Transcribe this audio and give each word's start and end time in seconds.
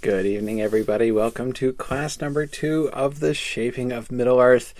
Good 0.00 0.26
evening, 0.26 0.60
everybody. 0.60 1.10
Welcome 1.10 1.52
to 1.54 1.72
class 1.72 2.20
number 2.20 2.46
two 2.46 2.88
of 2.92 3.18
the 3.18 3.34
Shaping 3.34 3.90
of 3.90 4.12
Middle 4.12 4.38
Earth. 4.38 4.72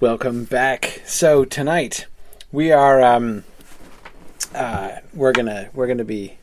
Welcome 0.00 0.42
back. 0.42 1.02
So 1.06 1.44
tonight 1.44 2.06
we 2.50 2.72
are 2.72 3.00
um, 3.00 3.44
uh, 4.52 4.96
we're 5.14 5.30
gonna 5.30 5.70
we're 5.72 5.86
gonna 5.86 6.02
be 6.02 6.38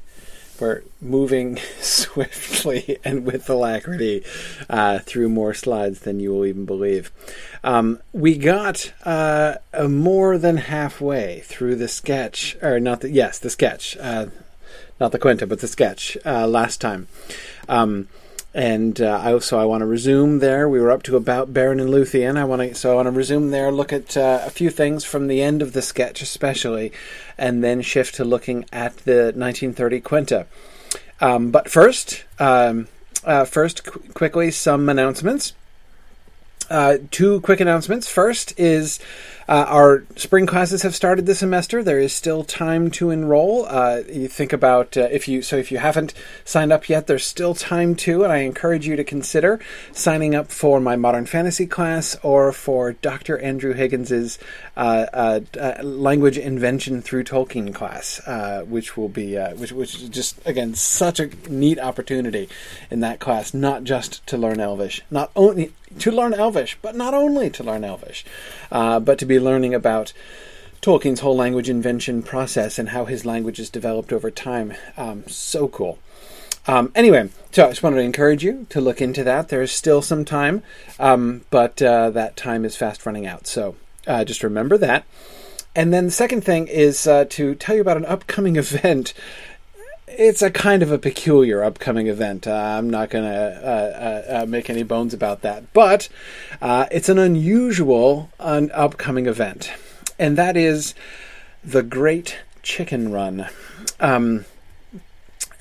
we're 0.57 0.83
moving 1.01 1.57
swiftly 1.81 2.97
and 3.03 3.25
with 3.25 3.49
alacrity 3.49 4.23
uh, 4.69 4.99
through 4.99 5.27
more 5.27 5.53
slides 5.53 5.99
than 5.99 6.21
you 6.21 6.31
will 6.31 6.45
even 6.45 6.63
believe. 6.63 7.11
Um, 7.61 7.99
we 8.13 8.37
got 8.37 8.93
uh, 9.03 9.55
more 9.85 10.37
than 10.37 10.55
halfway 10.55 11.41
through 11.41 11.75
the 11.75 11.89
sketch, 11.89 12.55
or 12.61 12.79
not 12.79 13.01
the 13.01 13.09
yes, 13.09 13.37
the 13.37 13.49
sketch, 13.49 13.97
uh, 13.99 14.27
not 14.99 15.11
the 15.11 15.19
Quenta, 15.19 15.47
but 15.47 15.59
the 15.59 15.67
sketch 15.67 16.17
uh, 16.25 16.47
last 16.47 16.81
time. 16.81 17.07
Um, 17.69 18.07
and 18.53 18.99
uh, 19.01 19.21
I 19.23 19.37
so 19.39 19.59
I 19.59 19.65
want 19.65 19.81
to 19.81 19.85
resume 19.85 20.39
there. 20.39 20.67
We 20.67 20.79
were 20.79 20.89
up 20.89 21.03
to 21.03 21.15
about 21.15 21.53
Beren 21.53 21.79
and 21.79 21.91
Luthien. 21.91 22.37
I 22.37 22.43
want 22.43 22.61
to 22.61 22.73
so 22.73 22.91
I 22.91 22.95
want 22.95 23.05
to 23.05 23.11
resume 23.11 23.51
there. 23.51 23.71
Look 23.71 23.93
at 23.93 24.17
uh, 24.17 24.41
a 24.43 24.49
few 24.49 24.71
things 24.71 25.03
from 25.03 25.27
the 25.27 25.41
end 25.41 25.61
of 25.61 25.73
the 25.73 25.81
sketch, 25.81 26.21
especially, 26.21 26.91
and 27.37 27.63
then 27.63 27.81
shift 27.81 28.15
to 28.15 28.25
looking 28.25 28.65
at 28.73 28.97
the 28.97 29.31
1930 29.35 30.01
Quenta. 30.01 30.45
Um, 31.21 31.51
but 31.51 31.69
first, 31.69 32.25
um, 32.39 32.87
uh, 33.23 33.45
first 33.45 33.83
qu- 33.83 33.99
quickly 34.13 34.49
some 34.49 34.89
announcements. 34.89 35.53
Uh, 36.69 36.97
two 37.11 37.41
quick 37.41 37.59
announcements. 37.59 38.09
First 38.09 38.59
is 38.59 38.99
uh, 39.47 39.65
our 39.67 40.03
spring 40.15 40.45
classes 40.45 40.81
have 40.81 40.93
started 40.93 41.25
this 41.25 41.39
semester. 41.39 41.81
There 41.81 41.99
is 41.99 42.11
still 42.11 42.43
time 42.43 42.91
to 42.91 43.11
enroll. 43.11 43.65
Uh, 43.65 44.03
you 44.11 44.27
think 44.27 44.51
about 44.51 44.97
uh, 44.97 45.07
if 45.11 45.27
you 45.27 45.41
so 45.41 45.55
if 45.55 45.71
you 45.71 45.77
haven't 45.77 46.13
signed 46.43 46.73
up 46.73 46.89
yet, 46.89 47.07
there's 47.07 47.25
still 47.25 47.53
time 47.53 47.95
to, 47.95 48.23
and 48.23 48.33
I 48.33 48.39
encourage 48.39 48.85
you 48.85 48.95
to 48.97 49.03
consider 49.03 49.59
signing 49.93 50.35
up 50.35 50.51
for 50.51 50.81
my 50.81 50.95
modern 50.97 51.25
fantasy 51.25 51.65
class 51.65 52.17
or 52.23 52.51
for 52.51 52.93
Dr. 52.93 53.37
Andrew 53.37 53.73
Higgins's 53.73 54.37
uh, 54.77 55.07
uh, 55.11 55.39
uh, 55.59 55.81
language 55.81 56.37
invention 56.37 57.01
through 57.01 57.23
Tolkien 57.23 57.73
class, 57.73 58.21
which 58.67 58.97
will 58.97 59.09
be 59.09 59.37
which 59.55 59.71
which 59.71 59.95
is 59.95 60.09
just 60.09 60.39
again 60.45 60.75
such 60.75 61.19
a 61.19 61.29
neat 61.49 61.79
opportunity 61.79 62.49
in 62.91 62.99
that 62.99 63.19
class, 63.19 63.53
not 63.53 63.83
just 63.85 64.25
to 64.27 64.37
learn 64.37 64.59
Elvish, 64.59 65.01
not 65.09 65.31
only 65.35 65.73
to 65.99 66.11
learn 66.11 66.33
Elvish, 66.33 66.77
but 66.81 66.95
not 66.95 67.13
only 67.13 67.49
to 67.49 67.63
learn 67.63 67.83
Elvish, 67.83 68.25
but 68.69 69.17
to 69.17 69.25
be 69.25 69.36
learning 69.39 69.73
about 69.73 70.13
Tolkien's 70.81 71.21
whole 71.21 71.35
language 71.35 71.69
invention 71.69 72.23
process 72.23 72.77
and 72.77 72.89
how 72.89 73.05
his 73.05 73.25
language 73.25 73.57
has 73.57 73.69
developed 73.69 74.13
over 74.13 74.29
time. 74.29 74.73
Um, 74.95 75.27
so 75.27 75.67
cool. 75.67 75.99
Um, 76.67 76.91
anyway, 76.95 77.29
so 77.51 77.65
I 77.65 77.69
just 77.69 77.81
wanted 77.81 77.97
to 77.97 78.03
encourage 78.03 78.43
you 78.43 78.67
to 78.69 78.81
look 78.81 79.01
into 79.01 79.23
that. 79.23 79.49
There 79.49 79.61
is 79.61 79.71
still 79.71 80.01
some 80.01 80.25
time, 80.25 80.63
um, 80.99 81.41
but 81.49 81.81
uh, 81.81 82.09
that 82.09 82.35
time 82.35 82.65
is 82.65 82.75
fast 82.75 83.05
running 83.05 83.25
out. 83.25 83.47
So 83.47 83.75
uh, 84.05 84.25
just 84.25 84.43
remember 84.43 84.77
that. 84.77 85.05
And 85.75 85.93
then 85.93 86.05
the 86.05 86.11
second 86.11 86.41
thing 86.43 86.67
is 86.67 87.07
uh, 87.07 87.25
to 87.29 87.55
tell 87.55 87.75
you 87.75 87.81
about 87.81 87.97
an 87.97 88.05
upcoming 88.05 88.55
event. 88.57 89.13
It's 90.19 90.41
a 90.41 90.49
kind 90.49 90.81
of 90.81 90.91
a 90.91 90.97
peculiar 90.97 91.63
upcoming 91.63 92.07
event. 92.07 92.47
Uh, 92.47 92.55
I'm 92.55 92.89
not 92.89 93.11
going 93.11 93.23
to 93.23 93.37
uh, 93.37 94.41
uh, 94.41 94.45
make 94.47 94.67
any 94.67 94.81
bones 94.81 95.13
about 95.13 95.43
that. 95.43 95.71
But 95.73 96.09
it's 96.59 97.07
an 97.07 97.19
unusual 97.19 98.31
an 98.39 98.71
upcoming 98.73 99.27
event, 99.27 99.71
and 100.17 100.35
that 100.35 100.57
is 100.57 100.95
the 101.63 101.83
Great 101.83 102.39
Chicken 102.63 103.11
Run. 103.11 103.47
Um, 103.99 104.45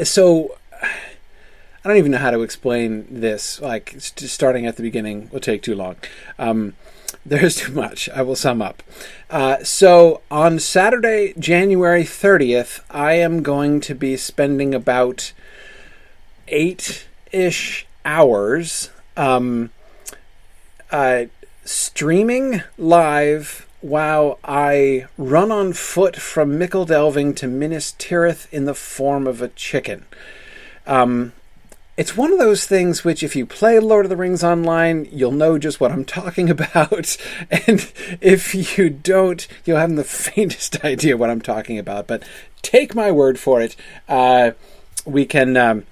so 0.03 0.57
I 0.83 1.89
don't 1.89 1.98
even 1.98 2.13
know 2.13 2.19
how 2.19 2.31
to 2.31 2.41
explain 2.41 3.07
this. 3.11 3.61
Like 3.61 3.95
starting 3.98 4.65
at 4.65 4.77
the 4.77 4.83
beginning 4.83 5.29
will 5.31 5.41
take 5.41 5.61
too 5.61 5.75
long. 5.75 5.97
Um, 6.39 6.75
there's 7.29 7.57
too 7.57 7.73
much. 7.73 8.09
I 8.11 8.23
will 8.23 8.37
sum 8.37 8.63
up. 8.63 8.85
Uh, 9.29 9.64
so 9.64 10.23
on 10.31 10.61
Saturday, 10.61 11.35
January 11.37 12.05
30th, 12.05 12.81
I 12.89 13.14
am 13.14 13.42
going 13.42 13.81
to 13.81 13.97
be 13.97 14.17
spending 14.17 14.73
about 14.73 15.33
eight 16.47 17.09
ish 17.33 17.85
hours 18.05 18.91
um, 19.17 19.70
uh, 20.92 21.25
streaming 21.65 22.63
live 22.79 23.67
while 23.81 24.39
I 24.45 25.07
run 25.19 25.51
on 25.51 25.73
foot 25.73 26.15
from 26.15 26.57
Michel 26.57 26.85
Delving 26.85 27.35
to 27.35 27.48
Minas 27.48 27.92
Tirith 27.98 28.47
in 28.53 28.67
the 28.67 28.75
form 28.75 29.27
of 29.27 29.42
a 29.42 29.48
chicken. 29.48 30.05
Um, 30.86 31.33
it's 31.96 32.17
one 32.17 32.33
of 32.33 32.39
those 32.39 32.67
things 32.67 33.05
which, 33.05 33.23
if 33.23 33.34
you 33.34 33.46
play 33.46 33.79
Lord 33.79 34.05
of 34.05 34.11
the 34.11 34.17
Rings 34.17 34.45
online, 34.45 35.08
you'll 35.11 35.33
know 35.33 35.58
just 35.58 35.80
what 35.80 35.92
I'm 35.92 36.05
talking 36.05 36.51
about. 36.57 37.17
And 37.51 37.92
if 38.20 38.79
you 38.79 38.90
don't, 38.90 39.46
you'll 39.64 39.79
have 39.79 39.95
the 39.95 40.05
faintest 40.33 40.85
idea 40.85 41.17
what 41.17 41.30
I'm 41.30 41.40
talking 41.40 41.79
about. 41.79 42.06
But 42.06 42.23
take 42.62 42.95
my 42.95 43.11
word 43.11 43.39
for 43.39 43.61
it. 43.61 43.77
Uh, 44.08 44.52
we 45.05 45.24
can. 45.24 45.56
Um, 45.56 45.85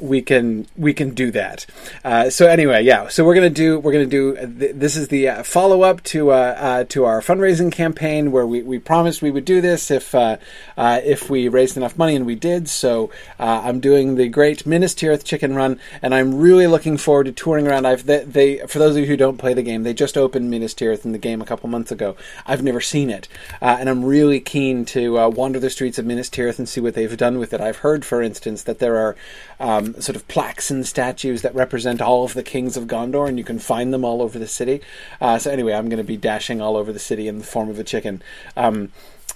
we 0.00 0.22
can 0.22 0.66
we 0.76 0.94
can 0.94 1.14
do 1.14 1.30
that. 1.30 1.66
Uh, 2.04 2.30
so 2.30 2.46
anyway, 2.46 2.82
yeah. 2.82 3.08
So 3.08 3.24
we're 3.24 3.34
gonna 3.34 3.50
do 3.50 3.78
we're 3.78 3.92
gonna 3.92 4.06
do 4.06 4.34
th- 4.34 4.74
this 4.74 4.96
is 4.96 5.08
the 5.08 5.28
uh, 5.28 5.42
follow 5.42 5.82
up 5.82 6.02
to 6.04 6.32
uh, 6.32 6.34
uh, 6.34 6.84
to 6.84 7.04
our 7.04 7.20
fundraising 7.20 7.70
campaign 7.70 8.32
where 8.32 8.46
we, 8.46 8.62
we 8.62 8.78
promised 8.78 9.22
we 9.22 9.30
would 9.30 9.44
do 9.44 9.60
this 9.60 9.90
if 9.90 10.14
uh, 10.14 10.38
uh, 10.76 11.00
if 11.04 11.28
we 11.28 11.48
raised 11.48 11.76
enough 11.76 11.98
money 11.98 12.16
and 12.16 12.26
we 12.26 12.34
did. 12.34 12.68
So 12.68 13.10
I'm 13.38 13.80
doing 13.80 14.14
the 14.14 14.28
great 14.28 14.66
Minas 14.66 14.94
Tirith 14.94 15.24
Chicken 15.24 15.54
Run 15.54 15.78
and 16.02 16.14
I'm 16.14 16.34
really 16.34 16.66
looking 16.66 16.96
forward 16.96 17.24
to 17.24 17.32
touring 17.32 17.66
around. 17.66 17.86
I've 17.86 18.06
they, 18.06 18.24
they 18.24 18.58
for 18.66 18.78
those 18.78 18.96
of 18.96 19.02
you 19.02 19.06
who 19.06 19.16
don't 19.16 19.38
play 19.38 19.54
the 19.54 19.62
game, 19.62 19.82
they 19.82 19.94
just 19.94 20.16
opened 20.16 20.50
Minas 20.50 20.74
Tirith 20.74 21.04
in 21.04 21.12
the 21.12 21.18
game 21.18 21.42
a 21.42 21.46
couple 21.46 21.68
months 21.68 21.92
ago. 21.92 22.16
I've 22.46 22.62
never 22.62 22.80
seen 22.80 23.10
it, 23.10 23.28
and 23.60 23.88
I'm 23.88 24.04
really 24.04 24.40
keen 24.40 24.84
to 24.86 25.28
wander 25.28 25.60
the 25.60 25.70
streets 25.70 25.98
of 25.98 26.06
Minas 26.06 26.30
Tirith 26.30 26.58
and 26.58 26.68
see 26.68 26.80
what 26.80 26.94
they've 26.94 27.16
done 27.16 27.38
with 27.38 27.52
it. 27.52 27.60
I've 27.60 27.78
heard, 27.78 28.04
for 28.04 28.22
instance, 28.22 28.62
that 28.64 28.78
there 28.78 28.96
are 28.96 29.16
um, 29.58 29.89
sort 30.00 30.16
of 30.16 30.26
plaques 30.28 30.70
and 30.70 30.86
statues 30.86 31.42
that 31.42 31.54
represent 31.54 32.00
all 32.00 32.24
of 32.24 32.34
the 32.34 32.42
kings 32.42 32.76
of 32.76 32.84
Gondor, 32.84 33.28
and 33.28 33.38
you 33.38 33.44
can 33.44 33.58
find 33.58 33.92
them 33.92 34.04
all 34.04 34.22
over 34.22 34.38
the 34.38 34.48
city. 34.48 34.80
Uh, 35.20 35.38
so 35.38 35.50
anyway, 35.50 35.72
I'm 35.72 35.88
going 35.88 35.98
to 35.98 36.04
be 36.04 36.16
dashing 36.16 36.60
all 36.60 36.76
over 36.76 36.92
the 36.92 36.98
city 36.98 37.28
in 37.28 37.38
the 37.38 37.44
form 37.44 37.68
of 37.68 37.78
a 37.78 37.84
chicken. 37.84 38.22
Um, 38.56 38.92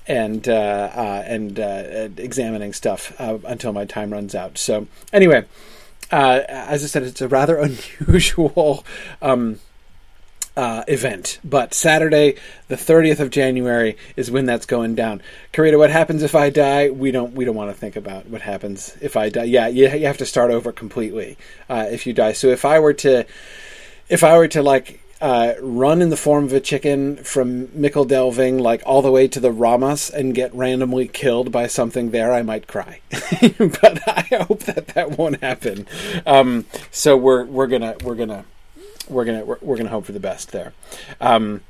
and 0.07 0.49
uh, 0.49 0.53
uh, 0.95 1.25
and 1.27 1.59
uh, 1.59 2.09
examining 2.19 2.73
stuff 2.75 3.19
until 3.19 3.73
my 3.73 3.85
time 3.87 4.13
runs 4.13 4.35
out. 4.35 4.59
So 4.59 4.87
anyway, 5.13 5.47
uh, 6.11 6.43
as 6.49 6.85
I 6.85 6.87
said, 6.87 7.03
it's 7.05 7.23
a 7.23 7.29
rather 7.29 7.59
unusual 8.09 8.85
um, 9.23 9.61
uh, 10.57 10.85
event. 10.87 11.39
But 11.45 11.75
Saturday, 11.75 12.37
the 12.69 12.77
30th 12.77 13.21
of 13.21 13.31
January, 13.31 13.97
is 14.17 14.31
when 14.31 14.47
that's 14.47 14.67
going 14.67 14.95
down. 14.95 15.23
Karita, 15.53 15.79
what 15.79 15.91
happens 15.91 16.23
if 16.23 16.35
I 16.35 16.51
die? 16.51 16.91
We 16.91 17.11
don't 17.11 17.35
we 17.35 17.45
don't 17.45 17.57
want 17.57 17.71
to 17.71 17.77
think 17.77 17.97
about 17.97 18.27
what 18.27 18.43
happens 18.43 18.97
if 19.01 19.17
I 19.17 19.29
die. 19.29 19.45
Yeah, 19.45 19.69
you, 19.69 19.89
you 19.91 20.07
have 20.07 20.19
to 20.19 20.27
start 20.27 20.51
over 20.51 20.73
completely 20.73 21.37
uh, 21.69 21.87
if 21.91 22.07
you 22.07 22.13
die. 22.13 22.33
So 22.33 22.49
if 22.49 22.65
I 22.65 22.79
were 22.79 22.95
to, 22.95 23.27
if 24.09 24.23
I 24.23 24.37
were 24.39 24.49
to 24.49 24.63
like 24.63 25.01
uh, 25.21 25.55
run 25.61 26.03
in 26.03 26.11
the 26.11 26.17
form 26.17 26.45
of 26.45 26.53
a 26.53 26.61
chicken 26.61 27.17
from 27.17 27.69
Michel 27.73 28.05
Delving, 28.05 28.59
like 28.59 28.83
all 28.85 29.03
the 29.03 29.11
way 29.11 29.27
to 29.29 29.41
the 29.41 29.51
Rammas, 29.51 30.11
and 30.11 30.35
get 30.35 30.55
randomly 30.55 31.09
killed 31.09 31.51
by 31.51 31.67
something 31.67 32.11
there, 32.11 32.33
I 32.33 32.43
might 32.43 32.67
cry. 32.67 33.01
but 33.11 34.07
I 34.07 34.27
hope 34.47 34.65
that 34.65 34.89
that 34.95 35.17
won't 35.19 35.43
happen. 35.43 35.87
Um, 36.27 36.67
so 36.91 37.17
we're 37.17 37.45
we're 37.45 37.69
gonna 37.69 37.97
we're 38.05 38.17
gonna 38.17 38.45
we're 39.09 39.25
gonna 39.25 39.45
we're, 39.45 39.59
we're, 39.61 39.77
gonna 39.77 39.89
hope 39.89 40.05
for 40.05 40.13
the 40.13 40.21
best 40.21 40.53
there. 40.53 40.73
Um, 41.21 41.63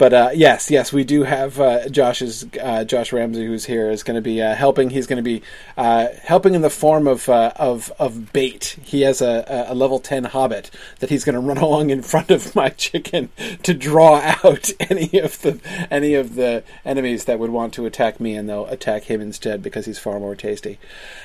but 0.00 0.14
uh, 0.14 0.30
yes, 0.32 0.70
yes, 0.70 0.94
we 0.94 1.04
do 1.04 1.24
have 1.24 1.60
uh, 1.60 1.86
Josh's 1.90 2.46
uh, 2.58 2.84
Josh 2.84 3.12
Ramsey, 3.12 3.44
who's 3.44 3.66
here, 3.66 3.90
is 3.90 4.02
going 4.02 4.14
to 4.14 4.22
be 4.22 4.40
uh, 4.40 4.54
helping. 4.54 4.88
He's 4.88 5.06
going 5.06 5.18
to 5.18 5.22
be 5.22 5.42
uh, 5.76 6.06
helping 6.22 6.54
in 6.54 6.62
the 6.62 6.70
form 6.70 7.06
of 7.06 7.28
uh, 7.28 7.52
of 7.56 7.92
of 7.98 8.32
bait. 8.32 8.78
He 8.82 9.02
has 9.02 9.20
a, 9.20 9.66
a 9.68 9.74
level 9.74 9.98
ten 9.98 10.24
hobbit 10.24 10.70
that 11.00 11.10
he's 11.10 11.22
going 11.22 11.34
to 11.34 11.40
run 11.40 11.58
along 11.58 11.90
in 11.90 12.00
front 12.00 12.30
of 12.30 12.56
my 12.56 12.70
chicken 12.70 13.28
to 13.62 13.74
draw 13.74 14.22
out 14.42 14.70
any 14.80 15.18
of 15.18 15.42
the 15.42 15.60
any 15.90 16.14
of 16.14 16.34
the 16.34 16.64
enemies 16.82 17.26
that 17.26 17.38
would 17.38 17.50
want 17.50 17.74
to 17.74 17.84
attack 17.84 18.20
me, 18.20 18.34
and 18.34 18.48
they'll 18.48 18.68
attack 18.68 19.02
him 19.02 19.20
instead 19.20 19.62
because 19.62 19.84
he's 19.84 19.98
far 19.98 20.18
more 20.18 20.34
tasty. 20.34 20.78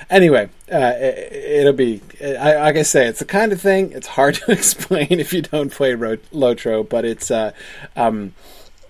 Anyway, 0.09 0.49
it, 0.67 1.63
will 1.63 1.71
be 1.71 2.01
I, 2.21 2.57
like 2.57 2.75
I 2.75 2.81
say, 2.81 3.07
it's 3.07 3.19
the 3.19 3.25
kind 3.25 3.53
of 3.53 3.61
thing 3.61 3.93
it's 3.93 4.07
hard 4.07 4.35
to 4.45 4.51
explain 4.51 5.07
if 5.11 5.31
you 5.31 5.43
don't 5.43 5.71
play 5.71 5.93
Ro- 5.93 6.17
Lotro, 6.33 6.87
but 6.87 7.05
it's 7.05 7.31
um, 7.31 8.33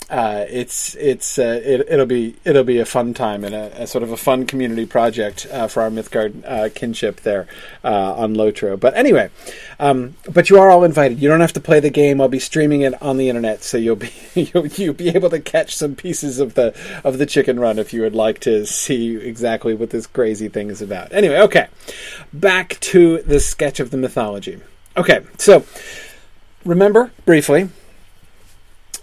uh, 0.10 0.46
it's 0.50 0.94
it's 0.96 1.40
uh, 1.40 1.60
it, 1.64 1.90
will 1.90 2.06
be 2.06 2.36
it'll 2.46 2.64
be 2.64 2.80
a 2.80 2.86
fun 2.86 3.14
time 3.14 3.44
and 3.44 3.56
a, 3.56 3.84
a 3.84 3.88
sort 3.88 4.04
of 4.04 4.12
a 4.12 4.18
fun 4.18 4.46
community 4.46 4.86
project 4.86 5.48
uh, 5.52 5.68
for 5.68 5.82
our 5.82 5.90
Mythgard 5.90 6.44
uh, 6.46 6.70
kinship 6.74 7.22
there 7.22 7.48
uh, 7.84 8.14
on 8.14 8.36
Lotro. 8.36 8.80
But 8.80 8.96
anyway, 8.96 9.32
um, 9.80 10.16
but 10.32 10.50
you 10.50 10.60
are 10.60 10.70
all 10.70 10.84
invited. 10.84 11.20
You 11.20 11.28
don't 11.28 11.40
have 11.40 11.54
to 11.54 11.60
play 11.60 11.80
the 11.80 11.90
game. 11.90 12.22
I'll 12.22 12.28
be 12.28 12.40
streaming 12.40 12.82
it 12.82 13.02
on 13.02 13.18
the 13.18 13.30
internet, 13.30 13.64
so 13.64 13.78
you'll 13.78 13.96
be 13.96 14.12
you'll, 14.36 14.68
you'll 14.68 14.94
be 14.94 15.10
able 15.10 15.32
to 15.32 15.40
catch 15.40 15.76
some 15.76 15.96
pieces 15.96 16.40
of 16.40 16.54
the 16.54 16.76
of 17.04 17.18
the 17.18 17.26
chicken 17.26 17.60
run 17.60 17.80
if 17.80 17.92
you 17.92 18.02
would 18.02 18.16
like 18.16 18.40
to 18.42 18.66
see 18.66 19.16
exactly 19.16 19.74
what 19.74 19.90
this 19.90 20.06
crazy 20.06 20.50
thing 20.50 20.70
is 20.70 20.84
about. 20.84 21.14
Anyway, 21.14 21.40
okay, 21.40 21.68
back 22.32 22.80
to 22.80 23.24
the 23.24 23.40
sketch 23.40 23.80
of 23.80 23.90
the 23.90 23.98
mythology. 23.98 24.62
Okay, 24.98 25.26
so 25.38 25.66
remember 26.64 27.12
briefly 27.26 27.70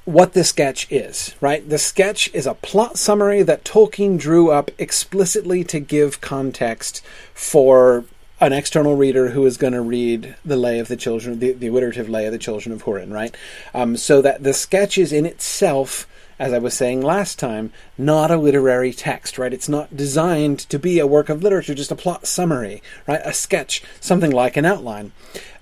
what 0.05 0.33
the 0.33 0.45
sketch 0.45 0.87
is, 0.91 1.35
right? 1.41 1.69
The 1.69 1.79
sketch 1.79 2.31
is 2.35 2.47
a 2.47 2.55
plot 2.55 2.99
summary 2.99 3.43
that 3.43 3.65
Tolkien 3.65 4.19
drew 4.19 4.51
up 4.51 4.71
explicitly 4.79 5.63
to 5.65 5.79
give 5.79 6.21
context 6.21 7.05
for 7.35 8.05
an 8.41 8.53
external 8.53 8.97
reader 8.97 9.29
who 9.29 9.47
is 9.47 9.57
going 9.57 9.73
to 9.73 9.81
read 9.81 10.35
the 10.45 10.57
lay 10.57 10.81
of 10.81 10.89
the 10.89 10.97
children, 10.97 11.39
the, 11.39 11.53
the 11.53 11.69
alliterative 11.69 12.09
lay 12.09 12.27
of 12.27 12.33
the 12.33 12.39
children 12.39 12.73
of 12.73 12.83
Hurin, 12.85 13.13
right? 13.13 13.37
Um, 13.73 13.97
so 13.97 14.21
that 14.21 14.43
the 14.43 14.53
sketch 14.53 14.99
is 14.99 15.13
in 15.13 15.25
itself, 15.25 16.09
as 16.41 16.53
I 16.53 16.59
was 16.59 16.75
saying 16.75 17.03
last 17.03 17.39
time, 17.39 17.73
not 17.97 18.33
a 18.33 18.37
literary 18.37 18.93
text, 18.93 19.39
right? 19.39 19.53
It's 19.53 19.69
not 19.69 19.97
designed 19.97 20.59
to 20.71 20.79
be 20.81 20.99
a 20.99 21.07
work 21.07 21.29
of 21.29 21.45
literature, 21.45 21.75
just 21.77 21.93
a 21.93 21.97
plot 21.97 22.27
summary, 22.27 22.83
right? 23.07 23.21
A 23.25 23.33
sketch, 23.33 23.85
something 24.01 24.33
like 24.33 24.57
an 24.57 24.65
outline. 24.65 25.13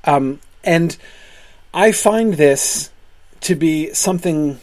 Um, 0.04 0.40
and 0.64 0.96
I 1.74 1.92
find 1.92 2.34
this 2.34 2.88
to 3.42 3.54
be 3.54 3.92
something 3.94 4.60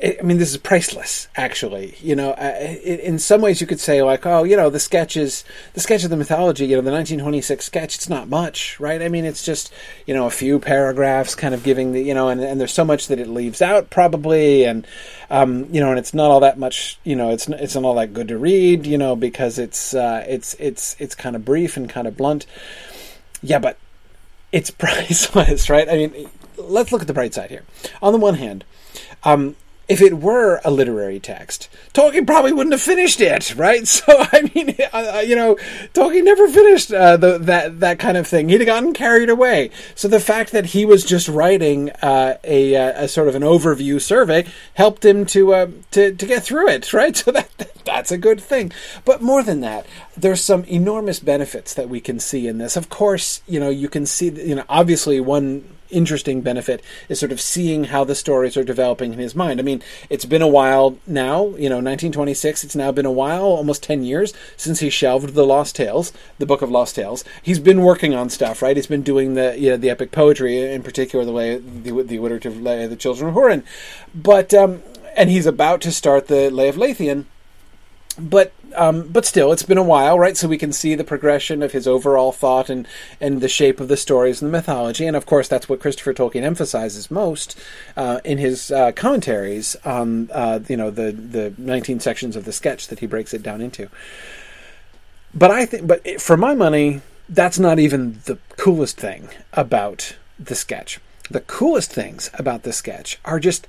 I 0.00 0.22
mean, 0.22 0.38
this 0.38 0.52
is 0.52 0.58
priceless, 0.58 1.26
actually. 1.36 1.96
You 2.00 2.14
know, 2.14 2.32
in 2.32 3.18
some 3.18 3.40
ways 3.40 3.60
you 3.60 3.66
could 3.66 3.80
say, 3.80 4.00
like, 4.02 4.26
oh, 4.26 4.44
you 4.44 4.56
know, 4.56 4.70
the 4.70 4.78
sketch 4.78 5.16
is 5.16 5.42
the 5.74 5.80
sketch 5.80 6.04
of 6.04 6.10
the 6.10 6.16
mythology. 6.16 6.66
You 6.66 6.76
know, 6.76 6.82
the 6.82 6.92
1926 6.92 7.64
sketch. 7.64 7.96
It's 7.96 8.08
not 8.08 8.28
much, 8.28 8.78
right? 8.78 9.02
I 9.02 9.08
mean, 9.08 9.24
it's 9.24 9.44
just 9.44 9.72
you 10.06 10.14
know 10.14 10.26
a 10.26 10.30
few 10.30 10.60
paragraphs, 10.60 11.34
kind 11.34 11.52
of 11.52 11.64
giving 11.64 11.92
the 11.92 12.02
you 12.02 12.14
know, 12.14 12.28
and, 12.28 12.40
and 12.40 12.60
there's 12.60 12.72
so 12.72 12.84
much 12.84 13.08
that 13.08 13.18
it 13.18 13.26
leaves 13.26 13.60
out 13.60 13.90
probably, 13.90 14.64
and 14.64 14.86
um, 15.30 15.66
you 15.74 15.80
know, 15.80 15.90
and 15.90 15.98
it's 15.98 16.14
not 16.14 16.30
all 16.30 16.40
that 16.40 16.58
much. 16.58 16.98
You 17.02 17.16
know, 17.16 17.30
it's 17.30 17.48
it's 17.48 17.74
not 17.74 17.84
all 17.84 17.96
that 17.96 18.14
good 18.14 18.28
to 18.28 18.38
read. 18.38 18.86
You 18.86 18.98
know, 18.98 19.16
because 19.16 19.58
it's 19.58 19.94
uh, 19.94 20.24
it's 20.28 20.54
it's 20.60 20.94
it's 21.00 21.16
kind 21.16 21.34
of 21.34 21.44
brief 21.44 21.76
and 21.76 21.90
kind 21.90 22.06
of 22.06 22.16
blunt. 22.16 22.46
Yeah, 23.42 23.58
but 23.58 23.78
it's 24.52 24.70
priceless, 24.84 25.68
right? 25.70 25.88
I 25.88 25.96
mean, 25.96 26.30
let's 26.56 26.92
look 26.92 27.00
at 27.00 27.08
the 27.08 27.14
bright 27.14 27.34
side 27.34 27.50
here. 27.50 27.64
On 28.02 28.12
the 28.12 28.18
one 28.18 28.34
hand, 28.34 28.64
um, 29.24 29.56
if 29.88 30.02
it 30.02 30.18
were 30.18 30.60
a 30.64 30.70
literary 30.70 31.18
text, 31.18 31.68
Tolkien 31.94 32.26
probably 32.26 32.52
wouldn't 32.52 32.72
have 32.72 32.82
finished 32.82 33.20
it, 33.20 33.54
right? 33.56 33.86
So 33.98 34.02
I 34.08 34.50
mean, 34.54 34.76
uh, 34.92 35.12
uh, 35.16 35.20
you 35.20 35.34
know, 35.34 35.56
Tolkien 35.94 36.24
never 36.24 36.46
finished 36.48 36.92
uh, 36.92 37.16
the, 37.16 37.38
that 37.38 37.80
that 37.80 37.98
kind 37.98 38.16
of 38.16 38.26
thing. 38.26 38.48
He'd 38.48 38.60
have 38.60 38.66
gotten 38.66 38.92
carried 38.92 39.30
away. 39.30 39.70
So 39.94 40.08
the 40.08 40.20
fact 40.20 40.52
that 40.52 40.66
he 40.66 40.84
was 40.84 41.04
just 41.04 41.28
writing 41.28 41.90
uh, 42.02 42.36
a, 42.44 42.76
uh, 42.76 43.04
a, 43.04 43.08
sort 43.08 43.28
of 43.28 43.34
an 43.34 43.42
overview 43.42 44.00
survey 44.00 44.46
helped 44.74 45.04
him 45.04 45.24
to 45.26 45.82
to 45.92 46.14
to 46.14 46.26
get 46.26 46.42
through 46.42 46.68
it, 46.68 46.92
right? 46.92 47.16
So 47.16 47.32
that 47.32 47.48
that's 47.84 48.12
a 48.12 48.18
good 48.18 48.40
thing. 48.40 48.72
But 49.04 49.22
more 49.22 49.42
than 49.42 49.60
that, 49.62 49.86
there's 50.16 50.44
some 50.44 50.64
enormous 50.64 51.20
benefits 51.20 51.74
that 51.74 51.88
we 51.88 52.00
can 52.00 52.20
see 52.20 52.46
in 52.46 52.58
this. 52.58 52.76
Of 52.76 52.88
course, 52.88 53.42
you 53.46 53.58
know, 53.58 53.70
you 53.70 53.88
can 53.88 54.06
see, 54.06 54.30
you 54.30 54.54
know, 54.54 54.64
obviously 54.68 55.20
one 55.20 55.64
interesting 55.90 56.40
benefit 56.40 56.82
is 57.08 57.18
sort 57.18 57.32
of 57.32 57.40
seeing 57.40 57.84
how 57.84 58.04
the 58.04 58.14
stories 58.14 58.56
are 58.56 58.64
developing 58.64 59.12
in 59.12 59.18
his 59.18 59.34
mind. 59.34 59.60
I 59.60 59.62
mean, 59.62 59.82
it's 60.10 60.24
been 60.24 60.42
a 60.42 60.48
while 60.48 60.98
now, 61.06 61.46
you 61.56 61.68
know, 61.68 61.76
1926, 61.76 62.64
it's 62.64 62.76
now 62.76 62.92
been 62.92 63.06
a 63.06 63.12
while, 63.12 63.44
almost 63.44 63.82
10 63.82 64.02
years 64.02 64.32
since 64.56 64.80
he 64.80 64.90
shelved 64.90 65.34
the 65.34 65.46
Lost 65.46 65.76
Tales, 65.76 66.12
the 66.38 66.46
Book 66.46 66.62
of 66.62 66.70
Lost 66.70 66.94
Tales. 66.94 67.24
He's 67.42 67.58
been 67.58 67.82
working 67.82 68.14
on 68.14 68.30
stuff, 68.30 68.62
right? 68.62 68.76
He's 68.76 68.86
been 68.86 69.02
doing 69.02 69.34
the, 69.34 69.58
you 69.58 69.70
know, 69.70 69.76
the 69.76 69.90
epic 69.90 70.12
poetry, 70.12 70.60
in 70.72 70.82
particular 70.82 71.24
the 71.24 71.32
way, 71.32 71.58
the, 71.58 72.02
the 72.02 72.16
alliterative 72.16 72.60
lay 72.60 72.84
of 72.84 72.90
the 72.90 72.96
children 72.96 73.30
of 73.30 73.34
Hurin. 73.34 73.64
But, 74.14 74.54
um, 74.54 74.82
and 75.16 75.30
he's 75.30 75.46
about 75.46 75.80
to 75.82 75.92
start 75.92 76.28
the 76.28 76.50
Lay 76.50 76.68
of 76.68 76.76
Leithian 76.76 77.24
but 78.18 78.52
um, 78.74 79.08
but 79.08 79.24
still, 79.24 79.52
it's 79.52 79.62
been 79.62 79.78
a 79.78 79.82
while, 79.82 80.18
right? 80.18 80.36
So 80.36 80.48
we 80.48 80.58
can 80.58 80.72
see 80.72 80.94
the 80.94 81.04
progression 81.04 81.62
of 81.62 81.72
his 81.72 81.86
overall 81.86 82.32
thought 82.32 82.68
and 82.68 82.86
and 83.20 83.40
the 83.40 83.48
shape 83.48 83.80
of 83.80 83.88
the 83.88 83.96
stories 83.96 84.42
and 84.42 84.52
the 84.52 84.56
mythology, 84.56 85.06
and 85.06 85.16
of 85.16 85.26
course, 85.26 85.48
that's 85.48 85.68
what 85.68 85.80
Christopher 85.80 86.14
Tolkien 86.14 86.42
emphasizes 86.42 87.10
most 87.10 87.58
uh, 87.96 88.20
in 88.24 88.38
his 88.38 88.70
uh, 88.70 88.92
commentaries 88.92 89.76
on 89.84 90.30
uh, 90.32 90.60
you 90.68 90.76
know 90.76 90.90
the 90.90 91.12
the 91.12 91.54
nineteen 91.58 92.00
sections 92.00 92.36
of 92.36 92.44
the 92.44 92.52
sketch 92.52 92.88
that 92.88 93.00
he 93.00 93.06
breaks 93.06 93.34
it 93.34 93.42
down 93.42 93.60
into. 93.60 93.88
But 95.34 95.50
I 95.50 95.66
think, 95.66 95.86
but 95.86 96.20
for 96.20 96.36
my 96.36 96.54
money, 96.54 97.02
that's 97.28 97.58
not 97.58 97.78
even 97.78 98.20
the 98.24 98.38
coolest 98.56 98.96
thing 98.96 99.28
about 99.52 100.16
the 100.38 100.54
sketch. 100.54 101.00
The 101.30 101.40
coolest 101.40 101.92
things 101.92 102.30
about 102.34 102.62
the 102.62 102.72
sketch 102.72 103.18
are 103.24 103.38
just 103.38 103.66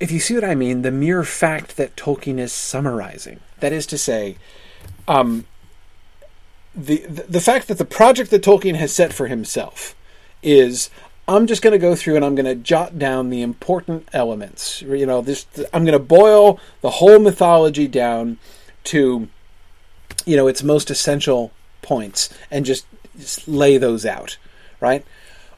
if 0.00 0.10
you 0.10 0.20
see 0.20 0.34
what 0.34 0.44
I 0.44 0.54
mean, 0.54 0.82
the 0.82 0.90
mere 0.90 1.24
fact 1.24 1.76
that 1.76 1.96
Tolkien 1.96 2.38
is 2.38 2.52
summarizing. 2.52 3.40
That 3.60 3.72
is 3.72 3.86
to 3.86 3.98
say, 3.98 4.36
um, 5.06 5.46
the, 6.74 6.98
the, 7.06 7.22
the 7.22 7.40
fact 7.40 7.68
that 7.68 7.78
the 7.78 7.84
project 7.84 8.30
that 8.30 8.42
Tolkien 8.42 8.74
has 8.74 8.92
set 8.92 9.12
for 9.12 9.28
himself 9.28 9.94
is 10.42 10.90
I'm 11.26 11.46
just 11.46 11.62
going 11.62 11.72
to 11.72 11.78
go 11.78 11.94
through 11.94 12.16
and 12.16 12.24
I'm 12.24 12.34
going 12.34 12.44
to 12.46 12.54
jot 12.54 12.98
down 12.98 13.30
the 13.30 13.42
important 13.42 14.08
elements. 14.12 14.82
You 14.82 15.06
know, 15.06 15.22
this 15.22 15.46
I'm 15.72 15.84
going 15.84 15.98
to 15.98 16.04
boil 16.04 16.60
the 16.82 16.90
whole 16.90 17.18
mythology 17.18 17.88
down 17.88 18.38
to 18.84 19.28
you 20.26 20.36
know 20.36 20.46
its 20.48 20.62
most 20.62 20.90
essential 20.90 21.52
points 21.80 22.28
and 22.50 22.66
just, 22.66 22.86
just 23.18 23.48
lay 23.48 23.78
those 23.78 24.04
out, 24.04 24.36
right? 24.80 25.04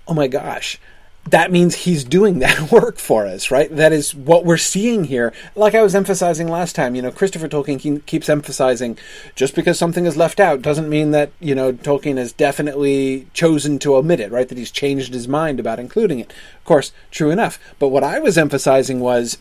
Oh 0.06 0.14
my 0.14 0.28
gosh, 0.28 0.78
that 1.28 1.50
means 1.50 1.74
he's 1.74 2.04
doing 2.04 2.38
that 2.38 2.70
work 2.72 2.98
for 2.98 3.26
us, 3.26 3.50
right? 3.50 3.74
That 3.74 3.92
is 3.92 4.14
what 4.14 4.44
we're 4.44 4.56
seeing 4.56 5.04
here. 5.04 5.32
Like 5.54 5.74
I 5.74 5.82
was 5.82 5.94
emphasizing 5.94 6.48
last 6.48 6.74
time, 6.74 6.94
you 6.94 7.02
know, 7.02 7.10
Christopher 7.10 7.48
Tolkien 7.48 8.04
keeps 8.06 8.28
emphasizing 8.28 8.98
just 9.34 9.54
because 9.54 9.78
something 9.78 10.06
is 10.06 10.16
left 10.16 10.40
out 10.40 10.62
doesn't 10.62 10.88
mean 10.88 11.10
that, 11.10 11.32
you 11.40 11.54
know, 11.54 11.72
Tolkien 11.72 12.16
has 12.16 12.32
definitely 12.32 13.26
chosen 13.32 13.78
to 13.80 13.96
omit 13.96 14.20
it, 14.20 14.30
right? 14.30 14.48
That 14.48 14.58
he's 14.58 14.70
changed 14.70 15.12
his 15.12 15.28
mind 15.28 15.60
about 15.60 15.80
including 15.80 16.20
it. 16.20 16.32
Of 16.58 16.64
course, 16.64 16.92
true 17.10 17.30
enough. 17.30 17.58
But 17.78 17.88
what 17.88 18.04
I 18.04 18.18
was 18.18 18.38
emphasizing 18.38 19.00
was 19.00 19.38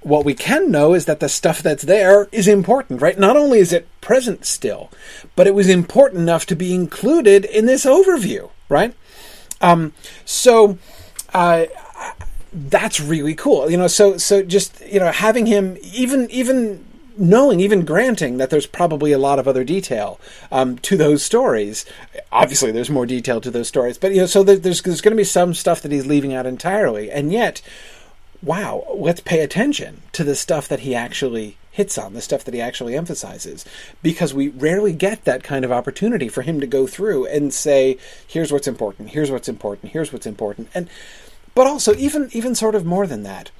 what 0.00 0.24
we 0.24 0.34
can 0.34 0.70
know 0.70 0.92
is 0.92 1.06
that 1.06 1.20
the 1.20 1.28
stuff 1.28 1.62
that's 1.62 1.84
there 1.84 2.28
is 2.30 2.46
important, 2.46 3.00
right? 3.00 3.18
Not 3.18 3.36
only 3.36 3.58
is 3.58 3.72
it 3.72 3.88
present 4.00 4.44
still, 4.44 4.90
but 5.34 5.46
it 5.46 5.54
was 5.54 5.68
important 5.68 6.20
enough 6.20 6.44
to 6.46 6.54
be 6.54 6.74
included 6.74 7.46
in 7.46 7.64
this 7.64 7.86
overview, 7.86 8.50
right? 8.68 8.94
Um, 9.62 9.94
so 10.26 10.78
uh, 11.34 11.66
that's 12.52 13.00
really 13.00 13.34
cool. 13.34 13.70
You 13.70 13.76
know, 13.76 13.88
so 13.88 14.16
so 14.16 14.42
just 14.42 14.80
you 14.86 15.00
know 15.00 15.12
having 15.12 15.46
him 15.46 15.76
even 15.82 16.30
even 16.30 16.84
knowing, 17.16 17.60
even 17.60 17.84
granting 17.84 18.38
that 18.38 18.50
there's 18.50 18.66
probably 18.66 19.12
a 19.12 19.18
lot 19.18 19.38
of 19.38 19.46
other 19.46 19.64
detail 19.64 20.20
um, 20.50 20.78
to 20.78 20.96
those 20.96 21.22
stories. 21.22 21.84
Obviously, 22.32 22.72
there's 22.72 22.90
more 22.90 23.06
detail 23.06 23.40
to 23.40 23.50
those 23.50 23.68
stories, 23.68 23.98
but 23.98 24.12
you 24.12 24.18
know, 24.18 24.26
so 24.26 24.42
there's 24.42 24.82
there's 24.82 25.00
going 25.00 25.12
to 25.12 25.16
be 25.16 25.24
some 25.24 25.54
stuff 25.54 25.82
that 25.82 25.92
he's 25.92 26.06
leaving 26.06 26.34
out 26.34 26.46
entirely, 26.46 27.10
and 27.10 27.32
yet, 27.32 27.60
wow, 28.42 28.86
let's 28.94 29.20
pay 29.20 29.40
attention 29.40 30.02
to 30.12 30.24
the 30.24 30.34
stuff 30.34 30.68
that 30.68 30.80
he 30.80 30.94
actually 30.94 31.56
hits 31.70 31.98
on, 31.98 32.14
the 32.14 32.20
stuff 32.20 32.44
that 32.44 32.54
he 32.54 32.60
actually 32.60 32.96
emphasizes, 32.96 33.64
because 34.00 34.32
we 34.32 34.46
rarely 34.48 34.92
get 34.92 35.24
that 35.24 35.42
kind 35.42 35.64
of 35.64 35.72
opportunity 35.72 36.28
for 36.28 36.42
him 36.42 36.60
to 36.60 36.68
go 36.68 36.86
through 36.86 37.26
and 37.26 37.52
say, 37.52 37.98
"Here's 38.26 38.52
what's 38.52 38.68
important. 38.68 39.10
Here's 39.10 39.30
what's 39.30 39.48
important. 39.48 39.92
Here's 39.92 40.12
what's 40.12 40.26
important," 40.26 40.68
and 40.74 40.88
but 41.54 41.66
also, 41.66 41.94
even 41.94 42.28
even 42.32 42.54
sort 42.54 42.74
of 42.74 42.84
more 42.84 43.06
than 43.06 43.22
that, 43.22 43.50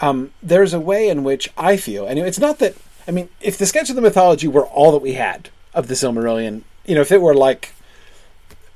um, 0.00 0.32
there's 0.42 0.74
a 0.74 0.80
way 0.80 1.08
in 1.08 1.24
which 1.24 1.50
I 1.56 1.76
feel, 1.76 2.06
and 2.06 2.18
it's 2.18 2.38
not 2.38 2.58
that. 2.58 2.74
I 3.08 3.12
mean, 3.12 3.28
if 3.40 3.56
the 3.56 3.66
sketch 3.66 3.88
of 3.88 3.96
the 3.96 4.02
mythology 4.02 4.48
were 4.48 4.66
all 4.66 4.92
that 4.92 4.98
we 5.02 5.12
had 5.12 5.50
of 5.74 5.86
the 5.86 5.94
Silmarillion, 5.94 6.62
you 6.86 6.94
know, 6.96 7.02
if 7.02 7.12
it 7.12 7.20
were 7.20 7.34
like 7.34 7.72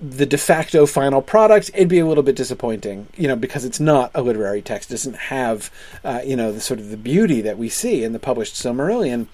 the 0.00 0.25
de 0.25 0.39
facto 0.39 0.87
final 0.87 1.21
product, 1.21 1.71
it'd 1.75 1.89
be 1.89 1.99
a 1.99 2.07
little 2.07 2.23
bit 2.23 2.37
disappointing, 2.37 3.09
you 3.17 3.29
know, 3.29 3.37
because 3.37 3.65
it's 3.65 3.81
not 3.81 4.11
a 4.15 4.23
literary 4.23 4.62
text. 4.62 4.91
It 4.91 4.95
doesn't 4.95 5.17
have, 5.17 5.71
uh, 6.05 6.21
you 6.25 6.37
know, 6.37 6.53
the 6.53 6.61
sort 6.61 6.81
of 6.81 6.91
the 6.91 6.97
beauty 6.97 7.41
that 7.43 7.59
we 7.59 7.69
see 7.69 8.03
in 8.03 8.12
the 8.12 8.19
published 8.19 8.55
Silmarillion. 8.55 9.27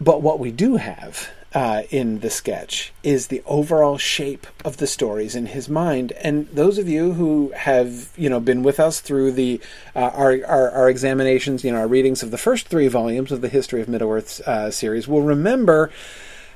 But 0.00 0.22
what 0.22 0.38
we 0.38 0.50
do 0.50 0.76
have 0.76 1.30
uh, 1.52 1.82
in 1.90 2.20
the 2.20 2.30
sketch 2.30 2.92
is 3.02 3.26
the 3.26 3.42
overall 3.44 3.98
shape 3.98 4.46
of 4.64 4.76
the 4.76 4.86
stories 4.86 5.34
in 5.34 5.46
his 5.46 5.68
mind. 5.68 6.12
And 6.22 6.48
those 6.48 6.78
of 6.78 6.88
you 6.88 7.12
who 7.14 7.52
have, 7.56 8.10
you 8.16 8.28
know, 8.28 8.40
been 8.40 8.62
with 8.62 8.78
us 8.78 9.00
through 9.00 9.32
the 9.32 9.60
uh, 9.96 10.10
our, 10.14 10.38
our, 10.46 10.70
our 10.70 10.90
examinations, 10.90 11.64
you 11.64 11.72
know, 11.72 11.78
our 11.78 11.88
readings 11.88 12.22
of 12.22 12.30
the 12.30 12.38
first 12.38 12.68
three 12.68 12.88
volumes 12.88 13.32
of 13.32 13.40
the 13.40 13.48
History 13.48 13.80
of 13.80 13.88
Middle 13.88 14.10
Earth 14.10 14.40
uh, 14.42 14.70
series, 14.70 15.08
will 15.08 15.22
remember 15.22 15.90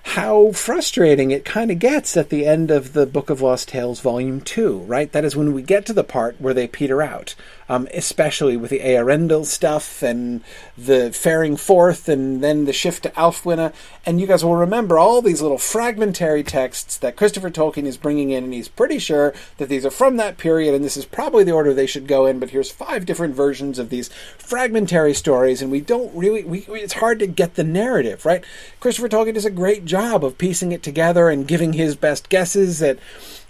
how 0.04 0.52
frustrating 0.52 1.30
it 1.30 1.46
kind 1.46 1.70
of 1.70 1.78
gets 1.78 2.16
at 2.16 2.28
the 2.28 2.46
end 2.46 2.70
of 2.70 2.92
the 2.92 3.06
Book 3.06 3.30
of 3.30 3.40
Lost 3.40 3.70
Tales, 3.70 4.00
Volume 4.00 4.42
2, 4.42 4.80
right? 4.80 5.10
That 5.10 5.24
is 5.24 5.34
when 5.34 5.54
we 5.54 5.62
get 5.62 5.86
to 5.86 5.94
the 5.94 6.04
part 6.04 6.38
where 6.38 6.52
they 6.52 6.68
peter 6.68 7.00
out, 7.00 7.34
um, 7.68 7.88
especially 7.94 8.56
with 8.56 8.70
the 8.70 8.80
Eärendil 8.80 9.46
stuff 9.46 10.02
and 10.02 10.42
the 10.76 11.12
faring 11.12 11.56
forth 11.56 12.08
and 12.08 12.42
then 12.42 12.64
the 12.64 12.72
shift 12.72 13.02
to 13.04 13.10
Ælfwine. 13.10 13.72
And 14.06 14.20
you 14.20 14.26
guys 14.26 14.44
will 14.44 14.56
remember 14.56 14.98
all 14.98 15.22
these 15.22 15.40
little 15.40 15.58
fragmentary 15.58 16.42
texts 16.42 16.96
that 16.98 17.16
Christopher 17.16 17.50
Tolkien 17.50 17.84
is 17.84 17.96
bringing 17.96 18.30
in, 18.30 18.44
and 18.44 18.54
he's 18.54 18.68
pretty 18.68 18.98
sure 18.98 19.32
that 19.58 19.68
these 19.68 19.86
are 19.86 19.90
from 19.90 20.16
that 20.16 20.38
period, 20.38 20.74
and 20.74 20.84
this 20.84 20.96
is 20.96 21.06
probably 21.06 21.44
the 21.44 21.52
order 21.52 21.72
they 21.72 21.86
should 21.86 22.06
go 22.06 22.26
in, 22.26 22.38
but 22.38 22.50
here's 22.50 22.70
five 22.70 23.06
different 23.06 23.34
versions 23.34 23.78
of 23.78 23.90
these 23.90 24.10
fragmentary 24.38 25.14
stories, 25.14 25.62
and 25.62 25.70
we 25.70 25.80
don't 25.80 26.14
really, 26.14 26.44
we, 26.44 26.60
it's 26.68 26.94
hard 26.94 27.18
to 27.18 27.26
get 27.26 27.54
the 27.54 27.64
narrative, 27.64 28.24
right? 28.26 28.44
Christopher 28.80 29.08
Tolkien 29.08 29.34
does 29.34 29.44
a 29.44 29.50
great 29.50 29.84
job 29.84 30.24
of 30.24 30.38
piecing 30.38 30.72
it 30.72 30.82
together 30.82 31.28
and 31.28 31.48
giving 31.48 31.72
his 31.72 31.96
best 31.96 32.28
guesses 32.28 32.82
at 32.82 32.98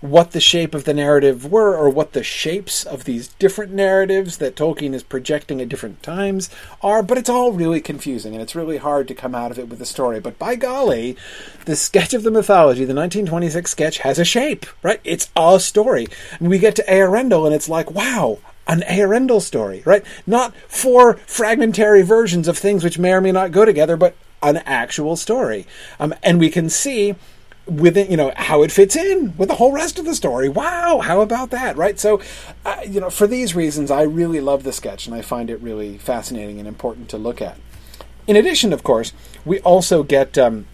what 0.04 0.32
the 0.32 0.40
shape 0.40 0.74
of 0.74 0.84
the 0.84 0.92
narrative 0.92 1.50
were 1.50 1.74
or 1.74 1.88
what 1.88 2.12
the 2.12 2.22
shapes 2.22 2.84
of 2.84 3.04
these 3.04 3.28
different 3.28 3.72
narratives 3.72 4.36
that 4.36 4.54
Tolkien 4.54 4.92
is 4.92 5.02
projecting 5.02 5.62
at 5.62 5.70
different 5.70 6.02
times 6.02 6.50
are, 6.82 7.02
but 7.02 7.16
it's 7.16 7.30
all 7.30 7.52
really 7.52 7.80
confusing 7.80 8.34
and 8.34 8.42
it's 8.42 8.54
really 8.54 8.76
hard 8.76 9.08
to 9.08 9.14
come 9.14 9.34
out 9.34 9.50
of 9.50 9.58
it 9.58 9.70
with 9.70 9.80
a 9.80 9.86
story. 9.86 10.20
But 10.20 10.38
by 10.38 10.56
golly, 10.56 11.16
the 11.64 11.74
sketch 11.74 12.12
of 12.12 12.22
the 12.22 12.30
mythology, 12.30 12.84
the 12.84 12.92
1926 12.92 13.70
sketch, 13.70 13.98
has 13.98 14.18
a 14.18 14.26
shape, 14.26 14.66
right? 14.82 15.00
It's 15.04 15.30
a 15.34 15.58
story. 15.58 16.06
And 16.38 16.50
we 16.50 16.58
get 16.58 16.76
to 16.76 16.84
Eärendil 16.84 17.46
and 17.46 17.54
it's 17.54 17.70
like, 17.70 17.90
wow, 17.90 18.40
an 18.66 18.80
Eärendil 18.82 19.40
story, 19.40 19.82
right? 19.86 20.04
Not 20.26 20.54
four 20.68 21.14
fragmentary 21.26 22.02
versions 22.02 22.46
of 22.46 22.58
things 22.58 22.84
which 22.84 22.98
may 22.98 23.14
or 23.14 23.22
may 23.22 23.32
not 23.32 23.52
go 23.52 23.64
together, 23.64 23.96
but 23.96 24.14
an 24.42 24.58
actual 24.66 25.16
story. 25.16 25.66
Um, 25.98 26.14
and 26.22 26.38
we 26.38 26.50
can 26.50 26.68
see 26.68 27.14
within 27.66 28.10
you 28.10 28.16
know 28.16 28.32
how 28.36 28.62
it 28.62 28.70
fits 28.70 28.94
in 28.94 29.34
with 29.36 29.48
the 29.48 29.54
whole 29.54 29.72
rest 29.72 29.98
of 29.98 30.04
the 30.04 30.14
story. 30.14 30.48
Wow 30.48 31.00
how 31.00 31.20
about 31.20 31.50
that 31.50 31.76
right? 31.76 31.98
So 31.98 32.20
uh, 32.64 32.80
you 32.86 33.00
know 33.00 33.10
for 33.10 33.26
these 33.26 33.54
reasons 33.54 33.90
i 33.90 34.02
really 34.02 34.40
love 34.40 34.64
the 34.64 34.72
sketch 34.72 35.06
and 35.06 35.14
i 35.14 35.22
find 35.22 35.50
it 35.50 35.60
really 35.60 35.98
fascinating 35.98 36.58
and 36.58 36.68
important 36.68 37.08
to 37.10 37.18
look 37.18 37.40
at. 37.40 37.56
In 38.26 38.36
addition 38.36 38.72
of 38.72 38.82
course 38.82 39.12
we 39.44 39.60
also 39.60 40.02
get 40.02 40.36
um, 40.36 40.66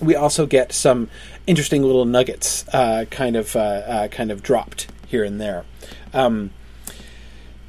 we 0.00 0.14
also 0.14 0.46
get 0.46 0.72
some 0.72 1.08
interesting 1.46 1.82
little 1.82 2.04
nuggets 2.04 2.66
uh, 2.68 3.04
kind 3.10 3.36
of 3.36 3.56
uh, 3.56 3.58
uh 3.58 4.08
kind 4.08 4.30
of 4.30 4.42
dropped 4.42 4.88
here 5.06 5.24
and 5.24 5.40
there. 5.40 5.64
Um, 6.12 6.50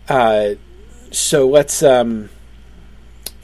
uh, 0.07 0.51
so 1.11 1.47
let's 1.47 1.81
um, 1.81 2.29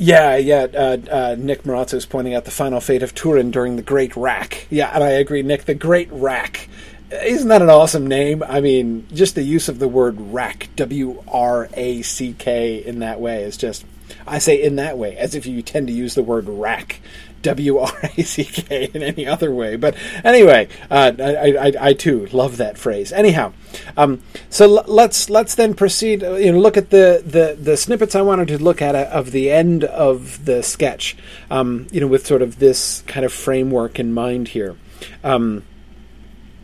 yeah, 0.01 0.36
yeah. 0.36 0.65
Uh, 0.74 0.98
uh, 1.12 1.36
Nick 1.38 1.62
Marazzo 1.62 1.93
is 1.93 2.08
pointing 2.08 2.34
out 2.34 2.46
the 2.46 2.51
final 2.51 2.81
fate 2.81 3.03
of 3.03 3.13
Turin 3.13 3.51
during 3.51 3.75
the 3.75 3.84
Great 3.84 4.15
Wrack. 4.15 4.65
Yeah, 4.72 4.89
and 4.91 5.03
I 5.03 5.10
agree, 5.10 5.43
Nick. 5.43 5.65
The 5.65 5.75
Great 5.75 6.10
Wrack. 6.12 6.67
Isn't 7.12 7.50
that 7.50 7.62
an 7.62 7.70
awesome 7.70 8.08
name? 8.08 8.41
I 8.41 8.62
mean, 8.62 9.05
just 9.13 9.36
the 9.36 9.43
use 9.43 9.70
of 9.70 9.77
the 9.77 9.88
word 9.88 10.20
wrack, 10.20 10.70
W 10.75 11.24
R 11.27 11.70
A 11.74 12.01
C 12.01 12.34
K, 12.34 12.84
in 12.84 13.00
that 13.00 13.20
way 13.20 13.43
is 13.43 13.58
just. 13.58 13.86
I 14.25 14.39
say 14.39 14.62
in 14.62 14.77
that 14.77 14.98
way, 14.98 15.17
as 15.17 15.36
if 15.36 15.46
you 15.46 15.62
tend 15.62 15.88
to 15.88 15.93
use 15.93 16.15
the 16.15 16.24
word 16.24 16.50
wrack 16.50 17.00
W 17.41 17.77
R 17.77 18.00
A 18.17 18.24
C 18.24 18.43
K 18.43 18.89
in 18.93 19.03
any 19.03 19.25
other 19.25 19.51
way. 19.51 19.75
But 19.75 19.95
anyway, 20.24 20.67
uh, 20.89 21.12
I, 21.19 21.53
I, 21.53 21.74
I, 21.79 21.93
too 21.93 22.27
love 22.27 22.57
that 22.57 22.77
phrase. 22.77 23.12
Anyhow, 23.12 23.53
um, 23.98 24.21
so 24.50 24.77
l- 24.77 24.86
let's 24.88 25.29
let's 25.29 25.55
then 25.55 25.74
proceed. 25.74 26.24
Uh, 26.24 26.36
you 26.36 26.51
know, 26.51 26.60
look 26.60 26.77
at 26.77 26.89
the, 26.89 27.24
the, 27.25 27.57
the 27.60 27.77
snippets 27.77 28.15
I 28.15 28.21
wanted 28.21 28.48
to 28.50 28.57
look 28.57 28.81
at 28.81 28.95
uh, 28.95 29.10
of 29.12 29.31
the 29.31 29.51
end 29.51 29.83
of 29.83 30.45
the 30.45 30.63
sketch. 30.63 31.15
Um, 31.50 31.88
you 31.91 32.00
know, 32.00 32.07
with 32.07 32.25
sort 32.25 32.41
of 32.41 32.60
this 32.60 33.03
kind 33.07 33.25
of 33.25 33.33
framework 33.33 34.00
in 34.00 34.13
mind 34.13 34.50
here. 34.50 34.75
Um, 35.24 35.63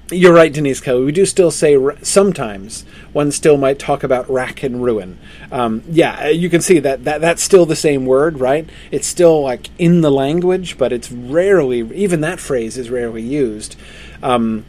you're 0.09 0.33
right, 0.33 0.51
Denise 0.51 0.79
Kelly. 0.79 1.03
We 1.03 1.11
do 1.11 1.25
still 1.25 1.51
say 1.51 1.77
sometimes 2.01 2.83
one 3.11 3.31
still 3.31 3.57
might 3.57 3.77
talk 3.77 4.03
about 4.03 4.29
rack 4.29 4.63
and 4.63 4.81
ruin. 4.83 5.19
Um, 5.51 5.83
yeah, 5.89 6.25
uh, 6.25 6.27
you 6.27 6.49
can 6.49 6.61
see 6.61 6.79
that, 6.79 7.03
that 7.03 7.19
that's 7.19 7.43
still 7.43 7.65
the 7.65 7.75
same 7.75 8.05
word, 8.05 8.39
right? 8.39 8.69
It's 8.89 9.07
still 9.07 9.41
like 9.41 9.69
in 9.77 10.01
the 10.01 10.11
language, 10.11 10.77
but 10.77 10.93
it's 10.93 11.11
rarely 11.11 11.79
even 11.95 12.21
that 12.21 12.39
phrase 12.39 12.77
is 12.77 12.89
rarely 12.89 13.21
used. 13.21 13.75
Um, 14.23 14.65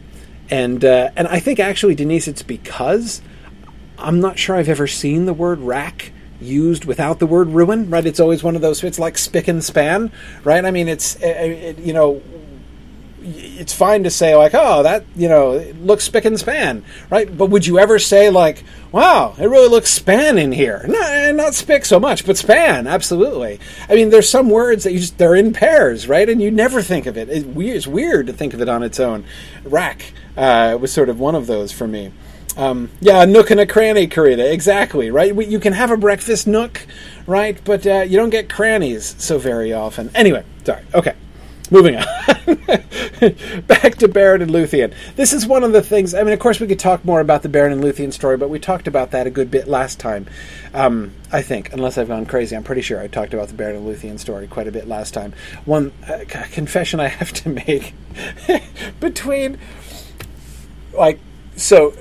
and 0.49 0.83
uh, 0.83 1.11
and 1.15 1.27
I 1.27 1.39
think 1.39 1.59
actually, 1.59 1.95
Denise, 1.95 2.27
it's 2.27 2.43
because 2.43 3.21
I'm 3.97 4.19
not 4.19 4.37
sure 4.39 4.55
I've 4.55 4.69
ever 4.69 4.87
seen 4.87 5.25
the 5.25 5.33
word 5.33 5.59
wrack 5.59 6.11
used 6.41 6.85
without 6.85 7.19
the 7.19 7.27
word 7.27 7.49
ruin. 7.49 7.89
Right? 7.89 8.05
It's 8.05 8.19
always 8.19 8.43
one 8.43 8.55
of 8.55 8.61
those. 8.61 8.83
It's 8.83 8.99
like 8.99 9.17
spick 9.17 9.47
and 9.47 9.63
span, 9.63 10.11
right? 10.43 10.65
I 10.65 10.71
mean, 10.71 10.89
it's 10.89 11.15
it, 11.21 11.77
you 11.79 11.93
know 11.93 12.21
it's 13.21 13.73
fine 13.73 14.03
to 14.03 14.09
say 14.09 14.35
like, 14.35 14.53
oh, 14.53 14.83
that 14.83 15.05
you 15.15 15.29
know 15.29 15.57
looks 15.81 16.03
spick 16.03 16.25
and 16.25 16.39
span, 16.39 16.83
right? 17.09 17.35
But 17.35 17.47
would 17.47 17.65
you 17.65 17.79
ever 17.79 17.99
say 17.99 18.29
like, 18.29 18.63
wow, 18.91 19.35
it 19.37 19.45
really 19.45 19.69
looks 19.69 19.89
span 19.89 20.37
in 20.37 20.51
here? 20.51 20.85
Not 20.87 21.35
not 21.35 21.53
spick 21.55 21.85
so 21.85 21.99
much, 21.99 22.25
but 22.25 22.37
span, 22.37 22.87
absolutely. 22.87 23.59
I 23.89 23.95
mean, 23.95 24.09
there's 24.09 24.29
some 24.29 24.49
words 24.49 24.83
that 24.83 24.93
you 24.93 24.99
just 24.99 25.17
they're 25.17 25.35
in 25.35 25.53
pairs, 25.53 26.07
right? 26.07 26.27
And 26.27 26.41
you 26.41 26.51
never 26.51 26.81
think 26.81 27.05
of 27.05 27.17
it. 27.17 27.29
It's 27.29 27.87
weird 27.87 28.27
to 28.27 28.33
think 28.33 28.53
of 28.53 28.61
it 28.61 28.69
on 28.69 28.83
its 28.83 28.99
own. 28.99 29.25
Wrack 29.63 30.13
uh, 30.37 30.77
was 30.79 30.91
sort 30.91 31.09
of 31.09 31.19
one 31.19 31.35
of 31.35 31.47
those 31.47 31.71
for 31.71 31.87
me. 31.87 32.11
Um, 32.57 32.89
yeah, 32.99 33.23
a 33.23 33.25
nook 33.25 33.51
and 33.51 33.59
a 33.59 33.65
cranny, 33.65 34.07
Karita. 34.07 34.51
Exactly, 34.51 35.11
right? 35.11 35.33
You 35.33 35.59
can 35.59 35.73
have 35.73 35.91
a 35.91 35.97
breakfast 35.97 36.45
nook, 36.47 36.85
right? 37.25 37.57
But 37.63 37.87
uh, 37.87 38.01
you 38.01 38.17
don't 38.17 38.31
get 38.31 38.49
crannies 38.49 39.15
so 39.17 39.37
very 39.37 39.71
often. 39.71 40.11
Anyway, 40.13 40.43
sorry. 40.65 40.83
Okay. 40.93 41.15
Moving 41.71 41.97
on. 41.97 42.03
Back 43.67 43.95
to 43.97 44.07
Beren 44.07 44.41
and 44.41 44.49
Luthien. 44.49 44.93
This 45.15 45.33
is 45.33 45.45
one 45.45 45.63
of 45.63 45.71
the 45.71 45.81
things. 45.81 46.13
I 46.15 46.23
mean, 46.23 46.33
of 46.33 46.39
course, 46.39 46.59
we 46.59 46.67
could 46.67 46.79
talk 46.79 47.05
more 47.05 47.19
about 47.19 47.43
the 47.43 47.49
Beren 47.49 47.71
and 47.71 47.83
Luthien 47.83 48.11
story, 48.11 48.37
but 48.37 48.49
we 48.49 48.59
talked 48.59 48.87
about 48.87 49.11
that 49.11 49.27
a 49.27 49.29
good 49.29 49.51
bit 49.51 49.67
last 49.67 49.99
time. 49.99 50.27
Um, 50.73 51.13
I 51.31 51.41
think, 51.43 51.71
unless 51.71 51.97
I've 51.97 52.07
gone 52.07 52.25
crazy, 52.25 52.55
I'm 52.55 52.63
pretty 52.63 52.81
sure 52.81 52.99
I 52.99 53.07
talked 53.07 53.33
about 53.33 53.49
the 53.49 53.53
Beren 53.53 53.77
and 53.77 53.85
Luthien 53.85 54.19
story 54.19 54.47
quite 54.47 54.67
a 54.67 54.71
bit 54.71 54.87
last 54.87 55.13
time. 55.13 55.33
One 55.65 55.91
uh, 56.07 56.25
confession 56.51 56.99
I 56.99 57.07
have 57.07 57.31
to 57.33 57.49
make 57.49 57.93
between, 58.99 59.59
like, 60.93 61.19
so 61.55 61.93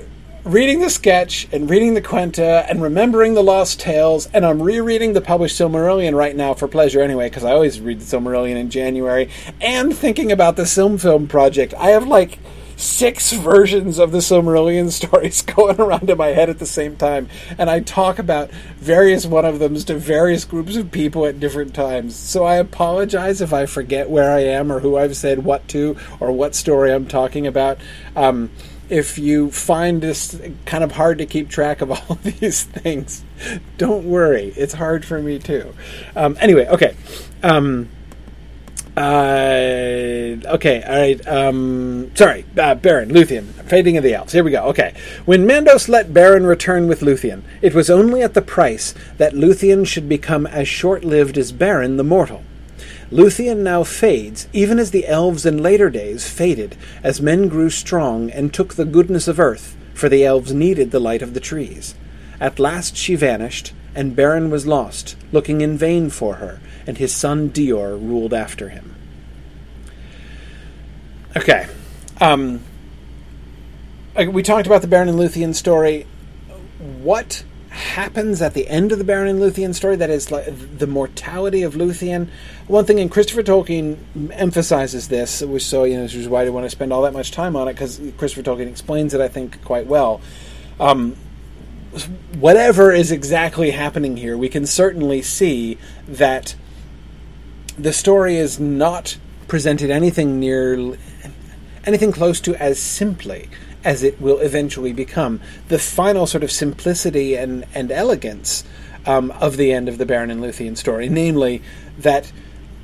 reading 0.48 0.80
the 0.80 0.88
sketch 0.88 1.46
and 1.52 1.68
reading 1.68 1.92
the 1.92 2.00
Quenta 2.00 2.64
and 2.70 2.80
remembering 2.80 3.34
the 3.34 3.42
Lost 3.42 3.78
Tales, 3.80 4.26
and 4.32 4.46
I'm 4.46 4.62
rereading 4.62 5.12
the 5.12 5.20
published 5.20 5.60
Silmarillion 5.60 6.14
right 6.14 6.34
now 6.34 6.54
for 6.54 6.66
pleasure 6.66 7.02
anyway, 7.02 7.28
because 7.28 7.44
I 7.44 7.52
always 7.52 7.82
read 7.82 8.00
the 8.00 8.16
Silmarillion 8.16 8.56
in 8.56 8.70
January, 8.70 9.28
and 9.60 9.94
thinking 9.94 10.32
about 10.32 10.56
the 10.56 10.64
Silm 10.64 10.96
Film 10.96 11.28
project. 11.28 11.74
I 11.74 11.90
have 11.90 12.06
like 12.06 12.38
six 12.76 13.30
versions 13.34 13.98
of 13.98 14.10
the 14.10 14.18
Silmarillion 14.18 14.90
stories 14.90 15.42
going 15.56 15.78
around 15.78 16.08
in 16.08 16.16
my 16.16 16.28
head 16.28 16.48
at 16.48 16.60
the 16.60 16.66
same 16.66 16.96
time, 16.96 17.28
and 17.58 17.68
I 17.68 17.80
talk 17.80 18.18
about 18.18 18.50
various 18.78 19.26
one 19.26 19.44
of 19.44 19.58
them 19.58 19.74
to 19.74 19.98
various 19.98 20.46
groups 20.46 20.76
of 20.76 20.90
people 20.90 21.26
at 21.26 21.40
different 21.40 21.74
times. 21.74 22.16
So 22.16 22.44
I 22.44 22.54
apologize 22.54 23.42
if 23.42 23.52
I 23.52 23.66
forget 23.66 24.08
where 24.08 24.32
I 24.32 24.44
am 24.44 24.72
or 24.72 24.80
who 24.80 24.96
I've 24.96 25.14
said 25.14 25.44
what 25.44 25.68
to 25.68 25.98
or 26.20 26.32
what 26.32 26.54
story 26.54 26.90
I'm 26.90 27.06
talking 27.06 27.46
about. 27.46 27.76
Um, 28.16 28.48
if 28.88 29.18
you 29.18 29.50
find 29.50 30.02
this 30.02 30.40
kind 30.64 30.82
of 30.82 30.92
hard 30.92 31.18
to 31.18 31.26
keep 31.26 31.48
track 31.48 31.80
of 31.80 31.90
all 32.10 32.16
these 32.22 32.64
things, 32.64 33.24
don't 33.76 34.04
worry. 34.04 34.52
It's 34.56 34.74
hard 34.74 35.04
for 35.04 35.20
me 35.20 35.38
too. 35.38 35.74
Um, 36.16 36.36
anyway, 36.40 36.66
okay. 36.68 36.96
Um, 37.42 37.88
uh, 38.98 40.54
okay, 40.54 40.82
all 40.82 40.96
right. 40.96 41.28
Um, 41.28 42.10
sorry, 42.16 42.44
uh, 42.56 42.74
Beren, 42.74 43.12
Luthien, 43.12 43.44
Fading 43.68 43.96
of 43.96 44.02
the 44.02 44.14
Elves. 44.14 44.32
Here 44.32 44.42
we 44.42 44.50
go. 44.50 44.64
Okay. 44.64 44.92
When 45.24 45.46
Mandos 45.46 45.88
let 45.88 46.08
Beren 46.08 46.48
return 46.48 46.88
with 46.88 47.00
Luthien, 47.00 47.42
it 47.62 47.74
was 47.74 47.90
only 47.90 48.22
at 48.22 48.34
the 48.34 48.42
price 48.42 48.94
that 49.18 49.34
Luthien 49.34 49.86
should 49.86 50.08
become 50.08 50.48
as 50.48 50.66
short 50.66 51.04
lived 51.04 51.38
as 51.38 51.52
Beren 51.52 51.96
the 51.96 52.02
Mortal. 52.02 52.42
Luthien 53.10 53.58
now 53.58 53.84
fades, 53.84 54.48
even 54.52 54.78
as 54.78 54.90
the 54.90 55.06
elves 55.06 55.46
in 55.46 55.62
later 55.62 55.88
days 55.88 56.28
faded, 56.28 56.76
as 57.02 57.22
men 57.22 57.48
grew 57.48 57.70
strong 57.70 58.30
and 58.30 58.52
took 58.52 58.74
the 58.74 58.84
goodness 58.84 59.26
of 59.26 59.40
earth, 59.40 59.76
for 59.94 60.08
the 60.08 60.24
elves 60.24 60.52
needed 60.52 60.90
the 60.90 61.00
light 61.00 61.22
of 61.22 61.32
the 61.32 61.40
trees. 61.40 61.94
At 62.38 62.58
last 62.58 62.96
she 62.96 63.14
vanished, 63.14 63.72
and 63.94 64.14
Beren 64.14 64.50
was 64.50 64.66
lost, 64.66 65.16
looking 65.32 65.62
in 65.62 65.78
vain 65.78 66.10
for 66.10 66.34
her, 66.34 66.60
and 66.86 66.98
his 66.98 67.14
son 67.14 67.50
Dior 67.50 67.98
ruled 67.98 68.34
after 68.34 68.68
him. 68.68 68.94
Okay. 71.36 71.66
Um, 72.20 72.60
we 74.16 74.42
talked 74.42 74.66
about 74.66 74.82
the 74.82 74.88
Beren 74.88 75.08
and 75.08 75.18
Luthien 75.18 75.54
story. 75.54 76.06
What 76.78 77.42
happens 77.78 78.42
at 78.42 78.54
the 78.54 78.68
end 78.68 78.92
of 78.92 78.98
the 78.98 79.04
Beren 79.04 79.30
and 79.30 79.40
Luthien 79.40 79.74
story, 79.74 79.96
that 79.96 80.10
is 80.10 80.30
like 80.30 80.46
the 80.78 80.86
mortality 80.86 81.62
of 81.62 81.74
Luthien. 81.74 82.28
One 82.66 82.84
thing, 82.84 83.00
and 83.00 83.10
Christopher 83.10 83.42
Tolkien 83.42 83.96
emphasizes 84.32 85.08
this, 85.08 85.40
which 85.42 85.64
so 85.64 85.84
you 85.84 85.96
know, 85.96 86.04
is 86.04 86.28
why 86.28 86.44
I 86.44 86.48
want 86.50 86.66
to 86.66 86.70
spend 86.70 86.92
all 86.92 87.02
that 87.02 87.12
much 87.12 87.30
time 87.30 87.56
on 87.56 87.68
it 87.68 87.74
because 87.74 88.00
Christopher 88.18 88.42
Tolkien 88.42 88.68
explains 88.68 89.14
it, 89.14 89.20
I 89.20 89.28
think, 89.28 89.64
quite 89.64 89.86
well. 89.86 90.20
Um, 90.78 91.16
whatever 92.38 92.92
is 92.92 93.10
exactly 93.10 93.70
happening 93.70 94.16
here, 94.16 94.36
we 94.36 94.48
can 94.48 94.66
certainly 94.66 95.22
see 95.22 95.78
that 96.06 96.54
the 97.78 97.92
story 97.92 98.36
is 98.36 98.58
not 98.58 99.16
presented 99.46 99.90
anything 99.90 100.38
near 100.38 100.96
anything 101.84 102.12
close 102.12 102.40
to 102.40 102.54
as 102.56 102.78
simply 102.78 103.48
as 103.84 104.02
it 104.02 104.20
will 104.20 104.38
eventually 104.40 104.92
become. 104.92 105.40
The 105.68 105.78
final 105.78 106.26
sort 106.26 106.44
of 106.44 106.50
simplicity 106.50 107.36
and, 107.36 107.64
and 107.74 107.90
elegance 107.90 108.64
um, 109.06 109.30
of 109.32 109.56
the 109.56 109.72
end 109.72 109.88
of 109.88 109.98
the 109.98 110.06
Beren 110.06 110.30
and 110.30 110.42
Luthien 110.42 110.76
story, 110.76 111.08
namely 111.08 111.62
that 111.98 112.30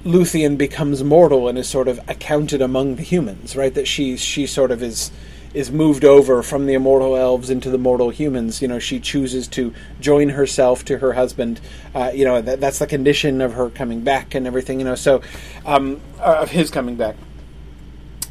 Luthien 0.04 0.58
becomes 0.58 1.02
mortal 1.02 1.48
and 1.48 1.58
is 1.58 1.68
sort 1.68 1.88
of 1.88 1.98
accounted 2.08 2.60
among 2.60 2.96
the 2.96 3.02
humans, 3.02 3.56
right? 3.56 3.74
That 3.74 3.88
she 3.88 4.16
she 4.16 4.46
sort 4.46 4.70
of 4.70 4.82
is 4.82 5.10
is 5.54 5.70
moved 5.70 6.04
over 6.04 6.42
from 6.42 6.66
the 6.66 6.74
immortal 6.74 7.16
elves 7.16 7.48
into 7.48 7.70
the 7.70 7.78
mortal 7.78 8.10
humans. 8.10 8.60
You 8.60 8.68
know, 8.68 8.78
she 8.78 9.00
chooses 9.00 9.48
to 9.48 9.72
join 10.00 10.30
herself 10.30 10.84
to 10.86 10.98
her 10.98 11.12
husband. 11.12 11.60
Uh, 11.94 12.10
you 12.12 12.24
know, 12.24 12.42
that, 12.42 12.60
that's 12.60 12.80
the 12.80 12.86
condition 12.86 13.40
of 13.40 13.54
her 13.54 13.70
coming 13.70 14.00
back 14.02 14.34
and 14.34 14.46
everything. 14.46 14.78
You 14.78 14.84
know, 14.84 14.94
so 14.94 15.22
um, 15.64 16.00
uh, 16.18 16.38
of 16.40 16.50
his 16.50 16.70
coming 16.70 16.96
back. 16.96 17.16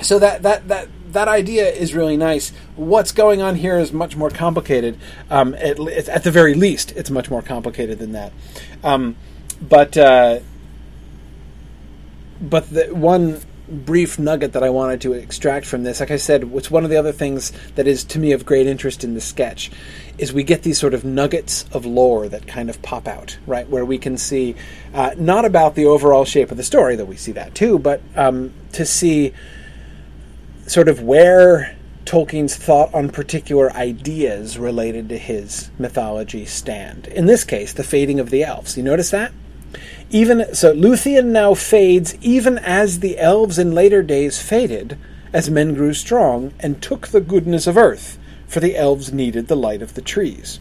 So 0.01 0.19
that 0.19 0.43
that 0.43 0.67
that 0.67 0.89
that 1.13 1.27
idea 1.27 1.69
is 1.69 1.93
really 1.93 2.17
nice. 2.17 2.51
What's 2.75 3.11
going 3.11 3.41
on 3.41 3.55
here 3.55 3.77
is 3.79 3.93
much 3.93 4.15
more 4.15 4.29
complicated. 4.29 4.99
Um, 5.29 5.53
at, 5.55 5.79
at, 5.79 6.23
the 6.23 6.31
very 6.31 6.53
least, 6.53 6.91
it's 6.95 7.09
much 7.09 7.29
more 7.29 7.41
complicated 7.41 7.99
than 7.99 8.11
that. 8.11 8.33
Um, 8.83 9.15
but 9.61 9.97
uh, 9.97 10.39
but 12.41 12.69
the 12.69 12.93
one 12.93 13.41
brief 13.69 14.19
nugget 14.19 14.53
that 14.53 14.63
I 14.63 14.69
wanted 14.69 15.01
to 15.01 15.13
extract 15.13 15.65
from 15.65 15.83
this, 15.83 15.99
like 15.99 16.11
I 16.11 16.17
said, 16.17 16.43
what's 16.45 16.69
one 16.69 16.83
of 16.83 16.89
the 16.89 16.97
other 16.97 17.13
things 17.13 17.53
that 17.75 17.87
is 17.87 18.03
to 18.05 18.19
me 18.19 18.33
of 18.33 18.45
great 18.45 18.67
interest 18.67 19.03
in 19.03 19.13
the 19.13 19.21
sketch 19.21 19.71
is 20.17 20.33
we 20.33 20.43
get 20.43 20.63
these 20.63 20.77
sort 20.77 20.93
of 20.93 21.05
nuggets 21.05 21.65
of 21.71 21.85
lore 21.85 22.27
that 22.27 22.45
kind 22.45 22.69
of 22.69 22.81
pop 22.81 23.07
out, 23.07 23.37
right? 23.47 23.67
Where 23.69 23.85
we 23.85 23.97
can 23.97 24.17
see 24.17 24.55
uh, 24.93 25.11
not 25.17 25.45
about 25.45 25.75
the 25.75 25.85
overall 25.85 26.25
shape 26.25 26.51
of 26.51 26.57
the 26.57 26.63
story, 26.63 26.95
though 26.95 27.05
we 27.05 27.15
see 27.15 27.31
that 27.31 27.55
too, 27.55 27.79
but 27.79 28.01
um, 28.15 28.53
to 28.73 28.85
see 28.85 29.33
sort 30.65 30.87
of 30.87 31.01
where 31.01 31.75
Tolkien's 32.05 32.55
thought 32.55 32.93
on 32.93 33.09
particular 33.09 33.71
ideas 33.73 34.57
related 34.57 35.09
to 35.09 35.17
his 35.17 35.71
mythology 35.77 36.45
stand. 36.45 37.07
In 37.07 37.25
this 37.25 37.43
case, 37.43 37.73
the 37.73 37.83
fading 37.83 38.19
of 38.19 38.29
the 38.29 38.43
elves. 38.43 38.77
You 38.77 38.83
notice 38.83 39.09
that? 39.11 39.31
Even 40.09 40.53
so, 40.53 40.73
Luthien 40.73 41.27
now 41.27 41.53
fades, 41.53 42.15
even 42.21 42.59
as 42.59 42.99
the 42.99 43.17
elves 43.17 43.57
in 43.57 43.73
later 43.73 44.03
days 44.03 44.41
faded, 44.41 44.97
as 45.31 45.49
men 45.49 45.73
grew 45.73 45.93
strong 45.93 46.53
and 46.59 46.81
took 46.81 47.07
the 47.07 47.21
goodness 47.21 47.65
of 47.65 47.77
earth, 47.77 48.19
for 48.47 48.59
the 48.59 48.77
elves 48.77 49.11
needed 49.11 49.47
the 49.47 49.55
light 49.55 49.81
of 49.81 49.95
the 49.95 50.01
trees. 50.01 50.59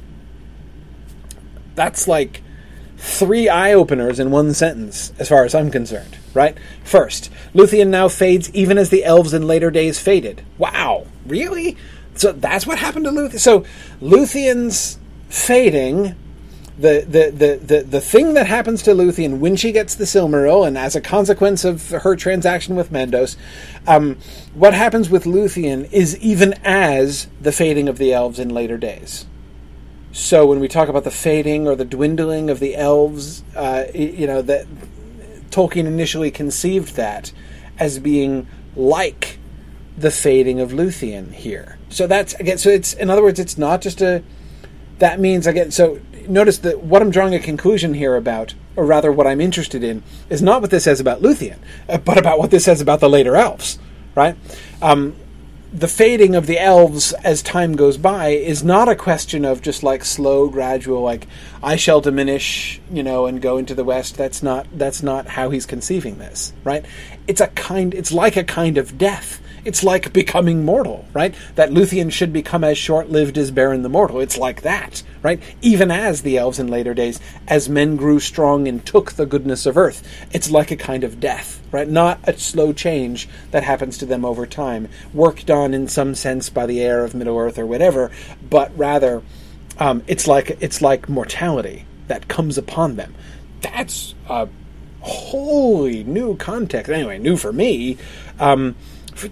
That's 1.74 2.08
like 2.08 2.42
three 3.04 3.48
eye 3.48 3.72
openers 3.72 4.20
in 4.20 4.30
one 4.30 4.54
sentence, 4.54 5.12
as 5.18 5.28
far 5.28 5.44
as 5.44 5.56
I'm 5.56 5.72
concerned, 5.72 6.16
right? 6.34 6.56
First, 6.84 7.32
Luthien 7.52 7.88
now 7.88 8.06
fades 8.06 8.48
even 8.54 8.78
as 8.78 8.90
the 8.90 9.04
elves 9.04 9.34
in 9.34 9.44
later 9.44 9.72
days 9.72 9.98
faded. 9.98 10.44
Wow, 10.56 11.06
really? 11.26 11.76
So 12.14 12.30
that's 12.30 12.64
what 12.64 12.78
happened 12.78 13.06
to 13.06 13.10
Luthien. 13.10 13.40
So 13.40 13.64
Luthien's 14.00 15.00
fading 15.28 16.14
the, 16.78 17.04
the, 17.06 17.30
the, 17.30 17.56
the, 17.56 17.82
the 17.82 18.00
thing 18.00 18.34
that 18.34 18.46
happens 18.46 18.84
to 18.84 18.92
Luthien 18.92 19.40
when 19.40 19.56
she 19.56 19.72
gets 19.72 19.96
the 19.96 20.04
Silmaril, 20.04 20.64
and 20.64 20.78
as 20.78 20.94
a 20.94 21.00
consequence 21.00 21.64
of 21.64 21.90
her 21.90 22.14
transaction 22.14 22.76
with 22.76 22.92
Mandos, 22.92 23.36
um, 23.88 24.16
what 24.54 24.74
happens 24.74 25.10
with 25.10 25.24
Luthien 25.24 25.92
is 25.92 26.16
even 26.18 26.54
as 26.64 27.26
the 27.40 27.50
fading 27.50 27.88
of 27.88 27.98
the 27.98 28.12
elves 28.12 28.38
in 28.38 28.48
later 28.48 28.78
days. 28.78 29.26
So 30.12 30.46
when 30.46 30.60
we 30.60 30.68
talk 30.68 30.88
about 30.88 31.04
the 31.04 31.10
fading 31.10 31.66
or 31.66 31.74
the 31.74 31.86
dwindling 31.86 32.50
of 32.50 32.60
the 32.60 32.76
elves, 32.76 33.42
uh, 33.56 33.86
you 33.94 34.26
know 34.26 34.42
that 34.42 34.66
Tolkien 35.50 35.86
initially 35.86 36.30
conceived 36.30 36.96
that 36.96 37.32
as 37.78 37.98
being 37.98 38.46
like 38.76 39.38
the 39.96 40.10
fading 40.10 40.60
of 40.60 40.70
Luthien 40.70 41.32
here. 41.32 41.78
So 41.88 42.06
that's 42.06 42.34
again. 42.34 42.58
So 42.58 42.68
it's 42.68 42.92
in 42.92 43.10
other 43.10 43.22
words, 43.22 43.40
it's 43.40 43.56
not 43.56 43.80
just 43.80 44.00
a. 44.02 44.22
That 44.98 45.18
means 45.18 45.46
again. 45.46 45.70
So 45.70 46.00
notice 46.28 46.58
that 46.58 46.82
what 46.82 47.02
I'm 47.02 47.10
drawing 47.10 47.34
a 47.34 47.40
conclusion 47.40 47.94
here 47.94 48.14
about, 48.14 48.54
or 48.76 48.84
rather, 48.84 49.10
what 49.10 49.26
I'm 49.26 49.40
interested 49.40 49.82
in, 49.82 50.02
is 50.28 50.42
not 50.42 50.60
what 50.60 50.70
this 50.70 50.84
says 50.84 51.00
about 51.00 51.22
Luthien, 51.22 51.58
uh, 51.88 51.98
but 51.98 52.18
about 52.18 52.38
what 52.38 52.50
this 52.50 52.64
says 52.64 52.80
about 52.80 53.00
the 53.00 53.08
later 53.08 53.34
elves. 53.34 53.78
Right. 54.14 54.36
Um, 54.82 55.16
the 55.72 55.88
fading 55.88 56.34
of 56.34 56.46
the 56.46 56.58
elves 56.58 57.12
as 57.24 57.42
time 57.42 57.74
goes 57.76 57.96
by 57.96 58.28
is 58.28 58.62
not 58.62 58.90
a 58.90 58.94
question 58.94 59.44
of 59.44 59.62
just 59.62 59.82
like 59.82 60.04
slow 60.04 60.46
gradual 60.48 61.00
like 61.00 61.26
i 61.62 61.76
shall 61.76 62.00
diminish 62.02 62.78
you 62.90 63.02
know 63.02 63.24
and 63.26 63.40
go 63.40 63.56
into 63.56 63.74
the 63.74 63.84
west. 63.84 64.16
That's 64.16 64.42
not 64.42 64.66
that's 64.74 65.02
not 65.02 65.26
how 65.26 65.50
he's 65.50 65.66
conceiving 65.66 66.18
this 66.18 66.52
right? 66.62 66.84
It's 67.26 67.40
a 67.40 67.48
kind 67.48 67.94
it's 67.94 68.12
like 68.12 68.36
a 68.36 68.44
kind 68.44 68.76
of 68.76 68.98
death 68.98 69.40
it's 69.64 69.84
like 69.84 70.12
becoming 70.12 70.64
mortal, 70.64 71.06
right? 71.12 71.34
That 71.54 71.70
Luthien 71.70 72.10
should 72.10 72.32
become 72.32 72.64
as 72.64 72.76
short 72.76 73.10
lived 73.10 73.38
as 73.38 73.52
Beren 73.52 73.82
the 73.82 73.88
Mortal. 73.88 74.20
It's 74.20 74.36
like 74.38 74.62
that, 74.62 75.02
right? 75.22 75.40
Even 75.60 75.90
as 75.90 76.22
the 76.22 76.38
elves 76.38 76.58
in 76.58 76.68
later 76.68 76.94
days, 76.94 77.20
as 77.46 77.68
men 77.68 77.96
grew 77.96 78.18
strong 78.20 78.66
and 78.66 78.84
took 78.84 79.12
the 79.12 79.26
goodness 79.26 79.66
of 79.66 79.76
earth, 79.76 80.06
it's 80.32 80.50
like 80.50 80.70
a 80.70 80.76
kind 80.76 81.04
of 81.04 81.20
death, 81.20 81.62
right? 81.70 81.88
Not 81.88 82.18
a 82.24 82.36
slow 82.36 82.72
change 82.72 83.28
that 83.50 83.62
happens 83.62 83.98
to 83.98 84.06
them 84.06 84.24
over 84.24 84.46
time, 84.46 84.88
worked 85.14 85.50
on 85.50 85.74
in 85.74 85.88
some 85.88 86.14
sense 86.14 86.48
by 86.48 86.66
the 86.66 86.80
air 86.80 87.04
of 87.04 87.14
Middle 87.14 87.38
Earth 87.38 87.58
or 87.58 87.66
whatever, 87.66 88.10
but 88.48 88.76
rather 88.76 89.22
um, 89.78 90.02
it's 90.06 90.26
like 90.26 90.58
it's 90.60 90.82
like 90.82 91.08
mortality 91.08 91.86
that 92.08 92.28
comes 92.28 92.58
upon 92.58 92.96
them. 92.96 93.14
That's 93.60 94.14
a 94.28 94.48
wholly 95.00 96.04
new 96.04 96.36
context. 96.36 96.90
Anyway, 96.90 97.18
new 97.18 97.36
for 97.36 97.52
me. 97.52 97.98
Um, 98.38 98.76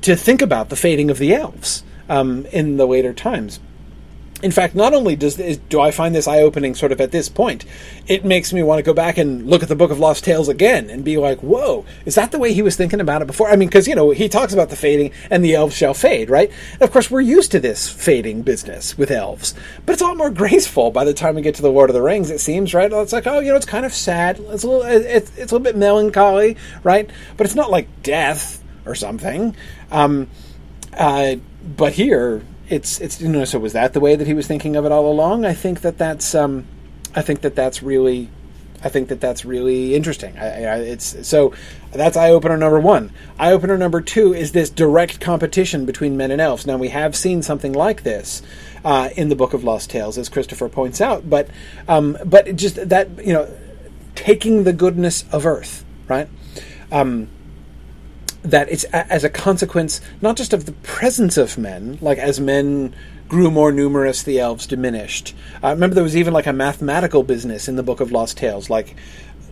to 0.03 0.17
think 0.17 0.43
about 0.43 0.69
the 0.69 0.77
fading 0.77 1.11
of 1.11 1.19
the 1.19 1.35
elves 1.35 1.83
um, 2.09 2.47
in 2.47 2.77
the 2.77 2.87
later 2.87 3.13
times. 3.13 3.61
In 4.43 4.51
fact, 4.51 4.75
not 4.75 4.95
only 4.95 5.17
does 5.17 5.37
do 5.37 5.81
I 5.81 5.91
find 5.91 6.15
this 6.15 6.27
eye 6.27 6.41
opening 6.41 6.75
sort 6.75 6.93
of 6.93 7.01
at 7.01 7.11
this 7.11 7.29
point, 7.29 7.67
it 8.07 8.25
makes 8.25 8.55
me 8.55 8.63
want 8.63 8.79
to 8.79 8.83
go 8.83 8.95
back 8.95 9.19
and 9.19 9.47
look 9.47 9.63
at 9.63 9.69
the 9.69 9.77
Book 9.77 9.91
of 9.91 9.99
Lost 9.99 10.25
Tales 10.25 10.49
again 10.49 10.89
and 10.89 11.05
be 11.05 11.19
like, 11.19 11.41
"Whoa, 11.41 11.85
is 12.07 12.15
that 12.15 12.33
the 12.33 12.39
way 12.39 12.55
he 12.55 12.63
was 12.63 12.75
thinking 12.75 13.01
about 13.01 13.21
it 13.21 13.27
before?" 13.27 13.51
I 13.51 13.57
mean, 13.57 13.69
because 13.69 13.87
you 13.87 13.95
know 13.95 14.11
he 14.11 14.31
talks 14.31 14.55
about 14.55 14.71
the 14.71 14.77
fading 14.77 15.13
and 15.31 15.45
the 15.45 15.55
elves 15.55 15.77
shall 15.77 15.93
fade, 15.93 16.31
right? 16.31 16.51
And 16.73 16.83
of 16.83 16.91
course, 16.91 17.11
we're 17.11 17.21
used 17.21 17.53
to 17.53 17.61
this 17.61 17.91
fading 17.91 18.41
business 18.41 18.97
with 18.97 19.11
elves, 19.11 19.55
but 19.85 19.93
it's 19.93 20.03
a 20.03 20.07
lot 20.07 20.17
more 20.17 20.31
graceful 20.41 20.91
by 20.91 21.05
the 21.05 21.15
time 21.15 21.35
we 21.35 21.43
get 21.43 21.57
to 21.57 21.63
the 21.63 21.71
Lord 21.71 21.91
of 21.91 21.95
the 21.95 22.03
Rings. 22.03 22.31
It 22.31 22.41
seems 22.41 22.73
right. 22.73 22.91
It's 22.91 23.13
like, 23.13 23.27
oh, 23.27 23.41
you 23.41 23.51
know, 23.51 23.57
it's 23.57 23.67
kind 23.67 23.85
of 23.85 23.93
sad. 23.93 24.39
It's 24.39 24.65
a 24.65 24.69
little, 24.69 24.83
it's, 24.83 25.31
it's 25.37 25.53
a 25.53 25.55
little 25.55 25.61
bit 25.61 25.77
melancholy, 25.77 26.57
right? 26.83 27.11
But 27.37 27.47
it's 27.47 27.55
not 27.55 27.71
like 27.71 28.03
death 28.03 28.60
or 28.91 28.95
something. 28.95 29.55
Um, 29.91 30.29
uh, 30.93 31.37
but 31.77 31.93
here, 31.93 32.43
it's 32.69 33.01
it's 33.01 33.21
you 33.21 33.29
know. 33.29 33.45
So 33.45 33.59
was 33.59 33.73
that 33.73 33.93
the 33.93 34.01
way 34.01 34.17
that 34.17 34.27
he 34.27 34.35
was 34.35 34.47
thinking 34.47 34.77
of 34.77 34.85
it 34.85 34.93
all 34.93 35.11
along? 35.11 35.45
I 35.45 35.55
think 35.55 35.83
that 35.83 35.99
that's 35.99 36.35
um, 36.35 36.67
I 37.15 37.23
think 37.23 37.43
that 37.43 37.55
that's 37.55 37.83
really. 37.83 38.31
I 38.83 38.89
think 38.89 39.11
that 39.11 39.21
that's 39.21 39.45
really 39.45 39.95
interesting. 39.95 40.39
I, 40.39 40.65
I, 40.65 40.77
it's 40.77 41.29
so 41.29 41.53
that's 41.93 42.17
eye 42.17 42.31
opener 42.31 42.57
number 42.57 42.81
one. 42.81 43.13
Eye 43.39 43.53
opener 43.53 43.77
number 43.77 44.01
two 44.01 44.33
is 44.33 44.53
this 44.53 44.71
direct 44.71 45.21
competition 45.21 45.85
between 45.85 46.17
men 46.17 46.31
and 46.31 46.41
elves. 46.41 46.67
Now 46.67 46.79
we 46.79 46.89
have 46.89 47.15
seen 47.15 47.43
something 47.43 47.75
like 47.75 48.05
this 48.05 48.41
uh, 48.83 49.11
in 49.17 49.29
the 49.29 49.37
Book 49.37 49.53
of 49.53 49.65
Lost 49.65 49.91
Tales, 49.91 50.17
as 50.17 50.31
Christopher 50.31 50.71
points 50.71 51.03
out, 51.03 51.29
but 51.29 51.51
um, 51.89 52.17
but 52.25 52.57
just 52.57 52.89
that 52.89 53.23
you 53.25 53.35
know, 53.35 53.55
taking 54.15 54.65
the 54.65 54.73
goodness 54.73 55.25
of 55.31 55.45
Earth, 55.45 55.85
right? 56.09 56.29
Um, 56.91 57.29
that 58.43 58.71
it's 58.71 58.85
a, 58.85 59.13
as 59.13 59.25
a 59.25 59.31
consequence 59.31 60.01
not 60.21 60.37
just 60.37 60.53
of 60.53 60.67
the 60.67 60.73
presence 60.73 61.37
of 61.37 61.59
men, 61.59 61.99
like 62.01 62.19
as 62.19 62.41
men 62.41 62.95
grew 63.29 63.51
more 63.51 63.71
numerous, 63.71 64.23
the 64.23 64.41
elves 64.41 64.67
diminished. 64.67 65.35
I 65.63 65.71
uh, 65.71 65.75
remember 65.75 65.95
there 65.95 66.05
was 66.05 66.17
even 66.17 66.35
like 66.35 66.49
a 66.49 66.53
mathematical 66.53 67.23
business 67.23 67.69
in 67.69 67.77
the 67.77 67.83
Book 67.83 68.01
of 68.01 68.11
Lost 68.11 68.37
Tales, 68.37 68.69
like 68.69 68.97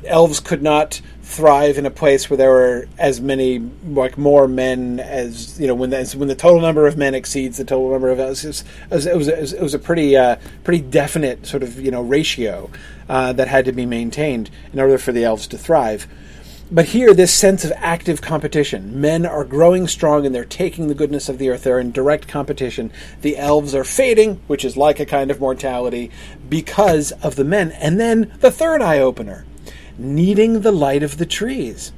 elves 0.05 0.41
could 0.41 0.63
not 0.63 1.01
thrive 1.23 1.77
in 1.77 1.85
a 1.85 1.91
place 1.91 2.31
where 2.31 2.37
there 2.37 2.51
were 2.51 2.89
as 2.99 3.21
many 3.21 3.59
like 3.85 4.17
more 4.17 4.49
men 4.49 4.99
as 5.01 5.61
you 5.61 5.67
know 5.67 5.75
when 5.75 5.91
the, 5.91 6.15
when 6.17 6.29
the 6.29 6.35
total 6.35 6.61
number 6.61 6.87
of 6.87 6.97
men 6.97 7.15
exceeds 7.15 7.59
the 7.59 7.65
total 7.65 7.91
number 7.91 8.09
of 8.09 8.19
elves. 8.19 8.45
It 8.45 8.65
was 8.91 9.07
it 9.07 9.17
was, 9.17 9.29
it 9.29 9.41
was, 9.41 9.53
it 9.53 9.63
was 9.63 9.75
a 9.75 9.79
pretty 9.79 10.17
uh, 10.17 10.37
pretty 10.65 10.83
definite 10.83 11.47
sort 11.47 11.63
of 11.63 11.79
you 11.79 11.91
know 11.91 12.03
ratio 12.03 12.71
uh, 13.09 13.33
that 13.35 13.49
had 13.49 13.65
to 13.67 13.73
be 13.73 13.87
maintained 13.87 14.51
in 14.73 14.81
order 14.81 14.99
for 14.99 15.13
the 15.13 15.25
elves 15.25 15.47
to 15.49 15.59
thrive. 15.59 16.07
But 16.71 16.87
here, 16.87 17.15
this 17.15 17.33
sense 17.33 17.65
of 17.65 17.73
active 17.77 18.21
competition. 18.21 19.01
Men 19.01 19.25
are 19.25 19.45
growing 19.45 19.89
strong 19.89 20.27
and 20.27 20.35
they're 20.35 20.45
taking 20.45 20.89
the 20.89 20.95
goodness 20.95 21.31
of 21.31 21.39
the 21.39 21.49
earth. 21.49 21.63
They're 21.65 21.79
in 21.79 21.93
direct 21.93 22.29
competition. 22.29 22.93
The 23.23 23.39
elves 23.39 23.75
are 23.75 23.85
fading, 23.85 24.43
which 24.49 24.67
is 24.67 24.77
like 24.77 25.01
a 25.01 25.07
kind 25.07 25.31
of 25.31 25.41
mortality, 25.41 26.11
because 26.49 27.13
of 27.23 27.37
the 27.37 27.45
men. 27.45 27.73
And 27.73 27.99
then 27.99 28.35
the 28.41 28.51
third 28.51 28.83
eye 28.83 28.99
opener 28.99 29.47
needing 29.97 30.61
the 30.61 30.73
light 30.73 31.03
of 31.03 31.17
the 31.17 31.27
trees. 31.27 31.93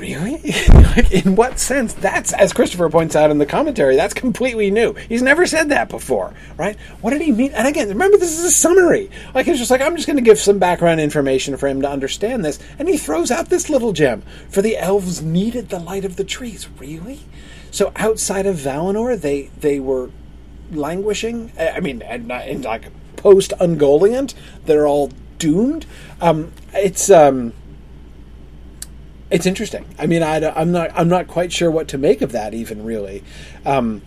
Really? 0.00 0.40
like, 0.72 1.12
in 1.12 1.36
what 1.36 1.58
sense? 1.58 1.92
That's, 1.92 2.32
as 2.32 2.54
Christopher 2.54 2.88
points 2.88 3.14
out 3.14 3.30
in 3.30 3.36
the 3.36 3.44
commentary, 3.44 3.96
that's 3.96 4.14
completely 4.14 4.70
new. 4.70 4.94
He's 4.94 5.20
never 5.20 5.46
said 5.46 5.68
that 5.68 5.90
before, 5.90 6.32
right? 6.56 6.78
What 7.02 7.10
did 7.10 7.20
he 7.20 7.32
mean? 7.32 7.52
And 7.52 7.68
again, 7.68 7.86
remember, 7.86 8.16
this 8.16 8.38
is 8.38 8.44
a 8.46 8.50
summary. 8.50 9.10
Like, 9.34 9.46
it's 9.46 9.58
just 9.58 9.70
like, 9.70 9.82
I'm 9.82 9.96
just 9.96 10.06
going 10.06 10.16
to 10.16 10.22
give 10.22 10.38
some 10.38 10.58
background 10.58 11.00
information 11.00 11.58
for 11.58 11.68
him 11.68 11.82
to 11.82 11.90
understand 11.90 12.42
this. 12.42 12.58
And 12.78 12.88
he 12.88 12.96
throws 12.96 13.30
out 13.30 13.50
this 13.50 13.68
little 13.68 13.92
gem. 13.92 14.22
For 14.48 14.62
the 14.62 14.78
elves 14.78 15.20
needed 15.20 15.68
the 15.68 15.78
light 15.78 16.06
of 16.06 16.16
the 16.16 16.24
trees. 16.24 16.66
Really? 16.78 17.20
So 17.70 17.92
outside 17.96 18.46
of 18.46 18.56
Valinor, 18.56 19.20
they, 19.20 19.50
they 19.60 19.80
were 19.80 20.10
languishing? 20.72 21.52
I 21.58 21.80
mean, 21.80 22.00
and, 22.00 22.32
and 22.32 22.64
like 22.64 22.86
post 23.16 23.52
Ungoliant, 23.60 24.32
they're 24.64 24.86
all 24.86 25.12
doomed. 25.38 25.84
Um, 26.22 26.52
it's, 26.72 27.10
um, 27.10 27.52
it's 29.30 29.46
interesting. 29.46 29.86
I 29.98 30.06
mean, 30.06 30.22
I, 30.22 30.36
am 30.60 30.72
not 30.72 30.90
I'm 30.94 31.08
not 31.08 31.28
quite 31.28 31.52
sure 31.52 31.70
what 31.70 31.88
to 31.88 31.98
make 31.98 32.22
of 32.22 32.32
that 32.32 32.52
even 32.54 32.84
really, 32.84 33.22
um, 33.64 34.02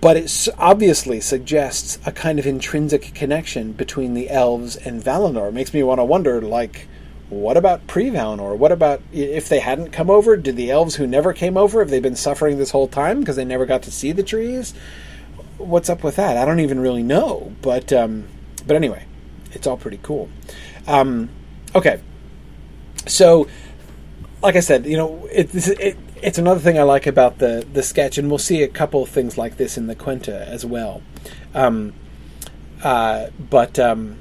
but 0.00 0.16
it 0.16 0.48
obviously 0.58 1.20
suggests 1.20 1.98
a 2.04 2.12
kind 2.12 2.38
of 2.38 2.46
intrinsic 2.46 3.14
connection 3.14 3.72
between 3.72 4.14
the 4.14 4.28
elves 4.28 4.76
and 4.76 5.02
Valinor. 5.02 5.48
It 5.48 5.54
makes 5.54 5.72
me 5.72 5.82
want 5.82 6.00
to 6.00 6.04
wonder, 6.04 6.42
like, 6.42 6.88
what 7.30 7.56
about 7.56 7.86
pre 7.86 8.10
Valinor? 8.10 8.56
What 8.56 8.72
about 8.72 9.00
if 9.12 9.48
they 9.48 9.60
hadn't 9.60 9.90
come 9.90 10.10
over? 10.10 10.36
Did 10.36 10.56
the 10.56 10.70
elves 10.70 10.96
who 10.96 11.06
never 11.06 11.32
came 11.32 11.56
over 11.56 11.80
have 11.80 11.90
they 11.90 12.00
been 12.00 12.16
suffering 12.16 12.58
this 12.58 12.70
whole 12.70 12.88
time 12.88 13.20
because 13.20 13.36
they 13.36 13.44
never 13.44 13.66
got 13.66 13.82
to 13.84 13.90
see 13.90 14.12
the 14.12 14.22
trees? 14.22 14.74
What's 15.56 15.88
up 15.88 16.04
with 16.04 16.16
that? 16.16 16.36
I 16.36 16.44
don't 16.44 16.60
even 16.60 16.80
really 16.80 17.02
know. 17.02 17.52
But 17.62 17.92
um, 17.92 18.28
but 18.66 18.76
anyway, 18.76 19.04
it's 19.52 19.66
all 19.66 19.76
pretty 19.76 20.00
cool. 20.02 20.28
Um, 20.86 21.28
okay, 21.74 22.00
so 23.06 23.48
like 24.42 24.56
I 24.56 24.60
said, 24.60 24.86
you 24.86 24.96
know, 24.96 25.26
it, 25.32 25.50
it, 25.54 25.96
it's 26.22 26.38
another 26.38 26.60
thing 26.60 26.78
I 26.78 26.82
like 26.82 27.06
about 27.06 27.38
the 27.38 27.66
the 27.72 27.82
sketch, 27.82 28.18
and 28.18 28.28
we'll 28.28 28.38
see 28.38 28.62
a 28.62 28.68
couple 28.68 29.02
of 29.02 29.08
things 29.08 29.36
like 29.36 29.56
this 29.56 29.76
in 29.76 29.86
the 29.86 29.96
Quenta 29.96 30.46
as 30.46 30.64
well. 30.64 31.02
Um, 31.54 31.94
uh, 32.82 33.28
but 33.38 33.78
um, 33.78 34.18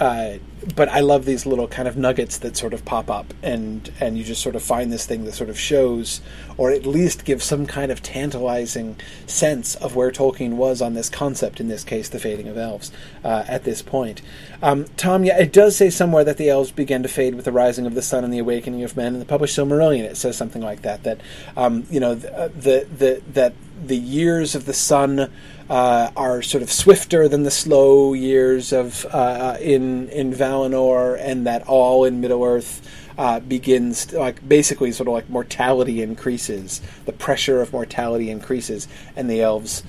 uh, 0.00 0.38
but 0.74 0.88
I 0.88 1.00
love 1.00 1.24
these 1.24 1.46
little 1.46 1.68
kind 1.68 1.88
of 1.88 1.96
nuggets 1.96 2.38
that 2.38 2.56
sort 2.56 2.72
of 2.72 2.84
pop 2.84 3.10
up, 3.10 3.32
and 3.42 3.90
and 4.00 4.18
you 4.18 4.24
just 4.24 4.42
sort 4.42 4.56
of 4.56 4.62
find 4.62 4.92
this 4.92 5.06
thing 5.06 5.24
that 5.24 5.32
sort 5.32 5.50
of 5.50 5.58
shows, 5.58 6.20
or 6.56 6.70
at 6.70 6.86
least 6.86 7.24
gives 7.24 7.44
some 7.44 7.66
kind 7.66 7.90
of 7.90 8.02
tantalizing 8.02 8.96
sense 9.26 9.74
of 9.76 9.96
where 9.96 10.10
Tolkien 10.10 10.52
was 10.52 10.80
on 10.82 10.94
this 10.94 11.08
concept. 11.08 11.60
In 11.60 11.68
this 11.68 11.84
case, 11.84 12.08
the 12.08 12.18
fading 12.18 12.48
of 12.48 12.56
elves. 12.56 12.92
Uh, 13.24 13.44
at 13.48 13.64
this 13.64 13.82
point, 13.82 14.22
um, 14.62 14.86
Tom, 14.96 15.24
yeah, 15.24 15.38
it 15.38 15.52
does 15.52 15.76
say 15.76 15.90
somewhere 15.90 16.24
that 16.24 16.36
the 16.36 16.48
elves 16.48 16.70
began 16.70 17.02
to 17.02 17.08
fade 17.08 17.34
with 17.34 17.44
the 17.44 17.52
rising 17.52 17.86
of 17.86 17.94
the 17.94 18.02
sun 18.02 18.24
and 18.24 18.32
the 18.32 18.38
awakening 18.38 18.84
of 18.84 18.96
men. 18.96 19.14
In 19.14 19.20
the 19.20 19.26
published 19.26 19.56
Silmarillion, 19.56 20.04
it 20.04 20.16
says 20.16 20.36
something 20.36 20.62
like 20.62 20.82
that. 20.82 21.02
That 21.04 21.20
um, 21.56 21.86
you 21.90 22.00
know 22.00 22.14
the, 22.14 22.36
uh, 22.36 22.48
the 22.48 22.86
the 22.96 23.22
that 23.32 23.54
the 23.84 23.96
years 23.96 24.54
of 24.54 24.66
the 24.66 24.74
sun 24.74 25.30
uh, 25.70 26.10
are 26.16 26.42
sort 26.42 26.62
of 26.62 26.72
swifter 26.72 27.28
than 27.28 27.42
the 27.42 27.50
slow 27.50 28.14
years 28.14 28.72
of 28.72 29.06
uh, 29.10 29.56
in 29.60 30.08
in 30.08 30.32
Valinor, 30.32 31.18
and 31.20 31.46
that 31.46 31.66
all 31.66 32.04
in 32.04 32.20
Middle 32.20 32.44
Earth 32.44 32.86
uh, 33.18 33.40
begins 33.40 34.06
to, 34.06 34.18
like 34.18 34.46
basically 34.48 34.92
sort 34.92 35.08
of 35.08 35.14
like 35.14 35.28
mortality 35.28 36.02
increases, 36.02 36.80
the 37.04 37.12
pressure 37.12 37.60
of 37.60 37.72
mortality 37.72 38.30
increases, 38.30 38.88
and 39.16 39.28
the 39.28 39.42
elves 39.42 39.82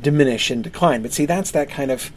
diminish 0.00 0.50
and 0.50 0.62
decline. 0.64 1.02
But 1.02 1.12
see, 1.12 1.26
that's 1.26 1.50
that 1.50 1.68
kind 1.68 1.90
of 1.90 2.10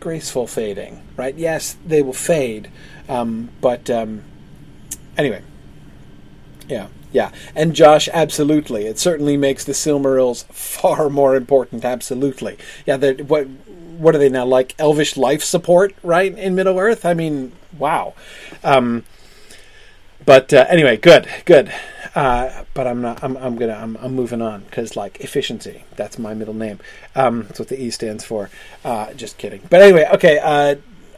graceful 0.00 0.46
fading, 0.46 1.02
right? 1.16 1.36
Yes, 1.36 1.76
they 1.86 2.02
will 2.02 2.12
fade, 2.12 2.70
um, 3.08 3.50
but 3.60 3.90
um, 3.90 4.24
anyway, 5.16 5.42
yeah. 6.68 6.88
Yeah, 7.12 7.30
and 7.54 7.74
Josh, 7.74 8.08
absolutely. 8.12 8.86
It 8.86 8.98
certainly 8.98 9.36
makes 9.36 9.64
the 9.64 9.72
Silmarils 9.72 10.44
far 10.52 11.08
more 11.08 11.36
important. 11.36 11.84
Absolutely. 11.84 12.58
Yeah. 12.84 12.96
What 13.22 13.46
what 13.98 14.14
are 14.14 14.18
they 14.18 14.28
now 14.28 14.44
like? 14.44 14.74
Elvish 14.78 15.16
life 15.16 15.42
support, 15.42 15.94
right? 16.02 16.36
In 16.36 16.54
Middle 16.54 16.78
Earth. 16.78 17.04
I 17.06 17.14
mean, 17.14 17.52
wow. 17.78 18.14
Um, 18.62 19.04
but 20.24 20.52
uh, 20.52 20.66
anyway, 20.68 20.96
good, 20.96 21.28
good. 21.44 21.72
Uh, 22.14 22.64
but 22.74 22.86
I'm 22.86 23.00
not. 23.02 23.22
I'm, 23.22 23.36
I'm 23.36 23.56
gonna. 23.56 23.74
I'm, 23.74 23.96
I'm 23.98 24.14
moving 24.14 24.42
on 24.42 24.60
because 24.62 24.96
like 24.96 25.20
efficiency. 25.20 25.84
That's 25.96 26.18
my 26.18 26.34
middle 26.34 26.54
name. 26.54 26.80
Um, 27.14 27.44
that's 27.44 27.58
what 27.58 27.68
the 27.68 27.80
E 27.80 27.90
stands 27.90 28.24
for. 28.24 28.50
Uh, 28.84 29.12
just 29.12 29.38
kidding. 29.38 29.60
But 29.70 29.82
anyway, 29.82 30.08
okay. 30.14 30.38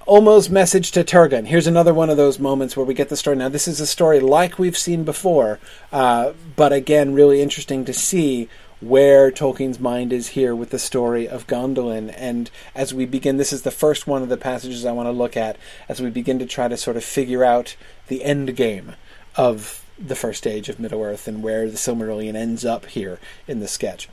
Ulmo's 0.08 0.48
message 0.48 0.92
to 0.92 1.04
Turgon. 1.04 1.44
Here's 1.44 1.66
another 1.66 1.92
one 1.92 2.08
of 2.08 2.16
those 2.16 2.38
moments 2.38 2.74
where 2.74 2.86
we 2.86 2.94
get 2.94 3.10
the 3.10 3.16
story. 3.16 3.36
Now, 3.36 3.50
this 3.50 3.68
is 3.68 3.78
a 3.78 3.86
story 3.86 4.20
like 4.20 4.58
we've 4.58 4.78
seen 4.78 5.04
before, 5.04 5.60
uh, 5.92 6.32
but 6.56 6.72
again, 6.72 7.12
really 7.12 7.42
interesting 7.42 7.84
to 7.84 7.92
see 7.92 8.48
where 8.80 9.30
Tolkien's 9.30 9.78
mind 9.78 10.14
is 10.14 10.28
here 10.28 10.54
with 10.54 10.70
the 10.70 10.78
story 10.78 11.28
of 11.28 11.46
Gondolin. 11.46 12.14
And 12.16 12.50
as 12.74 12.94
we 12.94 13.04
begin, 13.04 13.36
this 13.36 13.52
is 13.52 13.62
the 13.62 13.70
first 13.70 14.06
one 14.06 14.22
of 14.22 14.30
the 14.30 14.38
passages 14.38 14.86
I 14.86 14.92
want 14.92 15.08
to 15.08 15.12
look 15.12 15.36
at 15.36 15.58
as 15.90 16.00
we 16.00 16.08
begin 16.08 16.38
to 16.38 16.46
try 16.46 16.68
to 16.68 16.78
sort 16.78 16.96
of 16.96 17.04
figure 17.04 17.44
out 17.44 17.76
the 18.06 18.24
end 18.24 18.56
game 18.56 18.94
of 19.36 19.84
the 19.98 20.16
first 20.16 20.46
age 20.46 20.70
of 20.70 20.80
Middle 20.80 21.02
Earth 21.02 21.28
and 21.28 21.42
where 21.42 21.68
the 21.68 21.76
Silmarillion 21.76 22.34
ends 22.34 22.64
up 22.64 22.86
here 22.86 23.18
in 23.46 23.60
the 23.60 23.68
sketch. 23.68 24.08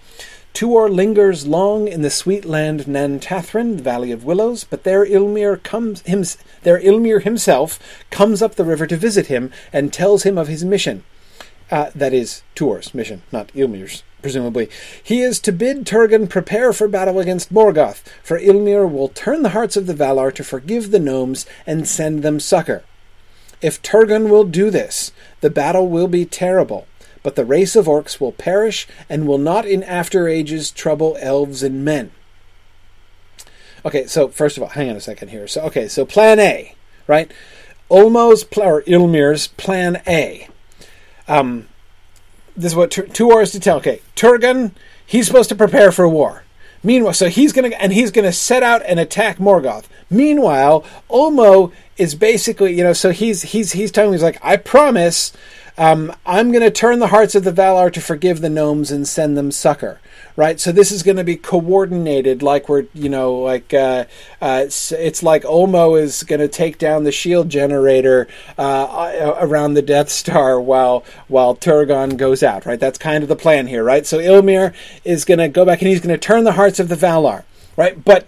Tuor 0.56 0.90
lingers 0.90 1.46
long 1.46 1.90
in 1.90 2.02
the 2.02 2.10
sweet 2.10 2.46
land 2.46 2.86
Nantathrin, 2.88 3.76
the 3.76 3.84
Valley 3.84 4.14
of 4.14 4.24
Willows, 4.24 4.64
but 4.64 4.86
there 4.86 5.06
Ylmir 5.06 5.62
comes 5.62 6.00
him, 6.04 6.24
there 6.64 6.80
Ylmir 6.80 7.22
himself 7.22 7.78
comes 8.10 8.42
up 8.42 8.56
the 8.56 8.64
river 8.64 8.88
to 8.88 8.96
visit 8.96 9.28
him 9.28 9.52
and 9.74 9.92
tells 9.92 10.24
him 10.24 10.38
of 10.38 10.48
his 10.48 10.64
mission. 10.64 11.04
Uh, 11.70 11.92
that 11.94 12.14
is 12.14 12.42
Tuor's 12.56 12.94
mission, 12.94 13.22
not 13.34 13.50
Ylmir's, 13.50 14.04
presumably. 14.22 14.70
He 15.04 15.20
is 15.20 15.42
to 15.42 15.52
bid 15.52 15.86
Turgon 15.86 16.30
prepare 16.30 16.72
for 16.72 16.88
battle 16.88 17.20
against 17.20 17.54
Morgoth, 17.54 18.02
for 18.24 18.40
Ylmir 18.40 18.90
will 18.90 19.10
turn 19.10 19.44
the 19.44 19.50
hearts 19.50 19.76
of 19.76 19.88
the 19.88 19.94
Valar 19.94 20.34
to 20.36 20.44
forgive 20.46 20.92
the 20.92 21.00
gnomes 21.00 21.46
and 21.68 21.86
send 21.86 22.24
them 22.24 22.40
succor. 22.40 22.86
If 23.62 23.82
Turgon 23.82 24.30
will 24.30 24.46
do 24.46 24.70
this, 24.70 25.12
the 25.42 25.50
battle 25.50 25.90
will 25.90 26.08
be 26.08 26.24
terrible 26.24 26.88
but 27.26 27.36
the 27.36 27.44
race 27.44 27.76
of 27.76 27.88
orcs 27.88 28.22
will 28.22 28.32
perish 28.32 28.88
and 29.10 29.28
will 29.28 29.40
not 29.40 29.66
in 29.66 29.82
after 29.82 30.28
ages 30.28 30.70
trouble 30.70 31.18
elves 31.20 31.64
and 31.64 31.84
men. 31.84 32.12
Okay, 33.84 34.06
so 34.06 34.28
first 34.28 34.58
of 34.58 34.62
all, 34.62 34.70
hang 34.70 34.92
on 34.92 34.96
a 34.96 35.02
second 35.02 35.30
here. 35.30 35.48
So, 35.48 35.62
okay, 35.62 35.88
so 35.88 36.06
plan 36.06 36.40
A, 36.40 36.76
right? 37.08 37.32
Ulmo's, 37.90 38.44
pl- 38.44 38.62
or 38.62 38.84
Ylmir's 38.84 39.48
plan 39.48 40.04
A. 40.06 40.48
Um, 41.28 41.68
this 42.56 42.74
is 42.74 42.76
what 42.76 42.92
Tuor 42.92 43.42
is 43.42 43.50
to 43.54 43.60
tell. 43.60 43.78
Okay, 43.78 44.04
Turgon, 44.16 44.74
he's 45.04 45.26
supposed 45.26 45.50
to 45.50 45.56
prepare 45.56 45.92
for 45.92 46.08
war. 46.08 46.44
Meanwhile, 46.84 47.14
so 47.16 47.28
he's 47.28 47.54
gonna 47.54 47.70
and 47.70 47.92
he's 47.92 48.12
gonna 48.12 48.32
set 48.32 48.62
out 48.62 48.84
and 48.86 49.00
attack 49.00 49.40
Morgoth. 49.40 49.86
Meanwhile, 50.12 50.86
Ulmo 51.10 51.72
is 51.98 52.14
basically, 52.14 52.78
you 52.78 52.84
know, 52.84 52.94
so 52.94 53.10
he's 53.10 53.42
he's 53.42 53.72
he's 53.72 53.92
telling 53.92 54.12
me 54.12 54.18
he's 54.18 54.24
like, 54.24 54.38
I 54.44 54.58
promise 54.58 55.34
um, 55.78 56.14
I'm 56.26 56.52
going 56.52 56.64
to 56.64 56.72
turn 56.72 57.00
the 57.00 57.08
hearts 57.08 57.36
of 57.36 57.44
the 57.44 57.52
Valar 57.52 57.92
to 57.94 58.02
forgive 58.02 58.42
the 58.42 58.50
gnomes 58.50 58.92
and 58.92 59.08
send 59.08 59.38
them 59.38 59.52
succor. 59.52 60.00
Right, 60.38 60.60
so 60.60 60.74
this 60.74 60.92
is 60.92 61.02
going 61.02 61.16
to 61.16 61.24
be 61.24 61.38
coordinated, 61.38 62.44
like 62.44 62.68
we're, 62.68 62.88
you 62.94 63.08
know, 63.08 63.36
like 63.36 63.74
uh, 63.74 64.04
uh, 64.42 64.64
it's, 64.66 64.92
it's, 64.92 65.24
like 65.24 65.44
Ulmo 65.44 65.98
is 65.98 66.24
going 66.24 66.42
to 66.42 66.50
take 66.50 66.78
down 66.78 67.06
the 67.06 67.12
shield 67.14 67.48
generator 67.48 68.28
uh, 68.58 69.36
around 69.40 69.76
the 69.76 69.82
Death 69.82 70.10
Star 70.10 70.60
while 70.60 71.06
while 71.30 71.56
Turgon 71.56 72.18
goes 72.18 72.44
out. 72.44 72.66
Right, 72.66 72.80
that's 72.80 72.98
kind 72.98 73.24
of 73.24 73.30
the 73.30 73.38
plan 73.38 73.68
here. 73.68 73.82
Right, 73.82 74.06
so 74.06 74.20
Ylmir 74.20 74.74
is 75.06 75.24
going 75.24 75.40
to 75.40 75.48
go 75.48 75.64
back 75.64 75.82
and 75.82 75.88
he's 75.88 76.02
going 76.02 76.10
to 76.14 76.18
turn 76.18 76.44
the 76.44 76.52
hearts 76.52 76.82
of 76.82 76.90
the 76.90 76.96
Valar. 76.96 77.44
Right, 77.78 78.04
but 78.04 78.28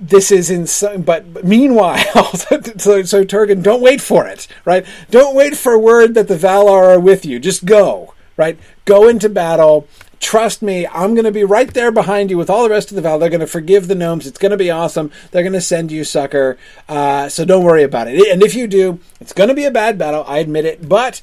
this 0.00 0.32
is 0.32 0.50
insane. 0.50 1.02
But 1.02 1.44
meanwhile, 1.44 1.98
so, 2.34 3.02
so 3.02 3.24
Turgon, 3.24 3.62
don't 3.62 3.82
wait 3.82 4.00
for 4.00 4.26
it, 4.26 4.48
right? 4.64 4.86
Don't 5.10 5.36
wait 5.36 5.56
for 5.56 5.78
word 5.78 6.14
that 6.14 6.28
the 6.28 6.36
Valar 6.36 6.96
are 6.96 7.00
with 7.00 7.24
you. 7.24 7.38
Just 7.38 7.64
go, 7.64 8.14
right? 8.36 8.58
Go 8.86 9.08
into 9.08 9.28
battle. 9.28 9.86
Trust 10.18 10.60
me, 10.60 10.86
I'm 10.86 11.14
going 11.14 11.24
to 11.24 11.32
be 11.32 11.44
right 11.44 11.72
there 11.72 11.90
behind 11.90 12.30
you 12.30 12.36
with 12.36 12.50
all 12.50 12.64
the 12.64 12.70
rest 12.70 12.90
of 12.90 12.96
the 12.96 13.02
Valar. 13.02 13.20
They're 13.20 13.30
going 13.30 13.40
to 13.40 13.46
forgive 13.46 13.88
the 13.88 13.94
gnomes. 13.94 14.26
It's 14.26 14.38
going 14.38 14.50
to 14.50 14.56
be 14.56 14.70
awesome. 14.70 15.10
They're 15.30 15.42
going 15.42 15.54
to 15.54 15.60
send 15.60 15.92
you 15.92 16.04
succor. 16.04 16.58
Uh, 16.88 17.28
so 17.28 17.44
don't 17.44 17.64
worry 17.64 17.82
about 17.82 18.08
it. 18.08 18.28
And 18.28 18.42
if 18.42 18.54
you 18.54 18.66
do, 18.66 19.00
it's 19.20 19.32
going 19.32 19.48
to 19.48 19.54
be 19.54 19.64
a 19.64 19.70
bad 19.70 19.98
battle. 19.98 20.24
I 20.26 20.38
admit 20.38 20.66
it. 20.66 20.88
But 20.88 21.22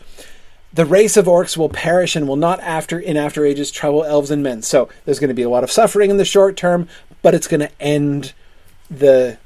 the 0.73 0.85
race 0.85 1.15
of 1.15 1.25
orcs 1.25 1.57
will 1.57 1.69
perish 1.69 2.15
and 2.15 2.27
will 2.27 2.35
not 2.35 2.59
after 2.59 2.99
in 2.99 3.17
after 3.17 3.45
ages 3.45 3.71
trouble 3.71 4.03
elves 4.03 4.31
and 4.31 4.43
men. 4.43 4.61
So 4.61 4.89
there's 5.05 5.19
going 5.19 5.29
to 5.29 5.33
be 5.33 5.43
a 5.43 5.49
lot 5.49 5.63
of 5.63 5.71
suffering 5.71 6.09
in 6.09 6.17
the 6.17 6.25
short 6.25 6.57
term, 6.57 6.87
but 7.21 7.35
it's 7.35 7.47
going 7.47 7.61
to 7.61 7.81
end 7.81 8.33
the 8.89 9.37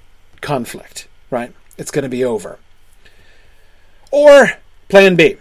conflict, 0.41 1.07
right? 1.29 1.53
It's 1.77 1.91
going 1.91 2.03
to 2.03 2.09
be 2.09 2.23
over. 2.23 2.59
Or 4.11 4.53
plan 4.89 5.15
B. 5.15 5.37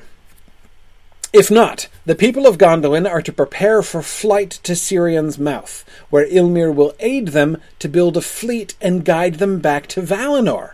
If 1.33 1.51
not, 1.51 1.89
the 2.07 2.17
people 2.17 2.47
of 2.47 2.59
Gondolin 2.59 3.09
are 3.09 3.23
to 3.23 3.33
prepare 3.33 3.83
for 3.83 4.03
flight 4.03 4.51
to 4.65 4.73
Sirion's 4.73 5.39
mouth, 5.39 5.85
where 6.09 6.27
Ylmir 6.27 6.75
will 6.75 6.95
aid 6.99 7.29
them 7.29 7.59
to 7.79 7.89
build 7.89 8.17
a 8.17 8.21
fleet 8.21 8.75
and 8.81 9.05
guide 9.05 9.35
them 9.35 9.61
back 9.61 9.87
to 9.89 10.03
Valinor. 10.03 10.73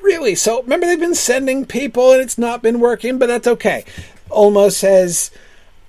Really? 0.00 0.36
So 0.36 0.62
remember 0.62 0.86
they've 0.86 0.98
been 0.98 1.14
sending 1.16 1.66
people 1.66 2.12
and 2.12 2.22
it's 2.22 2.38
not 2.38 2.62
been 2.62 2.78
working, 2.78 3.18
but 3.18 3.26
that's 3.26 3.48
okay. 3.48 3.84
Ulmo 4.30 4.70
says, 4.70 5.32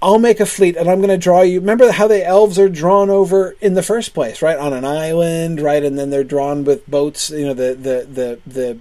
I'll 0.01 0.19
make 0.19 0.39
a 0.39 0.45
fleet 0.45 0.75
and 0.75 0.89
I'm 0.89 0.97
going 0.97 1.09
to 1.09 1.17
draw 1.17 1.41
you. 1.41 1.59
Remember 1.59 1.91
how 1.91 2.07
the 2.07 2.25
elves 2.25 2.57
are 2.57 2.69
drawn 2.69 3.09
over 3.09 3.55
in 3.61 3.75
the 3.75 3.83
first 3.83 4.13
place, 4.13 4.41
right? 4.41 4.57
On 4.57 4.73
an 4.73 4.83
island, 4.85 5.61
right? 5.61 5.83
And 5.83 5.97
then 5.97 6.09
they're 6.09 6.23
drawn 6.23 6.63
with 6.63 6.89
boats, 6.89 7.29
you 7.29 7.45
know, 7.45 7.53
the, 7.53 7.75
the, 7.75 8.07
the, 8.11 8.39
the, 8.47 8.79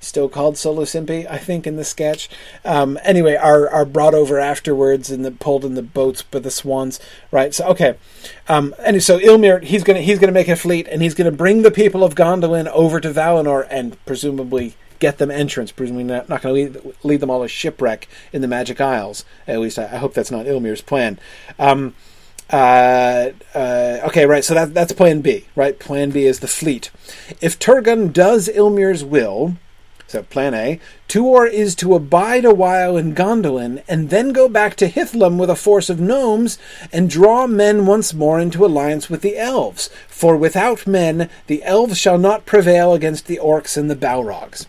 still 0.00 0.28
called 0.28 0.56
Solo-Simpi, 0.56 1.30
I 1.30 1.36
think, 1.36 1.66
in 1.66 1.76
the 1.76 1.84
sketch. 1.84 2.28
Um, 2.64 2.98
anyway, 3.04 3.34
are 3.34 3.68
are 3.68 3.84
brought 3.84 4.14
over 4.14 4.38
afterwards 4.38 5.10
and 5.10 5.24
the, 5.24 5.30
pulled 5.30 5.64
in 5.64 5.74
the 5.74 5.82
boats 5.82 6.22
by 6.22 6.38
the 6.38 6.50
swans, 6.50 6.98
right? 7.30 7.54
So 7.54 7.66
okay, 7.68 7.96
um, 8.48 8.74
and 8.78 9.02
so 9.02 9.18
Ylmir 9.18 9.62
he's 9.62 9.84
gonna 9.84 10.00
he's 10.00 10.18
gonna 10.18 10.32
make 10.32 10.48
a 10.48 10.56
fleet 10.56 10.88
and 10.90 11.02
he's 11.02 11.14
gonna 11.14 11.30
bring 11.30 11.62
the 11.62 11.70
people 11.70 12.02
of 12.02 12.14
Gondolin 12.14 12.66
over 12.68 12.98
to 13.00 13.12
Valinor 13.12 13.66
and 13.70 14.02
presumably 14.06 14.74
get 15.00 15.18
them 15.18 15.30
entrance, 15.30 15.72
presumably 15.72 16.04
not, 16.04 16.28
not 16.28 16.42
going 16.42 16.72
to 16.72 16.94
lead, 17.02 17.20
them 17.20 17.30
all 17.30 17.42
to 17.42 17.48
shipwreck 17.48 18.06
in 18.32 18.42
the 18.42 18.48
Magic 18.48 18.80
Isles. 18.80 19.24
At 19.48 19.58
least 19.58 19.78
I, 19.78 19.84
I 19.84 19.96
hope 19.96 20.14
that's 20.14 20.30
not 20.30 20.46
Ylmir's 20.46 20.82
plan. 20.82 21.18
Um, 21.58 21.94
uh, 22.50 23.30
uh, 23.54 23.98
okay, 24.04 24.26
right. 24.26 24.44
So 24.44 24.54
that 24.54 24.74
that's 24.74 24.92
Plan 24.92 25.20
B, 25.20 25.46
right? 25.54 25.78
Plan 25.78 26.10
B 26.10 26.24
is 26.24 26.40
the 26.40 26.48
fleet. 26.48 26.90
If 27.40 27.58
Turgon 27.58 28.12
does 28.12 28.48
Ylmir's 28.48 29.04
will, 29.04 29.56
so 30.08 30.24
Plan 30.24 30.54
A, 30.54 30.80
Tuor 31.06 31.48
is 31.48 31.76
to 31.76 31.94
abide 31.94 32.44
a 32.44 32.52
while 32.52 32.96
in 32.96 33.14
Gondolin 33.14 33.84
and 33.86 34.10
then 34.10 34.32
go 34.32 34.48
back 34.48 34.74
to 34.76 34.88
Hithlum 34.88 35.38
with 35.38 35.48
a 35.48 35.54
force 35.54 35.88
of 35.88 36.00
gnomes 36.00 36.58
and 36.92 37.08
draw 37.08 37.46
men 37.46 37.86
once 37.86 38.12
more 38.12 38.40
into 38.40 38.66
alliance 38.66 39.08
with 39.08 39.22
the 39.22 39.38
elves. 39.38 39.88
For 40.08 40.36
without 40.36 40.84
men, 40.84 41.30
the 41.46 41.62
elves 41.62 41.96
shall 41.96 42.18
not 42.18 42.46
prevail 42.46 42.92
against 42.92 43.28
the 43.28 43.38
orcs 43.40 43.76
and 43.76 43.88
the 43.88 43.94
Balrogs. 43.94 44.66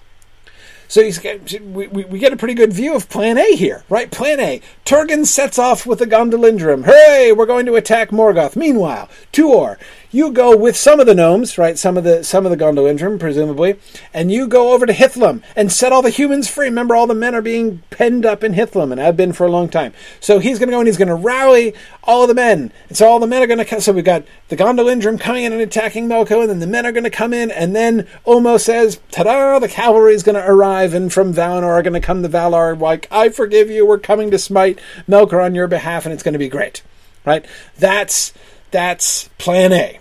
So 0.91 1.01
we, 1.01 1.87
we 1.87 2.19
get 2.19 2.33
a 2.33 2.35
pretty 2.35 2.53
good 2.53 2.73
view 2.73 2.93
of 2.95 3.07
Plan 3.07 3.37
A 3.37 3.55
here, 3.55 3.85
right? 3.87 4.11
Plan 4.11 4.41
A. 4.41 4.59
Turgon 4.83 5.25
sets 5.25 5.57
off 5.57 5.85
with 5.85 5.99
the 5.99 6.05
Gondolindrim. 6.05 6.83
Hooray! 6.83 7.31
We're 7.31 7.45
going 7.45 7.65
to 7.67 7.75
attack 7.75 8.09
Morgoth. 8.09 8.57
Meanwhile, 8.57 9.07
Tuor 9.31 9.77
you 10.11 10.31
go 10.31 10.55
with 10.55 10.75
some 10.75 10.99
of 10.99 11.07
the 11.07 11.15
gnomes, 11.15 11.57
right? 11.57 11.77
Some 11.77 11.97
of 11.97 12.03
the 12.03 12.23
some 12.23 12.45
of 12.45 12.51
the 12.51 12.57
Gondolindrim, 12.57 13.19
presumably, 13.19 13.79
and 14.13 14.31
you 14.31 14.47
go 14.47 14.73
over 14.73 14.85
to 14.85 14.93
Hithlum 14.93 15.41
and 15.55 15.71
set 15.71 15.91
all 15.91 16.01
the 16.01 16.09
humans 16.09 16.49
free. 16.49 16.67
Remember, 16.67 16.95
all 16.95 17.07
the 17.07 17.15
men 17.15 17.33
are 17.33 17.41
being 17.41 17.81
penned 17.89 18.25
up 18.25 18.43
in 18.43 18.53
Hithlum, 18.53 18.91
and 18.91 18.99
have 18.99 19.17
been 19.17 19.33
for 19.33 19.45
a 19.45 19.51
long 19.51 19.69
time. 19.69 19.93
So 20.19 20.39
he's 20.39 20.59
going 20.59 20.67
to 20.67 20.73
go 20.73 20.79
and 20.79 20.87
he's 20.87 20.97
going 20.97 21.07
to 21.07 21.15
rally 21.15 21.73
all 22.03 22.27
the 22.27 22.33
men, 22.33 22.71
and 22.89 22.97
so 22.97 23.07
all 23.07 23.19
the 23.19 23.27
men 23.27 23.41
are 23.41 23.47
going 23.47 23.59
to. 23.59 23.65
Come. 23.65 23.79
So 23.79 23.93
we've 23.93 24.03
got 24.03 24.23
the 24.49 24.57
Gondolindrim 24.57 25.19
coming 25.19 25.45
in 25.45 25.53
and 25.53 25.61
attacking 25.61 26.07
Melko, 26.07 26.41
and 26.41 26.49
then 26.49 26.59
the 26.59 26.67
men 26.67 26.85
are 26.85 26.91
going 26.91 27.05
to 27.05 27.09
come 27.09 27.33
in, 27.33 27.49
and 27.49 27.75
then 27.75 28.07
Ulmo 28.27 28.59
says, 28.59 28.99
"Ta-da! 29.11 29.59
The 29.59 29.67
cavalry 29.67 30.13
is 30.13 30.23
going 30.23 30.35
to 30.35 30.45
arrive, 30.45 30.93
and 30.93 31.11
from 31.11 31.33
Valinor 31.33 31.67
are 31.67 31.83
going 31.83 31.93
to 31.93 31.99
come 31.99 32.21
the 32.21 32.29
Valar. 32.29 32.79
Like, 32.79 33.07
I 33.11 33.29
forgive 33.29 33.69
you. 33.69 33.85
We're 33.85 33.97
coming 33.97 34.31
to 34.31 34.37
smite 34.37 34.79
Melkor 35.07 35.43
on 35.43 35.55
your 35.55 35.67
behalf, 35.67 36.05
and 36.05 36.13
it's 36.13 36.23
going 36.23 36.33
to 36.33 36.39
be 36.39 36.49
great." 36.49 36.83
Right? 37.23 37.45
That's 37.77 38.33
that's 38.71 39.29
Plan 39.37 39.73
A. 39.73 39.99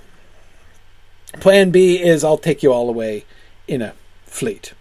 Plan 1.34 1.70
B 1.70 2.00
is 2.00 2.24
I'll 2.24 2.38
take 2.38 2.62
you 2.62 2.72
all 2.72 2.88
away 2.88 3.24
in 3.68 3.82
a 3.82 3.94
fleet. 4.24 4.74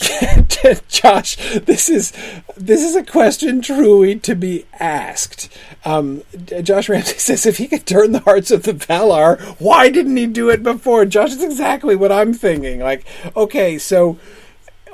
Josh, 0.88 1.36
this 1.60 1.88
is 1.88 2.12
this 2.56 2.82
is 2.82 2.96
a 2.96 3.04
question 3.04 3.60
truly 3.60 4.18
to 4.20 4.34
be 4.34 4.64
asked. 4.78 5.54
Um, 5.84 6.22
Josh 6.62 6.88
Ramsey 6.88 7.14
says 7.18 7.44
if 7.46 7.58
he 7.58 7.68
could 7.68 7.86
turn 7.86 8.12
the 8.12 8.20
hearts 8.20 8.50
of 8.50 8.62
the 8.62 8.72
Valar, 8.72 9.38
why 9.60 9.90
didn't 9.90 10.16
he 10.16 10.26
do 10.26 10.48
it 10.48 10.62
before? 10.62 11.04
Josh 11.04 11.32
is 11.32 11.42
exactly 11.42 11.96
what 11.96 12.12
I'm 12.12 12.32
thinking. 12.32 12.80
Like, 12.80 13.04
okay, 13.36 13.78
so 13.78 14.18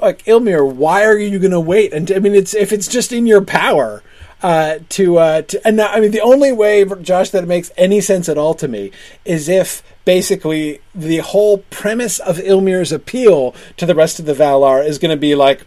like 0.02 0.24
Ylmir, 0.24 0.70
why 0.70 1.05
are 1.05 1.18
you 1.18 1.38
going 1.38 1.52
to 1.52 1.61
wait? 1.61 1.92
And 1.92 2.11
I 2.11 2.18
mean, 2.18 2.35
it's 2.35 2.55
if 2.55 2.72
it's 2.72 2.88
just 2.88 3.12
in 3.12 3.26
your 3.26 3.44
power 3.44 4.02
uh, 4.42 4.79
to, 4.90 5.18
uh, 5.18 5.42
to 5.42 5.66
and 5.66 5.77
now, 5.77 5.88
I 5.88 6.01
mean 6.01 6.11
the 6.11 6.20
only 6.20 6.53
way, 6.53 6.85
Josh, 7.03 7.31
that 7.31 7.44
it 7.44 7.49
makes 7.49 7.70
any 7.77 8.01
sense 8.01 8.29
at 8.29 8.38
all 8.38 8.55
to 8.55 8.68
me 8.68 8.90
is 9.25 9.49
if 9.49 9.83
basically 10.05 10.81
the 10.94 11.18
whole 11.18 11.59
premise 11.70 12.18
of 12.18 12.38
Ylmir's 12.38 12.92
appeal 12.92 13.55
to 13.77 13.87
the 13.87 13.94
rest 13.94 14.18
of 14.18 14.27
the 14.27 14.35
Valar 14.35 14.87
is 14.87 14.99
going 14.99 15.11
to 15.11 15.16
be 15.16 15.35
like, 15.35 15.66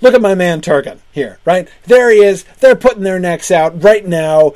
look 0.00 0.14
at 0.14 0.22
my 0.22 0.34
man 0.34 0.60
Turgon 0.60 0.98
here, 1.12 1.38
right? 1.44 1.68
There 1.84 2.10
he 2.10 2.22
is. 2.22 2.44
They're 2.60 2.76
putting 2.76 3.02
their 3.02 3.20
necks 3.20 3.50
out 3.50 3.82
right 3.82 4.06
now. 4.06 4.54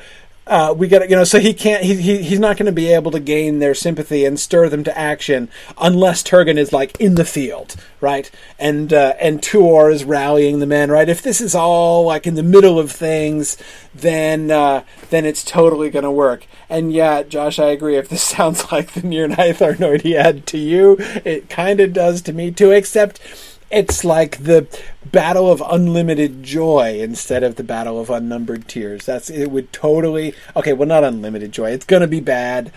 Uh, 0.53 0.75
we 0.75 0.87
got 0.87 1.09
you 1.09 1.17
know, 1.17 1.25
so 1.25 1.41
he 1.41 1.55
can't. 1.55 1.83
He, 1.83 1.95
he 1.95 2.23
he's 2.23 2.38
not 2.38 2.59
going 2.59 2.67
to 2.67 2.73
be 2.73 2.93
able 2.93 3.11
to 3.12 3.21
gain 3.21 3.59
their 3.59 3.73
sympathy 3.75 4.27
and 4.27 4.38
stir 4.38 4.69
them 4.69 4.85
to 4.85 4.99
action 4.99 5.49
unless 5.79 6.23
Turgon 6.23 6.59
is 6.59 6.75
like 6.75 6.95
in 7.01 7.15
the 7.15 7.25
field, 7.25 7.75
right? 8.03 8.31
And 8.59 8.93
uh, 8.93 9.15
and 9.19 9.41
Tuor 9.41 9.91
is 9.91 10.05
rallying 10.05 10.59
the 10.59 10.67
men, 10.67 10.91
right? 10.91 11.09
If 11.09 11.23
this 11.23 11.41
is 11.41 11.55
all 11.55 12.05
like 12.05 12.27
in 12.27 12.35
the 12.35 12.43
middle 12.43 12.79
of 12.79 12.93
things, 12.93 13.57
then 13.95 14.51
uh, 14.51 14.85
then 15.09 15.25
it's 15.25 15.43
totally 15.43 15.88
going 15.88 16.03
to 16.03 16.11
work. 16.11 16.47
And 16.69 16.93
yeah, 16.93 17.23
Josh, 17.23 17.59
I 17.59 17.69
agree. 17.69 17.97
If 17.97 18.11
this 18.11 18.23
sounds 18.37 18.71
like 18.71 18.93
the 18.93 19.01
Nirnaeth 19.01 19.67
Arnoediad 19.67 20.45
to 20.45 20.59
you, 20.59 20.99
it 21.25 21.49
kind 21.49 21.81
of 21.81 21.95
does 21.95 22.21
to 22.23 22.35
me 22.35 22.51
too. 22.51 22.73
Except 22.73 23.52
it's 23.72 24.04
like 24.04 24.44
the 24.44 24.68
battle 25.04 25.50
of 25.50 25.62
unlimited 25.66 26.42
joy 26.42 27.00
instead 27.00 27.42
of 27.42 27.56
the 27.56 27.64
battle 27.64 27.98
of 27.98 28.11
unnumbered 28.11 28.68
tears. 28.68 29.06
That's 29.06 29.30
it 29.30 29.50
would 29.50 29.72
totally 29.72 30.35
okay. 30.54 30.74
Well, 30.74 30.87
not 30.87 31.02
unlimited 31.02 31.52
joy. 31.52 31.70
It's 31.70 31.87
going 31.87 32.02
to 32.02 32.06
be 32.06 32.20
bad, 32.20 32.70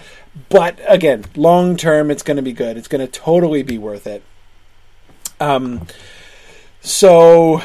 but 0.50 0.80
again, 0.88 1.26
long 1.36 1.76
term, 1.76 2.10
it's 2.10 2.24
going 2.24 2.38
to 2.38 2.44
be 2.44 2.54
good. 2.54 2.78
It's 2.78 2.88
going 2.88 3.06
to 3.06 3.12
totally 3.12 3.62
be 3.62 3.78
worth 3.78 4.08
it. 4.08 4.24
Um, 5.40 5.86
so 6.82 7.62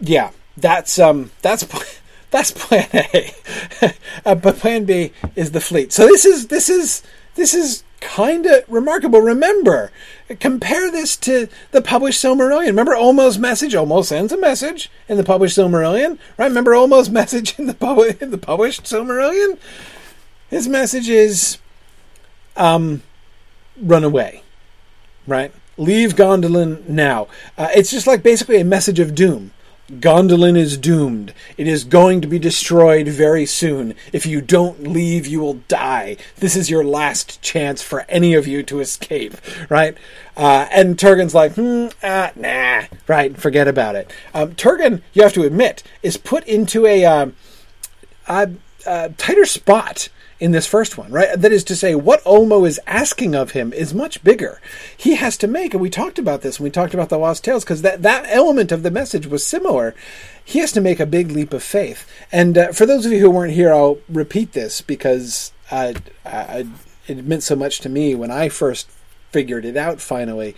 yeah, 0.00 0.32
that's 0.56 0.98
um, 0.98 1.30
that's. 1.42 1.66
That's 2.32 2.52
plan 2.52 2.86
A, 2.92 3.34
uh, 4.24 4.36
but 4.36 4.58
plan 4.58 4.84
B 4.84 5.10
is 5.34 5.50
the 5.50 5.60
fleet. 5.60 5.92
So 5.92 6.06
this 6.06 6.24
is 6.24 6.46
this 6.46 6.68
is 6.68 7.02
this 7.34 7.54
is 7.54 7.82
kind 8.00 8.46
of 8.46 8.64
remarkable. 8.68 9.20
Remember, 9.20 9.90
compare 10.38 10.90
this 10.90 11.16
to 11.18 11.48
the 11.70 11.82
published 11.82 12.22
Silmarillion. 12.22 12.66
Remember 12.66 12.94
Ulmo's 12.94 13.38
message? 13.38 13.74
Ulmo 13.74 14.04
sends 14.04 14.32
a 14.32 14.38
message 14.38 14.90
in 15.08 15.16
the 15.16 15.24
published 15.24 15.56
Silmarillion, 15.56 16.18
right? 16.36 16.48
Remember 16.48 16.72
Ulmo's 16.72 17.10
message 17.20 17.58
in 17.58 17.66
the, 17.66 17.74
pub- 17.74 18.20
in 18.20 18.30
the 18.30 18.38
published 18.38 18.84
Silmarillion? 18.84 19.58
His 20.48 20.66
message 20.66 21.08
is, 21.08 21.58
um, 22.56 23.02
run 23.80 24.04
away, 24.04 24.42
right? 25.26 25.52
Leave 25.76 26.14
Gondolin 26.14 26.88
now. 26.88 27.28
Uh, 27.56 27.68
it's 27.74 27.90
just 27.90 28.06
like 28.06 28.22
basically 28.22 28.60
a 28.60 28.64
message 28.64 28.98
of 28.98 29.14
doom. 29.14 29.52
Gondolin 29.98 30.56
is 30.56 30.76
doomed. 30.76 31.34
It 31.56 31.66
is 31.66 31.82
going 31.82 32.20
to 32.20 32.28
be 32.28 32.38
destroyed 32.38 33.08
very 33.08 33.44
soon. 33.44 33.94
If 34.12 34.24
you 34.24 34.40
don't 34.40 34.84
leave, 34.84 35.26
you 35.26 35.40
will 35.40 35.54
die. 35.66 36.16
This 36.36 36.54
is 36.54 36.70
your 36.70 36.84
last 36.84 37.42
chance 37.42 37.82
for 37.82 38.06
any 38.08 38.34
of 38.34 38.46
you 38.46 38.62
to 38.64 38.78
escape, 38.80 39.34
right? 39.68 39.96
Uh, 40.36 40.68
and 40.70 40.96
Turgon's 40.96 41.34
like, 41.34 41.54
hmm, 41.54 41.88
uh, 42.02 42.30
nah, 42.36 42.82
right, 43.08 43.36
forget 43.36 43.66
about 43.66 43.96
it. 43.96 44.12
Um, 44.32 44.54
Turgon, 44.54 45.02
you 45.12 45.22
have 45.22 45.32
to 45.34 45.42
admit, 45.42 45.82
is 46.02 46.16
put 46.16 46.44
into 46.46 46.86
a, 46.86 47.02
a, 48.28 48.50
a 48.86 49.08
tighter 49.10 49.44
spot 49.44 50.08
in 50.40 50.52
this 50.52 50.66
first 50.66 50.96
one, 50.96 51.12
right? 51.12 51.38
That 51.38 51.52
is 51.52 51.62
to 51.64 51.76
say, 51.76 51.94
what 51.94 52.24
Ulmo 52.24 52.66
is 52.66 52.80
asking 52.86 53.34
of 53.34 53.50
him 53.50 53.74
is 53.74 53.92
much 53.92 54.24
bigger. 54.24 54.58
He 54.96 55.16
has 55.16 55.36
to 55.38 55.46
make, 55.46 55.74
and 55.74 55.82
we 55.82 55.90
talked 55.90 56.18
about 56.18 56.40
this 56.40 56.58
when 56.58 56.64
we 56.64 56.70
talked 56.70 56.94
about 56.94 57.10
the 57.10 57.18
Lost 57.18 57.44
Tales, 57.44 57.62
because 57.62 57.82
that, 57.82 58.02
that 58.02 58.24
element 58.28 58.72
of 58.72 58.82
the 58.82 58.90
message 58.90 59.26
was 59.26 59.46
similar. 59.46 59.94
He 60.42 60.58
has 60.60 60.72
to 60.72 60.80
make 60.80 60.98
a 60.98 61.06
big 61.06 61.30
leap 61.30 61.52
of 61.52 61.62
faith. 61.62 62.10
And 62.32 62.56
uh, 62.56 62.72
for 62.72 62.86
those 62.86 63.04
of 63.04 63.12
you 63.12 63.20
who 63.20 63.30
weren't 63.30 63.52
here, 63.52 63.72
I'll 63.72 63.98
repeat 64.08 64.52
this 64.52 64.80
because 64.80 65.52
I, 65.70 65.96
I, 66.24 66.66
it 67.06 67.24
meant 67.24 67.42
so 67.42 67.54
much 67.54 67.80
to 67.80 67.90
me 67.90 68.14
when 68.14 68.30
I 68.30 68.48
first 68.48 68.90
figured 69.30 69.66
it 69.66 69.76
out 69.76 70.00
finally. 70.00 70.56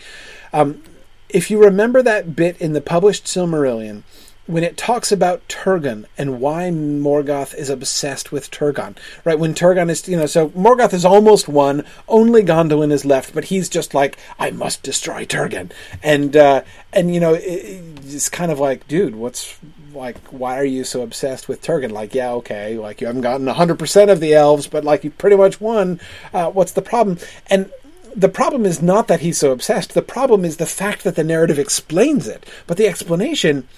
Um, 0.53 0.83
if 1.29 1.51
you 1.51 1.63
remember 1.63 2.03
that 2.03 2.37
bit 2.37 2.61
in 2.61 2.73
the 2.73 2.81
published 2.81 3.25
Silmarillion, 3.25 4.05
when 4.47 4.65
it 4.65 4.77
talks 4.77 5.13
about 5.13 5.47
Turgon 5.49 6.05
and 6.19 6.41
why 6.41 6.65
Morgoth 6.71 7.55
is 7.55 7.71
obsessed 7.71 8.33
with 8.33 8.51
Turgon, 8.51 8.97
right? 9.25 9.39
When 9.39 9.55
Turgon 9.55 9.89
is, 9.89 10.09
you 10.09 10.17
know, 10.17 10.27
so 10.27 10.49
Morgoth 10.51 10.93
is 10.93 11.05
almost 11.05 11.49
won, 11.49 11.85
only 12.09 12.43
Gondolin 12.43 12.91
is 12.91 13.05
left, 13.05 13.35
but 13.35 13.45
he's 13.45 13.69
just 13.69 13.95
like, 13.95 14.19
I 14.39 14.51
must 14.51 14.83
destroy 14.83 15.25
Turgon, 15.25 15.71
and 16.03 16.37
uh, 16.37 16.63
and 16.93 17.15
you 17.15 17.21
know, 17.21 17.35
it, 17.35 17.83
it's 18.05 18.29
kind 18.29 18.51
of 18.51 18.59
like, 18.59 18.89
dude, 18.89 19.15
what's 19.15 19.59
like, 19.95 20.19
why 20.29 20.59
are 20.59 20.65
you 20.65 20.85
so 20.85 21.03
obsessed 21.03 21.49
with 21.49 21.63
Turgon? 21.63 21.93
Like, 21.93 22.15
yeah, 22.15 22.33
okay, 22.33 22.79
like 22.79 23.01
you 23.01 23.07
haven't 23.07 23.23
gotten 23.23 23.47
hundred 23.47 23.79
percent 23.79 24.11
of 24.11 24.21
the 24.21 24.35
elves, 24.35 24.67
but 24.67 24.85
like 24.85 25.05
you 25.05 25.11
pretty 25.11 25.37
much 25.37 25.61
won. 25.61 26.01
Uh, 26.35 26.51
what's 26.51 26.73
the 26.73 26.83
problem? 26.83 27.19
And 27.47 27.71
the 28.15 28.29
problem 28.29 28.67
is 28.67 28.83
not 28.83 29.09
that 29.09 29.21
he's 29.21 29.39
so 29.39 29.53
obsessed. 29.53 29.95
The 29.95 30.03
problem 30.03 30.45
is 30.45 30.57
the 30.57 30.67
fact 30.67 31.05
that 31.05 31.15
the 31.15 31.25
narrative 31.25 31.59
explains 31.59 32.27
it, 32.27 32.45
but 32.67 32.77
the 32.77 32.87
explanation 32.89 33.69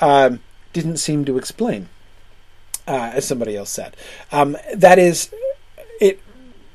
um, 0.00 0.40
didn't 0.72 0.98
seem 0.98 1.24
to 1.24 1.38
explain, 1.38 1.88
uh, 2.86 3.12
as 3.14 3.26
somebody 3.26 3.56
else 3.56 3.70
said. 3.70 3.96
Um, 4.32 4.56
that 4.74 4.98
is, 4.98 5.32
it 6.00 6.20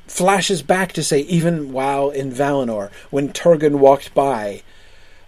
flashes 0.06 0.62
back 0.62 0.92
to 0.92 1.02
say, 1.02 1.20
even 1.20 1.72
while 1.72 2.10
in 2.10 2.32
Valinor, 2.32 2.90
when 3.10 3.32
Turgon 3.32 3.76
walked 3.78 4.14
by, 4.14 4.62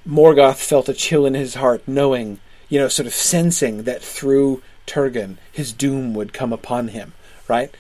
Morgoth 0.07 0.57
felt 0.57 0.89
a 0.89 0.95
chill 0.95 1.27
in 1.27 1.35
his 1.35 1.55
heart, 1.55 1.83
knowing 1.87 2.39
you 2.69 2.79
know, 2.79 2.89
sort 2.89 3.07
of 3.07 3.15
sensing 3.15 3.85
that 3.85 4.03
through 4.03 4.63
Turgon 4.87 5.37
his 5.53 5.73
doom 5.73 6.15
would 6.15 6.33
come 6.33 6.53
upon 6.53 6.89
him, 6.89 7.13
right? 7.49 7.75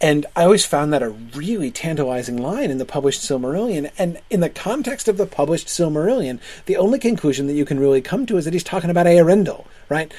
And 0.00 0.26
I 0.36 0.44
always 0.44 0.66
found 0.66 0.92
that 0.92 1.02
a 1.02 1.08
really 1.08 1.70
tantalizing 1.70 2.36
line 2.36 2.70
in 2.70 2.78
the 2.78 2.84
published 2.84 3.22
Silmarillion. 3.22 3.90
And 3.96 4.20
in 4.28 4.40
the 4.40 4.50
context 4.50 5.08
of 5.08 5.16
the 5.16 5.26
published 5.26 5.68
Silmarillion, 5.68 6.38
the 6.66 6.76
only 6.76 6.98
conclusion 6.98 7.46
that 7.46 7.54
you 7.54 7.64
can 7.64 7.80
really 7.80 8.02
come 8.02 8.26
to 8.26 8.36
is 8.36 8.44
that 8.44 8.52
he's 8.52 8.62
talking 8.62 8.90
about 8.90 9.06
Eärendil, 9.06 9.64
right? 9.88 10.12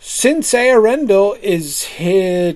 Since 0.00 0.52
Eärendil 0.52 1.40
is 1.40 1.88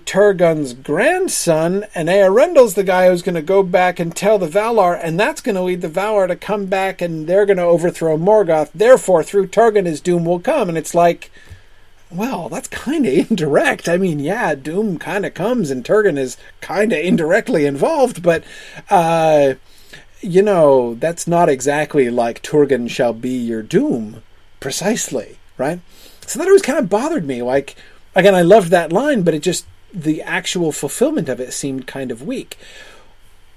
Turgon's 0.07 0.75
grandson, 0.75 1.87
and 1.93 2.09
Eärendil's 2.09 2.75
the 2.75 2.85
guy 2.85 3.09
who's 3.09 3.23
going 3.23 3.35
to 3.35 3.43
go 3.43 3.65
back 3.65 3.99
and 3.99 4.15
tell 4.15 4.39
the 4.39 4.47
Valar, 4.47 5.01
and 5.03 5.19
that's 5.19 5.41
going 5.41 5.57
to 5.57 5.63
lead 5.63 5.81
the 5.81 5.89
Valar 5.89 6.29
to 6.29 6.37
come 6.37 6.67
back 6.67 7.03
and 7.03 7.27
they're 7.27 7.47
going 7.47 7.57
to 7.57 7.65
overthrow 7.65 8.17
Morgoth. 8.17 8.71
Therefore, 8.73 9.25
through 9.25 9.49
Turgon, 9.49 9.87
his 9.87 10.01
doom 10.01 10.25
will 10.25 10.39
come. 10.39 10.69
And 10.69 10.79
it's 10.79 10.95
like, 10.95 11.33
well, 12.15 12.49
that's 12.49 12.69
kind 12.69 13.07
of 13.07 13.13
indirect. 13.31 13.89
I 13.89 13.97
mean, 13.97 14.19
yeah, 14.19 14.55
Doom 14.55 14.99
kind 14.99 15.27
of 15.27 15.35
comes 15.35 15.71
and 15.71 15.85
Turgon 15.85 16.19
is 16.19 16.37
kind 16.61 16.93
of 16.93 16.99
indirectly 16.99 17.67
involved, 17.67 18.23
but, 18.23 18.45
uh, 18.91 19.55
you 20.21 20.43
know, 20.43 20.95
that's 20.95 21.27
not 21.27 21.49
exactly 21.49 22.11
like 22.11 22.43
Turgon 22.43 22.89
shall 22.89 23.13
be 23.13 23.31
your 23.31 23.63
Doom, 23.63 24.23
precisely, 24.61 25.39
right? 25.59 25.81
So 26.27 26.39
that 26.39 26.47
always 26.47 26.63
kind 26.63 26.79
of 26.79 26.89
bothered 26.89 27.27
me. 27.27 27.43
Like, 27.43 27.77
again, 28.15 28.35
I 28.35 28.43
loved 28.43 28.71
that 28.71 28.93
line, 28.93 29.23
but 29.23 29.35
it 29.35 29.43
just, 29.43 29.67
the 29.93 30.23
actual 30.23 30.73
fulfillment 30.73 31.29
of 31.29 31.41
it 31.41 31.53
seemed 31.53 31.87
kind 31.87 32.11
of 32.11 32.23
weak. 32.23 32.57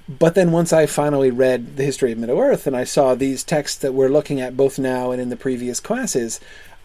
But 0.08 0.36
then 0.36 0.52
once 0.52 0.72
I 0.72 0.86
finally 0.86 1.32
read 1.32 1.78
the 1.78 1.84
history 1.84 2.12
of 2.12 2.20
Middle 2.20 2.40
Earth 2.40 2.68
and 2.68 2.76
I 2.76 2.84
saw 2.84 3.16
these 3.16 3.44
texts 3.44 3.80
that 3.80 3.94
we're 3.94 4.10
looking 4.10 4.40
at 4.40 4.58
both 4.58 4.78
now 4.78 5.12
and 5.12 5.20
in 5.20 5.30
the 5.30 5.36
previous 5.36 5.80
classes, 5.80 6.40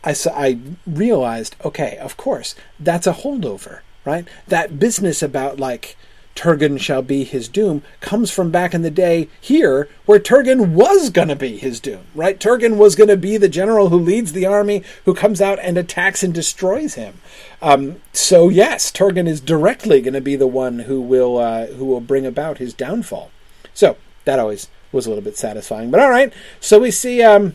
I, 0.04 0.14
I 0.32 0.58
realized, 0.86 1.56
okay, 1.64 1.98
of 1.98 2.16
course, 2.16 2.54
that's 2.78 3.06
a 3.06 3.12
holdover, 3.12 3.80
right? 4.04 4.26
That 4.48 4.78
business 4.78 5.22
about 5.22 5.60
like 5.60 5.96
Turgon 6.34 6.80
shall 6.80 7.02
be 7.02 7.24
his 7.24 7.48
doom 7.48 7.82
comes 8.00 8.30
from 8.30 8.50
back 8.50 8.72
in 8.72 8.82
the 8.82 8.90
day 8.90 9.28
here, 9.40 9.88
where 10.06 10.18
Turgon 10.18 10.72
was 10.72 11.10
going 11.10 11.28
to 11.28 11.36
be 11.36 11.58
his 11.58 11.80
doom, 11.80 12.04
right? 12.14 12.38
Turgon 12.38 12.76
was 12.76 12.94
going 12.94 13.08
to 13.10 13.16
be 13.16 13.36
the 13.36 13.48
general 13.48 13.90
who 13.90 13.98
leads 13.98 14.32
the 14.32 14.46
army, 14.46 14.82
who 15.04 15.14
comes 15.14 15.40
out 15.40 15.58
and 15.60 15.76
attacks 15.76 16.22
and 16.22 16.32
destroys 16.32 16.94
him. 16.94 17.20
Um, 17.60 18.00
so 18.12 18.48
yes, 18.48 18.90
Turgon 18.90 19.28
is 19.28 19.40
directly 19.40 20.00
going 20.00 20.14
to 20.14 20.20
be 20.20 20.36
the 20.36 20.46
one 20.46 20.80
who 20.80 21.00
will 21.00 21.36
uh, 21.36 21.66
who 21.66 21.84
will 21.84 22.00
bring 22.00 22.24
about 22.24 22.58
his 22.58 22.72
downfall. 22.72 23.30
So 23.74 23.96
that 24.24 24.38
always 24.38 24.68
was 24.92 25.04
a 25.04 25.10
little 25.10 25.24
bit 25.24 25.36
satisfying. 25.36 25.90
But 25.90 26.00
all 26.00 26.10
right, 26.10 26.32
so 26.58 26.78
we 26.78 26.90
see. 26.90 27.22
Um, 27.22 27.54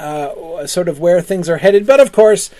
uh, 0.00 0.66
sort 0.66 0.88
of 0.88 1.00
where 1.00 1.20
things 1.20 1.48
are 1.48 1.58
headed. 1.58 1.86
But 1.86 2.00
of 2.00 2.12
course, 2.12 2.50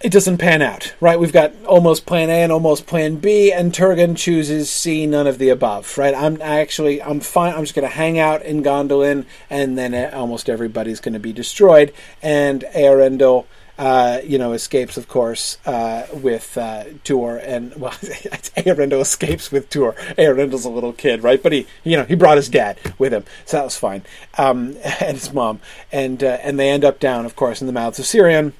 it 0.00 0.12
doesn't 0.12 0.38
pan 0.38 0.62
out, 0.62 0.94
right? 1.00 1.20
We've 1.20 1.32
got 1.32 1.52
almost 1.66 2.06
plan 2.06 2.30
A 2.30 2.42
and 2.42 2.50
almost 2.50 2.86
plan 2.86 3.16
B, 3.16 3.52
and 3.52 3.70
Turgon 3.70 4.16
chooses 4.16 4.70
C, 4.70 5.06
none 5.06 5.26
of 5.26 5.36
the 5.36 5.50
above, 5.50 5.98
right? 5.98 6.14
I'm 6.14 6.40
actually, 6.40 7.02
I'm 7.02 7.20
fine. 7.20 7.54
I'm 7.54 7.64
just 7.64 7.74
going 7.74 7.86
to 7.86 7.94
hang 7.94 8.18
out 8.18 8.42
in 8.42 8.62
Gondolin, 8.62 9.26
and 9.50 9.76
then 9.76 10.14
almost 10.14 10.48
everybody's 10.48 11.00
going 11.00 11.12
to 11.12 11.20
be 11.20 11.34
destroyed. 11.34 11.92
And 12.22 12.64
Eärendil 12.74 13.44
uh, 13.80 14.20
you 14.22 14.36
know, 14.36 14.52
escapes, 14.52 14.98
of 14.98 15.08
course, 15.08 15.56
uh, 15.64 16.06
with 16.12 16.58
uh, 16.58 16.84
Tuor, 17.02 17.42
and 17.42 17.74
well, 17.80 17.92
Eärendil 17.92 19.00
escapes 19.00 19.50
with 19.50 19.70
Tuor. 19.70 19.94
Eärendil's 20.16 20.66
a 20.66 20.70
little 20.70 20.92
kid, 20.92 21.22
right? 21.22 21.42
But 21.42 21.52
he, 21.52 21.66
you 21.82 21.96
know, 21.96 22.04
he 22.04 22.14
brought 22.14 22.36
his 22.36 22.50
dad 22.50 22.78
with 22.98 23.14
him, 23.14 23.24
so 23.46 23.56
that 23.56 23.64
was 23.64 23.78
fine, 23.78 24.02
um, 24.36 24.76
and 25.00 25.16
his 25.16 25.32
mom, 25.32 25.60
and 25.90 26.22
uh, 26.22 26.38
and 26.42 26.60
they 26.60 26.68
end 26.68 26.84
up 26.84 27.00
down, 27.00 27.24
of 27.24 27.34
course, 27.36 27.62
in 27.62 27.66
the 27.66 27.72
mouths 27.72 27.98
of 27.98 28.04
Sirion. 28.04 28.52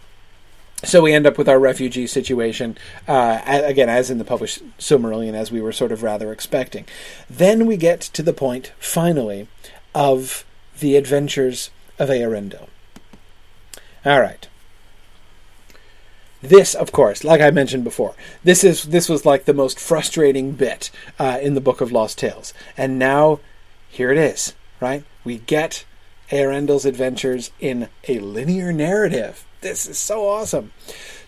So 0.83 1.03
we 1.03 1.13
end 1.13 1.27
up 1.27 1.37
with 1.37 1.51
our 1.51 1.59
refugee 1.59 2.07
situation 2.07 2.79
uh, 3.07 3.43
again, 3.45 3.91
as 3.91 4.11
in 4.11 4.17
the 4.17 4.25
published 4.25 4.63
Silmarillion, 4.79 5.35
as 5.35 5.53
we 5.53 5.61
were 5.61 5.73
sort 5.73 5.93
of 5.93 6.03
rather 6.03 6.33
expecting. 6.33 6.87
Then 7.29 7.67
we 7.67 7.77
get 7.77 8.01
to 8.01 8.23
the 8.23 8.33
point, 8.33 8.73
finally, 8.79 9.49
of 9.95 10.47
the 10.79 10.97
adventures 10.97 11.69
of 11.99 12.09
Eärendil. 12.09 12.69
All 14.07 14.21
right. 14.21 14.49
This, 16.43 16.75
of 16.75 16.91
course, 16.91 17.23
like 17.23 17.43
I 17.43 17.51
mentioned 17.51 17.85
before, 17.85 18.15
this 18.43 18.65
is 18.65 18.85
this 18.85 19.09
was 19.09 19.27
like 19.27 19.45
the 19.45 19.53
most 19.53 19.79
frustrating 19.79 20.53
bit 20.53 20.91
uh, 21.19 21.39
in 21.43 21.55
the 21.55 21.61
Book 21.61 21.83
of 21.83 21.93
Lost 21.93 22.19
Tales, 22.19 22.55
and 22.77 22.99
now 22.99 23.41
here 23.89 24.11
it 24.11 24.19
is. 24.19 24.55
Right, 24.81 25.05
we 25.23 25.39
get 25.39 25.85
Eärendil's 26.31 26.87
adventures 26.87 27.51
in 27.61 27.89
a 28.09 28.19
linear 28.21 28.73
narrative. 28.73 29.45
This 29.61 29.87
is 29.87 29.99
so 29.99 30.27
awesome. 30.27 30.73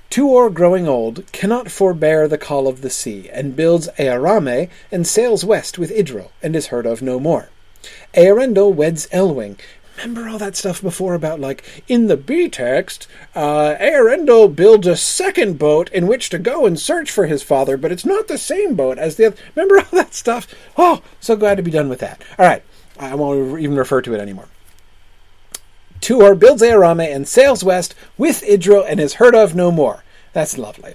Tuor, 0.08 0.52
growing 0.52 0.88
old, 0.88 1.30
cannot 1.32 1.70
forbear 1.70 2.26
the 2.26 2.38
call 2.38 2.66
of 2.66 2.80
the 2.80 2.90
sea, 2.90 3.28
and 3.30 3.56
builds 3.56 3.88
Eärame 3.98 4.70
and 4.90 5.06
sails 5.06 5.44
west 5.44 5.78
with 5.78 5.90
Idril, 5.90 6.30
and 6.42 6.56
is 6.56 6.68
heard 6.68 6.86
of 6.86 7.02
no 7.02 7.20
more. 7.20 7.50
Eärendil 8.14 8.74
weds 8.74 9.06
Elwing, 9.12 9.58
remember 10.02 10.28
all 10.28 10.38
that 10.38 10.56
stuff 10.56 10.82
before 10.82 11.14
about 11.14 11.40
like 11.40 11.84
in 11.88 12.06
the 12.06 12.16
B 12.16 12.48
text, 12.48 13.06
uh, 13.34 13.74
Eärendil 13.80 14.54
builds 14.54 14.86
a 14.86 14.96
second 14.96 15.58
boat 15.58 15.90
in 15.90 16.06
which 16.06 16.28
to 16.30 16.38
go 16.38 16.66
and 16.66 16.78
search 16.78 17.10
for 17.10 17.26
his 17.26 17.42
father, 17.42 17.76
but 17.76 17.92
it's 17.92 18.04
not 18.04 18.28
the 18.28 18.38
same 18.38 18.74
boat 18.74 18.98
as 18.98 19.16
the 19.16 19.26
other. 19.26 19.36
Remember 19.54 19.78
all 19.78 19.98
that 19.98 20.14
stuff? 20.14 20.52
Oh, 20.76 21.02
so 21.20 21.36
glad 21.36 21.56
to 21.56 21.62
be 21.62 21.70
done 21.70 21.88
with 21.88 22.00
that. 22.00 22.22
All 22.38 22.46
right, 22.46 22.62
I 22.98 23.14
won't 23.14 23.60
even 23.60 23.76
refer 23.76 24.02
to 24.02 24.14
it 24.14 24.20
anymore. 24.20 24.48
Tuor 26.00 26.36
builds 26.36 26.62
Eärame 26.62 27.14
and 27.14 27.28
sails 27.28 27.62
west 27.62 27.94
with 28.18 28.42
Idril 28.42 28.84
and 28.86 28.98
is 28.98 29.14
heard 29.14 29.36
of 29.36 29.54
no 29.54 29.70
more. 29.70 30.02
That's 30.32 30.58
lovely. 30.58 30.94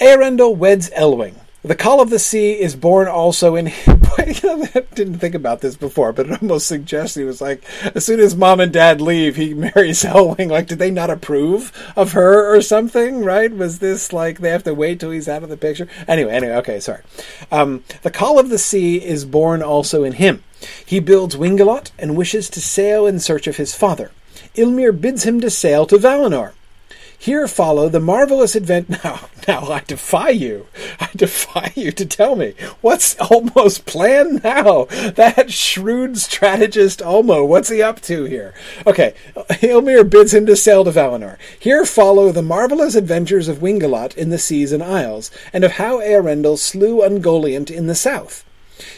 Eärendil 0.00 0.56
weds 0.56 0.90
Elwing. 0.90 1.36
The 1.62 1.74
Call 1.74 2.00
of 2.00 2.08
the 2.08 2.18
Sea 2.18 2.58
is 2.58 2.74
born 2.74 3.06
also 3.06 3.54
in. 3.54 3.66
Him. 3.66 4.02
I 4.18 4.84
didn't 4.94 5.18
think 5.18 5.34
about 5.34 5.60
this 5.60 5.76
before, 5.76 6.12
but 6.12 6.30
it 6.30 6.42
almost 6.42 6.66
suggests 6.66 7.16
he 7.16 7.24
was 7.24 7.42
like, 7.42 7.62
as 7.94 8.04
soon 8.04 8.18
as 8.18 8.34
mom 8.34 8.60
and 8.60 8.72
dad 8.72 9.02
leave, 9.02 9.36
he 9.36 9.52
marries 9.74 10.02
Elwing. 10.02 10.48
Like, 10.48 10.68
did 10.68 10.78
they 10.78 10.90
not 10.90 11.10
approve 11.10 11.70
of 11.96 12.12
her 12.12 12.54
or 12.54 12.62
something? 12.62 13.24
Right? 13.24 13.52
Was 13.52 13.78
this 13.78 14.10
like 14.10 14.38
they 14.38 14.50
have 14.50 14.64
to 14.64 14.74
wait 14.74 15.00
till 15.00 15.10
he's 15.10 15.28
out 15.28 15.42
of 15.42 15.50
the 15.50 15.56
picture? 15.58 15.86
Anyway, 16.08 16.32
anyway, 16.32 16.54
okay, 16.56 16.80
sorry. 16.80 17.02
Um, 17.52 17.84
the 18.02 18.10
Call 18.10 18.38
of 18.38 18.48
the 18.48 18.58
Sea 18.58 18.96
is 18.96 19.26
born 19.26 19.62
also 19.62 20.02
in 20.02 20.14
him. 20.14 20.42
He 20.86 20.98
builds 20.98 21.36
Wingelot 21.36 21.90
and 21.98 22.16
wishes 22.16 22.48
to 22.50 22.60
sail 22.60 23.06
in 23.06 23.20
search 23.20 23.46
of 23.46 23.58
his 23.58 23.74
father. 23.74 24.10
Ylmir 24.54 24.98
bids 24.98 25.24
him 25.24 25.40
to 25.42 25.50
sail 25.50 25.84
to 25.86 25.96
Valinor. 25.96 26.52
Here 27.20 27.46
follow 27.46 27.90
the 27.90 28.00
marvelous 28.00 28.56
event. 28.56 28.88
Now, 29.04 29.28
now 29.46 29.70
I 29.70 29.80
defy 29.86 30.30
you. 30.30 30.66
I 30.98 31.08
defy 31.14 31.70
you 31.74 31.92
to 31.92 32.06
tell 32.06 32.34
me 32.34 32.54
what's 32.80 33.14
Ulmo's 33.16 33.78
plan 33.78 34.40
now. 34.42 34.84
That 34.84 35.50
shrewd 35.50 36.16
strategist 36.16 37.00
Ulmo, 37.00 37.46
what's 37.46 37.68
he 37.68 37.82
up 37.82 38.00
to 38.02 38.24
here? 38.24 38.54
Okay, 38.86 39.14
Ylmir 39.36 40.08
bids 40.08 40.32
him 40.32 40.46
to 40.46 40.56
sail 40.56 40.82
to 40.84 40.90
Valinor. 40.90 41.36
Here 41.58 41.84
follow 41.84 42.32
the 42.32 42.42
marvelous 42.42 42.94
adventures 42.94 43.48
of 43.48 43.58
Wingelot 43.58 44.16
in 44.16 44.30
the 44.30 44.38
seas 44.38 44.72
and 44.72 44.82
isles, 44.82 45.30
and 45.52 45.62
of 45.62 45.72
how 45.72 46.00
Eärendil 46.00 46.58
slew 46.58 47.02
Ungoliant 47.02 47.70
in 47.70 47.86
the 47.86 47.94
south. 47.94 48.44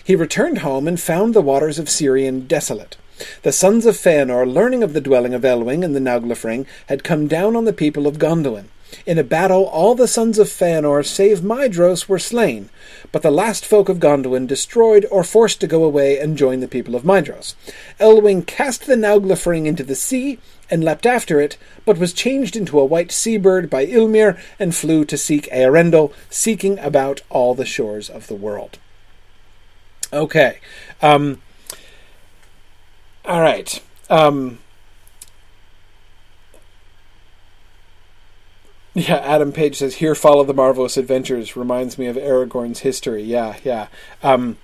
He 0.05 0.15
returned 0.15 0.59
home 0.59 0.87
and 0.87 1.01
found 1.01 1.35
the 1.35 1.43
waters 1.43 1.79
of 1.81 1.89
Sirion 1.89 2.47
desolate. 2.47 2.97
The 3.43 3.53
sons 3.53 3.87
of 3.87 3.97
Feanor, 3.97 4.47
learning 4.47 4.83
of 4.83 4.93
the 4.93 5.01
dwelling 5.01 5.35
of 5.35 5.45
Elwing 5.45 5.85
and 5.85 5.95
the 5.95 6.01
Nauglafring, 6.01 6.67
had 6.87 7.05
come 7.05 7.29
down 7.29 7.57
on 7.57 7.65
the 7.65 7.73
people 7.73 8.07
of 8.07 8.19
Gondolin. 8.19 8.67
In 9.07 9.17
a 9.19 9.25
battle, 9.25 9.65
all 9.65 9.95
the 9.95 10.07
sons 10.07 10.39
of 10.39 10.49
Feanor, 10.49 11.05
save 11.05 11.41
Maedhros, 11.41 12.09
were 12.09 12.19
slain, 12.19 12.69
but 13.11 13.23
the 13.23 13.31
last 13.31 13.65
folk 13.65 13.89
of 13.89 13.99
Gondolin 13.99 14.47
destroyed 14.47 15.07
or 15.11 15.25
forced 15.25 15.61
to 15.61 15.67
go 15.67 15.83
away 15.83 16.19
and 16.19 16.37
join 16.37 16.61
the 16.61 16.69
people 16.69 16.95
of 16.95 17.03
Maedhros. 17.03 17.55
Elwing 17.99 18.43
cast 18.47 18.87
the 18.87 18.97
Nauglafring 18.97 19.67
into 19.67 19.83
the 19.83 19.95
sea 19.95 20.39
and 20.71 20.85
leapt 20.85 21.07
after 21.07 21.41
it, 21.41 21.57
but 21.85 21.99
was 21.99 22.13
changed 22.13 22.55
into 22.55 22.79
a 22.79 22.85
white 22.85 23.13
sea-bird 23.13 23.71
by 23.71 23.87
Ylmir 23.87 24.39
and 24.59 24.75
flew 24.75 25.05
to 25.07 25.17
seek 25.17 25.51
Eärendil, 25.51 26.13
seeking 26.29 26.79
about 26.79 27.23
all 27.31 27.55
the 27.55 27.67
shores 27.67 28.11
of 28.11 28.27
the 28.27 28.35
world. 28.35 28.79
Okay. 30.13 30.61
Um, 31.01 31.41
all 33.25 33.41
right. 33.41 33.81
Um, 34.11 34.59
yeah, 38.95 39.17
Adam 39.17 39.53
Page 39.53 39.77
says, 39.77 39.97
Here 39.97 40.15
follow 40.15 40.45
the 40.45 40.55
marvelous 40.55 40.97
adventures. 40.97 41.57
Reminds 41.57 41.99
me 41.99 42.07
of 42.07 42.17
Aragorn's 42.17 42.81
history. 42.81 43.23
Yeah, 43.23 43.57
yeah. 43.65 43.89
Um, 44.23 44.59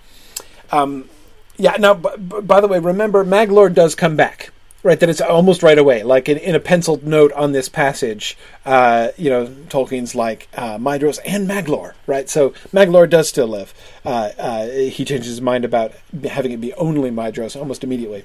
um, 0.70 1.08
yeah, 1.56 1.76
now, 1.78 1.94
b- 1.94 2.08
b- 2.16 2.40
by 2.42 2.60
the 2.60 2.68
way, 2.68 2.78
remember, 2.78 3.24
Maglor 3.24 3.72
does 3.72 3.94
come 3.94 4.16
back 4.16 4.50
right 4.88 4.98
that 5.00 5.08
it's 5.08 5.20
almost 5.20 5.62
right 5.62 5.78
away. 5.78 6.02
Like 6.02 6.28
in, 6.28 6.38
in 6.38 6.54
a 6.54 6.60
penciled 6.60 7.04
note 7.04 7.30
on 7.32 7.52
this 7.52 7.68
passage 7.68 8.36
uh, 8.64 9.08
you 9.16 9.30
know 9.30 9.46
tolkien's 9.68 10.14
like 10.14 10.48
uh, 10.54 10.78
Maedhros 10.78 11.18
and 11.24 11.48
maglor 11.48 11.92
right? 12.06 12.28
So 12.28 12.50
maglor 12.72 13.08
does 13.08 13.28
still 13.28 13.46
live. 13.48 13.74
Uh, 14.04 14.30
uh, 14.38 14.66
he 14.68 15.04
changes 15.04 15.26
his 15.26 15.40
mind 15.40 15.64
about 15.64 15.92
having 16.24 16.52
it 16.52 16.60
be 16.60 16.72
only 16.74 17.10
Maedhros 17.10 17.54
almost 17.54 17.84
immediately. 17.84 18.24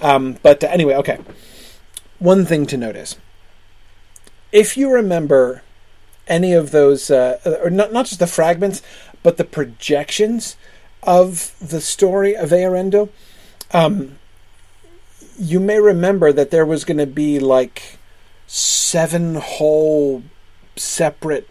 Um, 0.00 0.38
but 0.42 0.64
anyway 0.64 0.94
okay. 0.94 1.18
One 2.18 2.44
thing 2.44 2.66
to 2.66 2.76
notice. 2.76 3.16
If 4.50 4.76
you 4.76 4.90
remember 4.90 5.62
any 6.26 6.52
of 6.52 6.70
those, 6.70 7.10
uh, 7.10 7.38
or 7.62 7.70
not 7.70 7.92
not 7.92 8.06
just 8.06 8.18
the 8.18 8.26
fragments, 8.26 8.82
but 9.22 9.36
the 9.36 9.44
projections 9.44 10.56
of 11.02 11.54
the 11.60 11.80
story 11.80 12.34
of 12.34 12.50
Earendel, 12.50 13.10
um, 13.72 14.17
you 15.38 15.60
may 15.60 15.78
remember 15.78 16.32
that 16.32 16.50
there 16.50 16.66
was 16.66 16.84
going 16.84 16.98
to 16.98 17.06
be 17.06 17.38
like 17.38 17.98
seven 18.46 19.36
whole 19.36 20.22
separate 20.76 21.48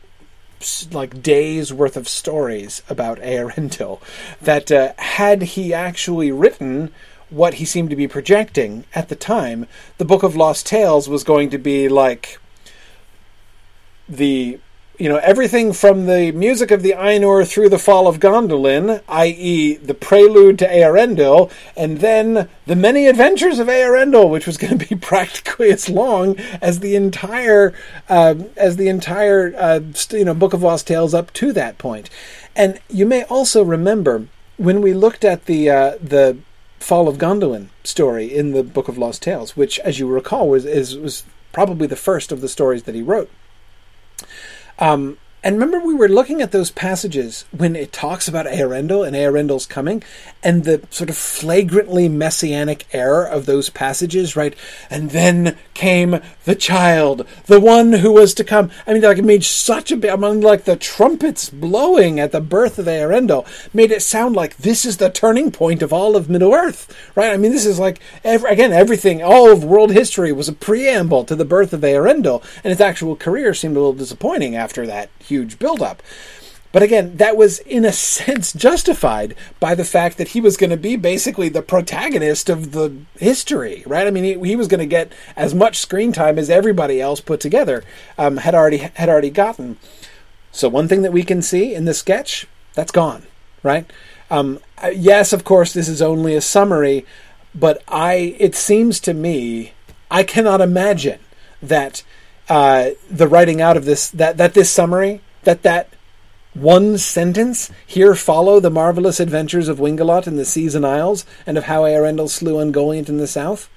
like 0.92 1.22
days 1.22 1.72
worth 1.72 1.96
of 1.96 2.08
stories 2.08 2.82
about 2.90 3.20
Earendil 3.20 4.02
that 4.42 4.72
uh, 4.72 4.94
had 4.98 5.42
he 5.44 5.74
actually 5.74 6.32
written 6.32 6.92
what 7.30 7.56
he 7.56 7.66
seemed 7.66 7.90
to 7.90 7.96
be 7.96 8.08
projecting 8.08 8.86
at 8.96 9.10
the 9.10 9.16
time 9.16 9.68
the 9.98 10.06
book 10.06 10.24
of 10.24 10.36
lost 10.36 10.66
tales 10.66 11.08
was 11.08 11.24
going 11.24 11.50
to 11.50 11.58
be 11.58 11.88
like 11.90 12.40
the 14.10 14.60
you 14.98 15.10
know, 15.10 15.18
everything 15.18 15.74
from 15.74 16.08
the 16.08 16.32
music 16.32 16.72
of 16.72 16.82
the 16.82 16.94
Ainur 16.98 17.48
through 17.48 17.70
the 17.70 17.78
fall 17.78 18.08
of 18.08 18.20
Gondolin, 18.20 19.02
i.e., 19.08 19.76
the 19.76 19.94
prelude 19.94 20.58
to 20.60 20.68
Earendil, 20.68 21.52
and 21.76 22.00
then 22.00 22.50
the 22.66 22.76
many 22.76 23.06
adventures 23.08 23.60
of 23.60 23.68
Earendil, 23.68 24.30
which 24.30 24.48
was 24.48 24.58
going 24.58 24.78
to 24.78 24.88
be 24.88 24.96
practically 24.96 25.70
as 25.72 25.88
long 25.88 26.38
as 26.62 26.80
the 26.80 26.96
entire 26.96 27.74
uh, 28.10 28.36
as 28.56 28.78
the 28.78 28.88
entire 28.88 29.54
uh, 29.56 29.80
you 30.12 30.26
know 30.26 30.34
Book 30.34 30.54
of 30.54 30.64
Lost 30.64 30.88
Tales 30.88 31.14
up 31.14 31.32
to 31.34 31.54
that 31.54 31.78
point. 31.78 32.10
And 32.56 32.80
you 32.90 33.06
may 33.06 33.24
also 33.24 33.64
remember 33.64 34.28
when 34.58 34.82
we 34.82 34.94
looked 34.94 35.24
at 35.24 35.46
the 35.46 35.70
uh, 35.70 35.98
the 36.02 36.38
fall 36.80 37.08
of 37.08 37.18
Gondolin 37.18 37.68
story 37.84 38.26
in 38.34 38.52
the 38.52 38.64
Book 38.64 38.88
of 38.88 38.98
Lost 38.98 39.22
Tales, 39.22 39.56
which, 39.56 39.80
as 39.80 40.00
you 40.00 40.08
recall, 40.08 40.50
was 40.50 40.66
is, 40.66 40.98
was 40.98 41.24
probably 41.52 41.88
the 41.88 41.96
first 41.96 42.32
of 42.32 42.42
the 42.42 42.50
stories 42.50 42.84
that 42.84 42.96
he 42.96 43.02
wrote. 43.02 43.30
Um, 44.80 45.18
and 45.44 45.56
remember, 45.56 45.80
we 45.80 45.94
were 45.94 46.10
looking 46.10 46.42
at 46.42 46.52
those 46.52 46.72
passages 46.72 47.46
when 47.52 47.76
it 47.76 47.94
talks 47.94 48.28
about 48.28 48.48
Earendil 48.48 49.08
and 49.08 49.16
Earendil's 49.16 49.68
coming, 49.68 50.04
and 50.44 50.64
the 50.64 50.82
sort 50.90 51.10
of 51.12 51.18
flagrantly 51.18 52.10
messianic 52.10 52.86
error 52.92 53.24
of 53.24 53.46
those 53.46 53.70
passages, 53.70 54.36
right? 54.36 54.56
And 54.90 55.12
then 55.12 55.56
came 55.76 56.22
the 56.46 56.56
child, 56.56 57.28
the 57.46 57.60
one 57.60 57.94
who 57.94 58.14
was 58.14 58.34
to 58.34 58.44
come. 58.44 58.72
I 58.88 58.94
mean, 58.94 59.04
like 59.04 59.20
it 59.20 59.24
made 59.24 59.44
such 59.44 59.92
a 59.92 59.96
big, 59.96 60.12
among 60.12 60.42
like 60.42 60.64
the 60.64 60.76
trumpets 60.76 61.50
blowing 61.50 62.20
at 62.20 62.32
the 62.32 62.42
birth 62.42 62.80
of 62.80 62.88
Earendil, 62.88 63.46
made 63.74 63.92
it 63.92 64.02
sound 64.02 64.36
like 64.36 64.58
this 64.58 64.86
is 64.86 64.98
the 64.98 65.12
turning 65.12 65.52
point 65.52 65.84
of 65.84 65.94
all 65.94 66.16
of 66.16 66.30
Middle 66.30 66.54
Earth, 66.54 66.94
right? 67.16 67.32
I 67.32 67.38
mean, 67.38 67.52
this 67.52 67.66
is 67.66 67.78
like 67.78 68.00
every, 68.24 68.50
again 68.50 68.74
everything, 68.74 69.22
all 69.22 69.52
of 69.52 69.64
world 69.64 69.92
history 69.92 70.32
was 70.32 70.50
a 70.50 70.54
preamble 70.54 71.26
to 71.26 71.36
the 71.36 71.46
birth 71.46 71.74
of 71.74 71.82
Earendil, 71.82 72.44
and 72.64 72.72
his 72.72 72.82
actual 72.82 73.16
career 73.16 73.54
seemed 73.54 73.78
a 73.78 73.80
little 73.80 73.94
disappointing 73.94 74.56
after 74.56 74.88
that 74.88 75.10
huge 75.28 75.60
buildup. 75.60 76.02
But 76.72 76.84
again, 76.84 77.18
that 77.18 77.38
was 77.38 77.60
in 77.60 77.86
a 77.86 77.92
sense 77.92 78.54
justified 78.54 79.36
by 79.60 79.76
the 79.76 79.86
fact 79.86 80.18
that 80.18 80.30
he 80.30 80.42
was 80.42 80.58
going 80.58 80.70
to 80.70 80.78
be 80.78 80.96
basically 80.96 81.50
the 81.50 81.62
protagonist 81.62 82.50
of 82.50 82.72
the 82.72 82.96
history, 83.18 83.84
right? 83.86 84.08
I 84.08 84.12
mean, 84.12 84.24
he, 84.24 84.50
he 84.50 84.56
was 84.56 84.68
going 84.68 84.80
to 84.80 84.86
get 84.86 85.12
as 85.36 85.56
much 85.56 85.80
screen 85.80 86.12
time 86.12 86.38
as 86.38 86.50
everybody 86.50 87.02
else 87.02 87.22
put 87.22 87.40
together 87.40 87.84
um, 88.18 88.38
had 88.38 88.54
already 88.54 88.78
had 88.78 89.10
already 89.10 89.30
gotten. 89.30 89.78
So 90.52 90.70
one 90.70 90.88
thing 90.88 91.02
that 91.04 91.14
we 91.14 91.24
can 91.24 91.42
see 91.42 91.74
in 91.74 91.86
the 91.86 91.94
sketch 91.94 92.48
that's 92.74 92.92
gone, 92.92 93.24
right? 93.64 93.90
Um, 94.30 94.60
yes, 94.94 95.34
of 95.34 95.44
course, 95.44 95.74
this 95.74 95.88
is 95.88 96.02
only 96.02 96.36
a 96.36 96.42
summary, 96.42 97.06
but 97.56 97.82
I 97.88 98.36
it 98.40 98.56
seems 98.56 99.00
to 99.02 99.14
me 99.14 99.74
I 100.12 100.24
cannot 100.24 100.62
imagine 100.62 101.20
that 101.62 102.04
uh, 102.50 102.92
the 103.10 103.28
writing 103.28 103.62
out 103.62 103.78
of 103.78 103.86
this 103.86 104.10
that 104.10 104.38
that 104.38 104.54
this 104.54 104.70
summary 104.70 105.22
that 105.44 105.64
that 105.64 105.90
one 106.54 106.98
sentence 106.98 107.72
here 107.86 108.16
follow 108.16 108.60
the 108.60 108.70
marvelous 108.70 109.20
adventures 109.20 109.68
of 109.68 109.78
Wingelot 109.78 110.26
in 110.26 110.38
the 110.38 110.46
seas 110.46 110.74
and 110.74 110.86
isles 110.86 111.26
and 111.46 111.58
of 111.58 111.66
how 111.66 111.84
Earendil 111.84 112.30
slew 112.30 112.56
Ungoliant 112.56 113.10
in 113.10 113.18
the 113.18 113.28
south 113.28 113.70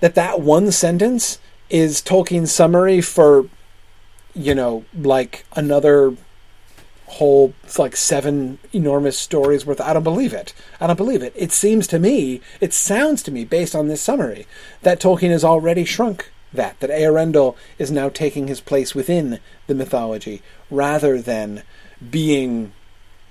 that 0.00 0.14
that 0.14 0.40
one 0.40 0.72
sentence 0.72 1.38
is 1.70 2.00
Tolkien's 2.00 2.52
summary 2.52 3.00
for 3.00 3.46
you 4.34 4.54
know 4.54 4.84
like 4.94 5.44
another 5.54 6.16
whole 7.06 7.52
like 7.78 7.94
seven 7.94 8.58
enormous 8.72 9.18
stories 9.18 9.66
worth 9.66 9.80
I 9.80 9.92
don't 9.92 10.02
believe 10.02 10.32
it. 10.32 10.54
I 10.80 10.86
don't 10.86 10.96
believe 10.96 11.22
it. 11.22 11.32
It 11.36 11.52
seems 11.52 11.86
to 11.88 11.98
me, 11.98 12.40
it 12.60 12.72
sounds 12.72 13.22
to 13.24 13.30
me 13.30 13.44
based 13.44 13.74
on 13.74 13.88
this 13.88 14.00
summary 14.00 14.46
that 14.80 15.00
Tolkien 15.00 15.30
has 15.30 15.44
already 15.44 15.84
shrunk 15.84 16.31
that, 16.52 16.78
that 16.80 16.90
Earendil 16.90 17.56
is 17.78 17.90
now 17.90 18.08
taking 18.08 18.48
his 18.48 18.60
place 18.60 18.94
within 18.94 19.40
the 19.66 19.74
mythology 19.74 20.42
rather 20.70 21.20
than 21.20 21.62
being, 22.10 22.72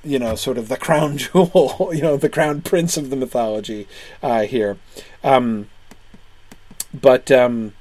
you 0.03 0.19
know, 0.19 0.36
sort 0.36 0.57
of 0.57 0.67
the 0.67 0.78
crown 0.78 1.17
jewel, 1.17 1.91
you 1.93 2.01
know, 2.01 2.17
the 2.17 2.30
crown 2.30 2.61
prince 2.61 2.97
of 2.97 3.09
the 3.09 3.15
mythology 3.15 3.88
uh, 4.24 4.41
here. 4.41 4.78
Um, 5.24 5.69
but 6.93 7.32
um, 7.32 7.74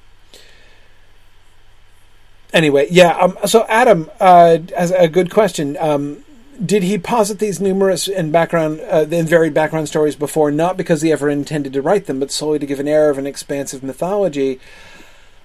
anyway, 2.53 2.87
yeah. 2.91 3.17
Um, 3.17 3.39
so 3.47 3.67
Adam, 3.69 4.11
uh, 4.21 4.59
as 4.77 4.91
a 4.91 5.09
good 5.09 5.31
question. 5.31 5.77
Um, 5.79 6.25
did 6.65 6.83
he 6.83 6.99
posit 6.99 7.39
these 7.39 7.59
numerous 7.59 8.07
and 8.07 8.31
background 8.31 8.81
uh, 8.83 9.07
and 9.11 9.29
varied 9.29 9.55
background 9.55 9.89
stories 9.89 10.15
before, 10.15 10.51
not 10.51 10.77
because 10.77 11.01
he 11.01 11.11
ever 11.11 11.31
intended 11.31 11.73
to 11.73 11.81
write 11.81 12.05
them, 12.05 12.21
but 12.21 12.31
solely 12.31 12.59
to 12.59 12.67
give 12.67 12.79
an 12.79 12.89
air 12.89 13.09
of 13.09 13.17
an 13.17 13.27
expansive 13.27 13.83
mythology? 13.83 14.61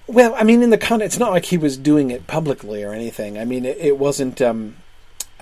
Well, 0.08 0.34
I 0.36 0.44
mean, 0.44 0.62
in 0.62 0.70
the 0.70 0.78
con, 0.78 1.02
it's 1.02 1.18
not 1.18 1.32
like 1.32 1.46
he 1.46 1.58
was 1.58 1.76
doing 1.76 2.10
it 2.10 2.26
publicly 2.26 2.84
or 2.84 2.92
anything. 2.92 3.38
I 3.38 3.44
mean, 3.44 3.64
it, 3.64 3.76
it 3.78 3.98
wasn't 3.98 4.40
um, 4.40 4.76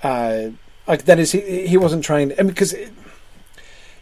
uh, 0.02 0.50
like 0.86 1.04
that 1.04 1.18
is 1.18 1.32
he 1.32 1.66
he 1.66 1.76
wasn't 1.76 2.04
trying 2.04 2.30
to. 2.30 2.38
I 2.38 2.42
mean, 2.42 2.48
because 2.48 2.74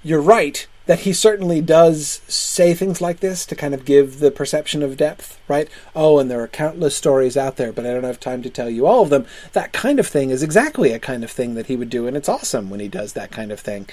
you're 0.03 0.21
right 0.21 0.67
that 0.87 1.01
he 1.01 1.13
certainly 1.13 1.61
does 1.61 2.23
say 2.27 2.75
things 2.75 3.01
like 3.01 3.21
this 3.21 3.47
to 3.47 3.55
kind 3.55 3.73
of 3.73 3.85
give 3.85 4.19
the 4.19 4.33
perception 4.33 4.83
of 4.83 4.97
depth, 4.97 5.39
right? 5.47 5.69
Oh, 5.95 6.19
and 6.19 6.29
there 6.29 6.43
are 6.43 6.49
countless 6.49 6.97
stories 6.97 7.37
out 7.37 7.57
there, 7.57 7.73
but 7.73 7.87
I 7.87 7.93
don't 7.93 8.03
have 8.03 8.19
time 8.19 8.43
to 8.43 8.51
tell 8.51 8.69
you 8.69 8.87
all 8.87 9.03
of 9.03 9.11
them. 9.11 9.25
That 9.53 9.73
kind 9.73 10.01
of 10.01 10.09
thing 10.09 10.31
is 10.31 10.43
exactly 10.43 10.93
a 10.93 10.99
kind 10.99 11.23
of 11.23 11.31
thing 11.31 11.55
that 11.55 11.67
he 11.67 11.77
would 11.77 11.91
do, 11.91 12.07
and 12.07 12.17
it's 12.17 12.29
awesome 12.29 12.69
when 12.69 12.81
he 12.81 12.89
does 12.89 13.13
that 13.13 13.31
kind 13.31 13.53
of 13.53 13.61
thing. 13.61 13.89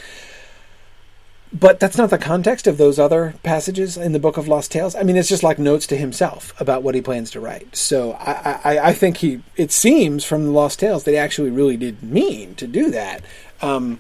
But 1.52 1.80
that's 1.80 1.98
not 1.98 2.12
the 2.12 2.20
context 2.20 2.68
of 2.68 2.78
those 2.78 3.00
other 3.00 3.34
passages 3.42 3.98
in 3.98 4.12
the 4.12 4.20
Book 4.20 4.38
of 4.38 4.48
Lost 4.48 4.72
Tales. 4.72 4.96
I 4.96 5.02
mean, 5.02 5.18
it's 5.18 5.30
just 5.30 5.42
like 5.42 5.58
notes 5.58 5.88
to 5.88 5.98
himself 5.98 6.54
about 6.62 6.84
what 6.84 6.94
he 6.94 7.02
plans 7.02 7.32
to 7.32 7.40
write. 7.40 7.76
So 7.76 8.12
I, 8.14 8.60
I, 8.64 8.80
I 8.90 8.94
think 8.94 9.18
he, 9.18 9.42
it 9.56 9.72
seems 9.72 10.24
from 10.24 10.46
the 10.46 10.52
Lost 10.52 10.80
Tales 10.80 11.06
that 11.06 11.12
he 11.12 11.18
actually 11.18 11.50
really 11.50 11.76
did 11.76 12.04
mean 12.04 12.54
to 12.56 12.68
do 12.68 12.92
that, 12.92 13.24
um, 13.64 14.00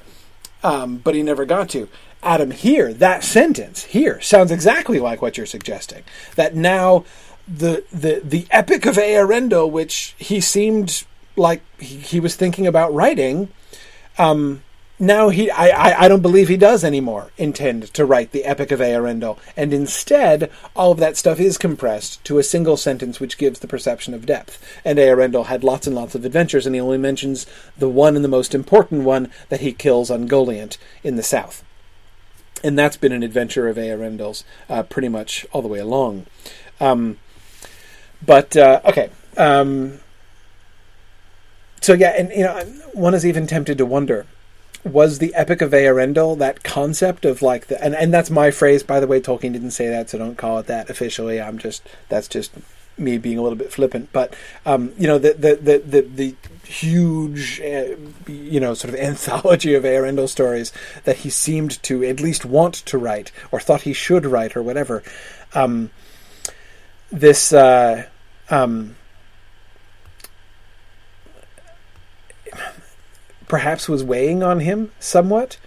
um, 0.63 0.97
but 0.97 1.15
he 1.15 1.23
never 1.23 1.43
got 1.43 1.69
to. 1.69 1.89
Adam, 2.21 2.51
here, 2.51 2.93
that 2.93 3.23
sentence 3.23 3.85
here 3.85 4.19
sounds 4.21 4.51
exactly 4.51 4.99
like 4.99 5.21
what 5.21 5.37
you're 5.37 5.45
suggesting. 5.45 6.03
That 6.35 6.53
now 6.53 7.05
the 7.47 7.83
the 7.91 8.21
the 8.23 8.45
epic 8.51 8.85
of 8.85 8.97
Earendil, 8.97 9.71
which 9.71 10.15
he 10.17 10.41
seemed 10.41 11.05
like 11.35 11.61
he, 11.79 11.95
he 11.95 12.19
was 12.19 12.35
thinking 12.35 12.67
about 12.67 12.93
writing, 12.93 13.49
um, 14.17 14.61
now 14.99 15.29
he 15.29 15.49
I, 15.49 15.67
I, 15.69 16.01
I, 16.01 16.07
don't 16.07 16.21
believe 16.21 16.49
he 16.49 16.57
does 16.57 16.83
anymore 16.83 17.31
intend 17.37 17.93
to 17.93 18.05
write 18.05 18.31
the 18.31 18.43
epic 18.43 18.71
of 18.71 18.81
Earendil, 18.81 19.37
and 19.55 19.73
instead 19.73 20.51
all 20.75 20.91
of 20.91 20.99
that 20.99 21.15
stuff 21.15 21.39
is 21.39 21.57
compressed 21.57 22.23
to 22.25 22.37
a 22.37 22.43
single 22.43 22.75
sentence 22.75 23.19
which 23.19 23.37
gives 23.37 23.59
the 23.59 23.67
perception 23.67 24.13
of 24.13 24.25
depth. 24.25 24.61
And 24.83 24.99
Earendil 24.99 25.45
had 25.45 25.63
lots 25.63 25.87
and 25.87 25.95
lots 25.95 26.15
of 26.15 26.25
adventures, 26.25 26.65
and 26.65 26.75
he 26.75 26.81
only 26.81 26.97
mentions 26.97 27.45
the 27.77 27.87
one 27.87 28.15
and 28.15 28.25
the 28.25 28.29
most 28.29 28.53
important 28.53 29.03
one 29.03 29.31
that 29.47 29.61
he 29.61 29.71
kills 29.71 30.09
Ungoliant 30.09 30.77
in 31.01 31.15
the 31.15 31.23
south. 31.23 31.63
And 32.61 32.77
that's 32.77 32.97
been 32.97 33.13
an 33.13 33.23
adventure 33.23 33.69
of 33.69 33.77
Earendil's 33.77 34.43
uh, 34.69 34.83
pretty 34.83 35.07
much 35.07 35.45
all 35.53 35.61
the 35.61 35.69
way 35.69 35.79
along. 35.79 36.25
Um, 36.81 37.19
but 38.25 38.57
uh, 38.57 38.81
okay. 38.83 39.09
Um, 39.37 39.99
so 41.79 41.93
yeah, 41.93 42.09
and 42.17 42.29
you 42.31 42.43
know, 42.43 42.59
one 42.93 43.13
is 43.13 43.25
even 43.25 43.47
tempted 43.47 43.77
to 43.77 43.85
wonder 43.85 44.25
was 44.83 45.19
the 45.19 45.33
Epic 45.35 45.61
of 45.61 45.71
Earendil 45.71 46.37
that 46.39 46.63
concept 46.63 47.25
of 47.25 47.41
like 47.41 47.67
the 47.67 47.83
and, 47.83 47.95
and 47.95 48.13
that's 48.13 48.29
my 48.29 48.51
phrase 48.51 48.83
by 48.83 48.99
the 48.99 49.07
way 49.07 49.19
Tolkien 49.19 49.53
didn't 49.53 49.71
say 49.71 49.87
that 49.87 50.09
so 50.09 50.17
don't 50.17 50.37
call 50.37 50.59
it 50.59 50.67
that 50.67 50.89
officially. 50.89 51.41
I'm 51.41 51.57
just 51.57 51.87
that's 52.07 52.27
just 52.27 52.51
me 52.99 53.17
being 53.17 53.37
a 53.37 53.41
little 53.41 53.57
bit 53.57 53.71
flippant. 53.71 54.11
But 54.11 54.35
um, 54.65 54.93
you 54.97 55.07
know 55.07 55.17
the 55.17 55.33
the 55.33 55.55
the 55.55 55.77
the, 55.79 56.01
the 56.01 56.35
huge 56.67 57.59
uh, 57.61 57.95
you 58.27 58.59
know 58.59 58.73
sort 58.73 58.93
of 58.93 58.99
anthology 58.99 59.73
of 59.73 59.83
Earendil 59.83 60.29
stories 60.29 60.71
that 61.05 61.17
he 61.17 61.29
seemed 61.29 61.81
to 61.83 62.03
at 62.03 62.19
least 62.19 62.45
want 62.45 62.73
to 62.75 62.97
write 62.97 63.31
or 63.51 63.59
thought 63.59 63.81
he 63.81 63.93
should 63.93 64.25
write 64.25 64.55
or 64.55 64.63
whatever 64.63 65.03
um, 65.53 65.89
this 67.11 67.51
uh, 67.53 68.05
um, 68.49 68.95
perhaps 73.49 73.89
was 73.89 74.03
weighing 74.05 74.41
on 74.41 74.61
him 74.61 74.93
somewhat, 74.99 75.57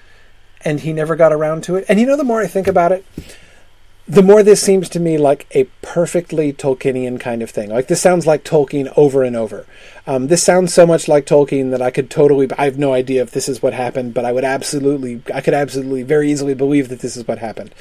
and 0.64 0.80
he 0.80 0.94
never 0.94 1.14
got 1.14 1.32
around 1.34 1.64
to 1.64 1.76
it. 1.76 1.84
And 1.88 2.00
you 2.00 2.06
know, 2.06 2.16
the 2.16 2.24
more 2.24 2.40
I 2.40 2.46
think 2.46 2.66
about 2.66 2.92
it, 2.92 3.04
the 4.08 4.22
more 4.22 4.42
this 4.42 4.60
seems 4.60 4.88
to 4.90 5.00
me 5.00 5.16
like 5.16 5.46
a 5.52 5.64
perfectly 5.80 6.52
Tolkienian 6.52 7.20
kind 7.20 7.42
of 7.42 7.50
thing. 7.50 7.70
Like 7.70 7.86
this 7.86 8.00
sounds 8.00 8.26
like 8.26 8.44
Tolkien 8.44 8.92
over 8.96 9.22
and 9.22 9.36
over. 9.36 9.66
Um, 10.06 10.26
this 10.26 10.42
sounds 10.42 10.74
so 10.74 10.86
much 10.86 11.06
like 11.06 11.24
Tolkien 11.24 11.70
that 11.70 11.82
I 11.82 11.90
could 11.90 12.10
totally. 12.10 12.48
I 12.58 12.64
have 12.64 12.78
no 12.78 12.92
idea 12.92 13.22
if 13.22 13.30
this 13.30 13.48
is 13.48 13.62
what 13.62 13.74
happened, 13.74 14.14
but 14.14 14.24
I 14.24 14.32
would 14.32 14.44
absolutely, 14.44 15.22
I 15.32 15.40
could 15.40 15.54
absolutely, 15.54 16.02
very 16.02 16.30
easily 16.32 16.54
believe 16.54 16.88
that 16.88 17.00
this 17.00 17.16
is 17.16 17.28
what 17.28 17.38
happened. 17.38 17.74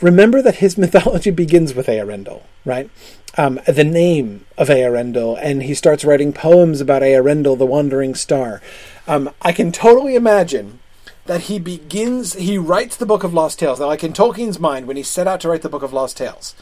Remember 0.00 0.42
that 0.42 0.56
his 0.56 0.76
mythology 0.78 1.30
begins 1.30 1.74
with 1.74 1.86
Eärendil, 1.86 2.42
right? 2.64 2.90
Um, 3.38 3.60
the 3.66 3.84
name 3.84 4.44
of 4.58 4.68
Eärendil, 4.68 5.38
and 5.40 5.62
he 5.62 5.74
starts 5.74 6.04
writing 6.04 6.32
poems 6.32 6.80
about 6.80 7.02
Eärendil, 7.02 7.56
the 7.56 7.64
wandering 7.64 8.14
star. 8.14 8.60
Um, 9.06 9.30
I 9.42 9.52
can 9.52 9.72
totally 9.72 10.14
imagine 10.14 10.78
that 11.26 11.42
he 11.42 11.58
begins, 11.58 12.34
he 12.34 12.58
writes 12.58 12.96
the 12.96 13.06
Book 13.06 13.24
of 13.24 13.34
Lost 13.34 13.58
Tales. 13.58 13.80
Now, 13.80 13.86
like 13.86 14.04
in 14.04 14.12
Tolkien's 14.12 14.58
mind, 14.58 14.86
when 14.86 14.96
he 14.96 15.02
set 15.02 15.28
out 15.28 15.40
to 15.40 15.48
write 15.48 15.62
the 15.62 15.68
Book 15.68 15.82
of 15.82 15.92
Lost 15.92 16.16
Tales, 16.16 16.54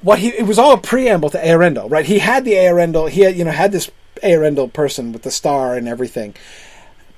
what 0.00 0.18
he 0.18 0.28
it 0.28 0.46
was 0.46 0.58
all 0.58 0.74
a 0.74 0.78
preamble 0.78 1.30
to 1.30 1.38
Eärendil, 1.38 1.90
right? 1.90 2.04
He 2.04 2.18
had 2.18 2.44
the 2.44 2.52
Eärendil, 2.52 3.10
he 3.10 3.22
had, 3.22 3.36
you 3.36 3.44
know 3.44 3.50
had 3.50 3.72
this 3.72 3.90
Eärendil 4.22 4.72
person 4.72 5.12
with 5.12 5.22
the 5.22 5.30
star 5.30 5.74
and 5.74 5.88
everything, 5.88 6.34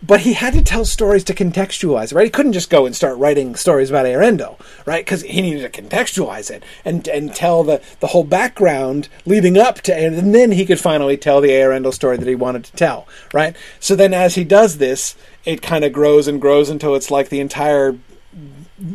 but 0.06 0.20
he 0.20 0.34
had 0.34 0.54
to 0.54 0.62
tell 0.62 0.84
stories 0.84 1.24
to 1.24 1.34
contextualize, 1.34 2.14
right? 2.14 2.24
He 2.24 2.30
couldn't 2.30 2.52
just 2.52 2.70
go 2.70 2.86
and 2.86 2.94
start 2.94 3.18
writing 3.18 3.54
stories 3.56 3.90
about 3.90 4.06
Eärendil, 4.06 4.58
right? 4.84 5.04
Because 5.04 5.22
he 5.22 5.42
needed 5.42 5.72
to 5.72 5.82
contextualize 5.82 6.50
it 6.50 6.62
and 6.84 7.08
and 7.08 7.34
tell 7.34 7.64
the 7.64 7.80
the 8.00 8.08
whole 8.08 8.24
background 8.24 9.08
leading 9.24 9.58
up 9.58 9.80
to, 9.82 9.94
and 9.94 10.34
then 10.34 10.52
he 10.52 10.66
could 10.66 10.80
finally 10.80 11.16
tell 11.16 11.40
the 11.40 11.48
Eärendil 11.48 11.92
story 11.92 12.16
that 12.16 12.28
he 12.28 12.34
wanted 12.34 12.64
to 12.64 12.72
tell, 12.72 13.08
right? 13.32 13.56
So 13.80 13.96
then, 13.96 14.14
as 14.14 14.34
he 14.34 14.44
does 14.44 14.78
this, 14.78 15.16
it 15.44 15.62
kind 15.62 15.84
of 15.84 15.92
grows 15.92 16.28
and 16.28 16.40
grows 16.40 16.68
until 16.68 16.94
it's 16.94 17.10
like 17.10 17.28
the 17.28 17.40
entire 17.40 17.98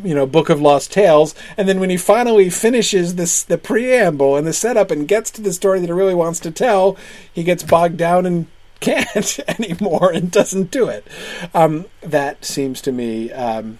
you 0.04 0.14
know 0.14 0.28
book 0.28 0.50
of 0.50 0.62
lost 0.62 0.92
tales 0.92 1.34
and 1.58 1.68
then 1.68 1.80
when 1.80 1.90
he 1.90 1.98
finally 1.98 2.52
finishes 2.52 3.16
this 3.16 3.42
the 3.42 3.58
preamble 3.58 4.36
and 4.36 4.46
the 4.46 4.54
setup 4.54 4.92
and 4.92 5.08
gets 5.08 5.32
to 5.32 5.42
the 5.42 5.52
story 5.52 5.80
that 5.80 5.88
he 5.88 5.92
really 5.92 6.14
wants 6.14 6.40
to 6.40 6.52
tell 6.52 6.96
he 7.34 7.44
gets 7.44 7.64
bogged 7.64 7.98
down 7.98 8.28
and 8.28 8.46
can't 8.82 9.40
anymore 9.48 10.12
and 10.12 10.32
doesn't 10.32 10.72
do 10.72 10.88
it 10.88 11.08
um, 11.54 11.86
that 12.02 12.44
seems 12.44 12.82
to 12.82 12.92
me 12.92 13.32
um, 13.32 13.80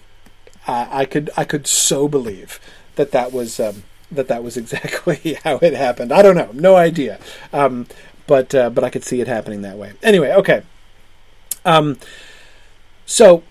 I, 0.68 1.02
I, 1.02 1.06
could 1.06 1.30
i 1.36 1.44
could 1.44 1.68
so 1.68 2.08
believe 2.08 2.60
that 2.96 3.12
that 3.12 3.34
was 3.34 3.60
um, 3.60 3.84
that 4.12 4.28
that 4.30 4.44
was 4.44 4.58
exactly 4.64 5.38
how 5.44 5.58
it 5.58 5.74
happened 5.74 6.12
i 6.12 6.22
don't 6.22 6.36
know 6.36 6.52
no 6.54 6.76
idea 6.76 7.20
um, 7.52 7.88
but 8.28 8.56
uh, 8.56 8.70
but 8.70 8.84
i 8.84 8.90
could 8.90 9.04
see 9.04 9.20
it 9.20 9.28
happening 9.28 9.62
that 9.64 9.78
way 9.78 9.94
anyway 10.02 10.32
okay 10.34 10.64
um, 11.66 11.98
so 13.06 13.44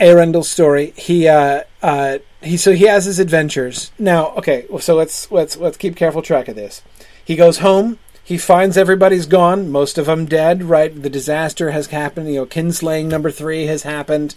Eärendil's 0.00 0.48
story. 0.48 0.92
He 0.96 1.28
uh, 1.28 1.62
uh, 1.82 2.18
he 2.42 2.56
so 2.56 2.72
he 2.72 2.84
has 2.86 3.04
his 3.04 3.18
adventures 3.18 3.92
now. 3.98 4.30
Okay, 4.36 4.66
so 4.80 4.96
let's 4.96 5.30
let's 5.30 5.56
let's 5.58 5.76
keep 5.76 5.94
careful 5.94 6.22
track 6.22 6.48
of 6.48 6.56
this. 6.56 6.82
He 7.24 7.36
goes 7.36 7.58
home. 7.58 7.98
He 8.30 8.38
finds 8.38 8.76
everybody's 8.76 9.26
gone, 9.26 9.72
most 9.72 9.98
of 9.98 10.06
them 10.06 10.24
dead. 10.24 10.62
Right, 10.62 11.02
the 11.02 11.10
disaster 11.10 11.72
has 11.72 11.88
happened. 11.88 12.28
You 12.28 12.36
know, 12.36 12.46
kinslaying 12.46 13.06
number 13.06 13.32
three 13.32 13.66
has 13.66 13.82
happened. 13.82 14.36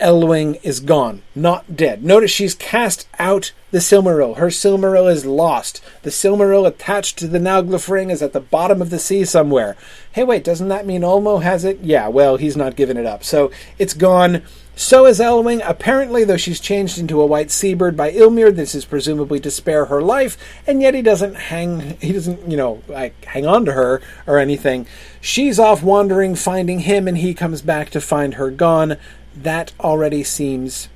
Elwing 0.00 0.58
is 0.62 0.80
gone, 0.80 1.20
not 1.34 1.76
dead. 1.76 2.02
Notice 2.02 2.30
she's 2.30 2.54
cast 2.54 3.06
out 3.18 3.52
the 3.72 3.80
Silmaril. 3.80 4.38
Her 4.38 4.46
Silmaril 4.46 5.12
is 5.12 5.26
lost. 5.26 5.84
The 6.00 6.08
Silmaril 6.08 6.66
attached 6.66 7.18
to 7.18 7.28
the 7.28 7.38
Nauglafring 7.38 8.10
is 8.10 8.22
at 8.22 8.32
the 8.32 8.40
bottom 8.40 8.80
of 8.80 8.88
the 8.88 8.98
sea 8.98 9.26
somewhere. 9.26 9.76
Hey, 10.12 10.24
wait, 10.24 10.42
doesn't 10.42 10.68
that 10.68 10.86
mean 10.86 11.02
Ulmo 11.02 11.42
has 11.42 11.62
it? 11.62 11.80
Yeah, 11.82 12.08
well, 12.08 12.38
he's 12.38 12.56
not 12.56 12.74
giving 12.74 12.96
it 12.96 13.04
up. 13.04 13.22
So 13.22 13.50
it's 13.78 13.92
gone. 13.92 14.40
So 14.76 15.06
is 15.06 15.20
Elwing. 15.20 15.62
Apparently, 15.64 16.24
though 16.24 16.36
she's 16.36 16.60
changed 16.60 16.98
into 16.98 17.20
a 17.20 17.26
white 17.26 17.50
seabird 17.50 17.96
by 17.96 18.10
Ylmir, 18.10 18.54
this 18.54 18.74
is 18.74 18.84
presumably 18.84 19.38
to 19.40 19.50
spare 19.50 19.86
her 19.86 20.02
life, 20.02 20.36
and 20.66 20.82
yet 20.82 20.94
he 20.94 21.02
doesn't 21.02 21.34
hang, 21.34 21.96
he 22.00 22.12
doesn't, 22.12 22.50
you 22.50 22.56
know, 22.56 22.82
like 22.88 23.24
hang 23.24 23.46
on 23.46 23.64
to 23.66 23.72
her 23.72 24.02
or 24.26 24.38
anything. 24.38 24.86
She's 25.20 25.58
off 25.58 25.82
wandering, 25.82 26.34
finding 26.34 26.80
him, 26.80 27.06
and 27.06 27.18
he 27.18 27.34
comes 27.34 27.62
back 27.62 27.90
to 27.90 28.00
find 28.00 28.34
her 28.34 28.50
gone 28.50 28.96
that 29.36 29.72
already 29.80 30.22
seems 30.22 30.88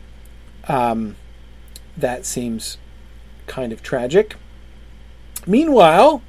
um, 0.69 1.17
that 1.97 2.25
seems 2.25 2.79
kind 3.47 3.73
of 3.73 3.83
tragic. 3.83 4.37
Meanwhile, 5.47 6.23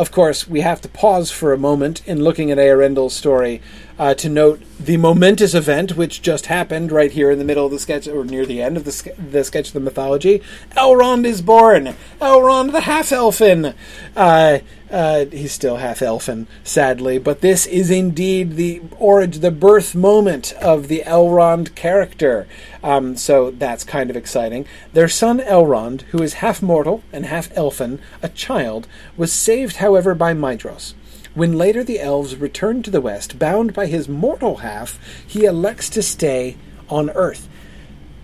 of 0.00 0.10
course, 0.10 0.48
we 0.48 0.62
have 0.62 0.80
to 0.80 0.88
pause 0.88 1.30
for 1.30 1.52
a 1.52 1.58
moment 1.58 2.02
in 2.08 2.24
looking 2.24 2.50
at 2.50 2.56
Eärendil's 2.56 3.14
story 3.14 3.60
uh, 3.98 4.14
to 4.14 4.30
note 4.30 4.62
the 4.78 4.96
momentous 4.96 5.52
event 5.52 5.94
which 5.94 6.22
just 6.22 6.46
happened 6.46 6.90
right 6.90 7.12
here 7.12 7.30
in 7.30 7.38
the 7.38 7.44
middle 7.44 7.66
of 7.66 7.70
the 7.70 7.78
sketch, 7.78 8.08
or 8.08 8.24
near 8.24 8.46
the 8.46 8.62
end 8.62 8.78
of 8.78 8.84
the, 8.86 9.12
the 9.18 9.44
sketch 9.44 9.68
of 9.68 9.74
the 9.74 9.80
mythology. 9.80 10.42
Elrond 10.70 11.26
is 11.26 11.42
born. 11.42 11.94
Elrond 12.18 12.72
the 12.72 12.80
half 12.80 13.12
elfin. 13.12 13.74
Uh, 14.16 14.60
uh, 14.90 15.26
he's 15.26 15.52
still 15.52 15.76
half 15.76 16.02
elfin, 16.02 16.46
sadly, 16.64 17.18
but 17.18 17.40
this 17.40 17.66
is 17.66 17.90
indeed 17.90 18.56
the 18.56 18.82
origin, 18.98 19.40
the 19.40 19.50
birth 19.50 19.94
moment 19.94 20.52
of 20.54 20.88
the 20.88 21.02
Elrond 21.06 21.74
character. 21.74 22.46
Um, 22.82 23.16
so 23.16 23.50
that's 23.50 23.84
kind 23.84 24.10
of 24.10 24.16
exciting. 24.16 24.66
Their 24.92 25.08
son 25.08 25.38
Elrond, 25.40 26.02
who 26.02 26.22
is 26.22 26.34
half 26.34 26.60
mortal 26.62 27.02
and 27.12 27.26
half 27.26 27.56
elfin, 27.56 28.00
a 28.22 28.28
child, 28.28 28.86
was 29.16 29.32
saved, 29.32 29.76
however, 29.76 30.14
by 30.14 30.34
Maedhros. 30.34 30.94
When 31.34 31.56
later 31.56 31.84
the 31.84 32.00
elves 32.00 32.36
return 32.36 32.82
to 32.82 32.90
the 32.90 33.00
west, 33.00 33.38
bound 33.38 33.72
by 33.72 33.86
his 33.86 34.08
mortal 34.08 34.56
half, 34.56 34.98
he 35.24 35.44
elects 35.44 35.88
to 35.90 36.02
stay 36.02 36.56
on 36.88 37.10
Earth. 37.10 37.48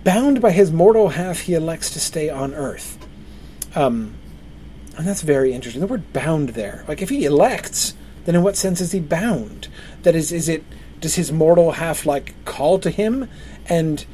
Bound 0.02 0.40
by 0.40 0.50
his 0.50 0.72
mortal 0.72 1.10
half, 1.10 1.40
he 1.40 1.54
elects 1.54 1.90
to 1.90 2.00
stay 2.00 2.28
on 2.28 2.52
Earth. 2.54 2.98
Um, 3.76 4.14
and 4.96 5.06
that's 5.06 5.22
very 5.22 5.52
interesting. 5.52 5.80
The 5.80 5.86
word 5.86 6.12
bound 6.12 6.50
there. 6.50 6.84
Like, 6.88 7.02
if 7.02 7.10
he 7.10 7.24
elects, 7.24 7.94
then 8.24 8.34
in 8.34 8.42
what 8.42 8.56
sense 8.56 8.80
is 8.80 8.92
he 8.92 9.00
bound? 9.00 9.68
That 10.02 10.14
is, 10.14 10.32
is 10.32 10.48
it, 10.48 10.64
does 11.00 11.16
his 11.16 11.30
mortal 11.30 11.72
half, 11.72 12.06
like, 12.06 12.34
call 12.44 12.78
to 12.78 12.90
him? 12.90 13.28
And 13.68 14.04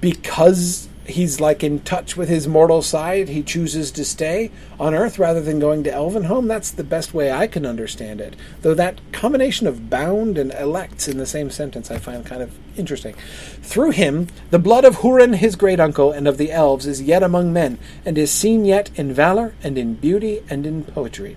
because 0.00 0.89
he's 1.10 1.40
like 1.40 1.62
in 1.62 1.80
touch 1.80 2.16
with 2.16 2.28
his 2.28 2.48
mortal 2.48 2.82
side. 2.82 3.28
He 3.28 3.42
chooses 3.42 3.90
to 3.92 4.04
stay 4.04 4.50
on 4.78 4.94
Earth 4.94 5.18
rather 5.18 5.40
than 5.40 5.58
going 5.58 5.84
to 5.84 5.90
Elvenhome. 5.90 6.48
That's 6.48 6.70
the 6.70 6.84
best 6.84 7.12
way 7.12 7.30
I 7.30 7.46
can 7.46 7.66
understand 7.66 8.20
it. 8.20 8.34
Though 8.62 8.74
that 8.74 9.00
combination 9.12 9.66
of 9.66 9.90
bound 9.90 10.38
and 10.38 10.52
elects 10.54 11.08
in 11.08 11.18
the 11.18 11.26
same 11.26 11.50
sentence 11.50 11.90
I 11.90 11.98
find 11.98 12.24
kind 12.24 12.42
of 12.42 12.56
interesting. 12.76 13.14
Through 13.62 13.90
him, 13.90 14.28
the 14.50 14.58
blood 14.58 14.84
of 14.84 14.96
Hurin, 14.96 15.36
his 15.36 15.56
great 15.56 15.80
uncle, 15.80 16.12
and 16.12 16.26
of 16.26 16.38
the 16.38 16.50
elves 16.50 16.86
is 16.86 17.02
yet 17.02 17.22
among 17.22 17.52
men, 17.52 17.78
and 18.04 18.16
is 18.16 18.30
seen 18.30 18.64
yet 18.64 18.90
in 18.96 19.12
valor 19.12 19.54
and 19.62 19.76
in 19.78 19.94
beauty 19.94 20.42
and 20.48 20.66
in 20.66 20.84
poetry. 20.84 21.36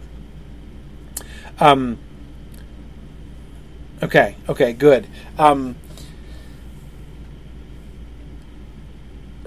Um. 1.59 1.99
Okay. 4.01 4.35
Okay. 4.49 4.73
Good. 4.73 5.07
Um. 5.37 5.75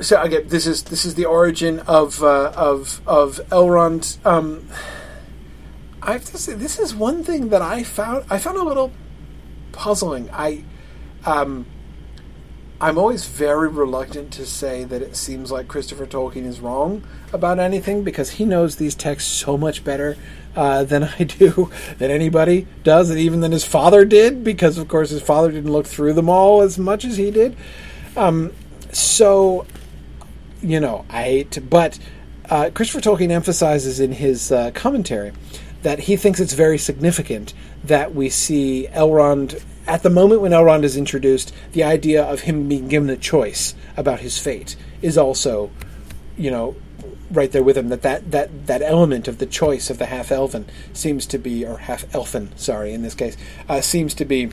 So 0.01 0.21
again, 0.23 0.49
this 0.49 0.67
is 0.67 0.85
this 0.85 1.05
is 1.05 1.15
the 1.15 1.25
origin 1.25 1.81
of 1.81 2.23
uh, 2.23 2.53
of 2.55 3.01
of 3.07 3.41
Elrond. 3.51 4.25
Um, 4.27 4.69
I 6.03 6.13
have 6.13 6.25
to 6.27 6.39
say, 6.39 6.55
this 6.55 6.79
is 6.79 6.95
one 6.95 7.25
thing 7.25 7.49
that 7.49 7.63
I 7.63 7.83
found 7.83 8.27
I 8.31 8.39
found 8.39 8.59
a 8.59 8.63
little 8.63 8.93
puzzling. 9.73 10.31
I, 10.33 10.65
um, 11.25 11.67
I'm 12.81 12.99
always 12.99 13.27
very 13.27 13.69
reluctant 13.69 14.33
to 14.35 14.47
say 14.47 14.85
that 14.85 15.03
it 15.03 15.17
seems 15.17 15.51
like 15.51 15.67
Christopher 15.67 16.07
Tolkien 16.07 16.45
is 16.45 16.61
wrong 16.61 17.03
about 17.33 17.59
anything 17.59 18.05
because 18.05 18.31
he 18.33 18.45
knows 18.45 18.77
these 18.77 18.95
texts 18.95 19.31
so 19.31 19.57
much 19.57 19.83
better 19.83 20.17
uh, 20.55 20.85
than 20.85 21.05
I 21.05 21.25
do, 21.25 21.71
than 21.99 22.11
anybody 22.11 22.67
does, 22.85 23.11
and 23.11 23.19
even 23.19 23.41
than 23.41 23.53
his 23.53 23.65
father 23.65 24.05
did, 24.05 24.45
because 24.45 24.79
of 24.79 24.89
course 24.89 25.11
his 25.11 25.23
father 25.23 25.51
didn't 25.51 25.73
look 25.73 25.87
through 25.87 26.13
them 26.13 26.29
all 26.29 26.63
as 26.63 26.79
much 26.79 27.05
as 27.05 27.17
he 27.17 27.31
did. 27.31 27.57
Um, 28.17 28.53
so 28.93 29.67
you 30.67 30.81
know, 30.81 31.05
I 31.09 31.23
hate 31.23 31.59
but 31.71 31.99
uh, 32.49 32.71
Christopher 32.75 33.01
Tolkien 33.01 33.31
emphasizes 33.31 34.01
in 34.01 34.13
his 34.13 34.53
uh, 34.53 34.71
commentary 34.73 35.33
that 35.83 36.01
he 36.01 36.17
thinks 36.17 36.41
it's 36.41 36.53
very 36.53 36.79
significant 36.79 37.55
that 37.85 38.15
we 38.15 38.29
see 38.29 38.89
Elrond 38.93 39.63
at 39.87 40.03
the 40.03 40.11
moment 40.11 40.41
when 40.41 40.53
Elrond 40.53 40.83
is 40.83 40.97
introduced, 40.97 41.55
the 41.73 41.85
idea 41.85 42.25
of 42.25 42.41
him 42.41 42.69
being 42.69 42.89
given 42.89 43.09
a 43.09 43.17
choice 43.17 43.75
about 43.97 44.21
his 44.21 44.39
fate 44.39 44.77
is 45.01 45.17
also, 45.17 45.71
you 46.37 46.51
know, 46.51 46.75
right 47.31 47.53
there 47.53 47.63
with 47.63 47.79
him. 47.79 47.89
That 47.89 48.03
that 48.03 48.31
that 48.33 48.67
that 48.67 48.83
element 48.83 49.29
of 49.29 49.39
the 49.39 49.47
choice 49.47 49.89
of 49.89 49.99
the 49.99 50.07
half 50.07 50.33
elven 50.33 50.67
seems 50.93 51.27
to 51.27 51.39
be, 51.39 51.65
or 51.65 51.79
half 51.79 52.13
elfin, 52.15 52.57
sorry, 52.57 52.93
in 52.93 53.03
this 53.03 53.15
case, 53.15 53.37
uh, 53.69 53.81
seems 53.81 54.15
to 54.15 54.25
be 54.25 54.51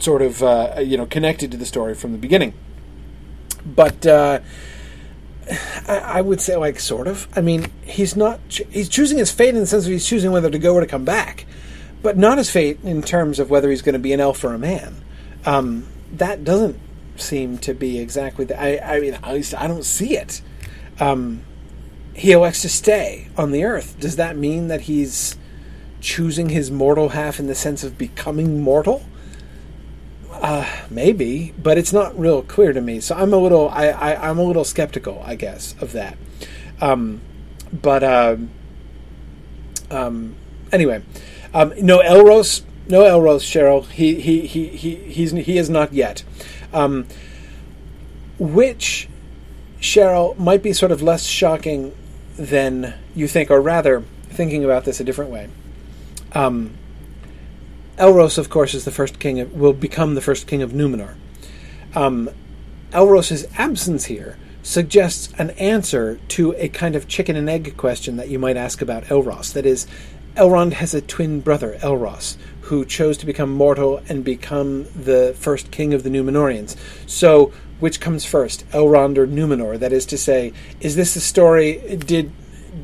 sort 0.00 0.22
of 0.22 0.42
uh, 0.42 0.80
you 0.80 0.96
know 0.96 1.06
connected 1.06 1.52
to 1.52 1.56
the 1.56 1.66
story 1.66 1.94
from 1.94 2.12
the 2.12 2.18
beginning. 2.18 2.54
But 3.64 4.04
uh, 4.04 4.40
I, 5.88 6.20
would 6.20 6.40
say 6.40 6.56
like 6.56 6.80
sort 6.80 7.06
of. 7.06 7.28
I 7.36 7.40
mean, 7.40 7.66
he's 7.82 8.16
not. 8.16 8.40
He's 8.48 8.88
choosing 8.88 9.18
his 9.18 9.30
fate 9.30 9.50
in 9.50 9.60
the 9.60 9.66
sense 9.66 9.84
of 9.84 9.92
he's 9.92 10.06
choosing 10.06 10.32
whether 10.32 10.50
to 10.50 10.58
go 10.58 10.74
or 10.74 10.80
to 10.80 10.86
come 10.86 11.04
back, 11.04 11.46
but 12.02 12.16
not 12.16 12.38
his 12.38 12.50
fate 12.50 12.78
in 12.82 13.02
terms 13.02 13.38
of 13.38 13.50
whether 13.50 13.70
he's 13.70 13.82
going 13.82 13.94
to 13.94 13.98
be 13.98 14.12
an 14.12 14.20
elf 14.20 14.42
or 14.44 14.54
a 14.54 14.58
man. 14.58 15.02
Um, 15.44 15.86
that 16.12 16.44
doesn't 16.44 16.78
seem 17.16 17.58
to 17.58 17.74
be 17.74 17.98
exactly. 17.98 18.44
The, 18.44 18.60
I, 18.60 18.96
I 18.96 19.00
mean, 19.00 19.14
at 19.14 19.32
least 19.32 19.54
I 19.54 19.66
don't 19.66 19.84
see 19.84 20.16
it. 20.16 20.40
um, 21.00 21.42
he 22.14 22.32
elects 22.32 22.62
to 22.62 22.68
stay 22.68 23.28
on 23.36 23.50
the 23.50 23.64
earth. 23.64 23.98
Does 23.98 24.16
that 24.16 24.36
mean 24.36 24.68
that 24.68 24.82
he's 24.82 25.36
choosing 26.00 26.48
his 26.48 26.70
mortal 26.70 27.10
half 27.10 27.40
in 27.40 27.46
the 27.46 27.54
sense 27.54 27.82
of 27.82 27.98
becoming 27.98 28.60
mortal? 28.60 29.04
Uh, 30.40 30.66
maybe, 30.90 31.54
but 31.62 31.78
it's 31.78 31.92
not 31.92 32.18
real 32.18 32.42
clear 32.42 32.72
to 32.72 32.80
me. 32.80 33.00
So 33.00 33.14
I'm 33.14 33.32
a 33.32 33.38
little, 33.38 33.68
I, 33.70 33.86
I 33.86 34.30
am 34.30 34.38
a 34.38 34.42
little 34.42 34.64
skeptical, 34.64 35.22
I 35.24 35.36
guess, 35.36 35.74
of 35.80 35.92
that. 35.92 36.18
Um, 36.80 37.20
but 37.72 38.02
uh, 38.02 38.36
um, 39.90 40.36
anyway, 40.72 41.02
um, 41.54 41.72
no 41.80 42.00
Elros, 42.00 42.62
no 42.88 43.02
Elros, 43.02 43.40
Cheryl. 43.40 43.86
He 43.88 44.20
he 44.20 44.46
he 44.46 44.68
he 44.68 44.96
he's 44.96 45.32
he 45.32 45.56
is 45.56 45.70
not 45.70 45.92
yet. 45.92 46.24
Um, 46.72 47.06
which 48.38 49.08
Cheryl 49.80 50.36
might 50.38 50.62
be 50.62 50.72
sort 50.72 50.92
of 50.92 51.00
less 51.00 51.24
shocking 51.24 51.94
than 52.36 52.94
you 53.14 53.28
think, 53.28 53.50
or 53.50 53.60
rather, 53.60 54.02
thinking 54.28 54.64
about 54.64 54.84
this 54.84 55.00
a 55.00 55.04
different 55.04 55.30
way. 55.30 55.48
Um, 56.32 56.76
Elros, 57.98 58.38
of 58.38 58.50
course, 58.50 58.74
is 58.74 58.84
the 58.84 58.90
first 58.90 59.18
king. 59.18 59.40
Of, 59.40 59.52
will 59.52 59.72
become 59.72 60.14
the 60.14 60.20
first 60.20 60.46
king 60.46 60.62
of 60.62 60.72
Numenor. 60.72 61.14
Um, 61.94 62.30
Elros's 62.92 63.46
absence 63.56 64.06
here 64.06 64.36
suggests 64.62 65.32
an 65.38 65.50
answer 65.50 66.18
to 66.28 66.54
a 66.56 66.68
kind 66.68 66.96
of 66.96 67.06
chicken 67.06 67.36
and 67.36 67.48
egg 67.48 67.76
question 67.76 68.16
that 68.16 68.28
you 68.28 68.38
might 68.38 68.56
ask 68.56 68.80
about 68.80 69.04
Elros. 69.04 69.52
That 69.52 69.66
is, 69.66 69.86
Elrond 70.36 70.72
has 70.74 70.94
a 70.94 71.00
twin 71.00 71.40
brother, 71.40 71.76
Elros, 71.80 72.36
who 72.62 72.84
chose 72.84 73.16
to 73.18 73.26
become 73.26 73.50
mortal 73.50 74.02
and 74.08 74.24
become 74.24 74.84
the 74.94 75.34
first 75.38 75.70
king 75.70 75.92
of 75.94 76.02
the 76.02 76.10
Numenorians. 76.10 76.76
So, 77.06 77.52
which 77.78 78.00
comes 78.00 78.24
first, 78.24 78.68
Elrond 78.70 79.18
or 79.18 79.26
Numenor? 79.26 79.78
That 79.78 79.92
is 79.92 80.06
to 80.06 80.18
say, 80.18 80.52
is 80.80 80.96
this 80.96 81.14
a 81.14 81.20
story? 81.20 81.96
Did 81.96 82.32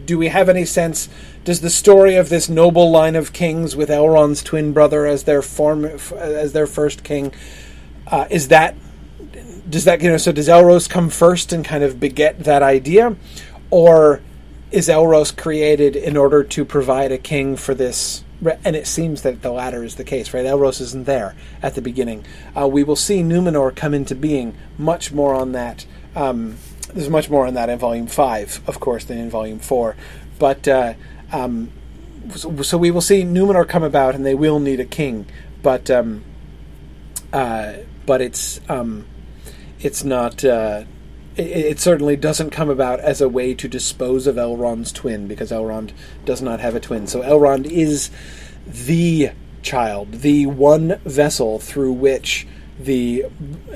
do 0.06 0.18
we 0.18 0.28
have 0.28 0.48
any 0.48 0.64
sense? 0.64 1.08
Does 1.44 1.60
the 1.60 1.70
story 1.70 2.16
of 2.16 2.28
this 2.28 2.48
noble 2.48 2.90
line 2.90 3.16
of 3.16 3.32
kings 3.32 3.74
with 3.74 3.88
Elrond's 3.88 4.42
twin 4.42 4.72
brother 4.72 5.06
as 5.06 5.24
their 5.24 5.42
form 5.42 5.84
as 5.84 6.52
their 6.52 6.66
first 6.66 7.02
king 7.02 7.32
uh, 8.10 8.26
is 8.30 8.48
that 8.48 8.74
does 9.68 9.84
that 9.84 10.02
you 10.02 10.10
know 10.10 10.16
so 10.16 10.32
does 10.32 10.48
Elros 10.48 10.88
come 10.88 11.08
first 11.08 11.52
and 11.52 11.64
kind 11.64 11.84
of 11.84 12.00
beget 12.00 12.40
that 12.40 12.62
idea, 12.62 13.16
or 13.70 14.20
is 14.70 14.88
Elros 14.88 15.36
created 15.36 15.96
in 15.96 16.16
order 16.16 16.42
to 16.42 16.64
provide 16.64 17.12
a 17.12 17.18
king 17.18 17.56
for 17.56 17.74
this? 17.74 18.24
And 18.64 18.74
it 18.74 18.86
seems 18.86 19.22
that 19.22 19.42
the 19.42 19.50
latter 19.50 19.84
is 19.84 19.96
the 19.96 20.04
case, 20.04 20.32
right? 20.32 20.46
Elros 20.46 20.80
isn't 20.80 21.04
there 21.04 21.36
at 21.62 21.74
the 21.74 21.82
beginning. 21.82 22.24
Uh, 22.58 22.66
we 22.66 22.82
will 22.82 22.96
see 22.96 23.22
Numenor 23.22 23.74
come 23.74 23.92
into 23.92 24.14
being. 24.14 24.56
Much 24.78 25.12
more 25.12 25.34
on 25.34 25.52
that. 25.52 25.84
Um, 26.16 26.56
there's 26.94 27.10
much 27.10 27.28
more 27.28 27.46
on 27.46 27.54
that 27.54 27.68
in 27.68 27.78
Volume 27.78 28.06
Five, 28.06 28.60
of 28.66 28.80
course, 28.80 29.04
than 29.04 29.18
in 29.18 29.30
Volume 29.30 29.58
Four. 29.58 29.94
But 30.38 30.66
uh, 30.66 30.94
um, 31.32 31.70
so, 32.34 32.62
so, 32.62 32.78
we 32.78 32.90
will 32.90 33.00
see 33.00 33.22
Numenor 33.22 33.68
come 33.68 33.82
about, 33.82 34.14
and 34.14 34.24
they 34.24 34.34
will 34.34 34.60
need 34.60 34.80
a 34.80 34.84
king. 34.84 35.26
But 35.62 35.90
um, 35.90 36.24
uh, 37.32 37.74
but 38.06 38.20
it's 38.20 38.60
um, 38.68 39.06
it's 39.80 40.04
not. 40.04 40.44
Uh, 40.44 40.84
it, 41.36 41.42
it, 41.42 41.80
certainly 41.80 42.16
doesn't 42.16 42.50
come 42.50 42.68
about 42.68 43.00
as 43.00 43.20
a 43.20 43.28
way 43.28 43.54
to 43.54 43.68
dispose 43.68 44.26
of 44.26 44.36
Elrond's 44.36 44.92
twin 44.92 45.26
because 45.26 45.50
Elrond 45.50 45.92
does 46.24 46.42
not 46.42 46.60
have 46.60 46.74
a 46.74 46.80
twin. 46.80 47.06
So 47.06 47.22
Elrond 47.22 47.66
is 47.66 48.10
the 48.66 49.30
child, 49.62 50.12
the 50.12 50.46
one 50.46 51.00
vessel 51.04 51.58
through 51.58 51.92
which 51.92 52.46
the 52.84 53.26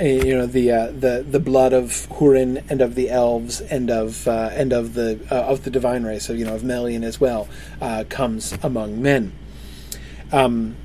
you 0.01 0.35
know 0.35 0.47
the 0.47 0.71
uh, 0.71 0.87
the 0.87 1.25
the 1.29 1.41
blood 1.41 1.73
of 1.73 2.09
Hurin 2.11 2.65
and 2.71 2.81
of 2.81 2.95
the 2.95 3.11
elves 3.11 3.61
and 3.61 3.91
of 3.91 4.27
uh, 4.27 4.51
and 4.53 4.73
of 4.73 4.95
the 4.95 5.21
uh, 5.31 5.35
of 5.35 5.65
the 5.65 5.71
divine 5.71 6.05
race, 6.05 6.27
so 6.27 6.33
you 6.33 6.45
know 6.45 6.55
of 6.55 6.65
Melian 6.65 7.05
as 7.05 7.21
well, 7.21 7.49
uh, 7.81 8.05
comes 8.09 8.57
among 8.63 9.03
men. 9.03 9.33
Um, 10.33 10.77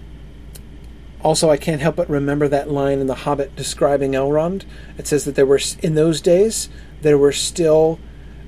also, 1.22 1.50
I 1.50 1.58
can't 1.58 1.82
help 1.82 1.98
but 1.98 2.10
remember 2.10 2.48
that 2.48 2.70
line 2.70 3.00
in 3.00 3.08
The 3.08 3.16
Hobbit 3.16 3.56
describing 3.56 4.14
Elrond. 4.14 4.64
It 4.98 5.08
says 5.08 5.26
that 5.26 5.36
there 5.36 5.46
were 5.46 5.60
in 5.82 5.96
those 5.96 6.22
days 6.22 6.70
there 7.02 7.18
were 7.18 7.32
still 7.32 8.00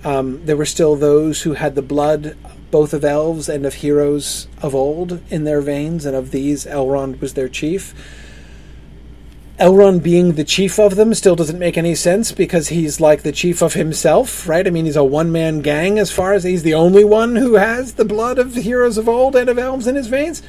um, 0.04 0.46
there 0.46 0.58
were 0.58 0.66
still 0.66 0.96
those 0.96 1.42
who 1.42 1.54
had 1.54 1.76
the 1.76 1.82
blood 1.82 2.38
both 2.72 2.94
of 2.94 3.04
elves 3.04 3.50
and 3.50 3.66
of 3.66 3.76
heroes 3.76 4.48
of 4.62 4.74
old 4.74 5.22
in 5.30 5.44
their 5.44 5.62
veins, 5.62 6.06
and 6.06 6.16
of 6.16 6.32
these 6.32 6.66
Elrond 6.66 7.20
was 7.20 7.34
their 7.34 7.50
chief. 7.50 7.94
Elrond 9.62 10.02
being 10.02 10.34
the 10.34 10.44
chief 10.44 10.80
of 10.80 10.96
them 10.96 11.14
still 11.14 11.36
doesn't 11.36 11.60
make 11.60 11.78
any 11.78 11.94
sense 11.94 12.32
because 12.32 12.70
he's 12.70 13.00
like 13.00 13.22
the 13.22 13.32
chief 13.32 13.62
of 13.62 13.76
himself, 13.76 14.48
right? 14.48 14.66
I 14.66 14.72
mean, 14.72 14.86
he's 14.86 14.96
a 14.96 15.04
one 15.04 15.32
man 15.32 15.60
gang 15.60 16.00
as 16.00 16.12
far 16.12 16.34
as 16.34 16.44
he's 16.44 16.64
the 16.64 16.74
only 16.74 17.04
one 17.04 17.36
who 17.36 17.54
has 17.54 17.94
the 17.94 18.04
blood 18.04 18.40
of 18.40 18.56
the 18.56 18.62
heroes 18.62 18.98
of 18.98 19.08
old 19.08 19.36
and 19.36 19.48
of 19.50 19.60
elves 19.60 19.86
in 19.86 19.96
his 19.96 20.08
veins. 20.08 20.42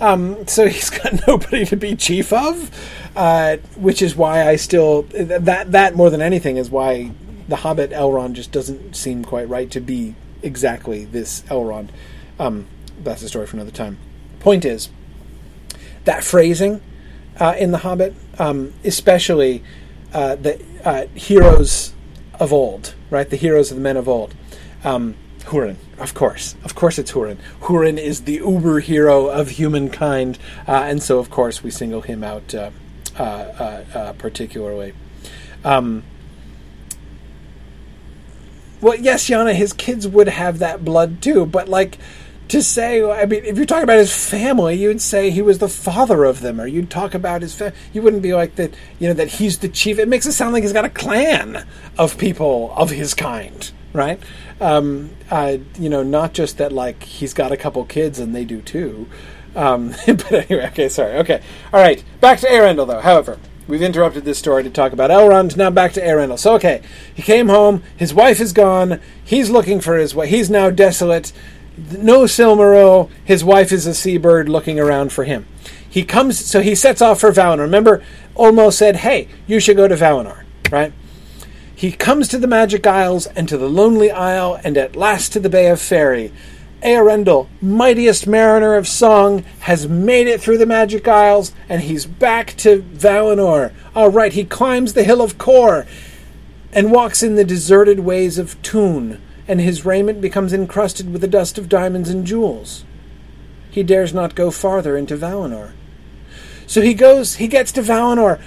Um, 0.00 0.46
so 0.46 0.68
he's 0.68 0.88
got 0.88 1.26
nobody 1.26 1.64
to 1.64 1.76
be 1.76 1.96
chief 1.96 2.32
of, 2.32 2.70
uh, 3.16 3.56
which 3.74 4.02
is 4.02 4.14
why 4.14 4.46
I 4.46 4.54
still 4.54 5.02
that 5.02 5.72
that 5.72 5.96
more 5.96 6.08
than 6.08 6.22
anything 6.22 6.56
is 6.56 6.70
why 6.70 7.10
the 7.48 7.56
Hobbit 7.56 7.90
Elrond 7.90 8.34
just 8.34 8.52
doesn't 8.52 8.94
seem 8.94 9.24
quite 9.24 9.48
right 9.48 9.68
to 9.72 9.80
be 9.80 10.14
exactly 10.44 11.06
this 11.06 11.42
Elrond. 11.48 11.88
Um, 12.38 12.68
that's 13.02 13.22
a 13.22 13.28
story 13.28 13.48
for 13.48 13.56
another 13.56 13.72
time. 13.72 13.98
Point 14.38 14.64
is 14.64 14.90
that 16.04 16.22
phrasing 16.22 16.80
uh, 17.40 17.54
in 17.58 17.72
the 17.72 17.78
Hobbit, 17.78 18.14
um, 18.38 18.72
especially 18.84 19.64
uh, 20.12 20.36
the 20.36 20.62
uh, 20.84 21.06
heroes 21.14 21.92
of 22.38 22.52
old, 22.52 22.94
right? 23.10 23.28
The 23.28 23.36
heroes 23.36 23.70
of 23.70 23.76
the 23.78 23.82
men 23.82 23.96
of 23.96 24.08
old. 24.08 24.34
Um, 24.84 25.16
Hurin, 25.40 25.76
of 25.98 26.14
course. 26.14 26.54
Of 26.62 26.74
course 26.74 26.98
it's 26.98 27.12
Hurin. 27.12 27.38
Hurin 27.62 27.98
is 27.98 28.22
the 28.22 28.34
uber 28.34 28.80
hero 28.80 29.26
of 29.26 29.50
humankind, 29.50 30.38
uh, 30.68 30.72
and 30.72 31.02
so, 31.02 31.18
of 31.18 31.30
course, 31.30 31.62
we 31.62 31.70
single 31.70 32.02
him 32.02 32.22
out 32.22 32.54
uh, 32.54 32.70
uh, 33.18 34.12
particularly. 34.18 34.92
Um, 35.64 36.04
well, 38.80 38.94
yes, 38.94 39.28
Yana, 39.28 39.54
his 39.54 39.72
kids 39.72 40.08
would 40.08 40.28
have 40.28 40.58
that 40.58 40.84
blood 40.84 41.20
too, 41.20 41.44
but 41.44 41.68
like 41.68 41.98
to 42.50 42.62
say, 42.62 43.02
I 43.08 43.26
mean, 43.26 43.44
if 43.44 43.56
you're 43.56 43.66
talking 43.66 43.84
about 43.84 43.98
his 43.98 44.28
family, 44.28 44.76
you'd 44.76 45.00
say 45.00 45.30
he 45.30 45.40
was 45.40 45.58
the 45.58 45.68
father 45.68 46.24
of 46.24 46.40
them, 46.40 46.60
or 46.60 46.66
you'd 46.66 46.90
talk 46.90 47.14
about 47.14 47.42
his 47.42 47.54
family. 47.54 47.76
You 47.92 48.02
wouldn't 48.02 48.22
be 48.22 48.34
like 48.34 48.56
that, 48.56 48.74
you 48.98 49.08
know, 49.08 49.14
that 49.14 49.28
he's 49.28 49.58
the 49.58 49.68
chief. 49.68 49.98
It 49.98 50.08
makes 50.08 50.26
it 50.26 50.32
sound 50.32 50.52
like 50.52 50.64
he's 50.64 50.72
got 50.72 50.84
a 50.84 50.90
clan 50.90 51.66
of 51.96 52.18
people 52.18 52.72
of 52.76 52.90
his 52.90 53.14
kind, 53.14 53.70
right? 53.92 54.20
Um, 54.60 55.10
uh, 55.30 55.58
you 55.78 55.88
know, 55.88 56.02
not 56.02 56.32
just 56.34 56.58
that 56.58 56.72
like 56.72 57.04
he's 57.04 57.34
got 57.34 57.52
a 57.52 57.56
couple 57.56 57.84
kids 57.84 58.18
and 58.18 58.34
they 58.34 58.44
do 58.44 58.60
too. 58.60 59.08
Um, 59.54 59.94
but 60.06 60.32
anyway, 60.32 60.66
okay, 60.66 60.88
sorry. 60.88 61.18
Okay, 61.18 61.42
all 61.72 61.80
right. 61.80 62.02
Back 62.20 62.40
to 62.40 62.48
Eärendil, 62.48 62.86
though. 62.88 63.00
However, 63.00 63.38
we've 63.68 63.82
interrupted 63.82 64.24
this 64.24 64.38
story 64.38 64.64
to 64.64 64.70
talk 64.70 64.92
about 64.92 65.10
Elrond. 65.10 65.56
Now 65.56 65.70
back 65.70 65.92
to 65.92 66.00
Eärendil. 66.00 66.38
So 66.38 66.54
okay, 66.56 66.82
he 67.14 67.22
came 67.22 67.48
home. 67.48 67.84
His 67.96 68.12
wife 68.12 68.40
is 68.40 68.52
gone. 68.52 69.00
He's 69.24 69.50
looking 69.50 69.80
for 69.80 69.96
his 69.96 70.16
wife. 70.16 70.30
He's 70.30 70.50
now 70.50 70.70
desolate. 70.70 71.32
No 71.98 72.24
Silmaril. 72.24 73.10
His 73.24 73.44
wife 73.44 73.72
is 73.72 73.86
a 73.86 73.94
seabird 73.94 74.48
looking 74.48 74.78
around 74.78 75.12
for 75.12 75.24
him. 75.24 75.46
He 75.88 76.04
comes. 76.04 76.38
So 76.38 76.60
he 76.60 76.74
sets 76.74 77.02
off 77.02 77.20
for 77.20 77.32
Valinor. 77.32 77.60
Remember, 77.60 78.02
Ulmo 78.36 78.72
said, 78.72 78.96
"Hey, 78.96 79.28
you 79.46 79.60
should 79.60 79.76
go 79.76 79.88
to 79.88 79.96
Valinor." 79.96 80.44
Right? 80.70 80.92
He 81.74 81.92
comes 81.92 82.28
to 82.28 82.38
the 82.38 82.46
Magic 82.46 82.86
Isles 82.86 83.26
and 83.28 83.48
to 83.48 83.56
the 83.56 83.68
Lonely 83.68 84.10
Isle 84.10 84.60
and 84.62 84.76
at 84.76 84.96
last 84.96 85.32
to 85.32 85.40
the 85.40 85.48
Bay 85.48 85.68
of 85.68 85.80
Faerie. 85.80 86.30
Eärendil, 86.82 87.48
mightiest 87.60 88.26
mariner 88.26 88.74
of 88.74 88.86
song, 88.86 89.44
has 89.60 89.88
made 89.88 90.26
it 90.26 90.40
through 90.40 90.58
the 90.58 90.66
Magic 90.66 91.08
Isles 91.08 91.52
and 91.68 91.82
he's 91.82 92.04
back 92.06 92.54
to 92.58 92.82
Valinor. 92.82 93.72
All 93.94 94.10
right, 94.10 94.32
he 94.32 94.44
climbs 94.44 94.92
the 94.92 95.04
hill 95.04 95.22
of 95.22 95.38
Kor 95.38 95.86
and 96.72 96.92
walks 96.92 97.22
in 97.22 97.34
the 97.34 97.44
deserted 97.44 98.00
ways 98.00 98.38
of 98.38 98.60
Tûn, 98.62 99.18
and 99.50 99.60
his 99.60 99.84
raiment 99.84 100.20
becomes 100.20 100.52
encrusted 100.52 101.12
with 101.12 101.20
the 101.20 101.26
dust 101.26 101.58
of 101.58 101.68
diamonds 101.68 102.08
and 102.08 102.24
jewels. 102.24 102.84
He 103.68 103.82
dares 103.82 104.14
not 104.14 104.36
go 104.36 104.52
farther 104.52 104.96
into 104.96 105.16
Valinor. 105.16 105.72
So 106.68 106.82
he 106.82 106.94
goes, 106.94 107.34
he 107.34 107.48
gets 107.48 107.72
to 107.72 107.82
Valinor, 107.82 108.40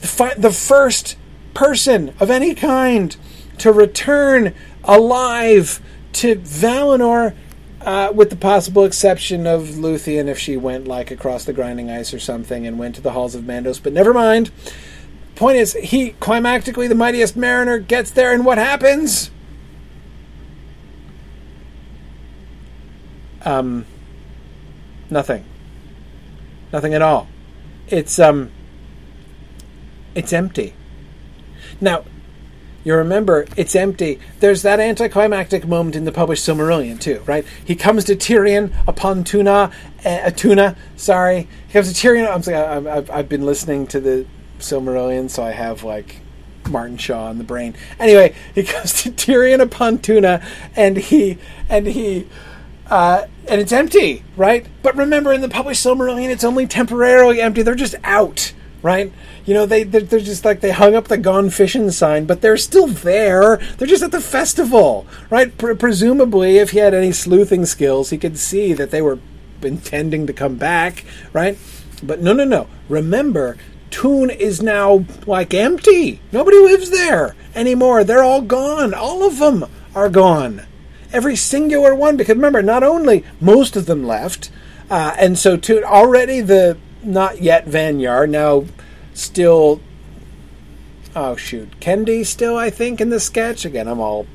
the, 0.00 0.06
fi- 0.06 0.34
the 0.34 0.52
first 0.52 1.16
person 1.54 2.12
of 2.20 2.30
any 2.30 2.54
kind 2.54 3.16
to 3.56 3.72
return 3.72 4.54
alive 4.84 5.80
to 6.12 6.36
Valinor, 6.36 7.34
uh, 7.80 8.12
with 8.14 8.28
the 8.28 8.36
possible 8.36 8.84
exception 8.84 9.46
of 9.46 9.62
Luthien 9.62 10.26
if 10.26 10.38
she 10.38 10.58
went 10.58 10.86
like 10.86 11.10
across 11.10 11.46
the 11.46 11.54
grinding 11.54 11.90
ice 11.90 12.12
or 12.12 12.20
something 12.20 12.66
and 12.66 12.78
went 12.78 12.96
to 12.96 13.00
the 13.00 13.12
halls 13.12 13.34
of 13.34 13.44
Mandos. 13.44 13.82
But 13.82 13.94
never 13.94 14.12
mind. 14.12 14.50
Point 15.36 15.56
is, 15.56 15.72
he 15.72 16.10
climactically, 16.20 16.86
the 16.86 16.94
mightiest 16.94 17.34
mariner, 17.34 17.78
gets 17.78 18.10
there, 18.10 18.30
and 18.30 18.44
what 18.44 18.58
happens? 18.58 19.30
Um, 23.44 23.86
nothing. 25.10 25.44
Nothing 26.72 26.94
at 26.94 27.02
all. 27.02 27.28
It's 27.88 28.18
um, 28.18 28.50
it's 30.14 30.32
empty. 30.32 30.74
Now, 31.80 32.04
you 32.84 32.94
remember 32.94 33.46
it's 33.56 33.74
empty. 33.74 34.20
There's 34.38 34.62
that 34.62 34.80
anticlimactic 34.80 35.66
moment 35.66 35.96
in 35.96 36.04
the 36.04 36.12
published 36.12 36.46
Silmarillion 36.46 37.00
too, 37.00 37.22
right? 37.26 37.44
He 37.64 37.74
comes 37.74 38.04
to 38.04 38.16
Tirion 38.16 38.72
upon 38.86 39.24
Túna, 39.24 39.72
uh, 40.04 40.30
Túna. 40.30 40.76
Sorry, 40.96 41.48
he 41.66 41.72
comes 41.72 41.92
to 41.92 42.08
Tirion. 42.08 42.32
I'm 42.32 42.42
sorry, 42.42 42.56
I've, 42.56 43.10
I've 43.10 43.28
been 43.28 43.44
listening 43.44 43.86
to 43.88 44.00
the 44.00 44.26
Silmarillion, 44.58 45.28
so 45.28 45.42
I 45.42 45.50
have 45.50 45.82
like 45.82 46.20
Martin 46.68 46.96
Shaw 46.96 47.30
in 47.30 47.38
the 47.38 47.44
brain. 47.44 47.74
Anyway, 47.98 48.34
he 48.54 48.62
comes 48.64 49.02
to 49.02 49.10
Tirion 49.10 49.60
upon 49.60 49.98
Túna, 49.98 50.44
and 50.74 50.96
he 50.96 51.38
and 51.68 51.86
he. 51.86 52.28
Uh, 52.90 53.26
and 53.46 53.60
it's 53.60 53.72
empty, 53.72 54.24
right? 54.36 54.66
But 54.82 54.96
remember, 54.96 55.32
in 55.32 55.40
the 55.40 55.48
published 55.48 55.84
Silmarillion, 55.84 56.28
it's 56.28 56.44
only 56.44 56.66
temporarily 56.66 57.40
empty. 57.40 57.62
They're 57.62 57.76
just 57.76 57.94
out, 58.02 58.52
right? 58.82 59.12
You 59.46 59.54
know, 59.54 59.64
they 59.64 59.84
they're, 59.84 60.00
they're, 60.00 60.20
just 60.20 60.44
like 60.44 60.60
they 60.60 60.72
hung 60.72 60.96
up 60.96 61.06
the 61.06 61.16
gone 61.16 61.50
fishing 61.50 61.90
sign, 61.92 62.26
but 62.26 62.40
they're 62.40 62.56
still 62.56 62.88
there. 62.88 63.58
They're 63.78 63.88
just 63.88 64.02
at 64.02 64.10
the 64.10 64.20
festival, 64.20 65.06
right? 65.30 65.56
Pre- 65.56 65.76
presumably, 65.76 66.58
if 66.58 66.70
he 66.70 66.78
had 66.78 66.92
any 66.92 67.12
sleuthing 67.12 67.64
skills, 67.64 68.10
he 68.10 68.18
could 68.18 68.38
see 68.38 68.72
that 68.72 68.90
they 68.90 69.02
were 69.02 69.20
intending 69.62 70.26
to 70.26 70.32
come 70.32 70.56
back, 70.56 71.04
right? 71.32 71.56
But 72.02 72.20
no, 72.20 72.32
no, 72.32 72.44
no. 72.44 72.66
Remember, 72.88 73.56
Tûn 73.90 74.34
is 74.34 74.62
now 74.62 75.04
like 75.26 75.54
empty. 75.54 76.20
Nobody 76.32 76.58
lives 76.58 76.90
there 76.90 77.36
anymore. 77.54 78.02
They're 78.02 78.24
all 78.24 78.42
gone. 78.42 78.94
All 78.94 79.24
of 79.24 79.38
them 79.38 79.66
are 79.94 80.08
gone. 80.08 80.62
Every 81.12 81.36
singular 81.36 81.94
one. 81.94 82.16
Because 82.16 82.36
remember, 82.36 82.62
not 82.62 82.82
only 82.82 83.24
most 83.40 83.76
of 83.76 83.86
them 83.86 84.04
left, 84.04 84.50
uh, 84.90 85.14
and 85.18 85.38
so 85.38 85.56
Tûn 85.56 85.82
already 85.82 86.40
the 86.40 86.76
not 87.02 87.40
yet 87.42 87.66
Vanyar 87.66 88.28
now 88.28 88.64
still. 89.14 89.80
Oh 91.14 91.36
shoot, 91.36 91.80
Quendi 91.80 92.24
still 92.24 92.56
I 92.56 92.70
think 92.70 93.00
in 93.00 93.10
the 93.10 93.20
sketch 93.20 93.64
again. 93.64 93.88
I'm 93.88 94.00
all 94.00 94.26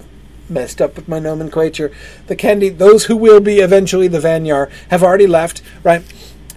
messed 0.49 0.81
up 0.81 0.95
with 0.95 1.07
my 1.07 1.19
nomenclature. 1.19 1.91
The 2.27 2.35
Quendi, 2.35 2.77
those 2.77 3.05
who 3.05 3.15
will 3.15 3.39
be 3.39 3.59
eventually 3.59 4.07
the 4.07 4.19
Vanyar, 4.19 4.69
have 4.89 5.03
already 5.03 5.27
left. 5.27 5.61
Right 5.83 6.03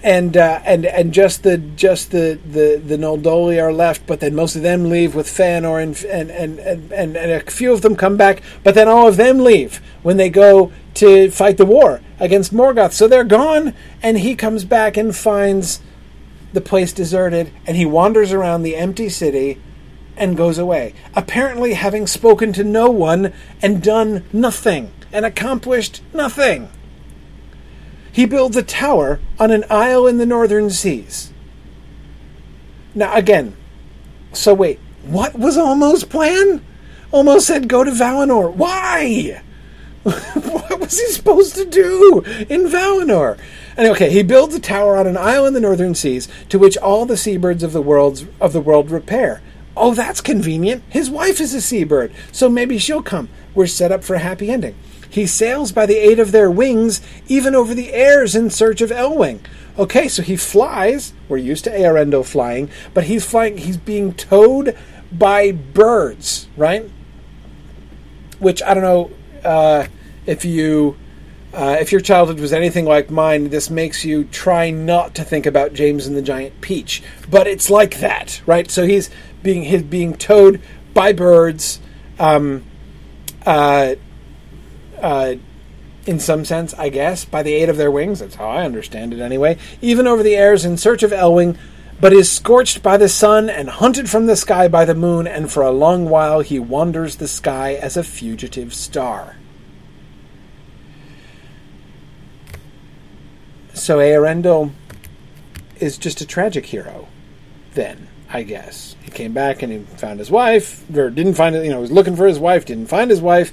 and 0.03 0.37
uh, 0.37 0.61
and 0.65 0.87
and 0.87 1.13
just 1.13 1.43
the 1.43 1.59
just 1.59 2.11
the 2.11 2.39
the 2.45 2.81
the 2.85 2.97
Noldoli 2.97 3.61
are 3.63 3.73
left, 3.73 4.07
but 4.07 4.21
then 4.21 4.35
most 4.35 4.55
of 4.55 4.63
them 4.63 4.89
leave 4.89 5.15
with 5.15 5.27
Feanor, 5.27 5.83
and 5.83 5.97
and, 6.05 6.31
and 6.31 6.59
and 6.61 6.93
and 6.93 7.17
and 7.17 7.31
a 7.33 7.51
few 7.51 7.73
of 7.73 7.83
them 7.83 7.97
come 7.97 8.17
back, 8.17 8.43
but 8.63 8.75
then 8.75 8.89
all 8.89 9.09
of 9.09 9.17
them 9.17 9.39
leave 9.39 9.81
when 10.03 10.17
they 10.17 10.31
go 10.31 10.73
to 10.95 11.31
fight 11.31 11.57
the 11.57 11.67
war 11.67 12.01
against 12.21 12.55
Morgoth. 12.55 12.93
So 12.93 13.09
they're 13.09 13.25
gone, 13.25 13.75
and 14.03 14.19
he 14.19 14.35
comes 14.35 14.65
back 14.65 14.97
and 14.97 15.15
finds 15.15 15.81
the 16.53 16.61
place 16.61 16.93
deserted, 16.93 17.53
and 17.67 17.77
he 17.77 17.85
wanders 17.85 18.33
around 18.33 18.63
the 18.63 18.77
empty 18.77 19.09
city 19.09 19.61
and 20.17 20.37
goes 20.37 20.59
away, 20.59 20.95
apparently 21.15 21.75
having 21.75 22.07
spoken 22.07 22.53
to 22.53 22.65
no 22.65 22.91
one 22.91 23.33
and 23.63 23.83
done 23.83 24.25
nothing 24.33 24.93
and 25.13 25.25
accomplished 25.25 26.03
nothing. 26.13 26.69
He 28.19 28.27
builds 28.27 28.57
a 28.57 28.65
tower 28.65 29.21
on 29.39 29.53
an 29.53 29.63
isle 29.71 30.09
in 30.09 30.19
the 30.19 30.27
northern 30.27 30.71
seas. 30.71 31.33
Now, 32.93 33.15
again, 33.15 33.57
so 34.33 34.53
wait, 34.55 34.81
what 35.05 35.39
was 35.39 35.57
Ulmo's 35.57 36.03
plan? 36.03 36.61
Ulmo 37.13 37.41
said 37.41 37.69
go 37.69 37.85
to 37.85 37.93
Valinor. 37.93 38.53
Why? 38.53 39.41
what 40.03 40.81
was 40.81 40.99
he 40.99 41.07
supposed 41.13 41.55
to 41.55 41.65
do 41.65 42.25
in 42.49 42.67
Valinor? 42.67 43.39
And 43.77 43.87
okay, 43.87 44.11
he 44.11 44.25
builds 44.25 44.53
a 44.57 44.61
tower 44.61 44.97
on 44.97 45.07
an 45.07 45.17
isle 45.17 45.47
in 45.47 45.55
the 45.55 45.61
northern 45.61 45.95
seas 45.95 46.27
to 46.49 46.59
which 46.59 46.77
all 46.77 47.07
the 47.07 47.17
seabirds 47.17 47.63
of 47.63 47.73
the 47.73 47.81
world's 47.81 48.27
of 48.41 48.53
the 48.53 48.61
world 48.61 48.91
repair. 48.91 49.41
Oh, 49.77 49.95
that's 49.95 50.21
convenient. 50.21 50.83
His 50.89 51.09
wife 51.09 51.41
is 51.41 51.55
a 51.55 51.61
seabird, 51.61 52.13
so 52.33 52.49
maybe 52.49 52.79
she'll 52.79 53.01
come. 53.01 53.29
We're 53.55 53.69
set 53.69 53.93
up 53.93 54.03
for 54.03 54.17
a 54.17 54.19
happy 54.19 54.51
ending. 54.51 54.75
He 55.11 55.27
sails 55.27 55.73
by 55.73 55.87
the 55.87 55.97
aid 55.97 56.19
of 56.19 56.33
their 56.33 56.51
wings, 56.51 57.01
even 57.29 57.55
over 57.55 57.75
the 57.75 57.93
airs 57.93 58.35
in 58.35 58.51
search 58.51 58.81
of 58.81 58.91
Elwing. 58.91 59.41
Okay, 59.79 60.09
so 60.09 60.23
he 60.23 60.37
flies. 60.37 61.13
We're 61.29 61.39
used 61.39 61.65
to 61.65 61.71
Eärendil 61.71 62.27
flying, 62.27 62.69
but 62.95 63.05
he's 63.05 63.25
flying. 63.25 63.59
He's 63.59 63.77
being 63.77 64.13
towed 64.13 64.77
by 65.13 65.53
birds, 65.53 66.49
right? 66.57 66.91
Which 68.41 68.63
I 68.63 68.75
don't 68.75 68.83
know 68.83 69.11
uh, 69.45 69.87
if 70.27 70.45
you, 70.45 70.97
uh, 71.55 71.77
if 71.81 71.93
your 71.93 72.01
childhood 72.01 72.41
was 72.41 72.53
anything 72.53 72.87
like 72.87 73.09
mine. 73.09 73.51
This 73.51 73.71
makes 73.71 74.05
you 74.05 74.25
try 74.25 74.71
not 74.71 75.15
to 75.15 75.25
think 75.25 75.47
about 75.47 75.75
James 75.75 76.07
and 76.07 76.17
the 76.17 76.23
Giant 76.23 76.61
Peach, 76.61 77.03
but 77.31 77.47
it's 77.47 77.71
like 77.71 78.01
that, 78.01 78.43
right? 78.47 78.69
So 78.71 78.85
he's 78.85 79.11
being 79.45 79.63
he's 79.63 79.83
being 79.83 80.15
towed 80.15 80.61
by 80.93 81.13
birds. 81.13 81.81
Um, 82.19 82.65
uh, 83.47 83.95
uh, 85.01 85.37
in 86.07 86.19
some 86.19 86.45
sense, 86.45 86.73
I 86.75 86.89
guess, 86.89 87.25
by 87.25 87.43
the 87.43 87.53
aid 87.53 87.69
of 87.69 87.77
their 87.77 87.91
wings. 87.91 88.21
That's 88.21 88.37
how 88.37 88.49
I 88.49 88.65
understand 88.65 89.13
it 89.13 89.21
anyway. 89.21 89.59
Even 89.83 90.07
over 90.07 90.23
the 90.23 90.37
airs 90.37 90.65
in 90.65 90.79
search 90.79 91.03
of 91.03 91.13
Elwing, 91.13 91.59
but 92.01 92.13
is 92.13 92.31
scorched 92.31 92.83
by 92.83 92.97
the 92.97 93.09
sun 93.09 93.51
and 93.51 93.69
hunted 93.69 94.09
from 94.09 94.27
the 94.27 94.37
sky 94.37 94.69
by 94.69 94.85
the 94.85 94.95
moon, 94.95 95.27
and 95.27 95.51
for 95.51 95.63
a 95.63 95.71
long 95.71 96.09
while 96.09 96.41
he 96.41 96.59
wanders 96.59 97.17
the 97.17 97.29
sky 97.29 97.75
as 97.75 97.97
a 97.97 98.05
fugitive 98.05 98.73
star. 98.73 99.37
So 103.75 103.99
Eärendil 103.99 104.73
is 105.79 105.99
just 105.99 106.21
a 106.21 106.27
tragic 106.27 106.67
hero, 106.67 107.09
then, 107.75 108.09
I 108.31 108.45
guess. 108.45 108.97
He 109.03 109.11
came 109.11 109.33
back 109.33 109.63
and 109.63 109.73
he 109.73 109.79
found 109.97 110.21
his 110.21 110.31
wife, 110.31 110.85
or 110.97 111.11
didn't 111.11 111.35
find 111.35 111.55
it, 111.55 111.65
you 111.65 111.71
know, 111.71 111.77
he 111.77 111.83
was 111.83 111.93
looking 111.93 112.17
for 112.17 112.27
his 112.27 112.39
wife, 112.39 112.65
didn't 112.65 112.87
find 112.87 113.11
his 113.11 113.21
wife 113.21 113.53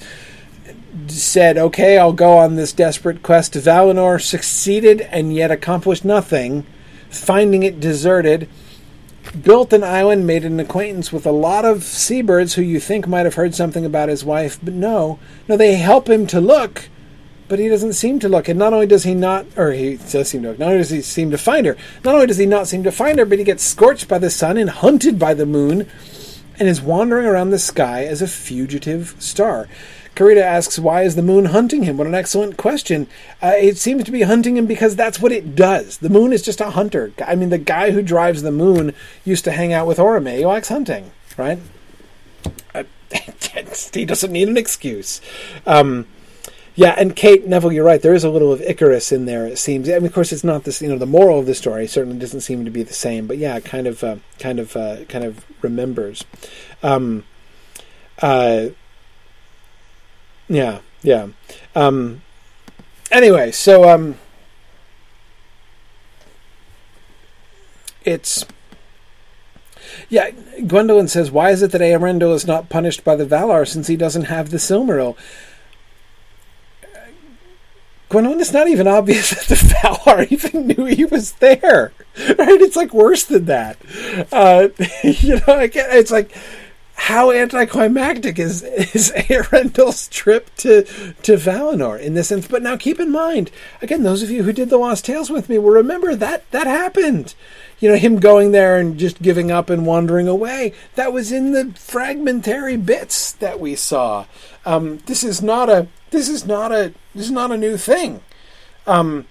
said, 1.08 1.58
okay, 1.58 1.98
I'll 1.98 2.14
go 2.14 2.38
on 2.38 2.56
this 2.56 2.74
desperate 2.74 3.24
quest 3.24 3.54
to 3.54 3.60
Valinor, 3.60 4.22
succeeded 4.22 5.02
and 5.02 5.34
yet 5.34 5.52
accomplished 5.52 6.06
nothing, 6.06 6.66
finding 7.10 7.64
it 7.64 7.80
deserted, 7.80 8.50
built 9.41 9.74
an 9.74 9.84
island, 9.84 10.28
made 10.28 10.46
an 10.46 10.60
acquaintance 10.60 11.12
with 11.12 11.26
a 11.26 11.32
lot 11.32 11.66
of 11.66 11.84
seabirds 11.84 12.54
who 12.54 12.62
you 12.62 12.80
think 12.80 13.08
might 13.08 13.26
have 13.26 13.36
heard 13.36 13.56
something 13.56 13.86
about 13.86 14.10
his 14.10 14.24
wife, 14.24 14.60
but 14.64 14.74
no. 14.74 15.20
No, 15.48 15.58
they 15.58 15.76
help 15.76 16.10
him 16.10 16.28
to 16.28 16.39
look, 16.39 16.89
but 17.48 17.60
he 17.60 17.68
doesn't 17.68 17.93
seem 17.93 18.20
to 18.20 18.30
look. 18.30 18.48
And 18.48 18.60
not 18.60 18.74
only 18.74 18.88
does 18.88 19.04
he 19.04 19.14
not, 19.14 19.46
or 19.58 19.72
he 19.72 19.98
does 19.98 20.30
seem 20.30 20.43
to 20.43 20.50
look, 20.50 20.60
not 20.60 20.68
only 20.68 20.80
does 20.80 20.89
he 20.89 21.02
seem 21.02 21.32
to 21.32 21.38
find 21.38 21.66
her, 21.66 21.76
not 22.04 22.16
only 22.16 22.28
does 22.28 22.38
he 22.38 22.46
not 22.46 22.68
seem 22.68 22.84
to 22.84 22.91
find 22.91 23.20
her, 23.20 23.26
but 23.26 23.39
he 23.39 23.46
gets 23.46 23.64
scorched 23.64 24.08
by 24.08 24.18
the 24.18 24.30
sun 24.30 24.58
and 24.58 24.70
hunted 24.70 25.20
by 25.20 25.34
the 25.34 25.46
moon 25.46 25.89
and 26.58 26.70
is 26.70 26.82
wandering 26.82 27.26
around 27.26 27.50
the 27.50 27.60
sky 27.60 28.06
as 28.06 28.22
a 28.22 28.28
fugitive 28.28 29.16
star. 29.20 29.68
Karita 30.16 30.41
asks, 30.41 30.80
why 30.80 31.03
is 31.03 31.16
the 31.16 31.22
moon 31.22 31.45
hunting 31.45 31.84
him? 31.84 31.97
What 31.97 32.07
an 32.07 32.16
excellent 32.16 32.57
question. 32.57 33.07
Uh, 33.41 33.53
it 33.55 33.78
seems 33.78 34.03
to 34.05 34.11
be 34.11 34.22
hunting 34.22 34.57
him 34.57 34.66
because 34.66 34.95
that's 34.95 35.20
what 35.20 35.32
it 35.32 35.55
does. 35.55 35.97
The 35.97 36.09
moon 36.09 36.32
is 36.32 36.41
just 36.41 36.61
a 36.61 36.72
hunter. 36.72 37.11
I 37.26 37.36
mean, 37.36 37.49
the 37.49 37.57
guy 37.57 37.91
who 37.91 38.01
drives 38.01 38.41
the 38.41 38.51
moon 38.51 38.93
used 39.24 39.43
to 39.43 39.51
hang 39.51 39.74
out 39.74 39.88
with 39.88 39.97
Orome. 39.97 40.38
He 40.38 40.45
likes 40.45 40.70
hunting, 40.70 41.11
right? 41.38 41.59
Uh, 42.74 42.84
he 43.93 44.05
doesn't 44.05 44.32
need 44.32 44.47
an 44.47 44.57
excuse. 44.57 45.20
Um, 45.66 46.07
yeah, 46.76 46.93
and 46.97 47.16
Kate 47.16 47.47
Neville, 47.47 47.72
you're 47.72 47.86
right. 47.86 48.01
There 48.01 48.13
is 48.13 48.26
a 48.26 48.30
little 48.30 48.51
of 48.51 48.61
Icarus 48.61 49.13
in 49.13 49.26
there. 49.26 49.47
It 49.47 49.57
seems. 49.57 49.89
I 49.89 49.93
mean, 49.93 50.07
of 50.07 50.13
course, 50.13 50.34
it's 50.34 50.43
not 50.43 50.66
this. 50.66 50.82
You 50.82 50.89
know, 50.89 50.97
the 50.97 51.05
moral 51.05 51.39
of 51.39 51.45
the 51.45 51.55
story 51.55 51.88
certainly 51.88 52.20
doesn't 52.20 52.41
seem 52.41 52.66
to 52.66 52.72
be 52.72 52.84
the 52.84 52.93
same. 52.93 53.28
But 53.28 53.38
yeah, 53.38 53.61
kind 53.61 53.88
of, 53.88 54.03
uh, 54.03 54.18
kind 54.39 54.59
of, 54.59 54.76
uh, 54.76 55.05
kind 55.05 55.24
of 55.24 55.45
remembers. 55.61 56.26
Um, 56.84 57.24
uh, 58.22 58.68
yeah, 60.48 60.80
yeah. 61.02 61.28
Um, 61.76 62.22
anyway, 63.12 63.52
so 63.52 63.89
um, 63.89 64.18
it's 68.04 68.46
yeah. 70.10 70.32
Gwendolyn 70.66 71.08
says, 71.08 71.32
"Why 71.32 71.52
is 71.52 71.62
it 71.62 71.72
that 71.72 71.82
Eärendil 71.82 72.34
is 72.34 72.48
not 72.48 72.70
punished 72.70 73.04
by 73.04 73.16
the 73.16 73.26
Valar 73.26 73.68
since 73.68 73.88
he 73.88 73.96
doesn't 73.96 74.26
have 74.26 74.50
the 74.50 74.58
Silmaril?" 74.58 75.16
Gwendolyn, 78.10 78.39
it's 78.39 78.54
not 78.54 78.68
even 78.68 78.88
obvious 78.88 79.30
that 79.48 79.48
the 79.48 79.56
Valar 79.56 80.32
even 80.32 80.68
knew 80.68 80.86
he 80.86 81.06
was 81.06 81.34
there. 81.34 81.91
Right? 82.18 82.62
It's 82.62 82.78
like 82.78 82.93
worse 82.93 83.26
than 83.26 83.43
that. 83.46 83.78
Uh, 84.32 84.70
you 85.04 85.36
know, 85.36 85.60
it's 85.60 86.12
like 86.12 86.32
how 86.96 87.32
anticlimactic 87.32 88.39
is 88.39 88.64
is 88.96 89.12
Eärendil's 89.16 90.08
trip 90.08 90.50
to 90.58 90.84
to 90.84 91.34
Valinor 91.34 92.00
in 92.00 92.14
this 92.14 92.30
sense? 92.30 92.48
But 92.48 92.64
now 92.64 92.78
keep 92.78 93.00
in 93.00 93.12
mind, 93.12 93.52
again, 93.82 94.04
those 94.04 94.24
of 94.24 94.32
you 94.32 94.43
who 94.43 94.54
did 94.54 94.70
the 94.70 94.78
Lost 94.78 95.06
Tales 95.06 95.30
with 95.30 95.50
me 95.50 95.58
will 95.58 95.72
remember 95.72 96.16
that 96.16 96.50
that 96.52 96.68
happened. 96.68 97.36
You 97.80 97.89
know, 97.89 97.98
him 97.98 98.20
going 98.20 98.52
there 98.52 98.78
and 98.78 98.98
just 98.98 99.22
giving 99.22 99.52
up 99.52 99.70
and 99.70 99.86
wandering 99.86 100.28
away. 100.28 100.74
That 100.96 101.12
was 101.12 101.32
in 101.32 101.52
the 101.52 101.74
fragmentary 101.78 102.78
bits 102.78 103.34
that 103.34 103.60
we 103.60 103.76
saw. 103.76 104.26
Um, 104.66 105.00
this 105.06 105.24
is 105.24 105.41
not 105.41 105.70
a 105.70 105.88
this 106.12 106.30
is 106.30 106.46
not 106.46 106.72
a 106.72 106.93
this 107.14 107.26
is 107.26 107.32
not 107.32 107.52
a 107.52 107.58
new 107.58 107.78
thing. 107.78 108.22
Um, 108.88 109.28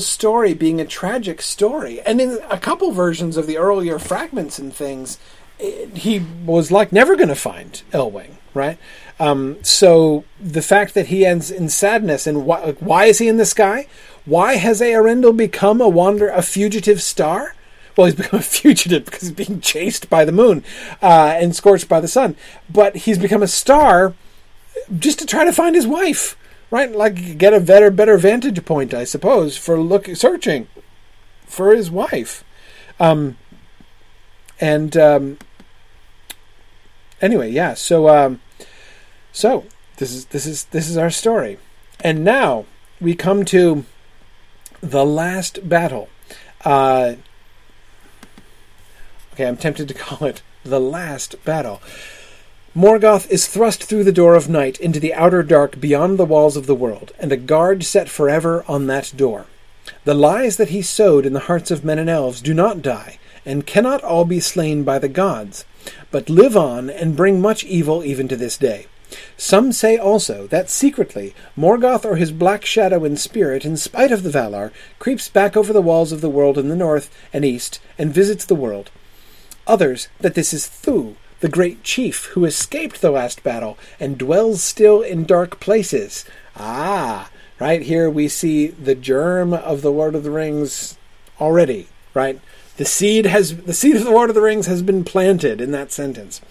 story 0.00 0.54
being 0.54 0.80
a 0.80 0.86
tragic 0.86 1.40
story, 1.40 2.00
and 2.00 2.20
in 2.20 2.38
a 2.50 2.58
couple 2.58 2.90
versions 2.90 3.36
of 3.36 3.46
the 3.46 3.58
earlier 3.58 3.98
fragments 3.98 4.58
and 4.58 4.74
things, 4.74 5.18
he 5.58 6.24
was 6.44 6.70
like 6.70 6.92
never 6.92 7.16
going 7.16 7.28
to 7.28 7.34
find 7.34 7.82
Elwing, 7.92 8.36
right? 8.54 8.78
Um, 9.18 9.56
so 9.62 10.24
the 10.40 10.62
fact 10.62 10.94
that 10.94 11.06
he 11.06 11.24
ends 11.24 11.50
in 11.50 11.68
sadness 11.68 12.26
and 12.26 12.44
why, 12.44 12.72
why 12.80 13.06
is 13.06 13.18
he 13.18 13.28
in 13.28 13.38
the 13.38 13.46
sky? 13.46 13.86
Why 14.24 14.56
has 14.56 14.80
Eärendil 14.80 15.36
become 15.36 15.80
a 15.80 15.88
wander, 15.88 16.28
a 16.28 16.42
fugitive 16.42 17.00
star? 17.00 17.54
Well, 17.96 18.06
he's 18.06 18.14
become 18.16 18.40
a 18.40 18.42
fugitive 18.42 19.06
because 19.06 19.22
he's 19.22 19.32
being 19.32 19.60
chased 19.60 20.10
by 20.10 20.24
the 20.24 20.32
moon 20.32 20.64
uh, 21.00 21.34
and 21.36 21.56
scorched 21.56 21.88
by 21.88 22.00
the 22.00 22.08
sun. 22.08 22.36
But 22.68 22.96
he's 22.96 23.18
become 23.18 23.42
a 23.42 23.48
star 23.48 24.14
just 24.98 25.18
to 25.20 25.26
try 25.26 25.44
to 25.44 25.52
find 25.52 25.74
his 25.74 25.86
wife, 25.86 26.36
right? 26.70 26.92
Like 26.92 27.38
get 27.38 27.54
a 27.54 27.60
better, 27.60 27.90
better 27.90 28.18
vantage 28.18 28.62
point, 28.64 28.92
I 28.92 29.04
suppose, 29.04 29.56
for 29.56 29.80
looking, 29.80 30.14
searching 30.14 30.68
for 31.46 31.74
his 31.74 31.90
wife. 31.90 32.44
Um, 33.00 33.36
and 34.60 34.96
um, 34.96 35.38
anyway, 37.20 37.50
yeah. 37.50 37.74
So, 37.74 38.08
um, 38.08 38.40
so 39.32 39.64
this 39.96 40.12
is 40.12 40.26
this 40.26 40.46
is 40.46 40.64
this 40.66 40.88
is 40.88 40.96
our 40.96 41.10
story, 41.10 41.58
and 42.00 42.24
now 42.24 42.64
we 43.00 43.14
come 43.14 43.44
to 43.46 43.84
the 44.80 45.04
last 45.04 45.68
battle. 45.68 46.08
Uh, 46.64 47.14
okay, 49.32 49.46
I'm 49.46 49.56
tempted 49.56 49.88
to 49.88 49.94
call 49.94 50.26
it 50.28 50.42
the 50.64 50.80
last 50.80 51.42
battle. 51.44 51.80
Morgoth 52.76 53.30
is 53.30 53.46
thrust 53.46 53.84
through 53.84 54.04
the 54.04 54.12
door 54.12 54.34
of 54.34 54.50
night 54.50 54.78
into 54.80 55.00
the 55.00 55.14
outer 55.14 55.42
dark 55.42 55.80
beyond 55.80 56.18
the 56.18 56.26
walls 56.26 56.58
of 56.58 56.66
the 56.66 56.74
world, 56.74 57.12
and 57.18 57.32
a 57.32 57.36
guard 57.36 57.84
set 57.84 58.08
forever 58.08 58.64
on 58.68 58.86
that 58.86 59.14
door. 59.16 59.46
The 60.04 60.14
lies 60.14 60.56
that 60.58 60.68
he 60.68 60.82
sowed 60.82 61.24
in 61.24 61.32
the 61.32 61.40
hearts 61.40 61.70
of 61.70 61.84
men 61.84 61.98
and 61.98 62.10
elves 62.10 62.42
do 62.42 62.52
not 62.52 62.82
die, 62.82 63.18
and 63.46 63.66
cannot 63.66 64.02
all 64.02 64.26
be 64.26 64.40
slain 64.40 64.84
by 64.84 64.98
the 64.98 65.08
gods, 65.08 65.64
but 66.10 66.28
live 66.28 66.56
on 66.56 66.90
and 66.90 67.16
bring 67.16 67.40
much 67.40 67.64
evil 67.64 68.04
even 68.04 68.28
to 68.28 68.36
this 68.36 68.58
day. 68.58 68.86
Some 69.36 69.70
say 69.72 69.96
also 69.96 70.48
that 70.48 70.68
secretly 70.68 71.34
Morgoth 71.56 72.04
or 72.04 72.16
his 72.16 72.32
black 72.32 72.64
shadow 72.64 73.04
in 73.04 73.16
spirit, 73.16 73.64
in 73.64 73.76
spite 73.76 74.10
of 74.10 74.24
the 74.24 74.30
Valar, 74.30 74.72
creeps 74.98 75.28
back 75.28 75.56
over 75.56 75.72
the 75.72 75.80
walls 75.80 76.10
of 76.10 76.20
the 76.20 76.30
world 76.30 76.58
in 76.58 76.68
the 76.68 76.76
north 76.76 77.08
and 77.32 77.44
east 77.44 77.78
and 77.96 78.12
visits 78.12 78.44
the 78.44 78.56
world. 78.56 78.90
Others 79.66 80.08
that 80.20 80.34
this 80.34 80.52
is 80.52 80.66
Thu, 80.66 81.16
the 81.40 81.48
great 81.48 81.84
chief 81.84 82.26
who 82.26 82.44
escaped 82.44 83.00
the 83.00 83.10
last 83.10 83.42
battle 83.42 83.78
and 84.00 84.18
dwells 84.18 84.62
still 84.62 85.02
in 85.02 85.24
dark 85.24 85.60
places. 85.60 86.24
Ah, 86.56 87.30
right 87.60 87.82
here 87.82 88.10
we 88.10 88.26
see 88.26 88.68
the 88.68 88.94
germ 88.94 89.52
of 89.52 89.82
the 89.82 89.92
Lord 89.92 90.14
of 90.14 90.24
the 90.24 90.30
Rings 90.30 90.96
already, 91.40 91.88
right? 92.14 92.40
The 92.76 92.84
seed 92.84 93.24
has 93.24 93.56
the 93.56 93.72
seed 93.72 93.96
of 93.96 94.04
the 94.04 94.10
Lord 94.10 94.28
of 94.28 94.34
the 94.34 94.42
Rings 94.42 94.66
has 94.66 94.82
been 94.82 95.02
planted 95.02 95.62
in 95.62 95.70
that 95.70 95.92
sentence. 95.92 96.42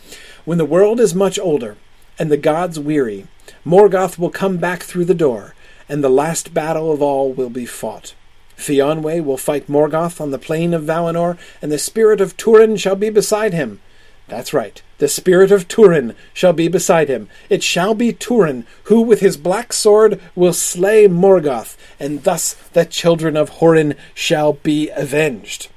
When 0.43 0.57
the 0.57 0.65
world 0.65 0.99
is 0.99 1.13
much 1.13 1.37
older 1.37 1.77
and 2.17 2.31
the 2.31 2.37
gods 2.37 2.79
weary, 2.79 3.27
Morgoth 3.63 4.17
will 4.17 4.31
come 4.31 4.57
back 4.57 4.81
through 4.81 5.05
the 5.05 5.13
door, 5.13 5.53
and 5.87 6.03
the 6.03 6.09
last 6.09 6.51
battle 6.51 6.91
of 6.91 6.99
all 6.99 7.31
will 7.31 7.51
be 7.51 7.67
fought. 7.67 8.15
Fionwe 8.57 9.23
will 9.23 9.37
fight 9.37 9.67
Morgoth 9.67 10.19
on 10.19 10.31
the 10.31 10.39
plain 10.39 10.73
of 10.73 10.83
Valinor, 10.83 11.37
and 11.61 11.71
the 11.71 11.77
spirit 11.77 12.19
of 12.19 12.35
Turin 12.37 12.75
shall 12.75 12.95
be 12.95 13.11
beside 13.11 13.53
him. 13.53 13.79
That's 14.27 14.51
right. 14.51 14.81
The 14.97 15.07
spirit 15.07 15.51
of 15.51 15.67
Turin 15.67 16.15
shall 16.33 16.53
be 16.53 16.67
beside 16.67 17.07
him. 17.07 17.29
It 17.51 17.61
shall 17.61 17.93
be 17.93 18.11
Turin 18.11 18.65
who 18.85 19.01
with 19.01 19.19
his 19.19 19.37
black 19.37 19.73
sword 19.73 20.19
will 20.33 20.53
slay 20.53 21.07
Morgoth, 21.07 21.77
and 21.99 22.23
thus 22.23 22.53
the 22.73 22.85
children 22.85 23.37
of 23.37 23.59
Hurin 23.59 23.95
shall 24.15 24.53
be 24.53 24.89
avenged. 24.89 25.67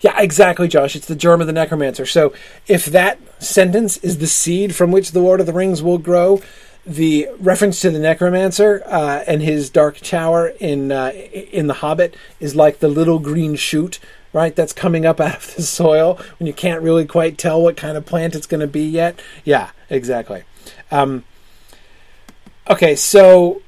Yeah, 0.00 0.20
exactly, 0.20 0.68
Josh. 0.68 0.94
It's 0.94 1.06
the 1.06 1.16
germ 1.16 1.40
of 1.40 1.46
the 1.46 1.52
necromancer. 1.52 2.06
So 2.06 2.32
if 2.66 2.86
that 2.86 3.18
sentence 3.42 3.96
is 3.98 4.18
the 4.18 4.26
seed 4.26 4.74
from 4.74 4.92
which 4.92 5.12
the 5.12 5.20
Lord 5.20 5.40
of 5.40 5.46
the 5.46 5.52
Rings 5.52 5.82
will 5.82 5.98
grow, 5.98 6.40
the 6.86 7.28
reference 7.38 7.80
to 7.80 7.90
the 7.90 7.98
necromancer 7.98 8.82
uh, 8.86 9.22
and 9.26 9.42
his 9.42 9.68
dark 9.68 9.98
tower 9.98 10.48
in 10.58 10.90
uh, 10.90 11.10
in 11.10 11.66
the 11.66 11.74
Hobbit 11.74 12.16
is 12.40 12.56
like 12.56 12.78
the 12.78 12.88
little 12.88 13.18
green 13.18 13.56
shoot, 13.56 13.98
right? 14.32 14.56
That's 14.56 14.72
coming 14.72 15.04
up 15.04 15.20
out 15.20 15.36
of 15.36 15.54
the 15.56 15.62
soil 15.62 16.18
when 16.38 16.46
you 16.46 16.54
can't 16.54 16.82
really 16.82 17.04
quite 17.04 17.36
tell 17.36 17.60
what 17.60 17.76
kind 17.76 17.96
of 17.96 18.06
plant 18.06 18.34
it's 18.34 18.46
going 18.46 18.60
to 18.60 18.66
be 18.66 18.84
yet. 18.84 19.20
Yeah, 19.44 19.70
exactly. 19.90 20.44
Um, 20.90 21.24
okay, 22.70 22.94
so 22.96 23.60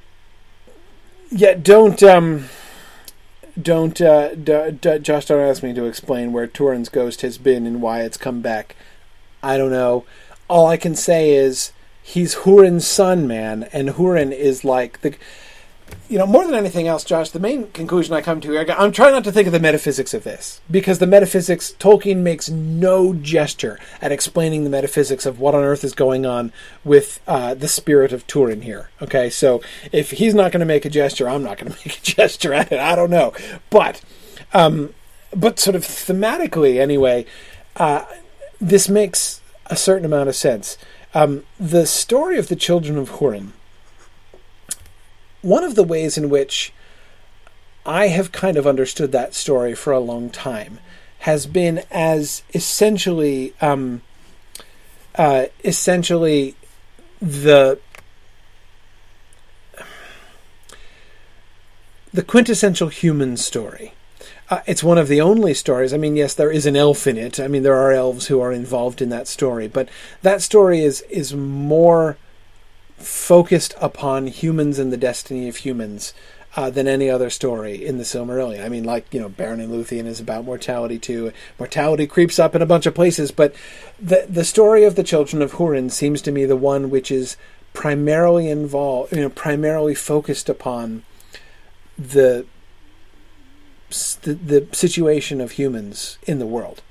yeah, 1.29 1.53
don't. 1.53 2.01
Um, 2.01 2.45
don't 3.59 3.99
uh, 4.01 4.35
d- 4.35 4.71
d- 4.79 4.99
Josh 4.99 5.25
don't 5.25 5.47
ask 5.47 5.63
me 5.63 5.73
to 5.73 5.85
explain 5.85 6.31
where 6.31 6.47
Turin's 6.47 6.89
ghost 6.89 7.21
has 7.21 7.37
been 7.37 7.65
and 7.65 7.81
why 7.81 8.01
it's 8.01 8.17
come 8.17 8.41
back. 8.41 8.75
I 9.41 9.57
don't 9.57 9.71
know. 9.71 10.05
All 10.47 10.67
I 10.67 10.77
can 10.77 10.95
say 10.95 11.31
is 11.31 11.71
he's 12.03 12.35
Hurin's 12.35 12.87
son, 12.87 13.27
man, 13.27 13.63
and 13.73 13.89
Hurin 13.89 14.31
is 14.31 14.63
like 14.63 15.01
the 15.01 15.15
you 16.11 16.17
know, 16.17 16.27
more 16.27 16.45
than 16.45 16.55
anything 16.55 16.87
else, 16.87 17.05
Josh, 17.05 17.29
the 17.29 17.39
main 17.39 17.71
conclusion 17.71 18.13
I 18.13 18.21
come 18.21 18.41
to, 18.41 18.51
here, 18.51 18.65
I'm 18.77 18.91
trying 18.91 19.13
not 19.13 19.23
to 19.23 19.31
think 19.31 19.47
of 19.47 19.53
the 19.53 19.59
metaphysics 19.59 20.13
of 20.13 20.25
this 20.25 20.59
because 20.69 20.99
the 20.99 21.07
metaphysics, 21.07 21.73
Tolkien 21.79 22.17
makes 22.17 22.49
no 22.49 23.13
gesture 23.13 23.79
at 24.01 24.11
explaining 24.11 24.65
the 24.65 24.69
metaphysics 24.69 25.25
of 25.25 25.39
what 25.39 25.55
on 25.55 25.63
earth 25.63 25.85
is 25.85 25.93
going 25.93 26.25
on 26.25 26.51
with 26.83 27.21
uh, 27.27 27.53
the 27.53 27.69
spirit 27.69 28.11
of 28.11 28.27
Turin 28.27 28.61
here. 28.61 28.89
Okay, 29.01 29.29
so 29.29 29.61
if 29.93 30.11
he's 30.11 30.33
not 30.33 30.51
going 30.51 30.59
to 30.59 30.65
make 30.65 30.83
a 30.83 30.89
gesture, 30.89 31.29
I'm 31.29 31.43
not 31.43 31.57
going 31.57 31.71
to 31.71 31.77
make 31.77 31.97
a 31.97 32.01
gesture 32.01 32.53
at 32.53 32.71
it. 32.71 32.79
I 32.79 32.95
don't 32.95 33.09
know, 33.09 33.33
but, 33.69 34.01
um, 34.53 34.93
but 35.33 35.59
sort 35.59 35.77
of 35.77 35.83
thematically, 35.83 36.79
anyway, 36.79 37.25
uh, 37.77 38.03
this 38.59 38.89
makes 38.89 39.39
a 39.67 39.77
certain 39.77 40.05
amount 40.05 40.27
of 40.27 40.35
sense. 40.35 40.77
Um, 41.13 41.45
the 41.57 41.85
story 41.85 42.37
of 42.37 42.49
the 42.49 42.55
children 42.55 42.97
of 42.97 43.11
Hurin 43.11 43.51
one 45.41 45.63
of 45.63 45.75
the 45.75 45.83
ways 45.83 46.17
in 46.17 46.29
which 46.29 46.73
I 47.85 48.07
have 48.07 48.31
kind 48.31 48.57
of 48.57 48.67
understood 48.67 49.11
that 49.11 49.33
story 49.33 49.73
for 49.73 49.91
a 49.91 49.99
long 49.99 50.29
time 50.29 50.79
has 51.19 51.45
been 51.45 51.83
as 51.91 52.43
essentially, 52.53 53.53
um, 53.61 54.01
uh, 55.15 55.45
essentially 55.63 56.55
the 57.21 57.79
the 62.13 62.23
quintessential 62.23 62.89
human 62.89 63.37
story. 63.37 63.93
Uh, 64.49 64.59
it's 64.65 64.83
one 64.83 64.97
of 64.97 65.07
the 65.07 65.21
only 65.21 65.53
stories. 65.53 65.93
I 65.93 65.97
mean, 65.97 66.17
yes, 66.17 66.33
there 66.33 66.51
is 66.51 66.65
an 66.65 66.75
elf 66.75 67.07
in 67.07 67.17
it. 67.17 67.39
I 67.39 67.47
mean, 67.47 67.63
there 67.63 67.77
are 67.77 67.93
elves 67.93 68.27
who 68.27 68.41
are 68.41 68.51
involved 68.51 69.01
in 69.01 69.09
that 69.09 69.27
story, 69.27 69.67
but 69.67 69.87
that 70.21 70.41
story 70.41 70.81
is 70.81 71.01
is 71.03 71.33
more 71.33 72.17
focused 73.03 73.75
upon 73.79 74.27
humans 74.27 74.79
and 74.79 74.91
the 74.91 74.97
destiny 74.97 75.47
of 75.47 75.57
humans 75.57 76.13
uh, 76.55 76.69
than 76.69 76.87
any 76.87 77.09
other 77.09 77.29
story 77.29 77.85
in 77.85 77.97
the 77.97 78.03
Silmarillion. 78.03 78.63
I 78.63 78.69
mean, 78.69 78.83
like 78.83 79.13
you 79.13 79.19
know, 79.19 79.29
Beren 79.29 79.61
and 79.63 79.71
Luthien 79.71 80.05
is 80.05 80.19
about 80.19 80.45
mortality 80.45 80.99
too. 80.99 81.31
Mortality 81.57 82.07
creeps 82.07 82.39
up 82.39 82.55
in 82.55 82.61
a 82.61 82.65
bunch 82.65 82.85
of 82.85 82.95
places, 82.95 83.31
but 83.31 83.55
the 83.99 84.25
the 84.27 84.43
story 84.43 84.83
of 84.83 84.95
the 84.95 85.03
children 85.03 85.41
of 85.41 85.53
Hurin 85.53 85.89
seems 85.91 86.21
to 86.23 86.31
me 86.31 86.45
the 86.45 86.57
one 86.57 86.89
which 86.89 87.11
is 87.11 87.37
primarily 87.73 88.49
involved, 88.49 89.13
you 89.13 89.21
know, 89.21 89.29
primarily 89.29 89.95
focused 89.95 90.49
upon 90.49 91.03
the 91.97 92.45
the, 94.21 94.33
the 94.33 94.67
situation 94.71 95.41
of 95.41 95.51
humans 95.51 96.17
in 96.23 96.39
the 96.39 96.45
world. 96.45 96.81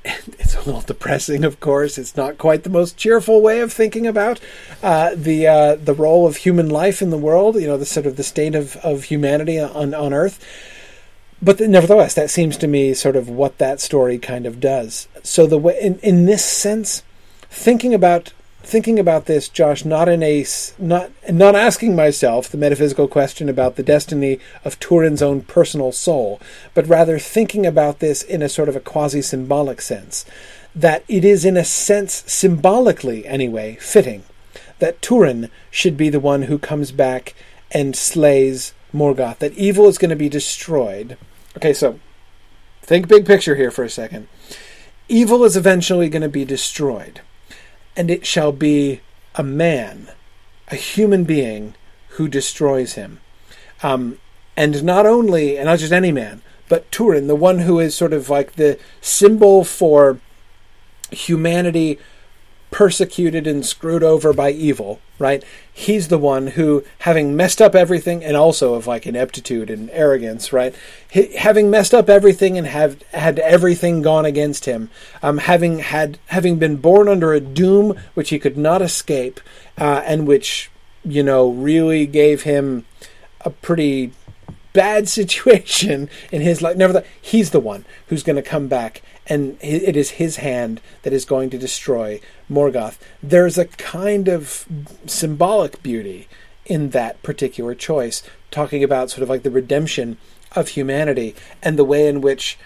it's 0.04 0.54
a 0.54 0.62
little 0.62 0.80
depressing, 0.80 1.44
of 1.44 1.60
course. 1.60 1.98
It's 1.98 2.16
not 2.16 2.38
quite 2.38 2.62
the 2.62 2.70
most 2.70 2.96
cheerful 2.96 3.42
way 3.42 3.60
of 3.60 3.72
thinking 3.72 4.06
about 4.06 4.40
uh, 4.82 5.14
the 5.14 5.46
uh, 5.46 5.74
the 5.76 5.94
role 5.94 6.26
of 6.26 6.38
human 6.38 6.68
life 6.68 7.02
in 7.02 7.10
the 7.10 7.18
world. 7.18 7.56
You 7.56 7.66
know, 7.66 7.76
the 7.76 7.86
sort 7.86 8.06
of 8.06 8.16
the 8.16 8.22
state 8.22 8.54
of, 8.54 8.76
of 8.76 9.04
humanity 9.04 9.58
on 9.58 9.94
on 9.94 10.12
Earth. 10.12 10.44
But 11.40 11.58
the, 11.58 11.68
nevertheless, 11.68 12.14
that 12.14 12.30
seems 12.30 12.56
to 12.58 12.66
me 12.66 12.94
sort 12.94 13.16
of 13.16 13.28
what 13.28 13.58
that 13.58 13.80
story 13.80 14.18
kind 14.18 14.46
of 14.46 14.60
does. 14.60 15.06
So 15.22 15.46
the 15.46 15.58
way, 15.58 15.78
in, 15.80 15.98
in 16.00 16.26
this 16.26 16.44
sense, 16.44 17.04
thinking 17.48 17.94
about 17.94 18.32
thinking 18.68 18.98
about 18.98 19.24
this, 19.24 19.48
Josh, 19.48 19.84
not 19.84 20.08
in 20.08 20.22
a 20.22 20.44
not 20.78 21.10
not 21.28 21.56
asking 21.56 21.96
myself 21.96 22.48
the 22.48 22.58
metaphysical 22.58 23.08
question 23.08 23.48
about 23.48 23.76
the 23.76 23.82
destiny 23.82 24.38
of 24.62 24.78
Turin's 24.78 25.22
own 25.22 25.40
personal 25.40 25.90
soul, 25.90 26.38
but 26.74 26.86
rather 26.86 27.18
thinking 27.18 27.64
about 27.64 28.00
this 28.00 28.22
in 28.22 28.42
a 28.42 28.48
sort 28.48 28.68
of 28.68 28.76
a 28.76 28.80
quasi 28.80 29.22
symbolic 29.22 29.80
sense, 29.80 30.26
that 30.74 31.02
it 31.08 31.24
is 31.24 31.46
in 31.46 31.56
a 31.56 31.64
sense 31.64 32.22
symbolically 32.26 33.26
anyway 33.26 33.76
fitting 33.80 34.22
that 34.80 35.02
Turin 35.02 35.50
should 35.70 35.96
be 35.96 36.10
the 36.10 36.20
one 36.20 36.42
who 36.42 36.58
comes 36.58 36.92
back 36.92 37.34
and 37.72 37.96
slays 37.96 38.74
Morgoth, 38.94 39.38
that 39.38 39.52
evil 39.54 39.88
is 39.88 39.98
going 39.98 40.10
to 40.10 40.16
be 40.16 40.28
destroyed. 40.28 41.16
Okay, 41.56 41.72
so 41.72 41.98
think 42.82 43.08
big 43.08 43.26
picture 43.26 43.56
here 43.56 43.70
for 43.70 43.82
a 43.82 43.90
second. 43.90 44.28
Evil 45.08 45.42
is 45.44 45.56
eventually 45.56 46.08
going 46.08 46.22
to 46.22 46.28
be 46.28 46.44
destroyed 46.44 47.22
and 47.98 48.12
it 48.12 48.24
shall 48.24 48.52
be 48.52 49.00
a 49.34 49.42
man, 49.42 50.08
a 50.68 50.76
human 50.76 51.24
being, 51.24 51.74
who 52.10 52.28
destroys 52.28 52.94
him. 52.94 53.20
Um, 53.82 54.18
and 54.56 54.84
not 54.84 55.04
only, 55.04 55.58
and 55.58 55.66
not 55.66 55.80
just 55.80 55.92
any 55.92 56.12
man, 56.12 56.40
but 56.68 56.90
Turin, 56.92 57.26
the 57.26 57.34
one 57.34 57.60
who 57.60 57.80
is 57.80 57.96
sort 57.96 58.12
of 58.12 58.30
like 58.30 58.52
the 58.52 58.78
symbol 59.00 59.64
for 59.64 60.20
humanity 61.10 61.98
persecuted 62.70 63.46
and 63.46 63.64
screwed 63.64 64.02
over 64.02 64.32
by 64.32 64.50
evil, 64.50 65.00
right? 65.18 65.42
He's 65.72 66.08
the 66.08 66.18
one 66.18 66.48
who, 66.48 66.84
having 67.00 67.36
messed 67.36 67.62
up 67.62 67.74
everything, 67.74 68.22
and 68.22 68.36
also 68.36 68.74
of 68.74 68.86
like 68.86 69.06
ineptitude 69.06 69.70
and 69.70 69.90
arrogance, 69.90 70.52
right? 70.52 70.74
H- 71.12 71.34
having 71.34 71.70
messed 71.70 71.94
up 71.94 72.08
everything 72.08 72.58
and 72.58 72.66
have 72.66 73.00
had 73.12 73.38
everything 73.38 74.02
gone 74.02 74.26
against 74.26 74.64
him, 74.66 74.90
um, 75.22 75.38
having 75.38 75.78
had 75.78 76.18
having 76.26 76.58
been 76.58 76.76
born 76.76 77.08
under 77.08 77.32
a 77.32 77.40
doom 77.40 77.98
which 78.14 78.30
he 78.30 78.38
could 78.38 78.58
not 78.58 78.82
escape, 78.82 79.40
uh, 79.78 80.02
and 80.04 80.26
which 80.26 80.70
you 81.04 81.22
know 81.22 81.48
really 81.50 82.06
gave 82.06 82.42
him 82.42 82.84
a 83.42 83.50
pretty 83.50 84.12
bad 84.72 85.08
situation 85.18 86.08
in 86.30 86.42
his 86.42 86.62
life. 86.62 86.76
Nevertheless, 86.76 87.06
he's 87.20 87.50
the 87.50 87.60
one 87.60 87.84
who's 88.08 88.22
going 88.22 88.36
to 88.36 88.42
come 88.42 88.68
back, 88.68 89.02
and 89.28 89.58
it 89.60 89.96
is 89.96 90.12
his 90.12 90.36
hand 90.36 90.80
that 91.02 91.12
is 91.12 91.24
going 91.24 91.50
to 91.50 91.58
destroy 91.58 92.20
Morgoth. 92.50 92.98
There's 93.22 93.58
a 93.58 93.66
kind 93.66 94.28
of 94.28 94.66
symbolic 95.06 95.82
beauty 95.82 96.28
in 96.64 96.90
that 96.90 97.22
particular 97.22 97.74
choice, 97.74 98.22
talking 98.50 98.84
about 98.84 99.10
sort 99.10 99.22
of 99.22 99.28
like 99.28 99.42
the 99.42 99.50
redemption 99.50 100.16
of 100.52 100.68
humanity 100.68 101.34
and 101.62 101.78
the 101.78 101.84
way 101.84 102.08
in 102.08 102.20
which. 102.20 102.58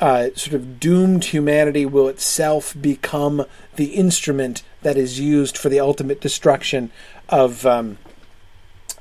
Uh, 0.00 0.30
sort 0.34 0.54
of 0.54 0.80
doomed 0.80 1.26
humanity 1.26 1.86
will 1.86 2.08
itself 2.08 2.74
become 2.80 3.46
the 3.76 3.94
instrument 3.94 4.64
that 4.82 4.96
is 4.96 5.20
used 5.20 5.56
for 5.56 5.68
the 5.68 5.78
ultimate 5.78 6.20
destruction 6.20 6.90
of 7.28 7.64
um, 7.64 7.96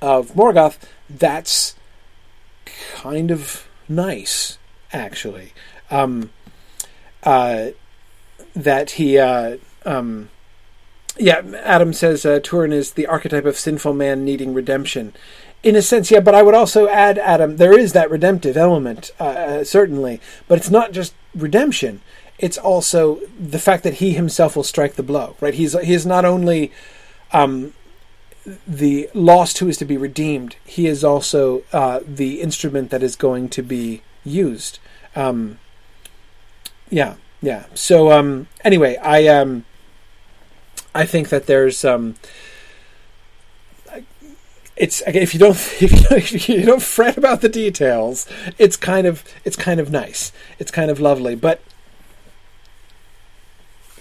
of 0.04 0.34
Morgoth. 0.34 0.78
That's 1.10 1.76
kind 2.94 3.32
of 3.32 3.68
nice, 3.88 4.58
actually. 4.92 5.54
Um, 5.90 6.30
uh, 7.24 7.68
that 8.56 8.92
he, 8.92 9.18
uh, 9.18 9.58
um, 9.86 10.30
yeah, 11.18 11.42
Adam 11.64 11.94
says 11.94 12.26
uh, 12.26 12.40
Turin 12.42 12.74
is 12.74 12.94
the 12.94 13.08
archetype 13.08 13.46
of 13.46 13.58
sinful 13.58 13.94
man 13.94 14.26
needing 14.26 14.54
redemption. 14.54 15.14
In 15.64 15.76
a 15.76 15.82
sense, 15.82 16.12
yeah, 16.12 16.20
but 16.20 16.36
I 16.36 16.44
would 16.44 16.56
also 16.56 16.88
add, 16.88 17.18
Adam, 17.18 17.58
there 17.58 17.78
is 17.78 17.94
that 17.94 18.12
redemptive 18.12 18.58
element, 18.58 19.12
uh, 19.20 19.24
uh, 19.24 19.64
certainly, 19.64 20.20
but 20.48 20.58
it's 20.58 20.70
not 20.70 20.92
just 20.92 21.14
redemption. 21.34 22.02
It's 22.38 22.58
also 22.58 23.22
the 23.40 23.60
fact 23.60 23.84
that 23.84 23.96
he 23.96 24.12
himself 24.12 24.56
will 24.56 24.64
strike 24.64 24.96
the 24.96 25.04
blow, 25.04 25.36
right? 25.40 25.54
He's 25.54 25.80
he 25.80 25.94
is 25.94 26.06
not 26.06 26.26
only 26.26 26.72
um, 27.32 27.74
the 28.68 29.10
lost 29.14 29.60
who 29.60 29.70
is 29.70 29.78
to 29.78 29.86
be 29.86 29.96
redeemed, 29.96 30.58
he 30.66 30.88
is 30.88 31.04
also 31.04 31.64
uh, 31.72 32.02
the 32.06 32.42
instrument 32.42 32.90
that 32.90 33.04
is 33.04 33.16
going 33.16 33.48
to 33.50 33.62
be 33.62 34.02
used. 34.26 34.80
Um, 35.16 35.60
yeah, 36.94 37.16
yeah. 37.42 37.66
So 37.74 38.12
um, 38.12 38.48
anyway, 38.64 38.98
I 38.98 39.28
um, 39.28 39.66
I 40.94 41.06
think 41.06 41.30
that 41.30 41.48
there's 41.48 41.84
um, 41.84 42.16
it's 44.76 45.02
if 45.08 45.34
you 45.34 45.40
don't 45.40 45.58
if 45.82 46.50
you 46.50 46.62
don't 46.64 46.82
fret 46.82 47.18
about 47.18 47.42
the 47.42 47.50
details, 47.50 48.28
it's 48.58 48.78
kind 48.78 49.08
of 49.08 49.24
it's 49.44 49.56
kind 49.56 49.80
of 49.80 49.92
nice. 49.92 50.32
It's 50.60 50.72
kind 50.72 50.92
of 50.92 51.00
lovely, 51.00 51.36
but 51.36 51.62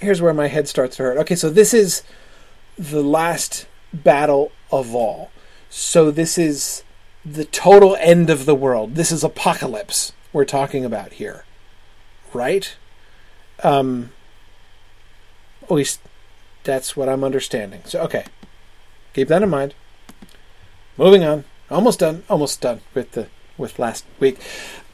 here's 0.00 0.20
where 0.20 0.34
my 0.34 0.48
head 0.48 0.68
starts 0.68 0.96
to 0.96 1.04
hurt. 1.04 1.18
Okay, 1.18 1.34
so 1.34 1.48
this 1.48 1.72
is 1.72 2.02
the 2.76 3.02
last 3.02 3.66
battle 3.94 4.52
of 4.70 4.94
all. 4.94 5.30
So 5.70 6.10
this 6.10 6.36
is 6.36 6.82
the 7.24 7.44
total 7.46 7.96
end 7.96 8.28
of 8.28 8.44
the 8.44 8.54
world. 8.54 8.96
This 8.96 9.12
is 9.12 9.24
apocalypse 9.24 10.12
we're 10.32 10.44
talking 10.44 10.84
about 10.84 11.12
here. 11.14 11.44
Right? 12.34 12.76
Um 13.62 14.10
at 15.62 15.70
least 15.70 16.00
that's 16.64 16.96
what 16.96 17.08
I'm 17.08 17.24
understanding. 17.24 17.82
So 17.84 18.00
okay. 18.02 18.24
Keep 19.14 19.28
that 19.28 19.42
in 19.42 19.50
mind. 19.50 19.74
Moving 20.96 21.24
on. 21.24 21.44
Almost 21.70 22.00
done. 22.00 22.22
Almost 22.28 22.60
done 22.60 22.80
with 22.94 23.12
the 23.12 23.28
with 23.56 23.78
last 23.78 24.04
week. 24.20 24.38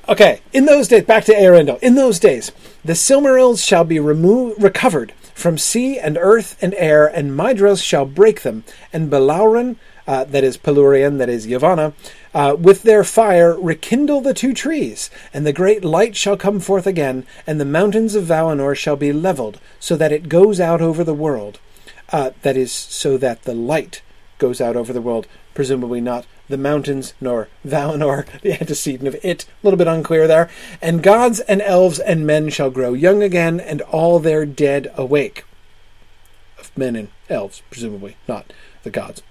Okay, 0.08 0.40
in 0.54 0.64
those 0.64 0.88
days, 0.88 1.04
back 1.04 1.24
to 1.24 1.34
Eärendil. 1.34 1.78
In 1.82 1.94
those 1.94 2.18
days, 2.18 2.50
the 2.82 2.94
Silmarils 2.94 3.66
shall 3.66 3.84
be 3.84 4.00
removed, 4.00 4.62
recovered 4.62 5.12
from 5.34 5.58
sea 5.58 5.98
and 5.98 6.16
earth 6.18 6.56
and 6.62 6.72
air, 6.78 7.06
and 7.06 7.32
Maedhros 7.32 7.84
shall 7.84 8.06
break 8.06 8.40
them, 8.40 8.64
and 8.90 9.10
Belaurin, 9.10 9.78
uh, 10.08 10.24
that 10.24 10.42
is 10.42 10.56
Palúrien, 10.56 11.18
that 11.18 11.28
is 11.28 11.46
Yavanna, 11.46 11.92
uh, 12.32 12.56
with 12.58 12.82
their 12.82 13.04
fire 13.04 13.60
rekindle 13.60 14.22
the 14.22 14.32
two 14.32 14.54
trees, 14.54 15.10
and 15.34 15.46
the 15.46 15.52
great 15.52 15.84
light 15.84 16.16
shall 16.16 16.36
come 16.36 16.60
forth 16.60 16.86
again, 16.86 17.26
and 17.46 17.60
the 17.60 17.66
mountains 17.66 18.14
of 18.14 18.24
Valinor 18.24 18.74
shall 18.74 18.96
be 18.96 19.12
levelled, 19.12 19.60
so 19.78 19.96
that 19.96 20.10
it 20.10 20.30
goes 20.30 20.60
out 20.60 20.80
over 20.80 21.04
the 21.04 21.14
world. 21.14 21.60
Uh, 22.10 22.30
that 22.40 22.56
is, 22.56 22.72
so 22.72 23.18
that 23.18 23.42
the 23.42 23.52
light 23.52 24.00
goes 24.38 24.62
out 24.62 24.76
over 24.76 24.94
the 24.94 25.02
world, 25.02 25.26
presumably 25.52 26.00
not 26.00 26.24
the 26.48 26.56
mountains, 26.56 27.12
nor 27.20 27.48
Valinor, 27.66 28.24
the 28.40 28.58
antecedent 28.58 29.06
of 29.06 29.16
it. 29.22 29.44
A 29.44 29.66
little 29.66 29.76
bit 29.76 29.86
unclear 29.86 30.26
there. 30.26 30.48
And 30.80 31.02
gods 31.02 31.40
and 31.40 31.60
elves 31.60 31.98
and 31.98 32.26
men 32.26 32.48
shall 32.48 32.70
grow 32.70 32.94
young 32.94 33.22
again, 33.22 33.60
and 33.60 33.82
all 33.82 34.20
their 34.20 34.46
dead 34.46 34.90
awake. 34.96 35.44
Of 36.58 36.76
men 36.78 36.96
and 36.96 37.08
elves, 37.28 37.60
presumably, 37.70 38.16
not 38.26 38.54
the 38.84 38.90
gods. 38.90 39.22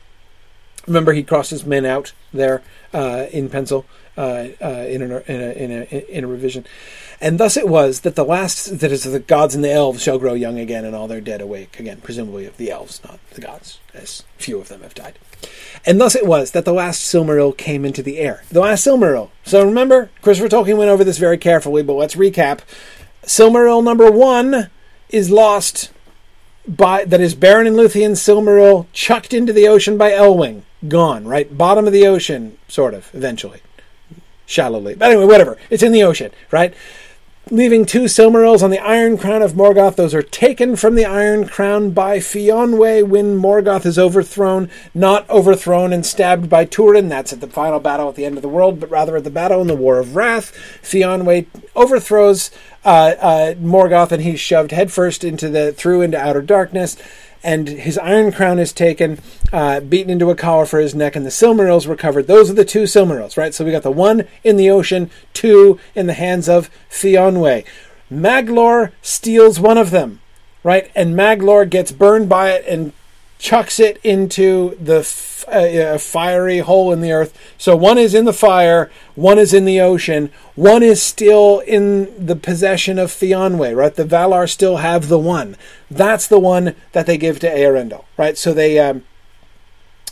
Remember, 0.87 1.13
he 1.13 1.23
crosses 1.23 1.65
men 1.65 1.85
out 1.85 2.13
there 2.33 2.63
uh, 2.93 3.25
in 3.31 3.49
pencil 3.49 3.85
uh, 4.17 4.47
uh, 4.61 4.85
in, 4.87 5.01
a, 5.03 5.05
in, 5.05 5.41
a, 5.41 5.51
in, 5.51 5.71
a, 5.71 6.05
in 6.09 6.23
a 6.23 6.27
revision. 6.27 6.65
And 7.19 7.39
thus 7.39 7.57
it 7.57 7.67
was 7.67 8.01
that 8.01 8.15
the 8.15 8.25
last, 8.25 8.79
that 8.79 8.91
is, 8.91 9.03
the 9.03 9.19
gods 9.19 9.53
and 9.53 9.63
the 9.63 9.71
elves 9.71 10.01
shall 10.01 10.17
grow 10.17 10.33
young 10.33 10.59
again, 10.59 10.85
and 10.85 10.95
all 10.95 11.07
their 11.07 11.21
dead 11.21 11.41
awake 11.41 11.79
again, 11.79 11.99
presumably 12.01 12.45
of 12.45 12.57
the 12.57 12.71
elves, 12.71 13.01
not 13.03 13.19
the 13.31 13.41
gods, 13.41 13.79
as 13.93 14.23
few 14.37 14.59
of 14.59 14.69
them 14.69 14.81
have 14.81 14.95
died. 14.95 15.19
And 15.85 15.99
thus 16.01 16.15
it 16.15 16.25
was 16.25 16.51
that 16.51 16.65
the 16.65 16.73
last 16.73 17.01
Silmaril 17.01 17.55
came 17.57 17.85
into 17.85 18.01
the 18.01 18.17
air. 18.19 18.43
The 18.49 18.61
last 18.61 18.85
Silmaril. 18.85 19.29
So 19.43 19.65
remember, 19.65 20.09
Christopher 20.21 20.49
Tolkien 20.49 20.77
went 20.77 20.89
over 20.89 21.03
this 21.03 21.17
very 21.17 21.37
carefully, 21.37 21.83
but 21.83 21.93
let's 21.93 22.15
recap. 22.15 22.59
Silmaril 23.23 23.83
number 23.83 24.09
one 24.11 24.69
is 25.09 25.29
lost 25.29 25.91
by 26.67 27.05
that 27.05 27.21
is 27.21 27.35
Beren 27.35 27.67
and 27.67 27.75
Luthien 27.75 28.11
Silmaril 28.11 28.87
chucked 28.93 29.33
into 29.33 29.53
the 29.53 29.67
ocean 29.67 29.97
by 29.97 30.11
Elwing. 30.11 30.63
Gone, 30.87 31.25
right? 31.25 31.57
Bottom 31.57 31.87
of 31.87 31.93
the 31.93 32.05
ocean, 32.05 32.57
sort 32.67 32.93
of, 32.93 33.09
eventually. 33.13 33.61
Shallowly. 34.45 34.95
But 34.95 35.11
anyway, 35.11 35.25
whatever. 35.25 35.57
It's 35.69 35.83
in 35.83 35.91
the 35.91 36.03
ocean, 36.03 36.31
right? 36.51 36.73
Leaving 37.51 37.85
two 37.85 38.03
Silmarils 38.03 38.61
on 38.61 38.69
the 38.69 38.79
Iron 38.79 39.17
Crown 39.17 39.41
of 39.41 39.53
Morgoth. 39.53 39.95
Those 39.95 40.13
are 40.13 40.21
taken 40.21 40.75
from 40.75 40.95
the 40.95 41.05
Iron 41.05 41.47
Crown 41.47 41.91
by 41.91 42.17
Fionwe 42.17 43.07
when 43.07 43.37
Morgoth 43.37 43.85
is 43.85 43.97
overthrown, 43.97 44.69
not 44.93 45.29
overthrown 45.29 45.93
and 45.93 46.05
stabbed 46.05 46.49
by 46.49 46.65
Turin. 46.65 47.09
That's 47.09 47.33
at 47.33 47.41
the 47.41 47.47
final 47.47 47.79
battle 47.79 48.09
at 48.09 48.15
the 48.15 48.25
end 48.25 48.37
of 48.37 48.41
the 48.41 48.49
world, 48.49 48.79
but 48.79 48.89
rather 48.89 49.17
at 49.17 49.23
the 49.23 49.29
battle 49.29 49.61
in 49.61 49.67
the 49.67 49.75
War 49.75 49.99
of 49.99 50.15
Wrath. 50.15 50.51
Fionwe 50.81 51.47
overthrows 51.75 52.51
uh, 52.83 53.15
uh, 53.19 53.53
Morgoth 53.55 54.11
and 54.11 54.23
he's 54.23 54.39
shoved 54.39 54.71
headfirst 54.71 55.23
into 55.23 55.49
the 55.49 55.71
through 55.71 56.01
into 56.01 56.19
outer 56.19 56.41
darkness 56.41 56.97
and 57.43 57.67
his 57.67 57.97
iron 57.97 58.31
crown 58.31 58.59
is 58.59 58.73
taken, 58.73 59.19
uh, 59.51 59.79
beaten 59.79 60.09
into 60.09 60.29
a 60.29 60.35
collar 60.35 60.65
for 60.65 60.79
his 60.79 60.95
neck, 60.95 61.15
and 61.15 61.25
the 61.25 61.29
Silmarils 61.29 61.87
recovered. 61.87 62.27
Those 62.27 62.49
are 62.49 62.55
the 62.55 62.65
two 62.65 62.83
Silmarils, 62.83 63.37
right? 63.37 63.53
So 63.53 63.65
we 63.65 63.71
got 63.71 63.83
the 63.83 63.91
one 63.91 64.27
in 64.43 64.57
the 64.57 64.69
ocean, 64.69 65.09
two 65.33 65.79
in 65.95 66.07
the 66.07 66.13
hands 66.13 66.49
of 66.49 66.69
Fionwe. 66.89 67.65
Maglor 68.11 68.91
steals 69.01 69.59
one 69.59 69.77
of 69.77 69.91
them, 69.91 70.21
right? 70.63 70.89
And 70.95 71.15
Maglor 71.15 71.69
gets 71.69 71.91
burned 71.91 72.29
by 72.29 72.51
it 72.51 72.65
and 72.67 72.93
chucks 73.39 73.79
it 73.79 73.99
into 74.03 74.75
the 74.81 74.99
f- 74.99 75.45
uh, 75.47 75.97
fiery 75.97 76.59
hole 76.59 76.91
in 76.91 77.01
the 77.01 77.11
earth. 77.11 77.37
So 77.57 77.75
one 77.75 77.97
is 77.97 78.13
in 78.13 78.25
the 78.25 78.33
fire, 78.33 78.91
one 79.15 79.37
is 79.37 79.53
in 79.53 79.65
the 79.65 79.79
ocean, 79.79 80.31
one 80.55 80.83
is 80.83 81.01
still 81.01 81.59
in 81.59 82.25
the 82.25 82.35
possession 82.35 82.97
of 82.97 83.11
Fionwe, 83.11 83.75
right? 83.75 83.93
The 83.93 84.05
Valar 84.05 84.49
still 84.49 84.77
have 84.77 85.07
the 85.07 85.19
one. 85.19 85.55
That's 85.89 86.27
the 86.27 86.39
one 86.39 86.75
that 86.93 87.05
they 87.05 87.17
give 87.17 87.39
to 87.39 87.49
Eärendil, 87.49 88.03
right? 88.17 88.37
So 88.37 88.53
they 88.53 88.79
um, 88.79 89.03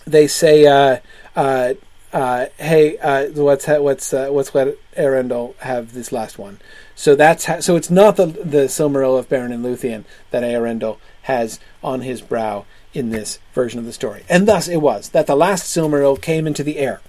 they 0.05 0.27
say, 0.27 0.65
uh, 0.67 0.99
uh, 1.35 1.73
uh 2.13 2.45
"Hey, 2.57 2.97
uh, 2.99 3.27
what's 3.29 3.67
what's 3.67 4.13
uh, 4.13 4.29
what's 4.29 4.53
let 4.53 4.77
Eärendil 4.95 5.57
have 5.57 5.93
this 5.93 6.11
last 6.11 6.37
one?" 6.37 6.59
So 6.93 7.15
that's 7.15 7.45
how, 7.45 7.59
so 7.59 7.75
it's 7.75 7.89
not 7.89 8.15
the 8.15 8.27
the 8.27 8.67
Silmaril 8.67 9.17
of 9.17 9.27
Beren 9.27 9.51
and 9.51 9.65
Luthien 9.65 10.05
that 10.29 10.43
Eärendil 10.43 10.97
has 11.23 11.59
on 11.83 12.01
his 12.01 12.21
brow 12.21 12.65
in 12.95 13.09
this 13.09 13.39
version 13.53 13.79
of 13.79 13.85
the 13.85 13.93
story. 13.93 14.23
And 14.29 14.47
thus 14.47 14.67
it 14.67 14.77
was 14.77 15.09
that 15.09 15.27
the 15.27 15.35
last 15.35 15.65
Silmaril 15.65 16.21
came 16.21 16.47
into 16.47 16.63
the 16.63 16.77
air. 16.77 17.01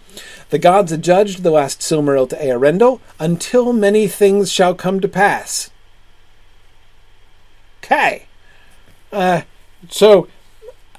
The 0.50 0.58
gods 0.58 0.92
adjudged 0.92 1.42
the 1.42 1.50
last 1.50 1.80
Silmaril 1.80 2.28
to 2.30 2.36
Eärendil 2.36 3.00
until 3.18 3.72
many 3.72 4.08
things 4.08 4.50
shall 4.50 4.74
come 4.74 5.00
to 5.00 5.08
pass. 5.08 5.70
Okay. 7.82 8.26
Uh, 9.12 9.42
so 9.88 10.28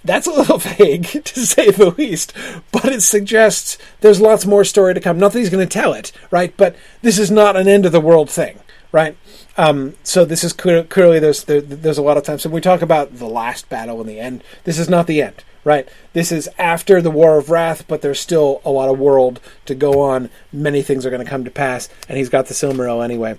that's 0.04 0.28
a 0.28 0.32
little 0.32 0.58
vague 0.58 1.24
to 1.24 1.46
say 1.46 1.72
the 1.72 1.92
least, 1.92 2.34
but 2.72 2.86
it 2.86 3.04
suggests 3.04 3.78
there's 4.02 4.22
lots 4.22 4.46
more 4.46 4.64
story 4.64 4.94
to 4.94 5.02
come. 5.02 5.20
Not 5.20 5.34
that 5.34 5.40
he's 5.40 5.50
going 5.50 5.68
to 5.68 5.72
tell 5.74 5.94
it, 5.94 6.12
right? 6.32 6.56
But 6.56 6.76
this 7.02 7.20
is 7.20 7.30
not 7.30 7.56
an 7.56 7.68
end 7.68 7.86
of 7.86 7.92
the 7.92 8.02
world 8.02 8.30
thing, 8.30 8.60
right? 8.92 9.18
Um, 9.58 9.96
so 10.04 10.26
this 10.26 10.44
is 10.44 10.54
clear, 10.54 10.84
clearly 10.84 11.20
there's 11.20 11.44
there, 11.44 11.62
there's 11.62 11.98
a 11.98 12.04
lot 12.04 12.18
of 12.18 12.24
times. 12.24 12.44
So 12.44 12.50
when 12.50 12.56
we 12.56 12.62
talk 12.62 12.82
about 12.82 13.18
the 13.18 13.28
last 13.28 13.70
battle 13.70 14.02
in 14.02 14.08
the 14.08 14.20
end, 14.20 14.44
this 14.64 14.80
is 14.80 14.90
not 14.90 15.08
the 15.08 15.22
end, 15.22 15.44
right? 15.64 15.88
This 16.14 16.32
is 16.32 16.50
after 16.58 17.02
the 17.02 17.12
War 17.12 17.38
of 17.38 17.50
Wrath, 17.50 17.86
but 17.88 18.02
there's 18.02 18.20
still 18.20 18.62
a 18.64 18.72
lot 18.72 18.90
of 18.90 19.00
world 19.00 19.40
to 19.66 19.76
go 19.76 20.02
on. 20.02 20.30
Many 20.54 20.82
things 20.82 21.06
are 21.06 21.10
going 21.10 21.24
to 21.24 21.30
come 21.30 21.44
to 21.44 21.52
pass, 21.52 21.90
and 22.08 22.18
he's 22.18 22.30
got 22.30 22.48
the 22.48 22.54
Silmaril 22.54 23.04
anyway. 23.04 23.38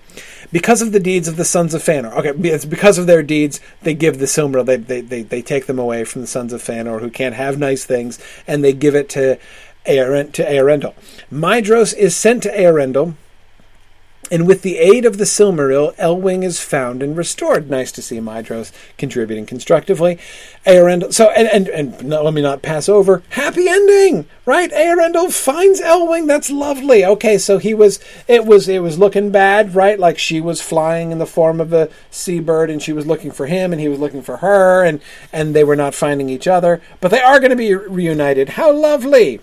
Because 0.53 0.83
of 0.83 0.93
the 0.93 1.01
deeds 1.01 1.29
of 1.29 1.37
the 1.37 1.45
sons 1.45 1.75
of 1.75 1.83
Fëanor. 1.83 2.13
Okay, 2.19 2.49
it's 2.49 2.65
because 2.65 2.99
of 2.99 3.07
their 3.07 3.23
deeds, 3.23 3.61
they 3.83 3.95
give 3.95 4.19
the 4.19 4.27
Silmaril. 4.27 4.67
They, 4.67 4.77
they, 4.77 5.01
they, 5.01 5.23
they 5.23 5.43
take 5.43 5.67
them 5.67 5.79
away 5.79 6.05
from 6.05 6.21
the 6.21 6.29
sons 6.29 6.53
of 6.53 6.63
Fëanor, 6.63 7.01
who 7.01 7.11
can't 7.11 7.35
have 7.35 7.59
nice 7.59 7.85
things, 7.85 8.19
and 8.47 8.63
they 8.63 8.73
give 8.73 8.95
it 8.95 9.09
to, 9.11 9.39
Earendil. 9.87 10.33
to 10.33 10.45
Eärendil. 10.45 10.95
Maedhros 11.33 11.95
is 11.95 12.15
sent 12.15 12.43
to 12.43 12.51
Eärendil 12.51 13.15
and 14.31 14.47
with 14.47 14.62
the 14.62 14.79
aid 14.79 15.05
of 15.05 15.16
the 15.16 15.25
Silmaril, 15.25 15.95
Elwing 15.97 16.43
is 16.43 16.61
found 16.61 17.03
and 17.03 17.16
restored. 17.16 17.71
Nice 17.71 17.91
to 17.93 18.03
see 18.03 18.19
Maedhros 18.19 18.73
contributing 18.97 19.47
constructively. 19.47 20.19
Eärendil, 20.66 21.12
so 21.12 21.31
and, 21.31 21.49
and 21.49 21.69
and 21.69 22.05
no, 22.05 22.23
let 22.23 22.35
me 22.35 22.43
not 22.43 22.61
pass 22.61 22.89
over. 22.89 23.23
Happy 23.31 23.69
ending, 23.69 24.27
right? 24.45 24.71
Eärendil 24.71 25.33
finds 25.33 25.81
Elwing. 25.81 26.27
That's 26.27 26.51
lovely. 26.51 27.05
Okay, 27.05 27.39
so 27.39 27.59
he 27.59 27.73
was 27.73 28.01
it 28.27 28.45
was 28.45 28.69
it 28.69 28.83
was 28.83 28.99
looking 28.99 29.31
bad, 29.31 29.75
right? 29.75 29.99
Like 29.99 30.19
she 30.19 30.41
was 30.41 30.61
flying 30.61 31.11
in 31.11 31.19
the 31.19 31.27
form 31.27 31.61
of 31.61 31.73
a 31.73 31.89
seabird, 32.11 32.71
and 32.71 32.83
she 32.83 32.93
was 32.93 33.07
looking 33.07 33.31
for 33.31 33.47
him, 33.47 33.73
and 33.73 33.81
he 33.81 33.89
was 33.89 33.99
looking 33.99 34.23
for 34.23 34.39
her, 34.39 34.85
and 34.85 35.01
and 35.33 35.55
they 35.55 35.64
were 35.64 35.77
not 35.77 35.95
finding 35.95 36.29
each 36.29 36.47
other, 36.47 36.83
but 37.01 37.11
they 37.11 37.21
are 37.21 37.41
going 37.41 37.51
to 37.51 37.57
be 37.57 37.75
reunited. 37.75 38.51
How 38.51 38.73
lovely. 38.73 39.41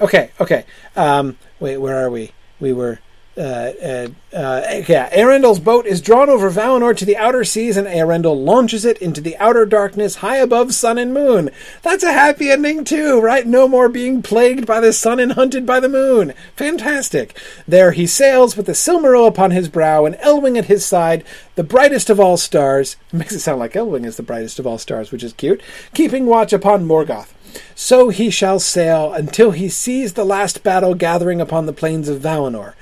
Okay, 0.00 0.30
okay. 0.40 0.64
Um, 0.96 1.36
wait, 1.60 1.76
where 1.76 2.04
are 2.04 2.10
we? 2.10 2.32
We 2.58 2.72
were 2.72 2.98
uh, 3.36 4.08
uh, 4.32 4.82
yeah, 4.86 5.10
Eärendil's 5.10 5.58
boat 5.58 5.86
is 5.86 6.00
drawn 6.00 6.30
over 6.30 6.50
Valinor 6.50 6.96
to 6.96 7.04
the 7.04 7.16
outer 7.16 7.44
seas, 7.44 7.76
and 7.76 7.86
Eärendil 7.86 8.44
launches 8.44 8.84
it 8.84 8.98
into 8.98 9.20
the 9.20 9.36
outer 9.38 9.66
darkness 9.66 10.16
high 10.16 10.36
above 10.36 10.72
sun 10.74 10.98
and 10.98 11.12
moon. 11.12 11.50
That's 11.82 12.04
a 12.04 12.12
happy 12.12 12.50
ending 12.50 12.84
too, 12.84 13.20
right? 13.20 13.46
No 13.46 13.66
more 13.66 13.88
being 13.88 14.22
plagued 14.22 14.66
by 14.66 14.80
the 14.80 14.92
sun 14.92 15.18
and 15.18 15.32
hunted 15.32 15.66
by 15.66 15.80
the 15.80 15.88
moon. 15.88 16.32
Fantastic. 16.56 17.36
There 17.66 17.92
he 17.92 18.06
sails 18.06 18.56
with 18.56 18.66
the 18.66 18.72
Silmaril 18.72 19.26
upon 19.26 19.50
his 19.50 19.68
brow 19.68 20.04
and 20.04 20.16
Elwing 20.16 20.56
at 20.56 20.66
his 20.66 20.86
side, 20.86 21.24
the 21.56 21.64
brightest 21.64 22.10
of 22.10 22.20
all 22.20 22.36
stars. 22.36 22.96
It 23.12 23.16
makes 23.16 23.32
it 23.32 23.40
sound 23.40 23.58
like 23.58 23.72
Elwing 23.72 24.04
is 24.04 24.16
the 24.16 24.22
brightest 24.22 24.58
of 24.58 24.66
all 24.66 24.78
stars, 24.78 25.10
which 25.10 25.24
is 25.24 25.32
cute. 25.32 25.60
Keeping 25.92 26.26
watch 26.26 26.52
upon 26.52 26.86
Morgoth. 26.86 27.32
So 27.76 28.08
he 28.08 28.30
shall 28.30 28.58
sail 28.58 29.12
until 29.12 29.52
he 29.52 29.68
sees 29.68 30.14
the 30.14 30.24
last 30.24 30.64
battle 30.64 30.94
gathering 30.94 31.40
upon 31.40 31.66
the 31.66 31.72
plains 31.72 32.08
of 32.08 32.20
Valinor 32.20 32.74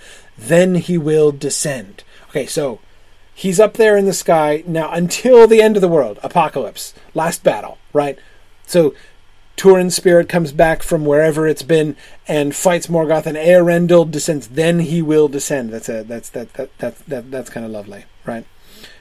then 0.49 0.76
he 0.76 0.99
will 0.99 1.32
descend. 1.32 2.05
Okay, 2.30 2.47
so 2.47 2.80
he's 3.34 3.61
up 3.61 3.74
there 3.74 3.97
in 3.97 4.07
the 4.07 4.12
sky 4.12 4.62
now 4.66 4.90
until 4.93 5.47
the 5.47 5.62
end 5.62 5.76
of 5.76 5.80
the 5.80 5.88
world, 5.88 6.18
apocalypse, 6.22 6.95
last 7.14 7.43
battle, 7.43 7.78
right? 7.93 8.18
So 8.66 8.95
Turin's 9.57 9.95
spirit 9.95 10.28
comes 10.28 10.53
back 10.53 10.82
from 10.82 11.05
wherever 11.05 11.47
it's 11.47 11.62
been 11.62 11.97
and 12.26 12.55
fights 12.55 12.86
Morgoth, 12.86 13.26
and 13.26 13.36
Eärendil 13.36 14.11
descends. 14.11 14.49
Then 14.49 14.80
he 14.80 15.03
will 15.03 15.28
descend. 15.28 15.72
That's 15.72 15.88
a 15.88 16.03
that's 16.03 16.30
that 16.30 16.53
that 16.55 16.78
that, 16.78 16.99
that 17.07 17.30
that's 17.30 17.51
kind 17.51 17.66
of 17.66 17.72
lovely, 17.72 18.05
right? 18.24 18.47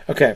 Okay. 0.10 0.36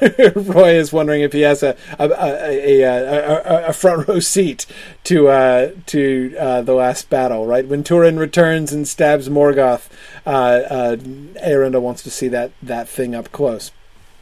Roy 0.34 0.74
is 0.74 0.92
wondering 0.92 1.22
if 1.22 1.32
he 1.32 1.42
has 1.42 1.62
a 1.62 1.76
a, 1.98 2.08
a, 2.08 2.82
a, 2.82 3.66
a 3.68 3.72
front 3.72 4.08
row 4.08 4.20
seat 4.20 4.66
to 5.04 5.28
uh, 5.28 5.70
to 5.86 6.34
uh, 6.38 6.62
the 6.62 6.74
last 6.74 7.08
battle. 7.08 7.46
Right 7.46 7.66
when 7.66 7.84
Turin 7.84 8.18
returns 8.18 8.72
and 8.72 8.86
stabs 8.86 9.28
Morgoth, 9.28 9.88
uh, 10.26 10.96
uh, 10.98 11.80
wants 11.80 12.02
to 12.02 12.10
see 12.10 12.28
that 12.28 12.52
that 12.62 12.88
thing 12.88 13.14
up 13.14 13.32
close. 13.32 13.72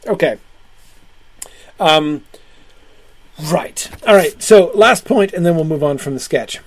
Okay. 0.07 0.37
Um. 1.79 2.23
Right. 3.51 3.89
All 4.05 4.15
right. 4.15 4.41
So 4.41 4.71
last 4.75 5.05
point, 5.05 5.33
and 5.33 5.45
then 5.45 5.55
we'll 5.55 5.65
move 5.65 5.83
on 5.83 5.97
from 5.97 6.13
the 6.13 6.19
sketch. 6.19 6.59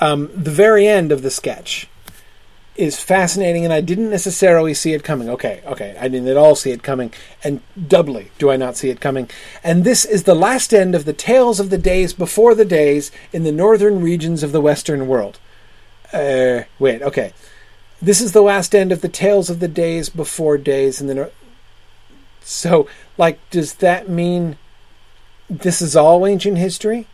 Um, 0.00 0.30
the 0.34 0.50
very 0.50 0.86
end 0.86 1.12
of 1.12 1.22
the 1.22 1.30
sketch 1.30 1.88
is 2.74 2.98
fascinating, 2.98 3.64
and 3.64 3.72
I 3.72 3.80
didn't 3.80 4.10
necessarily 4.10 4.72
see 4.72 4.94
it 4.94 5.04
coming. 5.04 5.28
Okay, 5.28 5.62
okay, 5.66 5.96
I 6.00 6.08
didn't 6.08 6.28
at 6.28 6.36
all 6.36 6.54
see 6.54 6.70
it 6.70 6.82
coming, 6.82 7.12
and 7.44 7.60
doubly 7.88 8.30
do 8.38 8.50
I 8.50 8.56
not 8.56 8.76
see 8.76 8.88
it 8.88 9.00
coming. 9.00 9.28
And 9.62 9.84
this 9.84 10.04
is 10.04 10.22
the 10.22 10.34
last 10.34 10.72
end 10.72 10.94
of 10.94 11.04
the 11.04 11.12
tales 11.12 11.60
of 11.60 11.70
the 11.70 11.78
days 11.78 12.12
before 12.12 12.54
the 12.54 12.64
days 12.64 13.10
in 13.32 13.44
the 13.44 13.52
northern 13.52 14.00
regions 14.00 14.42
of 14.42 14.52
the 14.52 14.60
Western 14.60 15.06
world. 15.06 15.38
Uh, 16.12 16.62
wait, 16.78 17.02
okay. 17.02 17.32
This 18.00 18.20
is 18.20 18.32
the 18.32 18.42
last 18.42 18.74
end 18.74 18.90
of 18.90 19.00
the 19.00 19.08
tales 19.08 19.48
of 19.48 19.60
the 19.60 19.68
days 19.68 20.08
before 20.08 20.58
days 20.58 21.00
in 21.00 21.06
the. 21.06 21.30
So, 22.40 22.88
like, 23.16 23.38
does 23.50 23.74
that 23.74 24.08
mean 24.08 24.56
this 25.48 25.80
is 25.80 25.94
all 25.94 26.26
ancient 26.26 26.58
history? 26.58 27.06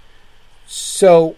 So, 0.66 1.36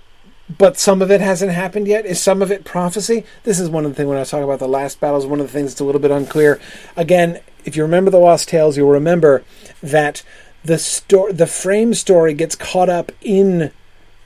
but 0.58 0.78
some 0.78 1.02
of 1.02 1.10
it 1.10 1.20
hasn't 1.20 1.52
happened 1.52 1.86
yet. 1.86 2.06
Is 2.06 2.20
some 2.20 2.42
of 2.42 2.50
it 2.50 2.64
prophecy? 2.64 3.24
This 3.44 3.60
is 3.60 3.68
one 3.68 3.84
of 3.84 3.92
the 3.92 3.94
things 3.94 4.08
when 4.08 4.16
I 4.16 4.20
was 4.20 4.30
talking 4.30 4.44
about 4.44 4.58
the 4.58 4.68
last 4.68 5.00
battles. 5.00 5.26
One 5.26 5.40
of 5.40 5.46
the 5.46 5.52
things 5.52 5.72
that's 5.72 5.80
a 5.80 5.84
little 5.84 6.00
bit 6.00 6.10
unclear. 6.10 6.60
Again, 6.96 7.40
if 7.64 7.76
you 7.76 7.82
remember 7.82 8.10
the 8.10 8.18
Lost 8.18 8.48
Tales, 8.48 8.76
you'll 8.76 8.90
remember 8.90 9.44
that 9.82 10.22
the 10.64 10.78
story, 10.78 11.32
the 11.32 11.46
frame 11.46 11.94
story, 11.94 12.34
gets 12.34 12.56
caught 12.56 12.88
up 12.88 13.12
in 13.20 13.70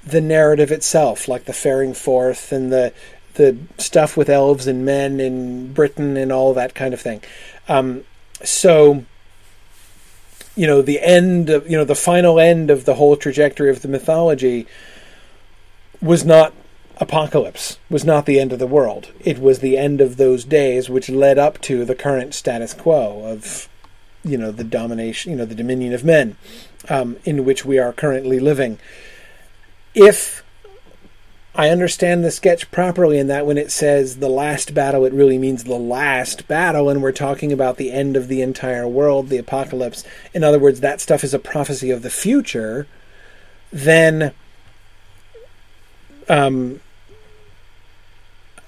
the 0.05 0.21
narrative 0.21 0.71
itself, 0.71 1.29
like 1.29 1.45
the 1.45 1.53
faring 1.53 1.95
forth 1.95 2.53
and 2.53 2.73
the 2.73 2.93
the 3.35 3.57
stuff 3.79 4.17
with 4.17 4.29
elves 4.29 4.67
and 4.67 4.85
men 4.85 5.19
in 5.19 5.73
Britain 5.73 6.17
and 6.17 6.31
all 6.31 6.55
that 6.55 6.75
kind 6.75 6.95
of 6.95 7.01
thing. 7.01 7.21
Um, 7.69 8.05
so, 8.45 9.05
you 10.55 10.69
know, 10.69 10.83
the 10.83 11.01
end 11.01 11.51
of 11.51 11.69
you 11.69 11.77
know 11.77 11.85
the 11.85 11.95
final 11.95 12.39
end 12.39 12.71
of 12.71 12.85
the 12.85 12.95
whole 12.95 13.17
trajectory 13.17 13.71
of 13.71 13.83
the 13.83 13.89
mythology 13.89 14.67
was 16.05 16.25
not 16.25 16.53
apocalypse, 16.99 17.79
was 17.89 18.05
not 18.05 18.27
the 18.27 18.39
end 18.39 18.53
of 18.53 18.59
the 18.59 18.67
world. 18.67 19.11
It 19.21 19.39
was 19.39 19.61
the 19.61 19.79
end 19.79 20.01
of 20.01 20.17
those 20.17 20.45
days 20.45 20.91
which 20.91 21.09
led 21.09 21.39
up 21.39 21.61
to 21.63 21.85
the 21.85 21.95
current 21.95 22.35
status 22.35 22.75
quo 22.75 23.25
of, 23.25 23.69
you 24.23 24.37
know, 24.37 24.53
the 24.53 24.65
domination, 24.65 25.33
you 25.33 25.39
know, 25.39 25.47
the 25.47 25.55
dominion 25.55 25.95
of 25.95 26.05
men 26.05 26.37
um, 26.91 27.17
in 27.25 27.45
which 27.45 27.65
we 27.65 27.79
are 27.79 27.93
currently 27.93 28.39
living. 28.39 28.79
If 29.95 30.45
I 31.55 31.71
understand 31.71 32.23
the 32.23 32.31
sketch 32.31 32.71
properly 32.71 33.19
in 33.19 33.29
that 33.29 33.47
when 33.47 33.57
it 33.57 33.71
says 33.71 34.19
the 34.19 34.29
last 34.29 34.75
battle, 34.75 35.07
it 35.07 35.13
really 35.15 35.39
means 35.39 35.65
the 35.65 35.79
last 35.79 36.47
battle, 36.47 36.91
and 36.91 37.03
we're 37.03 37.13
talking 37.13 37.51
about 37.51 37.79
the 37.79 37.93
end 37.93 38.15
of 38.15 38.29
the 38.29 38.43
entire 38.43 38.87
world, 38.87 39.31
the 39.31 39.39
apocalypse. 39.39 40.05
In 40.35 40.45
other 40.45 40.59
words, 40.59 40.81
that 40.81 41.01
stuff 41.01 41.25
is 41.25 41.33
a 41.33 41.39
prophecy 41.39 41.91
of 41.91 42.03
the 42.03 42.11
future, 42.11 42.87
then 43.73 44.35
um, 46.29 46.81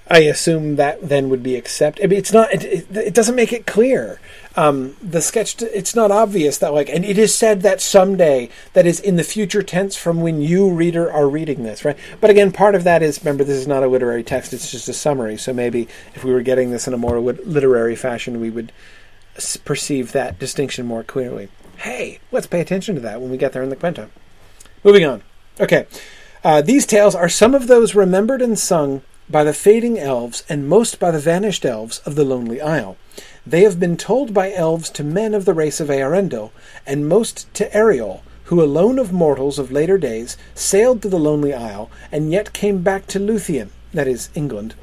I 0.09 0.19
assume 0.19 0.77
that 0.77 1.09
then 1.09 1.29
would 1.29 1.43
be 1.43 1.55
accepted. 1.55 2.03
I 2.03 2.07
mean, 2.07 2.19
it's 2.19 2.31
not. 2.31 2.53
It, 2.53 2.63
it, 2.63 2.97
it 2.97 3.13
doesn't 3.13 3.35
make 3.35 3.51
it 3.51 3.65
clear. 3.65 4.19
Um, 4.55 4.95
the 5.01 5.21
sketch. 5.21 5.61
It's 5.61 5.95
not 5.95 6.11
obvious 6.11 6.57
that 6.59 6.73
like, 6.73 6.89
and 6.89 7.03
it 7.03 7.17
is 7.17 7.35
said 7.35 7.61
that 7.63 7.81
someday 7.81 8.49
that 8.73 8.85
is 8.85 8.99
in 8.99 9.17
the 9.17 9.23
future 9.23 9.61
tense 9.61 9.95
from 9.95 10.21
when 10.21 10.41
you 10.41 10.71
reader 10.71 11.11
are 11.11 11.27
reading 11.27 11.63
this, 11.63 11.83
right? 11.83 11.97
But 12.21 12.29
again, 12.29 12.51
part 12.51 12.75
of 12.75 12.85
that 12.85 13.03
is 13.03 13.19
remember 13.19 13.43
this 13.43 13.57
is 13.57 13.67
not 13.67 13.83
a 13.83 13.87
literary 13.87 14.23
text; 14.23 14.53
it's 14.53 14.71
just 14.71 14.87
a 14.87 14.93
summary. 14.93 15.37
So 15.37 15.53
maybe 15.53 15.87
if 16.15 16.23
we 16.23 16.31
were 16.31 16.41
getting 16.41 16.71
this 16.71 16.87
in 16.87 16.93
a 16.93 16.97
more 16.97 17.19
literary 17.19 17.95
fashion, 17.95 18.39
we 18.39 18.49
would 18.49 18.71
perceive 19.65 20.13
that 20.13 20.39
distinction 20.39 20.85
more 20.85 21.03
clearly. 21.03 21.49
Hey, 21.77 22.19
let's 22.31 22.47
pay 22.47 22.61
attention 22.61 22.95
to 22.95 23.01
that 23.01 23.21
when 23.21 23.29
we 23.29 23.37
get 23.37 23.53
there 23.53 23.61
in 23.61 23.69
the 23.69 23.75
Quenta. 23.75 24.09
Moving 24.83 25.05
on. 25.05 25.21
Okay. 25.59 25.85
Uh, 26.47 26.61
these 26.61 26.85
tales 26.85 27.13
are 27.13 27.27
some 27.27 27.53
of 27.53 27.67
those 27.67 27.93
remembered 27.93 28.41
and 28.41 28.57
sung 28.57 29.01
by 29.29 29.43
the 29.43 29.51
fading 29.51 29.99
elves 29.99 30.45
and 30.47 30.65
most 30.65 30.97
by 30.97 31.11
the 31.11 31.19
vanished 31.19 31.65
elves 31.65 31.99
of 32.05 32.15
the 32.15 32.23
Lonely 32.23 32.61
Isle. 32.61 32.95
They 33.45 33.63
have 33.63 33.81
been 33.81 33.97
told 33.97 34.33
by 34.33 34.53
elves 34.53 34.89
to 34.91 35.03
men 35.03 35.33
of 35.33 35.43
the 35.43 35.53
race 35.53 35.81
of 35.81 35.89
Eärendil, 35.89 36.51
and 36.85 37.05
most 37.05 37.53
to 37.55 37.75
Eriol, 37.75 38.23
who 38.45 38.63
alone 38.63 38.97
of 38.97 39.11
mortals 39.11 39.59
of 39.59 39.73
later 39.73 39.97
days 39.97 40.37
sailed 40.55 41.01
to 41.01 41.09
the 41.09 41.19
Lonely 41.19 41.53
Isle, 41.53 41.91
and 42.13 42.31
yet 42.31 42.53
came 42.53 42.81
back 42.81 43.07
to 43.07 43.19
Luthien, 43.19 43.67
that 43.91 44.07
is, 44.07 44.29
England, 44.33 44.73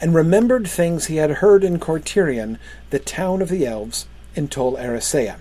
and 0.00 0.14
remembered 0.14 0.66
things 0.66 1.04
he 1.04 1.16
had 1.16 1.42
heard 1.42 1.62
in 1.64 1.78
Cortirion, 1.78 2.58
the 2.88 2.98
town 2.98 3.42
of 3.42 3.50
the 3.50 3.66
elves, 3.66 4.06
in 4.34 4.48
Tol 4.48 4.78
Eressëa. 4.78 5.36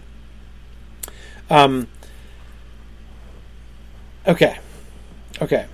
Um, 1.49 1.88
okay. 4.28 4.60
Okay. 5.41 5.68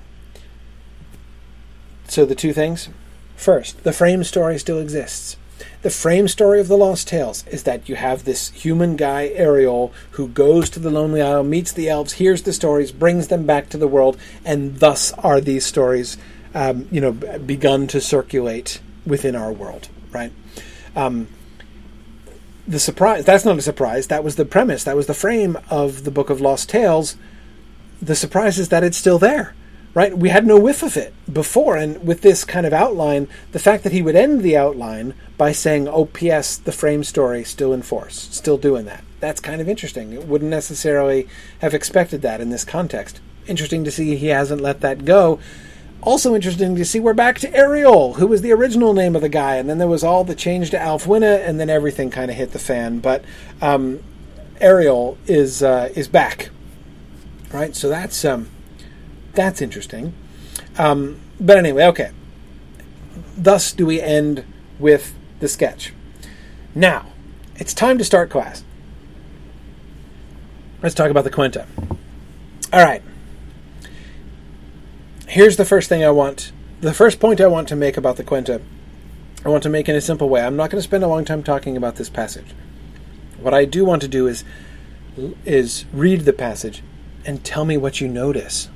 So 2.16 2.24
the 2.24 2.34
two 2.34 2.54
things. 2.54 2.88
First, 3.36 3.84
the 3.84 3.92
frame 3.92 4.24
story 4.24 4.58
still 4.58 4.80
exists. 4.80 5.36
The 5.82 5.90
frame 5.90 6.30
story 6.30 6.62
of 6.62 6.70
the 6.70 6.78
Lost 6.78 7.10
Tales 7.10 7.46
is 7.48 7.64
that 7.64 7.90
you 7.90 7.96
have 7.96 8.24
this 8.24 8.52
human 8.52 8.96
guy, 8.96 9.28
Eriol, 9.36 9.92
who 10.12 10.30
goes 10.30 10.70
to 10.70 10.80
the 10.80 10.90
Lonely 10.90 11.22
Isle, 11.22 11.44
meets 11.44 11.74
the 11.74 11.90
elves, 11.90 12.14
hears 12.14 12.44
the 12.44 12.54
stories, 12.54 12.94
brings 12.94 13.28
them 13.28 13.46
back 13.46 13.68
to 13.68 13.78
the 13.78 13.90
world, 13.90 14.18
and 14.46 14.80
thus 14.80 15.12
are 15.18 15.42
these 15.42 15.66
stories, 15.66 16.18
um, 16.54 16.88
you 16.90 17.02
know, 17.02 17.12
begun 17.12 17.86
to 17.88 18.00
circulate 18.00 18.80
within 19.06 19.36
our 19.36 19.52
world, 19.52 19.90
right? 20.14 20.32
Um, 20.96 21.28
the 22.66 22.80
surprise 22.80 23.26
that's 23.26 23.44
not 23.44 23.58
a 23.58 23.62
surprise 23.62 24.08
that 24.08 24.24
was 24.24 24.38
the 24.38 24.46
premise 24.46 24.86
that 24.86 24.96
was 24.96 25.08
the 25.08 25.14
frame 25.14 25.58
of 25.70 26.06
the 26.06 26.12
book 26.12 26.30
of 26.30 26.40
lost 26.40 26.70
tales 26.70 27.16
the 28.02 28.16
surprise 28.16 28.58
is 28.58 28.70
that 28.70 28.84
it's 28.84 28.98
still 28.98 29.20
there 29.20 29.54
right? 29.96 30.16
We 30.16 30.30
had 30.30 30.46
no 30.46 30.60
whiff 30.60 30.84
of 30.84 30.98
it 30.98 31.14
before. 31.32 31.76
And 31.78 32.06
with 32.06 32.22
this 32.22 32.44
kind 32.44 32.68
of 32.68 32.74
outline 32.74 33.28
the 33.54 33.60
fact 33.60 33.84
that 33.84 33.94
he 33.94 34.04
would 34.04 34.16
end 34.16 34.42
the 34.42 34.56
outline 34.56 35.16
by 35.38 35.52
saying 35.52 35.88
oh 35.88 36.06
ps 36.06 36.58
the 36.58 36.72
frame 36.72 37.04
story 37.04 37.44
still 37.44 37.74
in 37.74 37.82
force 37.82 38.30
still 38.32 38.60
doing 38.60 38.86
that. 38.86 39.04
That's 39.20 39.42
kind 39.42 39.60
of 39.60 39.68
interesting. 39.68 40.14
It 40.14 40.28
wouldn't 40.28 40.52
necessarily 40.52 41.28
have 41.62 41.74
expected 41.74 42.22
that 42.22 42.42
in 42.42 42.52
this 42.52 42.66
context. 42.66 43.22
Interesting 43.48 43.84
to 43.86 43.92
see 43.92 44.16
he 44.16 44.28
hasn't 44.28 44.62
let 44.62 44.82
that 44.82 45.06
go. 45.06 45.40
Also 46.02 46.36
interesting 46.36 46.76
to 46.76 46.86
see 46.86 47.00
we're 47.00 47.16
back 47.16 47.40
to 47.40 47.56
Eriol, 47.56 48.16
who 48.16 48.28
was 48.28 48.42
the 48.42 48.52
original 48.52 48.94
name 48.94 49.16
of 49.16 49.24
the 49.24 49.30
guy, 49.30 49.56
and 49.56 49.68
then 49.68 49.80
there 49.80 49.88
was 49.88 50.04
all 50.04 50.24
the 50.24 50.36
change 50.36 50.70
to 50.70 50.78
Ælfwine, 50.78 51.24
and 51.24 51.60
then 51.60 51.68
everything 51.68 52.12
kind 52.12 52.30
of 52.30 52.38
hit 52.38 52.52
the 52.52 52.60
fan. 52.60 53.00
But 53.00 53.26
um, 53.60 54.04
Eriol 54.62 55.18
is 55.26 55.64
uh, 55.64 55.90
is 55.96 56.08
back, 56.08 56.52
right? 57.52 57.76
So 57.76 57.90
that's 57.90 58.24
um, 58.24 58.50
that's 59.36 59.62
interesting. 59.62 60.14
Um, 60.78 61.20
but 61.40 61.57
anyway, 61.57 61.86
okay. 61.86 62.12
Thus 63.38 63.72
do 63.72 63.86
we 63.86 64.02
end 64.02 64.45
with 64.80 65.14
the 65.40 65.48
sketch. 65.48 65.94
Now 66.74 67.07
it's 67.56 67.74
time 67.74 67.98
to 67.98 68.03
start 68.03 68.30
class. 68.30 68.64
Let's 70.82 70.95
talk 70.95 71.10
about 71.10 71.24
the 71.24 71.32
Quenta. 71.32 71.66
All 72.74 72.84
right 72.84 73.02
here's 75.28 75.57
the 75.57 75.66
first 75.66 75.90
thing 75.90 76.03
I 76.03 76.12
want. 76.12 76.53
The 76.80 76.94
first 76.94 77.20
point 77.20 77.41
I 77.41 77.48
want 77.48 77.68
to 77.70 77.76
make 77.76 77.98
about 77.98 78.18
the 78.18 78.24
Quenta, 78.24 78.62
I 79.44 79.49
want 79.49 79.64
to 79.64 79.70
make 79.70 79.90
in 79.90 79.95
a 79.95 80.02
simple 80.02 80.30
way. 80.30 80.41
I'm 80.41 80.56
not 80.56 80.70
going 80.70 80.80
to 80.80 80.84
spend 80.84 81.03
a 81.03 81.07
long 81.07 81.26
time 81.26 81.44
talking 81.44 81.76
about 81.78 81.98
this 81.98 82.10
passage. 82.10 82.48
What 83.40 83.53
I 83.53 83.66
do 83.66 83.86
want 83.86 84.02
to 84.02 84.07
do 84.07 84.28
is 84.28 84.44
is 85.45 85.86
read 85.94 86.22
the 86.22 86.34
passage 86.34 86.84
and 87.26 87.44
tell 87.44 87.64
me 87.64 87.78
what 87.78 88.02
you 88.02 88.07
notice. 88.07 88.70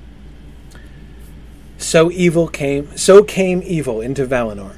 So 1.82 2.12
evil 2.12 2.50
came, 2.50 2.96
so 2.98 3.24
came 3.24 3.64
evil 3.64 4.02
into 4.02 4.26
Valinor. 4.28 4.76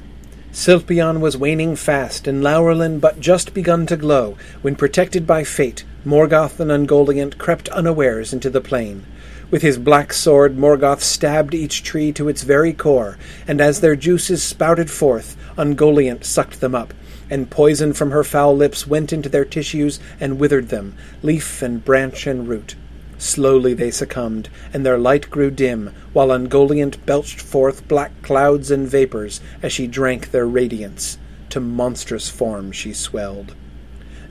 Silpion 0.52 1.18
was 1.18 1.36
waning 1.36 1.74
fast, 1.74 2.28
and 2.28 2.44
Laurelin 2.44 3.00
but 3.00 3.18
just 3.18 3.52
begun 3.52 3.86
to 3.86 3.96
glow, 3.96 4.36
when 4.62 4.76
protected 4.76 5.26
by 5.26 5.42
fate, 5.42 5.84
Morgoth 6.06 6.60
and 6.60 6.70
Ungoliant 6.70 7.38
crept 7.38 7.68
unawares 7.70 8.32
into 8.32 8.48
the 8.48 8.60
plain. 8.60 9.04
With 9.50 9.62
his 9.62 9.78
black 9.78 10.12
sword, 10.12 10.56
Morgoth 10.56 11.00
stabbed 11.00 11.54
each 11.54 11.82
tree 11.82 12.12
to 12.12 12.28
its 12.28 12.44
very 12.44 12.72
core, 12.72 13.18
and 13.48 13.60
as 13.60 13.80
their 13.80 13.96
juices 13.96 14.40
spouted 14.40 14.88
forth, 14.88 15.36
Ungoliant 15.58 16.24
sucked 16.24 16.60
them 16.60 16.74
up, 16.74 16.94
and 17.28 17.50
poison 17.50 17.94
from 17.94 18.12
her 18.12 18.22
foul 18.22 18.56
lips 18.56 18.86
went 18.86 19.12
into 19.12 19.28
their 19.28 19.44
tissues 19.44 19.98
and 20.20 20.38
withered 20.38 20.68
them, 20.68 20.94
leaf 21.20 21.62
and 21.62 21.84
branch 21.84 22.28
and 22.28 22.46
root. 22.46 22.76
Slowly 23.24 23.72
they 23.72 23.92
succumbed, 23.92 24.48
and 24.72 24.84
their 24.84 24.98
light 24.98 25.30
grew 25.30 25.52
dim, 25.52 25.90
while 26.12 26.32
Ungoliant 26.32 27.06
belched 27.06 27.40
forth 27.40 27.86
black 27.86 28.10
clouds 28.20 28.68
and 28.68 28.88
vapors 28.88 29.40
as 29.62 29.72
she 29.72 29.86
drank 29.86 30.32
their 30.32 30.44
radiance. 30.44 31.18
To 31.50 31.60
monstrous 31.60 32.28
form 32.28 32.72
she 32.72 32.92
swelled. 32.92 33.54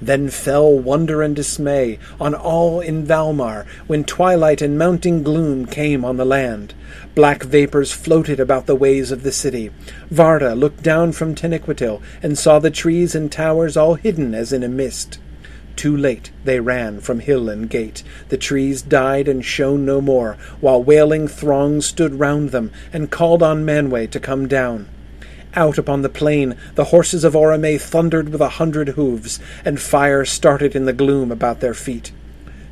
Then 0.01 0.29
fell 0.29 0.77
wonder 0.77 1.21
and 1.21 1.33
dismay 1.33 1.99
on 2.19 2.35
all 2.35 2.81
in 2.81 3.05
Valmar 3.05 3.65
when 3.87 4.03
twilight 4.03 4.61
and 4.61 4.77
mounting 4.77 5.23
gloom 5.23 5.67
came 5.67 6.03
on 6.03 6.17
the 6.17 6.25
land. 6.25 6.73
Black 7.15 7.43
vapors 7.43 7.93
floated 7.93 8.41
about 8.41 8.65
the 8.65 8.75
ways 8.75 9.09
of 9.09 9.23
the 9.23 9.31
city. 9.31 9.71
Varda 10.11 10.53
looked 10.53 10.83
down 10.83 11.13
from 11.13 11.33
Taniquetil 11.33 12.01
and 12.21 12.37
saw 12.37 12.59
the 12.59 12.69
trees 12.69 13.15
and 13.15 13.31
towers 13.31 13.77
all 13.77 13.93
hidden 13.93 14.35
as 14.35 14.51
in 14.51 14.63
a 14.63 14.67
mist. 14.67 15.17
Too 15.81 15.97
late 15.97 16.29
they 16.45 16.59
ran 16.59 16.99
from 16.99 17.21
hill 17.21 17.49
and 17.49 17.67
gate. 17.67 18.03
The 18.29 18.37
trees 18.37 18.83
died 18.83 19.27
and 19.27 19.43
shone 19.43 19.83
no 19.83 19.99
more, 19.99 20.37
while 20.59 20.83
wailing 20.83 21.27
throngs 21.27 21.87
stood 21.87 22.19
round 22.19 22.51
them 22.51 22.69
and 22.93 23.09
called 23.09 23.41
on 23.41 23.65
Manwë 23.65 24.11
to 24.11 24.19
come 24.19 24.47
down. 24.47 24.87
Out 25.55 25.79
upon 25.79 26.03
the 26.03 26.07
plain 26.07 26.55
the 26.75 26.93
horses 26.93 27.23
of 27.23 27.33
Orome 27.33 27.81
thundered 27.81 28.29
with 28.29 28.41
a 28.41 28.59
hundred 28.59 28.89
hoofs, 28.89 29.39
and 29.65 29.81
fire 29.81 30.23
started 30.23 30.75
in 30.75 30.85
the 30.85 30.93
gloom 30.93 31.31
about 31.31 31.61
their 31.61 31.73
feet. 31.73 32.11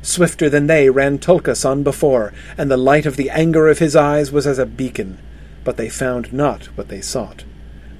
Swifter 0.02 0.48
than 0.48 0.68
they 0.68 0.88
ran 0.88 1.18
Tulkas 1.18 1.64
on 1.64 1.82
before, 1.82 2.32
and 2.56 2.70
the 2.70 2.76
light 2.76 3.06
of 3.06 3.16
the 3.16 3.30
anger 3.30 3.66
of 3.66 3.80
his 3.80 3.96
eyes 3.96 4.30
was 4.30 4.46
as 4.46 4.60
a 4.60 4.66
beacon. 4.66 5.18
But 5.64 5.76
they 5.78 5.88
found 5.88 6.32
not 6.32 6.66
what 6.76 6.86
they 6.86 7.00
sought. 7.00 7.42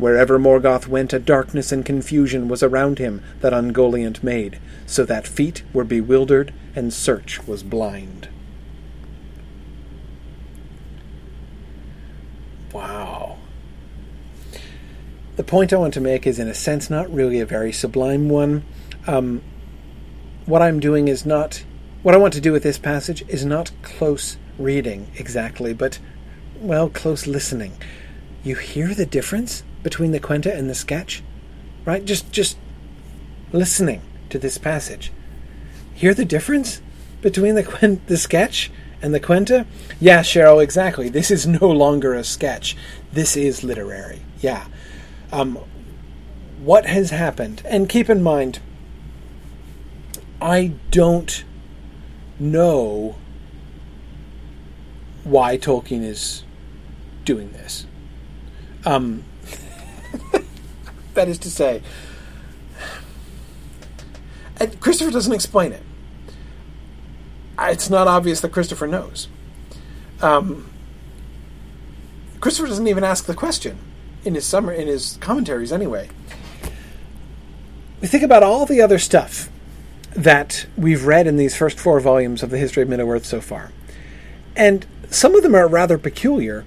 Wherever 0.00 0.38
Morgoth 0.38 0.86
went, 0.86 1.12
a 1.12 1.18
darkness 1.18 1.72
and 1.72 1.84
confusion 1.84 2.48
was 2.48 2.62
around 2.62 2.98
him 2.98 3.22
that 3.40 3.52
Ungoliant 3.52 4.22
made, 4.22 4.58
so 4.86 5.04
that 5.04 5.28
feet 5.28 5.62
were 5.74 5.84
bewildered 5.84 6.54
and 6.74 6.90
search 6.90 7.46
was 7.46 7.62
blind. 7.62 8.30
Wow. 12.72 13.36
The 15.36 15.44
point 15.44 15.70
I 15.74 15.76
want 15.76 15.92
to 15.92 16.00
make 16.00 16.26
is, 16.26 16.38
in 16.38 16.48
a 16.48 16.54
sense, 16.54 16.88
not 16.88 17.12
really 17.12 17.38
a 17.38 17.44
very 17.44 17.70
sublime 17.70 18.30
one. 18.30 18.64
Um, 19.06 19.42
what 20.46 20.62
I'm 20.62 20.80
doing 20.80 21.08
is 21.08 21.26
not. 21.26 21.62
What 22.02 22.14
I 22.14 22.18
want 22.18 22.32
to 22.32 22.40
do 22.40 22.52
with 22.52 22.62
this 22.62 22.78
passage 22.78 23.22
is 23.28 23.44
not 23.44 23.70
close 23.82 24.38
reading 24.58 25.08
exactly, 25.16 25.74
but, 25.74 25.98
well, 26.56 26.88
close 26.88 27.26
listening. 27.26 27.74
You 28.42 28.54
hear 28.54 28.94
the 28.94 29.04
difference 29.04 29.62
between 29.82 30.12
the 30.12 30.20
Quenta 30.20 30.56
and 30.56 30.68
the 30.68 30.74
sketch? 30.74 31.22
Right? 31.84 32.04
Just, 32.04 32.30
just 32.32 32.58
listening 33.52 34.02
to 34.28 34.38
this 34.38 34.58
passage. 34.58 35.12
Hear 35.94 36.14
the 36.14 36.24
difference 36.24 36.80
between 37.20 37.54
the, 37.54 37.62
Quen- 37.62 38.00
the 38.06 38.16
sketch 38.16 38.70
and 39.02 39.14
the 39.14 39.20
Quenta? 39.20 39.66
Yeah, 39.98 40.20
Cheryl, 40.20 40.62
exactly. 40.62 41.08
This 41.08 41.30
is 41.30 41.46
no 41.46 41.68
longer 41.68 42.14
a 42.14 42.24
sketch. 42.24 42.76
This 43.12 43.36
is 43.36 43.64
literary. 43.64 44.22
Yeah 44.40 44.66
um, 45.32 45.58
what 46.62 46.86
has 46.86 47.10
happened. 47.10 47.62
And 47.64 47.88
keep 47.88 48.10
in 48.10 48.22
mind, 48.22 48.60
I 50.40 50.72
don't 50.90 51.44
know 52.38 53.16
why 55.24 55.58
Tolkien 55.58 56.02
is 56.02 56.44
doing 57.24 57.52
this. 57.52 57.86
Um, 58.84 59.24
that 61.14 61.28
is 61.28 61.38
to 61.38 61.50
say, 61.50 61.82
Christopher 64.80 65.10
doesn't 65.10 65.32
explain 65.32 65.72
it. 65.72 65.82
It's 67.58 67.90
not 67.90 68.06
obvious 68.06 68.40
that 68.40 68.52
Christopher 68.52 68.86
knows. 68.86 69.28
Um, 70.22 70.70
Christopher 72.40 72.68
doesn't 72.68 72.88
even 72.88 73.04
ask 73.04 73.26
the 73.26 73.34
question 73.34 73.78
in 74.24 74.34
his 74.34 74.46
summer 74.46 74.72
in 74.72 74.86
his 74.86 75.18
commentaries 75.20 75.72
anyway. 75.72 76.08
We 78.00 78.08
think 78.08 78.22
about 78.22 78.42
all 78.42 78.64
the 78.64 78.80
other 78.80 78.98
stuff 78.98 79.50
that 80.12 80.66
we've 80.76 81.04
read 81.04 81.26
in 81.26 81.36
these 81.36 81.56
first 81.56 81.78
four 81.78 82.00
volumes 82.00 82.42
of 82.42 82.50
the 82.50 82.58
history 82.58 82.82
of 82.82 82.88
Middle 82.88 83.10
Earth 83.10 83.26
so 83.26 83.40
far. 83.40 83.72
And 84.56 84.86
some 85.10 85.34
of 85.34 85.42
them 85.42 85.54
are 85.54 85.68
rather 85.68 85.98
peculiar, 85.98 86.64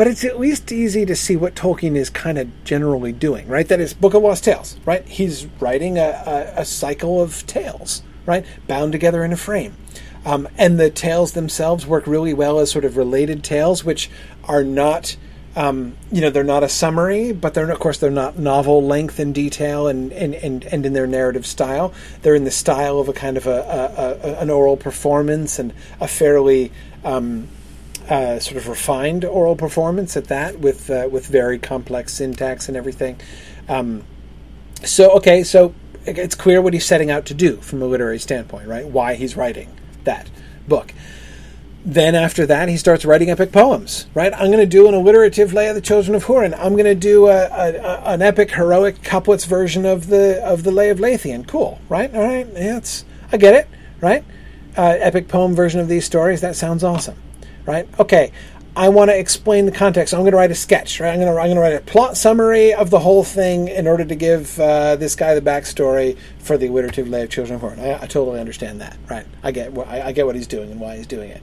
but 0.00 0.06
it's 0.06 0.24
at 0.24 0.40
least 0.40 0.72
easy 0.72 1.04
to 1.04 1.14
see 1.14 1.36
what 1.36 1.54
Tolkien 1.54 1.94
is 1.94 2.08
kind 2.08 2.38
of 2.38 2.64
generally 2.64 3.12
doing, 3.12 3.46
right? 3.46 3.68
That 3.68 3.80
is 3.80 3.92
Book 3.92 4.14
of 4.14 4.22
Lost 4.22 4.44
Tales, 4.44 4.78
right? 4.86 5.06
He's 5.06 5.44
writing 5.60 5.98
a, 5.98 6.22
a, 6.56 6.60
a 6.62 6.64
cycle 6.64 7.20
of 7.20 7.46
tales, 7.46 8.02
right? 8.24 8.46
Bound 8.66 8.92
together 8.92 9.22
in 9.22 9.30
a 9.30 9.36
frame. 9.36 9.76
Um, 10.24 10.48
and 10.56 10.80
the 10.80 10.88
tales 10.88 11.32
themselves 11.32 11.86
work 11.86 12.06
really 12.06 12.32
well 12.32 12.60
as 12.60 12.70
sort 12.70 12.86
of 12.86 12.96
related 12.96 13.44
tales, 13.44 13.84
which 13.84 14.08
are 14.44 14.64
not 14.64 15.18
um, 15.54 15.98
you 16.10 16.22
know, 16.22 16.30
they're 16.30 16.44
not 16.44 16.62
a 16.62 16.68
summary, 16.70 17.32
but 17.32 17.52
they're 17.52 17.70
of 17.70 17.78
course 17.78 17.98
they're 17.98 18.10
not 18.10 18.38
novel 18.38 18.82
length 18.82 19.18
and 19.18 19.34
detail 19.34 19.86
and, 19.86 20.12
and, 20.14 20.34
and, 20.34 20.64
and 20.64 20.86
in 20.86 20.94
their 20.94 21.08
narrative 21.08 21.44
style. 21.44 21.92
They're 22.22 22.34
in 22.34 22.44
the 22.44 22.50
style 22.50 23.00
of 23.00 23.10
a 23.10 23.12
kind 23.12 23.36
of 23.36 23.46
a, 23.46 24.18
a, 24.22 24.28
a 24.28 24.40
an 24.40 24.48
oral 24.48 24.78
performance 24.78 25.58
and 25.58 25.74
a 26.00 26.08
fairly 26.08 26.72
um, 27.04 27.48
uh, 28.08 28.38
sort 28.38 28.56
of 28.56 28.68
refined 28.68 29.24
oral 29.24 29.56
performance 29.56 30.16
at 30.16 30.28
that, 30.28 30.58
with 30.60 30.88
uh, 30.90 31.08
with 31.10 31.26
very 31.26 31.58
complex 31.58 32.14
syntax 32.14 32.68
and 32.68 32.76
everything. 32.76 33.20
Um, 33.68 34.04
so 34.84 35.10
okay, 35.16 35.42
so 35.44 35.74
it's 36.06 36.34
clear 36.34 36.62
what 36.62 36.72
he's 36.72 36.86
setting 36.86 37.10
out 37.10 37.26
to 37.26 37.34
do 37.34 37.56
from 37.56 37.82
a 37.82 37.86
literary 37.86 38.18
standpoint, 38.18 38.66
right? 38.66 38.86
Why 38.86 39.14
he's 39.14 39.36
writing 39.36 39.76
that 40.04 40.30
book. 40.66 40.94
then 41.84 42.14
after 42.14 42.44
that, 42.46 42.68
he 42.68 42.76
starts 42.76 43.04
writing 43.04 43.30
epic 43.30 43.52
poems. 43.52 44.06
Right? 44.14 44.32
I'm 44.34 44.46
going 44.46 44.58
to 44.58 44.66
do 44.66 44.86
an 44.86 44.94
alliterative 44.94 45.52
lay 45.52 45.68
of 45.68 45.74
the 45.74 45.80
children 45.80 46.14
of 46.14 46.24
Hurin. 46.24 46.54
I'm 46.58 46.72
going 46.72 46.84
to 46.84 46.94
do 46.94 47.26
a, 47.28 47.46
a, 47.46 47.74
a, 47.74 48.00
an 48.12 48.22
epic 48.22 48.50
heroic 48.52 49.02
couplets 49.02 49.44
version 49.46 49.86
of 49.86 50.08
the 50.08 50.42
of 50.44 50.62
the 50.62 50.70
lay 50.70 50.90
of 50.90 50.98
Leithian. 50.98 51.46
Cool, 51.46 51.80
right? 51.88 52.14
All 52.14 52.22
right, 52.22 52.46
yeah, 52.52 52.76
it's 52.76 53.04
I 53.32 53.36
get 53.36 53.54
it, 53.54 53.68
right? 54.00 54.24
Uh, 54.76 54.96
epic 55.00 55.28
poem 55.28 55.54
version 55.54 55.80
of 55.80 55.88
these 55.88 56.04
stories. 56.04 56.40
That 56.42 56.54
sounds 56.56 56.84
awesome, 56.84 57.16
right? 57.70 57.88
Okay, 58.00 58.32
I 58.74 58.88
want 58.88 59.10
to 59.10 59.18
explain 59.18 59.66
the 59.66 59.72
context. 59.72 60.12
I'm 60.12 60.20
going 60.20 60.32
to 60.32 60.36
write 60.36 60.50
a 60.50 60.56
sketch, 60.56 61.00
right? 61.00 61.10
I'm 61.12 61.20
going 61.20 61.32
to 61.32 61.40
I'm 61.40 61.46
going 61.46 61.54
to 61.54 61.60
write 61.60 61.74
a 61.74 61.80
plot 61.80 62.16
summary 62.16 62.74
of 62.74 62.90
the 62.90 62.98
whole 62.98 63.22
thing 63.22 63.68
in 63.68 63.86
order 63.86 64.04
to 64.04 64.14
give 64.14 64.58
uh, 64.58 64.96
this 64.96 65.14
guy 65.14 65.34
the 65.34 65.40
backstory 65.40 66.18
for 66.40 66.58
the 66.58 66.66
alliterative 66.66 67.08
lay 67.08 67.22
of 67.22 67.30
children 67.30 67.56
of 67.56 67.62
Hurin. 67.62 67.78
I, 67.78 68.02
I 68.02 68.06
totally 68.06 68.40
understand 68.40 68.80
that, 68.80 68.98
right? 69.08 69.26
I 69.42 69.52
get 69.52 69.76
I, 69.78 70.08
I 70.08 70.12
get 70.12 70.26
what 70.26 70.34
he's 70.34 70.48
doing 70.48 70.70
and 70.70 70.80
why 70.80 70.96
he's 70.96 71.06
doing 71.06 71.30
it. 71.30 71.42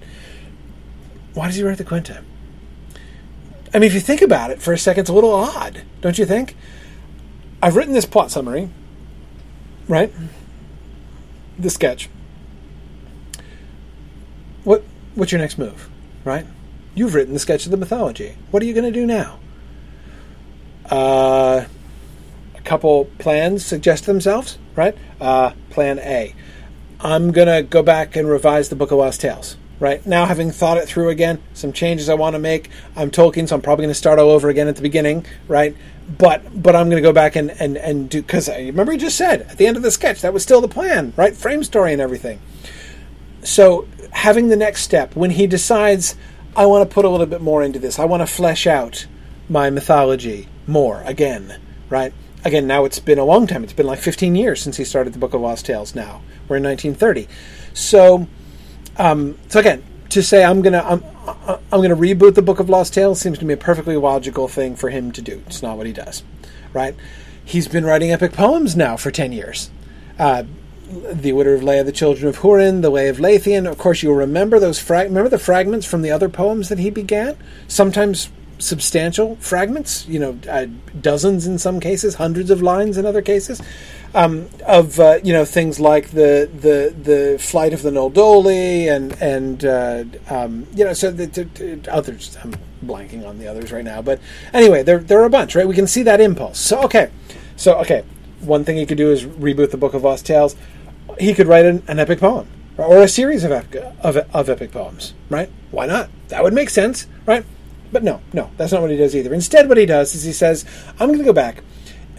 Why 1.34 1.48
does 1.48 1.56
he 1.56 1.64
write 1.64 1.78
the 1.78 1.86
Quenta? 1.86 2.24
I 3.74 3.80
mean, 3.80 3.88
if 3.88 3.94
you 3.94 4.00
think 4.00 4.22
about 4.22 4.52
it 4.52 4.62
for 4.62 4.74
a 4.74 4.78
second, 4.78 5.02
it's 5.02 5.10
a 5.10 5.14
little 5.14 5.34
odd, 5.34 5.84
don't 6.02 6.18
you 6.18 6.26
think? 6.26 6.56
I've 7.62 7.76
written 7.76 7.94
this 7.94 8.06
plot 8.06 8.32
summary, 8.32 8.70
right? 9.88 10.12
The 11.58 11.70
sketch. 11.70 12.10
What 14.64 14.84
what's 15.16 15.32
your 15.32 15.40
next 15.40 15.58
move, 15.58 15.90
right? 16.28 16.46
You've 16.94 17.16
written 17.16 17.34
the 17.34 17.40
sketch 17.40 17.66
of 17.66 17.72
the 17.72 17.78
mythology. 17.78 18.36
What 18.52 18.62
are 18.62 18.66
you 18.66 18.74
going 18.74 18.92
to 18.92 19.00
do 19.00 19.06
now? 19.06 19.40
Uh, 20.90 21.66
a 22.56 22.62
couple 22.62 23.06
plans 23.18 23.66
suggest 23.66 24.06
themselves, 24.06 24.58
right? 24.76 24.98
Uh, 25.20 25.54
plan 25.70 26.00
A. 26.00 26.36
I'm 27.00 27.32
going 27.32 27.48
to 27.48 27.62
go 27.62 27.84
back 27.84 28.16
and 28.16 28.28
revise 28.28 28.70
the 28.70 28.76
Book 28.76 28.92
of 28.92 28.98
Lost 28.98 29.22
Tales, 29.22 29.58
right? 29.80 30.04
Now, 30.06 30.26
having 30.26 30.52
thought 30.52 30.78
it 30.78 30.88
through 30.88 31.10
again, 31.10 31.42
some 31.54 31.72
changes 31.72 32.10
I 32.10 32.16
want 32.16 32.34
to 32.34 32.40
make. 32.40 32.70
I'm 32.96 33.12
Tolkien, 33.12 33.48
so 33.48 33.56
I'm 33.56 33.62
probably 33.62 33.84
going 33.84 33.94
to 33.94 33.96
start 33.96 34.18
all 34.18 34.32
over 34.32 34.50
again 34.50 34.68
at 34.68 34.76
the 34.76 34.82
beginning, 34.82 35.26
right? 35.48 35.76
But 36.18 36.62
but 36.62 36.76
I'm 36.76 36.90
going 36.90 37.02
to 37.02 37.08
go 37.08 37.14
back 37.14 37.36
and, 37.36 37.52
and, 37.52 37.78
and 37.78 38.10
do, 38.10 38.22
because 38.22 38.50
remember 38.50 38.94
you 38.94 38.98
just 38.98 39.18
said 39.18 39.42
at 39.42 39.58
the 39.58 39.68
end 39.68 39.78
of 39.78 39.84
the 39.84 39.92
sketch, 39.92 40.22
that 40.22 40.34
was 40.34 40.42
still 40.42 40.62
the 40.62 40.68
plan, 40.68 41.14
right? 41.16 41.36
Frame 41.36 41.64
story 41.64 41.94
and 41.94 42.02
everything. 42.02 42.42
So, 43.44 43.88
having 44.12 44.50
the 44.50 44.56
next 44.56 44.82
step, 44.84 45.16
when 45.16 45.32
he 45.32 45.48
decides, 45.48 46.16
I 46.56 46.66
want 46.66 46.90
to 46.90 46.94
put 46.94 47.06
a 47.06 47.10
little 47.10 47.26
bit 47.26 47.42
more 47.42 47.64
into 47.64 47.80
this. 47.80 48.00
I 48.00 48.06
want 48.06 48.22
to 48.22 48.28
flesh 48.28 48.68
out 48.68 49.06
my 49.50 49.70
mythology 49.70 50.48
more 50.66 51.02
again, 51.06 51.60
right? 51.90 52.14
Again, 52.44 52.68
now 52.68 52.86
it's 52.86 53.00
been 53.00 53.20
a 53.20 53.26
long 53.26 53.48
time. 53.48 53.64
It's 53.64 53.74
been 53.74 53.88
like 53.88 54.00
15 54.00 54.36
years 54.36 54.62
since 54.62 54.78
he 54.78 54.84
started 54.84 55.14
the 55.14 55.20
Book 55.20 55.34
of 55.34 55.42
Lost 55.42 55.66
Tales. 55.66 55.96
Now 55.96 56.22
we're 56.48 56.58
in 56.58 56.64
1930, 56.64 57.28
so 57.74 58.28
um, 58.98 59.38
so 59.48 59.60
again, 59.60 59.84
to 60.10 60.24
say 60.24 60.44
I'm 60.44 60.62
gonna 60.62 60.84
I'm 60.86 61.04
I'm 61.72 61.82
gonna 61.82 61.96
reboot 61.96 62.36
the 62.36 62.42
Book 62.42 62.60
of 62.60 62.70
Lost 62.70 62.94
Tales 62.94 63.20
seems 63.20 63.38
to 63.40 63.46
me 63.46 63.54
a 63.54 63.58
perfectly 63.58 63.98
logical 63.98 64.48
thing 64.48 64.76
for 64.76 64.90
him 64.90 65.12
to 65.14 65.22
do. 65.22 65.42
It's 65.48 65.62
not 65.62 65.78
what 65.78 65.88
he 65.88 65.94
does, 65.94 66.24
right? 66.74 66.96
He's 67.44 67.68
been 67.68 67.86
writing 67.86 68.12
epic 68.12 68.34
poems 68.34 68.76
now 68.76 68.98
for 68.98 69.10
10 69.10 69.32
years. 69.32 69.70
Uh, 70.20 70.44
the 70.88 71.32
order 71.32 71.54
of 71.54 71.68
of 71.68 71.86
the 71.86 71.92
Children 71.92 72.28
of 72.28 72.40
Hurin, 72.40 72.82
the 72.82 72.92
way 72.92 73.10
of 73.10 73.18
Leithian. 73.18 73.70
Of 73.70 73.78
course, 73.78 74.02
you'll 74.02 74.16
remember 74.16 74.60
those. 74.60 74.90
Remember 74.90 75.30
the 75.30 75.40
fragments 75.40 75.86
from 75.86 76.02
the 76.02 76.12
other 76.12 76.30
poems 76.30 76.70
that 76.70 76.80
he 76.80 76.90
began. 76.90 77.38
Sometimes 77.68 78.30
substantial 78.60 79.36
fragments. 79.38 80.08
You 80.08 80.20
know, 80.20 80.40
uh, 80.50 80.68
dozens 81.00 81.46
in 81.46 81.58
some 81.58 81.80
cases, 81.80 82.16
hundreds 82.16 82.50
of 82.50 82.62
lines 82.62 82.98
in 82.98 83.06
other 83.06 83.22
cases. 83.22 83.62
Um, 84.16 84.48
of 84.66 85.00
uh, 85.00 85.20
you 85.24 85.34
know 85.34 85.44
things 85.44 85.80
like 85.80 86.12
the 86.12 86.50
the 86.54 86.96
the 86.98 87.38
flight 87.40 87.74
of 87.74 87.82
the 87.82 87.92
Noldoli 87.92 88.90
and 88.90 89.12
and 89.22 89.66
uh, 89.66 90.06
um, 90.30 90.66
you 90.74 90.86
know 90.86 90.94
so 90.94 91.12
the, 91.12 91.26
the, 91.26 91.44
the, 91.44 91.94
others 91.94 92.38
I'm 92.42 92.56
blanking 92.84 93.28
on 93.28 93.38
the 93.38 93.48
others 93.48 93.72
right 93.72 93.84
now 93.84 94.02
but 94.02 94.22
anyway 94.54 94.82
there 94.82 95.00
there 95.00 95.20
are 95.20 95.26
a 95.26 95.30
bunch 95.30 95.56
right 95.56 95.68
we 95.68 95.76
can 95.76 95.88
see 95.88 96.04
that 96.04 96.22
impulse 96.22 96.58
so 96.58 96.82
okay 96.84 97.12
so 97.58 97.76
okay 97.80 98.04
one 98.40 98.64
thing 98.64 98.78
he 98.78 98.86
could 98.86 98.98
do 98.98 99.12
is 99.12 99.26
reboot 99.26 99.72
the 99.72 99.78
Book 99.78 99.94
of 99.94 100.04
Lost 100.04 100.26
Tales 100.26 100.56
he 101.20 101.34
could 101.34 101.48
write 101.48 101.66
an, 101.66 101.84
an 101.88 102.00
epic 102.00 102.20
poem 102.20 102.48
or 102.78 103.02
a 103.02 103.08
series 103.08 103.44
of 103.44 103.52
of, 103.52 104.18
of 104.18 104.50
epic 104.50 104.72
poems, 104.72 105.14
right? 105.30 105.50
Why 105.72 105.86
not? 105.86 106.10
That 106.30 106.44
would 106.44 106.54
make 106.54 106.70
sense, 106.70 107.08
right? 107.26 107.46
But 107.92 108.04
no, 108.04 108.22
no, 108.34 108.52
that's 108.58 108.72
not 108.72 108.82
what 108.82 108.92
he 108.92 108.98
does 108.98 109.16
either. 109.16 109.34
Instead, 109.34 109.70
what 109.70 109.78
he 109.78 109.86
does 109.86 110.14
is 110.14 110.24
he 110.24 110.34
says, 110.34 110.66
I'm 111.00 111.08
going 111.08 111.20
to 111.20 111.26
go 111.26 111.34
back 111.34 111.64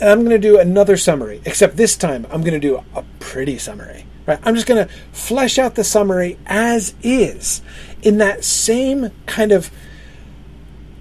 and 0.01 0.09
I'm 0.09 0.21
going 0.21 0.31
to 0.31 0.39
do 0.39 0.59
another 0.59 0.97
summary, 0.97 1.41
except 1.45 1.77
this 1.77 1.97
time 1.97 2.27
I'm 2.31 2.41
going 2.41 2.55
to 2.55 2.61
do 2.61 2.83
a 2.95 3.05
pretty 3.21 3.59
summary, 3.59 4.07
right? 4.27 4.39
I'm 4.45 4.55
just 4.55 4.67
going 4.67 4.87
to 4.87 4.93
flesh 5.13 5.59
out 5.59 5.75
the 5.75 5.85
summary 5.85 6.39
as 6.47 6.95
is 7.03 7.63
in 8.03 8.19
that 8.19 8.45
same 8.45 9.11
kind 9.27 9.53
of. 9.53 9.71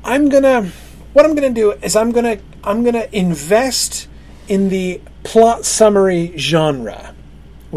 I'm 0.03 0.29
going 0.29 0.43
to. 0.43 0.71
What 1.13 1.25
I'm 1.25 1.35
going 1.35 1.53
to 1.53 1.59
do 1.59 1.71
is 1.71 1.95
I'm 1.95 2.11
going 2.11 2.37
to 2.37 2.43
I'm 2.63 2.83
going 2.83 2.93
to 2.93 3.15
invest 3.15 4.07
in 4.47 4.69
the 4.69 5.01
plot 5.23 5.65
summary 5.65 6.33
genre 6.37 7.15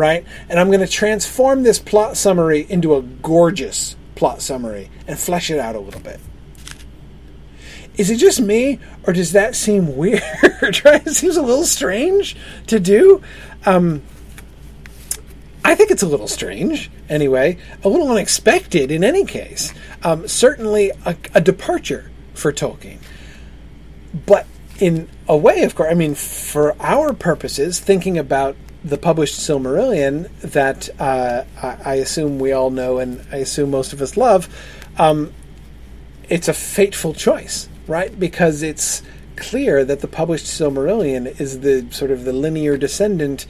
right? 0.01 0.25
And 0.49 0.59
I'm 0.59 0.69
going 0.69 0.81
to 0.81 0.89
transform 0.89 1.63
this 1.63 1.79
plot 1.79 2.17
summary 2.17 2.67
into 2.69 2.95
a 2.97 3.03
gorgeous 3.03 3.97
plot 4.17 4.43
summary 4.43 4.91
and 5.07 5.19
flesh 5.19 5.51
it 5.51 5.61
out 5.61 5.77
a 5.77 5.81
little 5.81 6.01
bit. 6.01 6.19
Is 7.97 8.11
it 8.11 8.17
just 8.17 8.41
me, 8.41 8.79
or 9.07 9.13
does 9.13 9.33
that 9.33 9.55
seem 9.55 9.97
weird? 9.97 10.23
It 10.63 11.15
seems 11.15 11.37
a 11.37 11.43
little 11.43 11.65
strange 11.65 12.37
to 12.67 12.79
do. 12.79 13.23
Um, 13.67 14.03
I 15.65 15.75
think 15.75 15.91
it's 15.91 16.03
a 16.03 16.07
little 16.07 16.29
strange, 16.29 16.91
anyway, 17.09 17.59
a 17.83 17.89
little 17.89 18.11
unexpected 18.11 18.91
in 18.91 19.05
any 19.05 19.25
case. 19.25 19.73
Um, 20.03 20.29
certainly 20.29 20.91
a, 21.05 21.17
a 21.35 21.41
departure 21.41 22.11
for 22.35 22.53
Tolkien. 22.53 22.99
But 24.27 24.47
in 24.79 25.09
a 25.29 25.37
way, 25.37 25.63
of 25.63 25.75
course, 25.75 25.91
I 25.91 25.95
mean, 25.95 26.15
for 26.15 26.75
our 26.81 27.13
purposes, 27.13 27.81
thinking 27.81 28.19
about 28.19 28.57
the 28.83 28.97
published 28.97 29.39
Silmarillion 29.39 30.31
that 30.41 30.89
uh, 31.01 31.45
I, 31.63 31.97
assume 31.97 32.39
we 32.39 32.53
all 32.53 32.71
know 32.71 32.99
and 32.99 33.25
I 33.31 33.37
assume 33.37 33.71
most 33.71 33.93
of 33.93 34.01
us 34.01 34.17
love, 34.17 34.49
um, 34.99 35.33
it's 36.29 36.49
a 36.49 36.55
fateful 36.55 37.13
choice, 37.13 37.69
right? 37.87 38.19
Because 38.19 38.63
it's 38.63 39.03
clear 39.37 39.85
that 39.85 40.01
the 40.01 40.09
published 40.09 40.47
Silmarillion 40.47 41.41
is 41.41 41.61
the 41.61 41.87
sort 41.91 42.11
of 42.11 42.25
the 42.25 42.33
linear 42.33 42.77
descendant, 42.77 43.47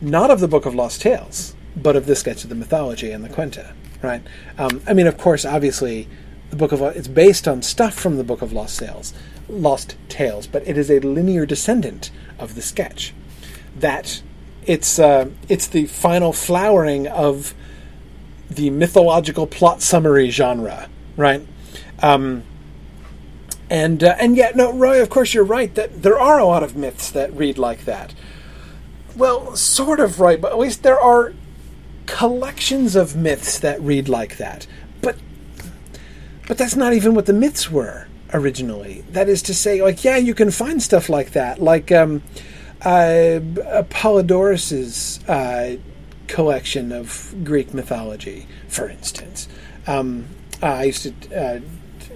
not 0.00 0.30
of 0.30 0.40
the 0.40 0.48
Book 0.48 0.66
of 0.66 0.74
Lost 0.74 1.00
Tales, 1.00 1.54
but 1.76 1.96
of 1.96 2.06
the 2.06 2.14
Sketch 2.16 2.44
of 2.44 2.50
the 2.50 2.54
Mythology 2.54 3.10
and 3.10 3.24
the 3.24 3.28
Quenta, 3.28 3.72
right? 4.02 4.22
Um, 4.58 4.82
I 4.86 4.94
mean, 4.94 5.06
of 5.06 5.18
course, 5.18 5.44
obviously, 5.44 6.08
the 6.50 6.56
Book 6.56 6.72
of 6.72 6.82
it's 6.82 7.08
based 7.08 7.48
on 7.48 7.62
stuff 7.62 7.94
from 7.94 8.16
the 8.16 8.24
Book 8.24 8.42
of 8.42 8.52
Lost 8.52 8.78
Tales, 8.78 9.14
Lost 9.48 9.96
Tales, 10.08 10.46
but 10.46 10.66
it 10.66 10.78
is 10.78 10.90
a 10.90 11.00
linear 11.00 11.46
descendant 11.46 12.10
of 12.38 12.54
the 12.54 12.62
sketch 12.62 13.14
that 13.76 14.22
it's 14.66 14.98
uh, 14.98 15.30
it's 15.48 15.66
the 15.66 15.86
final 15.86 16.32
flowering 16.32 17.06
of 17.06 17.54
the 18.50 18.70
mythological 18.70 19.46
plot 19.46 19.80
summary 19.80 20.30
genre, 20.30 20.88
right? 21.16 21.46
Um, 22.02 22.42
and 23.70 24.02
uh, 24.02 24.16
and 24.18 24.36
yet, 24.36 24.56
no, 24.56 24.72
Roy. 24.72 25.00
Of 25.00 25.10
course, 25.10 25.32
you're 25.32 25.44
right 25.44 25.74
that 25.76 26.02
there 26.02 26.18
are 26.18 26.38
a 26.38 26.44
lot 26.44 26.62
of 26.62 26.76
myths 26.76 27.10
that 27.10 27.32
read 27.32 27.58
like 27.58 27.84
that. 27.84 28.14
Well, 29.16 29.56
sort 29.56 30.00
of 30.00 30.20
right, 30.20 30.40
but 30.40 30.52
at 30.52 30.58
least 30.58 30.82
there 30.82 30.98
are 30.98 31.32
collections 32.06 32.96
of 32.96 33.14
myths 33.14 33.58
that 33.60 33.80
read 33.80 34.08
like 34.08 34.36
that. 34.38 34.66
But 35.00 35.16
but 36.48 36.58
that's 36.58 36.76
not 36.76 36.92
even 36.92 37.14
what 37.14 37.26
the 37.26 37.32
myths 37.32 37.70
were 37.70 38.08
originally. 38.34 39.04
That 39.10 39.28
is 39.28 39.42
to 39.42 39.54
say, 39.54 39.82
like, 39.82 40.04
yeah, 40.04 40.16
you 40.16 40.34
can 40.34 40.50
find 40.50 40.82
stuff 40.82 41.08
like 41.08 41.32
that, 41.32 41.62
like. 41.62 41.90
Um, 41.92 42.22
uh, 42.82 43.40
Apollodorus's 43.82 45.20
uh, 45.28 45.76
collection 46.26 46.92
of 46.92 47.34
Greek 47.44 47.74
mythology, 47.74 48.46
for 48.68 48.88
instance. 48.88 49.48
Um, 49.86 50.28
I 50.62 50.84
used 50.84 51.02
to 51.02 51.36
uh, 51.36 51.60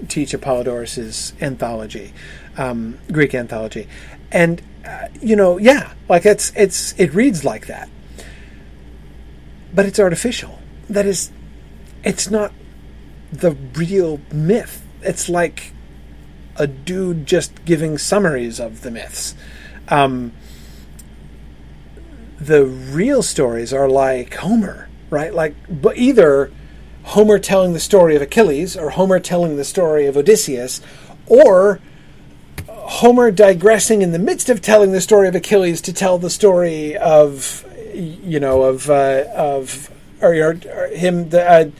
teach 0.08 0.32
Apollodorus's 0.32 1.32
anthology, 1.40 2.12
um, 2.56 2.98
Greek 3.10 3.34
anthology, 3.34 3.88
and 4.30 4.62
uh, 4.86 5.08
you 5.20 5.36
know, 5.36 5.58
yeah, 5.58 5.92
like 6.08 6.26
it's 6.26 6.52
it's 6.56 6.98
it 6.98 7.14
reads 7.14 7.44
like 7.44 7.66
that, 7.66 7.88
but 9.74 9.86
it's 9.86 9.98
artificial. 9.98 10.58
That 10.88 11.06
is, 11.06 11.30
it's 12.04 12.30
not 12.30 12.52
the 13.32 13.52
real 13.52 14.20
myth. 14.32 14.84
It's 15.02 15.28
like 15.28 15.72
a 16.56 16.66
dude 16.66 17.26
just 17.26 17.64
giving 17.64 17.98
summaries 17.98 18.60
of 18.60 18.82
the 18.82 18.90
myths. 18.90 19.34
Um, 19.88 20.32
the 22.40 22.64
real 22.66 23.22
stories 23.22 23.72
are 23.72 23.88
like 23.88 24.34
Homer, 24.34 24.88
right? 25.10 25.32
Like, 25.32 25.54
but 25.68 25.96
either 25.96 26.52
Homer 27.04 27.38
telling 27.38 27.72
the 27.72 27.80
story 27.80 28.16
of 28.16 28.22
Achilles 28.22 28.76
or 28.76 28.90
Homer 28.90 29.20
telling 29.20 29.56
the 29.56 29.64
story 29.64 30.06
of 30.06 30.16
Odysseus, 30.16 30.80
or 31.26 31.80
Homer 32.68 33.30
digressing 33.30 34.02
in 34.02 34.12
the 34.12 34.18
midst 34.18 34.48
of 34.50 34.60
telling 34.60 34.92
the 34.92 35.00
story 35.00 35.28
of 35.28 35.34
Achilles 35.34 35.80
to 35.82 35.92
tell 35.92 36.18
the 36.18 36.30
story 36.30 36.96
of, 36.96 37.64
you 37.94 38.40
know, 38.40 38.62
of 38.62 38.90
uh, 38.90 39.24
of 39.34 39.90
or, 40.20 40.34
or, 40.34 40.60
or 40.74 40.88
him 40.88 41.30
the 41.30 41.48
uh, 41.48 41.70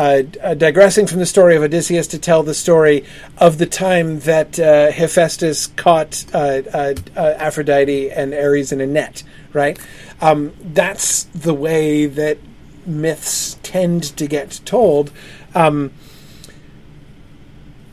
uh, 0.00 0.22
uh, 0.42 0.54
digressing 0.54 1.06
from 1.06 1.18
the 1.18 1.26
story 1.26 1.54
of 1.54 1.62
Odysseus 1.62 2.06
to 2.06 2.18
tell 2.18 2.42
the 2.42 2.54
story 2.54 3.04
of 3.36 3.58
the 3.58 3.66
time 3.66 4.20
that 4.20 4.58
uh, 4.58 4.90
Hephaestus 4.90 5.66
caught 5.66 6.24
uh, 6.32 6.62
uh, 6.72 6.94
uh, 7.14 7.34
Aphrodite 7.36 8.10
and 8.10 8.32
Ares 8.32 8.72
in 8.72 8.80
a 8.80 8.86
net, 8.86 9.22
right? 9.52 9.78
Um, 10.22 10.54
that's 10.58 11.24
the 11.24 11.52
way 11.52 12.06
that 12.06 12.38
myths 12.86 13.58
tend 13.62 14.04
to 14.16 14.26
get 14.26 14.62
told. 14.64 15.12
Um, 15.54 15.92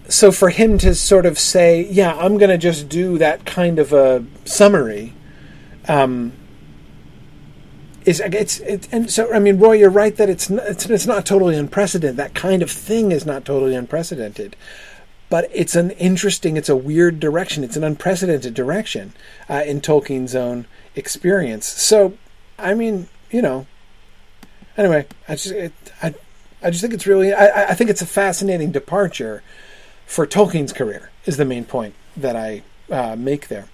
so 0.07 0.31
for 0.31 0.49
him 0.49 0.77
to 0.77 0.95
sort 0.95 1.25
of 1.25 1.37
say, 1.37 1.87
"Yeah, 1.91 2.15
I'm 2.15 2.37
going 2.37 2.51
to 2.51 2.57
just 2.57 2.87
do 2.87 3.17
that 3.17 3.45
kind 3.45 3.79
of 3.79 3.91
a 3.91 4.23
summary," 4.45 5.13
um, 5.89 6.31
is 8.07 8.21
it's, 8.21 8.61
it's 8.61 8.87
and 8.93 9.11
so 9.11 9.31
I 9.33 9.39
mean, 9.39 9.59
Roy, 9.59 9.73
you're 9.73 9.89
right 9.89 10.15
that 10.15 10.29
it's 10.29 10.49
it's 10.49 10.89
it's 10.89 11.05
not 11.05 11.25
totally 11.25 11.57
unprecedented. 11.57 12.15
That 12.15 12.33
kind 12.33 12.63
of 12.63 12.71
thing 12.71 13.11
is 13.11 13.25
not 13.25 13.43
totally 13.43 13.75
unprecedented, 13.75 14.55
but 15.29 15.49
it's 15.53 15.75
an 15.75 15.91
interesting, 15.91 16.55
it's 16.55 16.69
a 16.69 16.75
weird 16.75 17.19
direction. 17.19 17.65
It's 17.65 17.75
an 17.75 17.83
unprecedented 17.83 18.53
direction 18.53 19.11
uh, 19.49 19.63
in 19.65 19.81
Tolkien's 19.81 20.35
own 20.35 20.67
experience. 20.95 21.65
So, 21.65 22.17
I 22.57 22.75
mean, 22.75 23.09
you 23.29 23.41
know, 23.41 23.67
anyway, 24.77 25.05
I 25.27 25.33
just 25.33 25.51
it, 25.51 25.73
I 26.01 26.15
I 26.63 26.69
just 26.69 26.81
think 26.81 26.93
it's 26.93 27.07
really 27.07 27.33
I, 27.33 27.71
I 27.71 27.73
think 27.73 27.89
it's 27.89 28.01
a 28.01 28.07
fascinating 28.07 28.71
departure 28.71 29.43
for 30.05 30.25
Tolkien's 30.25 30.71
career 30.71 31.11
is 31.25 31.35
the 31.35 31.43
main 31.43 31.65
point 31.65 31.93
that 32.15 32.37
I 32.37 32.63
uh, 32.89 33.17
make 33.17 33.49
there. 33.49 33.67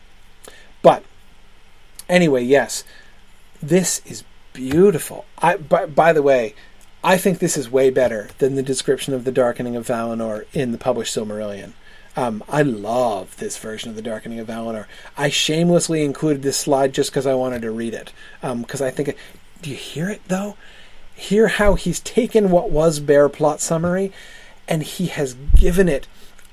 But 0.81 1.03
anyway, 2.09 2.43
yes, 2.43 2.83
this 3.67 4.01
is 4.05 4.23
beautiful. 4.53 5.25
I 5.39 5.57
by, 5.57 5.85
by 5.85 6.13
the 6.13 6.21
way, 6.21 6.55
I 7.03 7.17
think 7.17 7.39
this 7.39 7.57
is 7.57 7.69
way 7.69 7.89
better 7.89 8.29
than 8.37 8.55
the 8.55 8.63
description 8.63 9.13
of 9.13 9.23
the 9.23 9.31
darkening 9.31 9.75
of 9.75 9.87
Valinor 9.87 10.45
in 10.53 10.71
the 10.71 10.77
published 10.77 11.15
Silmarillion. 11.15 11.73
Um, 12.15 12.43
I 12.47 12.61
love 12.61 13.37
this 13.37 13.57
version 13.57 13.89
of 13.89 13.95
the 13.95 14.03
Darkening 14.03 14.39
of 14.39 14.47
Valinor. 14.47 14.85
I 15.17 15.29
shamelessly 15.29 16.03
included 16.03 16.43
this 16.43 16.57
slide 16.57 16.93
just 16.93 17.09
because 17.09 17.25
I 17.25 17.33
wanted 17.33 17.63
to 17.63 17.71
read 17.71 17.95
it. 17.95 18.13
Because 18.41 18.81
um, 18.81 18.87
I 18.87 18.91
think, 18.91 19.17
do 19.63 19.71
you 19.71 19.75
hear 19.75 20.09
it 20.09 20.21
though? 20.27 20.55
Hear 21.15 21.47
how 21.47 21.73
he's 21.73 21.99
taken 21.99 22.51
what 22.51 22.69
was 22.69 22.99
bare 22.99 23.29
plot 23.29 23.61
summary, 23.61 24.11
and 24.67 24.83
he 24.83 25.07
has 25.07 25.35
given 25.55 25.89
it 25.89 26.07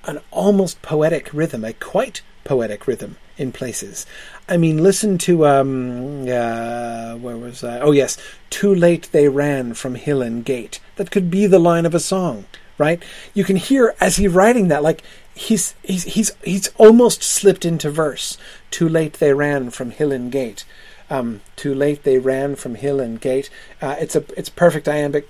an 0.04 0.20
almost 0.30 0.80
poetic 0.80 1.32
rhythm, 1.34 1.64
a 1.64 1.74
quite 1.74 2.22
poetic 2.44 2.86
rhythm 2.86 3.16
in 3.36 3.52
places. 3.52 4.06
I 4.50 4.56
mean, 4.56 4.82
listen 4.82 5.16
to 5.18 5.46
um, 5.46 6.22
uh, 6.22 7.14
where 7.14 7.36
was 7.36 7.62
I? 7.62 7.78
Oh 7.78 7.92
yes, 7.92 8.18
too 8.50 8.74
late 8.74 9.08
they 9.12 9.28
ran 9.28 9.74
from 9.74 9.94
hill 9.94 10.20
and 10.20 10.44
gate. 10.44 10.80
That 10.96 11.12
could 11.12 11.30
be 11.30 11.46
the 11.46 11.60
line 11.60 11.86
of 11.86 11.94
a 11.94 12.00
song, 12.00 12.46
right? 12.76 13.00
You 13.32 13.44
can 13.44 13.54
hear 13.56 13.94
as 14.00 14.16
he's 14.16 14.32
writing 14.32 14.66
that, 14.68 14.82
like 14.82 15.02
he's 15.34 15.74
he's 15.82 16.02
he's 16.02 16.32
he's 16.42 16.68
almost 16.78 17.22
slipped 17.22 17.64
into 17.64 17.90
verse. 17.90 18.36
Too 18.72 18.88
late 18.88 19.14
they 19.14 19.32
ran 19.32 19.70
from 19.70 19.92
hill 19.92 20.10
and 20.10 20.32
gate. 20.32 20.64
Um, 21.08 21.42
too 21.54 21.74
late 21.74 22.02
they 22.02 22.18
ran 22.18 22.56
from 22.56 22.74
hill 22.74 22.98
and 22.98 23.20
gate. 23.20 23.50
Uh, 23.80 23.94
it's 24.00 24.16
a 24.16 24.24
it's 24.36 24.48
perfect 24.48 24.88
iambic 24.88 25.28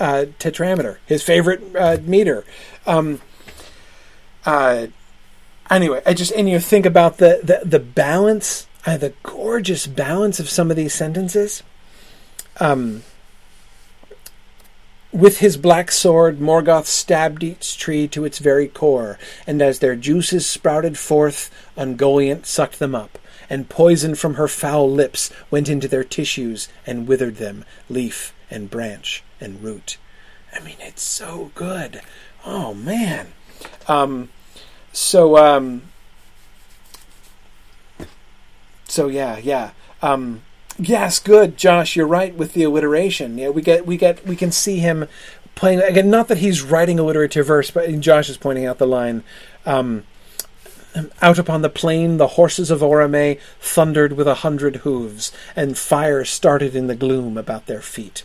uh, 0.00 0.24
tetrameter, 0.38 0.96
his 1.04 1.22
favorite 1.22 1.62
uh, 1.76 1.98
meter. 2.02 2.44
Um, 2.86 3.20
uh, 4.46 4.86
anyway, 5.70 6.02
I 6.06 6.14
just 6.14 6.32
and 6.32 6.48
you 6.48 6.58
think 6.60 6.86
about 6.86 7.18
the 7.18 7.40
the, 7.42 7.68
the 7.68 7.80
balance, 7.80 8.66
uh, 8.86 8.96
the 8.96 9.14
gorgeous 9.22 9.86
balance 9.86 10.40
of 10.40 10.48
some 10.48 10.70
of 10.70 10.76
these 10.76 10.94
sentences. 10.94 11.62
Um, 12.60 13.02
with 15.14 15.38
his 15.38 15.56
black 15.56 15.92
sword, 15.92 16.40
Morgoth 16.40 16.86
stabbed 16.86 17.44
each 17.44 17.78
tree 17.78 18.08
to 18.08 18.24
its 18.24 18.38
very 18.40 18.66
core, 18.66 19.16
and 19.46 19.62
as 19.62 19.78
their 19.78 19.94
juices 19.94 20.44
sprouted 20.44 20.98
forth, 20.98 21.50
Ungoliant 21.76 22.46
sucked 22.46 22.80
them 22.80 22.96
up, 22.96 23.18
and 23.48 23.68
poison 23.68 24.16
from 24.16 24.34
her 24.34 24.48
foul 24.48 24.90
lips 24.90 25.30
went 25.52 25.68
into 25.68 25.86
their 25.86 26.02
tissues 26.02 26.68
and 26.84 27.06
withered 27.06 27.36
them, 27.36 27.64
leaf 27.88 28.34
and 28.50 28.70
branch 28.70 29.22
and 29.40 29.62
root. 29.62 29.98
I 30.52 30.58
mean, 30.60 30.76
it's 30.80 31.02
so 31.02 31.52
good. 31.54 32.00
Oh 32.44 32.74
man. 32.74 33.28
Um, 33.86 34.30
so 34.94 35.36
um, 35.36 35.82
so 38.84 39.08
yeah, 39.08 39.38
yeah. 39.38 39.72
Um, 40.00 40.42
yes, 40.78 41.18
good, 41.18 41.56
Josh. 41.56 41.96
You're 41.96 42.06
right 42.06 42.34
with 42.34 42.54
the 42.54 42.62
alliteration. 42.62 43.36
Yeah, 43.36 43.50
we 43.50 43.60
get 43.60 43.86
we 43.86 43.96
get 43.96 44.24
we 44.26 44.36
can 44.36 44.52
see 44.52 44.78
him 44.78 45.06
playing 45.56 45.80
again. 45.80 46.10
Not 46.10 46.28
that 46.28 46.38
he's 46.38 46.62
writing 46.62 46.98
alliterative 46.98 47.46
verse, 47.46 47.70
but 47.70 48.00
Josh 48.00 48.30
is 48.30 48.36
pointing 48.36 48.66
out 48.66 48.78
the 48.78 48.86
line. 48.86 49.24
Um, 49.66 50.04
out 51.20 51.40
upon 51.40 51.62
the 51.62 51.68
plain, 51.68 52.18
the 52.18 52.28
horses 52.28 52.70
of 52.70 52.80
Orome 52.80 53.40
thundered 53.60 54.12
with 54.12 54.28
a 54.28 54.34
hundred 54.36 54.76
hooves, 54.76 55.32
and 55.56 55.76
fire 55.76 56.24
started 56.24 56.76
in 56.76 56.86
the 56.86 56.94
gloom 56.94 57.36
about 57.36 57.66
their 57.66 57.82
feet. 57.82 58.22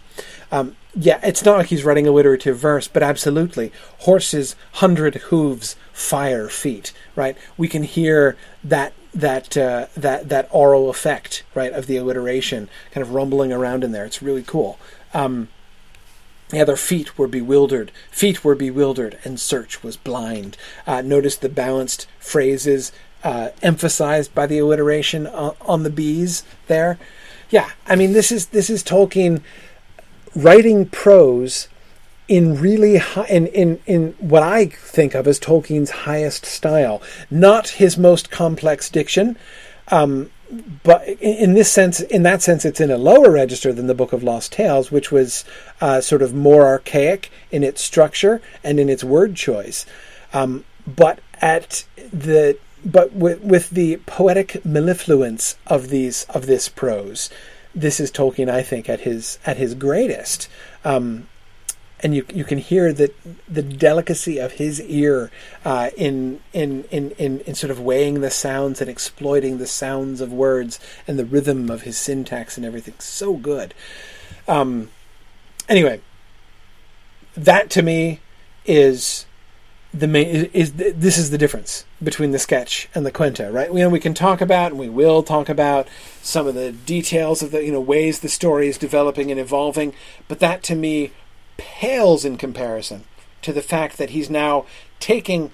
Um, 0.51 0.75
yeah, 0.95 1.19
it's 1.23 1.45
not 1.45 1.57
like 1.57 1.67
he's 1.67 1.83
writing 1.83 2.07
alliterative 2.07 2.57
verse, 2.57 2.87
but 2.87 3.03
absolutely. 3.03 3.71
Horses, 3.99 4.55
hundred 4.73 5.15
hooves, 5.15 5.75
fire, 5.93 6.49
feet, 6.49 6.93
right? 7.15 7.37
We 7.57 7.67
can 7.67 7.83
hear 7.83 8.35
that 8.63 8.93
that 9.13 9.55
uh, 9.55 9.87
that 9.95 10.29
that 10.29 10.47
aural 10.51 10.89
effect, 10.89 11.43
right, 11.53 11.71
of 11.71 11.87
the 11.87 11.97
alliteration 11.97 12.69
kind 12.91 13.05
of 13.05 13.13
rumbling 13.13 13.53
around 13.53 13.83
in 13.83 13.91
there. 13.91 14.05
It's 14.05 14.21
really 14.21 14.43
cool. 14.43 14.79
Um, 15.13 15.49
yeah, 16.51 16.63
their 16.63 16.77
feet 16.77 17.17
were 17.17 17.27
bewildered. 17.27 17.91
Feet 18.09 18.43
were 18.43 18.55
bewildered, 18.55 19.19
and 19.23 19.39
search 19.39 19.83
was 19.83 19.95
blind. 19.95 20.57
Uh, 20.87 21.01
notice 21.01 21.35
the 21.35 21.49
balanced 21.49 22.07
phrases 22.17 22.91
uh, 23.23 23.49
emphasized 23.61 24.33
by 24.33 24.47
the 24.47 24.57
alliteration 24.57 25.27
on, 25.27 25.55
on 25.61 25.83
the 25.83 25.89
bees 25.91 26.43
there. 26.67 26.97
Yeah, 27.51 27.69
I 27.85 27.95
mean 27.95 28.13
this 28.13 28.31
is 28.31 28.47
this 28.47 28.69
is 28.69 28.83
Tolkien 28.83 29.41
writing 30.35 30.85
prose 30.87 31.67
in 32.27 32.59
really 32.61 32.97
high, 32.97 33.25
in, 33.25 33.47
in 33.47 33.79
in 33.85 34.13
what 34.19 34.43
I 34.43 34.67
think 34.67 35.15
of 35.15 35.27
as 35.27 35.39
Tolkien's 35.39 35.89
highest 35.89 36.45
style, 36.45 37.01
not 37.31 37.69
his 37.69 37.97
most 37.97 38.29
complex 38.29 38.89
diction. 38.89 39.37
Um, 39.89 40.29
but 40.83 41.07
in 41.07 41.53
this 41.53 41.71
sense, 41.71 41.99
in 41.99 42.23
that 42.23 42.41
sense, 42.41 42.65
it's 42.65 42.81
in 42.81 42.89
a 42.89 42.97
lower 42.97 43.29
register 43.29 43.71
than 43.71 43.87
the 43.87 43.93
Book 43.93 44.13
of 44.13 44.23
Lost 44.23 44.51
Tales, 44.51 44.91
which 44.91 45.11
was 45.11 45.45
uh, 45.79 46.01
sort 46.01 46.23
of 46.23 46.33
more 46.33 46.65
archaic 46.65 47.31
in 47.51 47.63
its 47.63 47.83
structure 47.83 48.41
and 48.63 48.79
in 48.79 48.89
its 48.89 49.03
word 49.03 49.35
choice. 49.35 49.85
Um, 50.33 50.65
but 50.87 51.19
at 51.41 51.85
the 51.97 52.57
but 52.83 53.13
with, 53.13 53.41
with 53.41 53.71
the 53.71 53.97
poetic 54.05 54.63
mellifluence 54.63 55.55
of 55.67 55.89
these 55.89 56.23
of 56.29 56.45
this 56.45 56.69
prose, 56.69 57.29
this 57.75 57.99
is 57.99 58.11
Tolkien, 58.11 58.49
I 58.49 58.63
think, 58.63 58.89
at 58.89 59.01
his 59.01 59.39
at 59.45 59.57
his 59.57 59.73
greatest. 59.75 60.49
Um, 60.83 61.27
and 62.01 62.15
you 62.15 62.25
you 62.33 62.43
can 62.43 62.57
hear 62.57 62.93
that 62.93 63.15
the 63.47 63.61
delicacy 63.61 64.37
of 64.37 64.53
his 64.53 64.81
ear 64.81 65.31
uh, 65.65 65.89
in, 65.97 66.39
in, 66.53 66.85
in 66.85 67.11
in 67.11 67.39
in 67.41 67.55
sort 67.55 67.71
of 67.71 67.79
weighing 67.79 68.21
the 68.21 68.31
sounds 68.31 68.81
and 68.81 68.89
exploiting 68.89 69.57
the 69.57 69.67
sounds 69.67 70.21
of 70.21 70.31
words 70.31 70.79
and 71.07 71.19
the 71.19 71.25
rhythm 71.25 71.69
of 71.69 71.81
his 71.81 71.97
syntax 71.97 72.57
and 72.57 72.65
everything. 72.65 72.95
So 72.99 73.33
good. 73.33 73.73
Um, 74.47 74.89
anyway, 75.67 76.01
that 77.35 77.69
to 77.71 77.81
me 77.81 78.21
is 78.65 79.25
the 79.93 80.07
main 80.07 80.27
is, 80.27 80.45
is 80.53 80.73
this 80.73 81.17
is 81.17 81.31
the 81.31 81.37
difference 81.37 81.85
between 82.03 82.31
the 82.31 82.39
sketch 82.39 82.87
and 82.93 83.05
the 83.05 83.11
quenta, 83.11 83.51
right? 83.51 83.69
You 83.69 83.79
know, 83.79 83.89
we 83.89 83.99
can 83.99 84.13
talk 84.13 84.41
about 84.41 84.71
and 84.71 84.79
we 84.79 84.89
will 84.89 85.23
talk 85.23 85.49
about 85.49 85.87
some 86.21 86.47
of 86.47 86.55
the 86.55 86.71
details 86.71 87.41
of 87.41 87.51
the 87.51 87.63
you 87.63 87.71
know 87.71 87.81
ways 87.81 88.19
the 88.19 88.29
story 88.29 88.67
is 88.67 88.77
developing 88.77 89.31
and 89.31 89.39
evolving, 89.39 89.93
but 90.27 90.39
that 90.39 90.63
to 90.63 90.75
me 90.75 91.11
pales 91.57 92.23
in 92.23 92.37
comparison 92.37 93.03
to 93.41 93.51
the 93.51 93.61
fact 93.61 93.97
that 93.97 94.11
he's 94.11 94.29
now 94.29 94.65
taking 94.99 95.51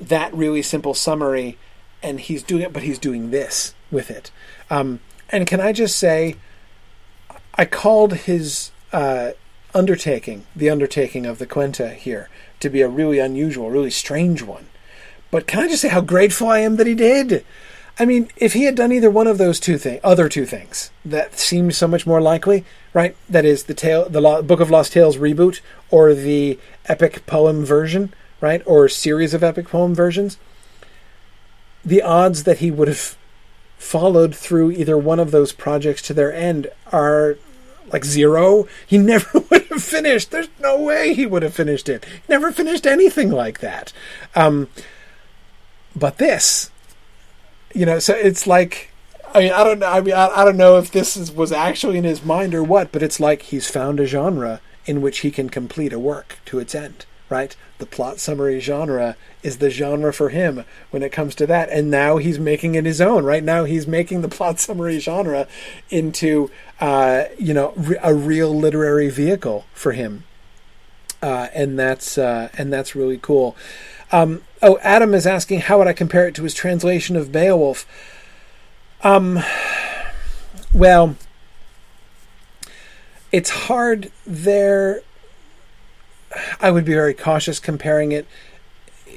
that 0.00 0.32
really 0.34 0.62
simple 0.62 0.94
summary 0.94 1.56
and 2.02 2.20
he's 2.20 2.42
doing 2.42 2.62
it, 2.62 2.72
but 2.72 2.82
he's 2.82 2.98
doing 2.98 3.30
this 3.30 3.74
with 3.90 4.10
it. 4.10 4.30
Um, 4.70 5.00
and 5.30 5.46
can 5.46 5.60
I 5.60 5.72
just 5.72 5.96
say, 5.96 6.36
I 7.54 7.64
called 7.64 8.14
his 8.14 8.70
uh, 8.92 9.32
undertaking, 9.74 10.46
the 10.54 10.70
undertaking 10.70 11.26
of 11.26 11.38
the 11.38 11.46
Quenta 11.46 11.94
here, 11.94 12.28
to 12.60 12.70
be 12.70 12.80
a 12.80 12.88
really 12.88 13.18
unusual, 13.18 13.70
really 13.70 13.90
strange 13.90 14.42
one. 14.42 14.66
But 15.30 15.46
can 15.46 15.60
I 15.60 15.68
just 15.68 15.82
say 15.82 15.88
how 15.88 16.00
grateful 16.00 16.48
I 16.48 16.60
am 16.60 16.76
that 16.76 16.86
he 16.86 16.94
did? 16.94 17.44
I 17.98 18.04
mean, 18.04 18.28
if 18.36 18.52
he 18.52 18.64
had 18.64 18.74
done 18.74 18.92
either 18.92 19.10
one 19.10 19.26
of 19.26 19.38
those 19.38 19.58
two 19.58 19.78
things, 19.78 20.00
other 20.04 20.28
two 20.28 20.44
things 20.44 20.90
that 21.04 21.38
seems 21.38 21.76
so 21.76 21.88
much 21.88 22.06
more 22.06 22.20
likely, 22.20 22.64
right? 22.92 23.16
That 23.28 23.46
is 23.46 23.64
the 23.64 23.74
tale, 23.74 24.08
the 24.08 24.20
Lo- 24.20 24.42
Book 24.42 24.60
of 24.60 24.70
Lost 24.70 24.92
Tales 24.92 25.16
reboot, 25.16 25.60
or 25.90 26.12
the 26.12 26.58
epic 26.86 27.24
poem 27.26 27.64
version, 27.64 28.12
right, 28.40 28.62
or 28.66 28.88
series 28.88 29.32
of 29.32 29.42
epic 29.42 29.68
poem 29.68 29.94
versions. 29.94 30.36
The 31.84 32.02
odds 32.02 32.44
that 32.44 32.58
he 32.58 32.70
would 32.70 32.88
have 32.88 33.16
followed 33.78 34.34
through 34.34 34.72
either 34.72 34.98
one 34.98 35.20
of 35.20 35.30
those 35.30 35.52
projects 35.52 36.02
to 36.02 36.14
their 36.14 36.32
end 36.32 36.68
are 36.92 37.38
like 37.92 38.04
zero. 38.04 38.66
He 38.86 38.98
never 39.12 39.40
would 39.50 39.66
have 39.66 39.82
finished. 39.82 40.30
There's 40.30 40.48
no 40.60 40.80
way 40.80 41.14
he 41.14 41.26
would 41.26 41.42
have 41.42 41.54
finished 41.54 41.88
it. 41.88 42.04
He 42.04 42.20
never 42.28 42.52
finished 42.52 42.86
anything 42.86 43.30
like 43.30 43.60
that. 43.60 43.92
Um, 44.34 44.68
but 45.94 46.18
this, 46.18 46.70
you 47.74 47.86
know, 47.86 47.98
so 47.98 48.14
it's 48.14 48.46
like. 48.46 48.90
I 49.34 49.40
mean, 49.40 49.52
I 49.52 49.64
don't 49.64 49.80
know. 49.80 49.86
I 49.90 50.00
mean, 50.00 50.14
I, 50.14 50.28
I 50.28 50.44
don't 50.44 50.56
know 50.56 50.78
if 50.78 50.90
this 50.92 51.14
is, 51.16 51.30
was 51.30 51.52
actually 51.52 51.98
in 51.98 52.04
his 52.04 52.24
mind 52.24 52.54
or 52.54 52.62
what, 52.62 52.90
but 52.90 53.02
it's 53.02 53.20
like 53.20 53.42
he's 53.42 53.68
found 53.68 54.00
a 54.00 54.06
genre 54.06 54.62
in 54.86 55.02
which 55.02 55.18
he 55.18 55.30
can 55.30 55.50
complete 55.50 55.92
a 55.92 55.98
work 55.98 56.38
to 56.46 56.58
its 56.58 56.74
end 56.74 57.04
right? 57.28 57.56
The 57.78 57.86
plot 57.86 58.18
summary 58.20 58.60
genre 58.60 59.16
is 59.42 59.58
the 59.58 59.70
genre 59.70 60.12
for 60.12 60.28
him 60.30 60.64
when 60.90 61.02
it 61.02 61.12
comes 61.12 61.34
to 61.36 61.46
that. 61.46 61.68
And 61.70 61.90
now 61.90 62.16
he's 62.18 62.38
making 62.38 62.74
it 62.74 62.84
his 62.84 63.00
own. 63.00 63.24
Right 63.24 63.44
now 63.44 63.64
he's 63.64 63.86
making 63.86 64.22
the 64.22 64.28
plot 64.36 64.58
summary 64.58 64.98
genre 64.98 65.46
into, 65.90 66.50
uh, 66.80 67.24
you 67.38 67.54
know, 67.54 67.72
re- 67.76 67.98
a 68.02 68.14
real 68.14 68.54
literary 68.54 69.10
vehicle 69.10 69.66
for 69.72 69.92
him. 69.92 70.24
Uh, 71.22 71.48
and 71.54 71.78
that's 71.78 72.18
uh, 72.18 72.50
and 72.58 72.72
that's 72.72 72.94
really 72.94 73.18
cool. 73.18 73.56
Um, 74.12 74.42
oh, 74.62 74.78
Adam 74.82 75.14
is 75.14 75.26
asking 75.26 75.60
how 75.60 75.78
would 75.78 75.88
I 75.88 75.92
compare 75.92 76.28
it 76.28 76.34
to 76.36 76.42
his 76.42 76.54
translation 76.54 77.16
of 77.16 77.32
Beowulf? 77.32 77.86
Um, 79.02 79.42
well, 80.72 81.16
it's 83.32 83.50
hard 83.50 84.12
there 84.26 85.02
I 86.60 86.70
would 86.70 86.84
be 86.84 86.94
very 86.94 87.14
cautious 87.14 87.60
comparing 87.60 88.12
it 88.12 88.26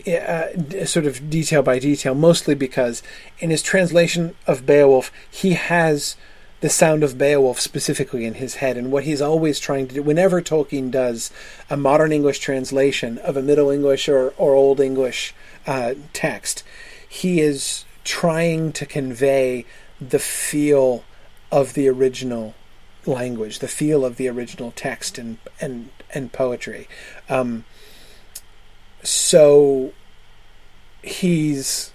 uh, 0.08 0.86
sort 0.86 1.06
of 1.06 1.30
detail 1.30 1.62
by 1.62 1.80
detail, 1.80 2.16
mostly 2.16 2.56
because 2.56 3.04
in 3.40 3.50
his 3.50 3.62
translation 3.62 4.36
of 4.48 4.66
Beowulf, 4.66 5.12
he 5.30 5.54
has 5.54 6.16
the 6.62 6.70
sound 6.70 7.04
of 7.04 7.18
Beowulf 7.18 7.60
specifically 7.60 8.26
in 8.26 8.36
his 8.36 8.56
head. 8.56 8.78
And 8.78 8.92
what 8.92 9.04
he's 9.04 9.22
always 9.22 9.60
trying 9.60 9.88
to 9.88 9.96
do, 9.96 10.04
whenever 10.04 10.42
Tolkien 10.42 10.92
does 10.92 11.32
a 11.70 11.78
modern 11.78 12.12
English 12.12 12.40
translation 12.40 13.18
of 13.20 13.38
a 13.38 13.42
Middle 13.42 13.70
English 13.70 14.10
or, 14.10 14.34
or 14.38 14.54
Old 14.54 14.80
English 14.80 15.34
uh, 15.66 15.96
text, 16.14 16.64
he 17.08 17.40
is 17.42 17.86
trying 18.04 18.72
to 18.74 18.86
convey 18.86 19.66
the 20.00 20.20
feel 20.20 21.04
of 21.52 21.74
the 21.74 21.88
original 21.88 22.56
language, 23.06 23.60
the 23.60 23.68
feel 23.68 24.06
of 24.06 24.18
the 24.18 24.28
original 24.28 24.72
text 24.72 25.18
and 25.18 25.38
and 25.60 25.90
and 26.14 26.32
poetry. 26.32 26.88
Um, 27.30 27.66
so 29.04 29.94
he's 31.02 31.92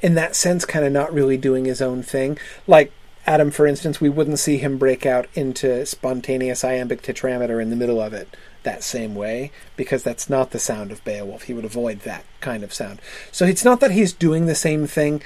in 0.00 0.14
that 0.14 0.34
sense 0.34 0.64
kind 0.64 0.84
of 0.84 0.92
not 0.92 1.12
really 1.12 1.36
doing 1.36 1.64
his 1.64 1.80
own 1.80 2.02
thing. 2.02 2.38
Like 2.66 2.92
Adam, 3.26 3.50
for 3.50 3.66
instance, 3.66 4.00
we 4.00 4.08
wouldn't 4.08 4.40
see 4.40 4.58
him 4.58 4.78
break 4.78 5.06
out 5.06 5.26
into 5.34 5.86
spontaneous 5.86 6.64
iambic 6.64 7.02
tetrameter 7.02 7.62
in 7.62 7.70
the 7.70 7.76
middle 7.76 8.00
of 8.00 8.12
it 8.12 8.36
that 8.64 8.82
same 8.82 9.14
way 9.14 9.52
because 9.76 10.02
that's 10.02 10.28
not 10.28 10.50
the 10.50 10.58
sound 10.58 10.90
of 10.90 11.04
Beowulf. 11.04 11.44
He 11.44 11.54
would 11.54 11.64
avoid 11.64 12.00
that 12.00 12.24
kind 12.40 12.64
of 12.64 12.74
sound. 12.74 13.00
So 13.30 13.44
it's 13.44 13.64
not 13.64 13.80
that 13.80 13.92
he's 13.92 14.12
doing 14.12 14.46
the 14.46 14.54
same 14.54 14.86
thing, 14.86 15.22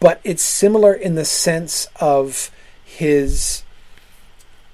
but 0.00 0.20
it's 0.24 0.42
similar 0.42 0.92
in 0.92 1.14
the 1.14 1.24
sense 1.24 1.86
of 2.00 2.50
his 2.84 3.62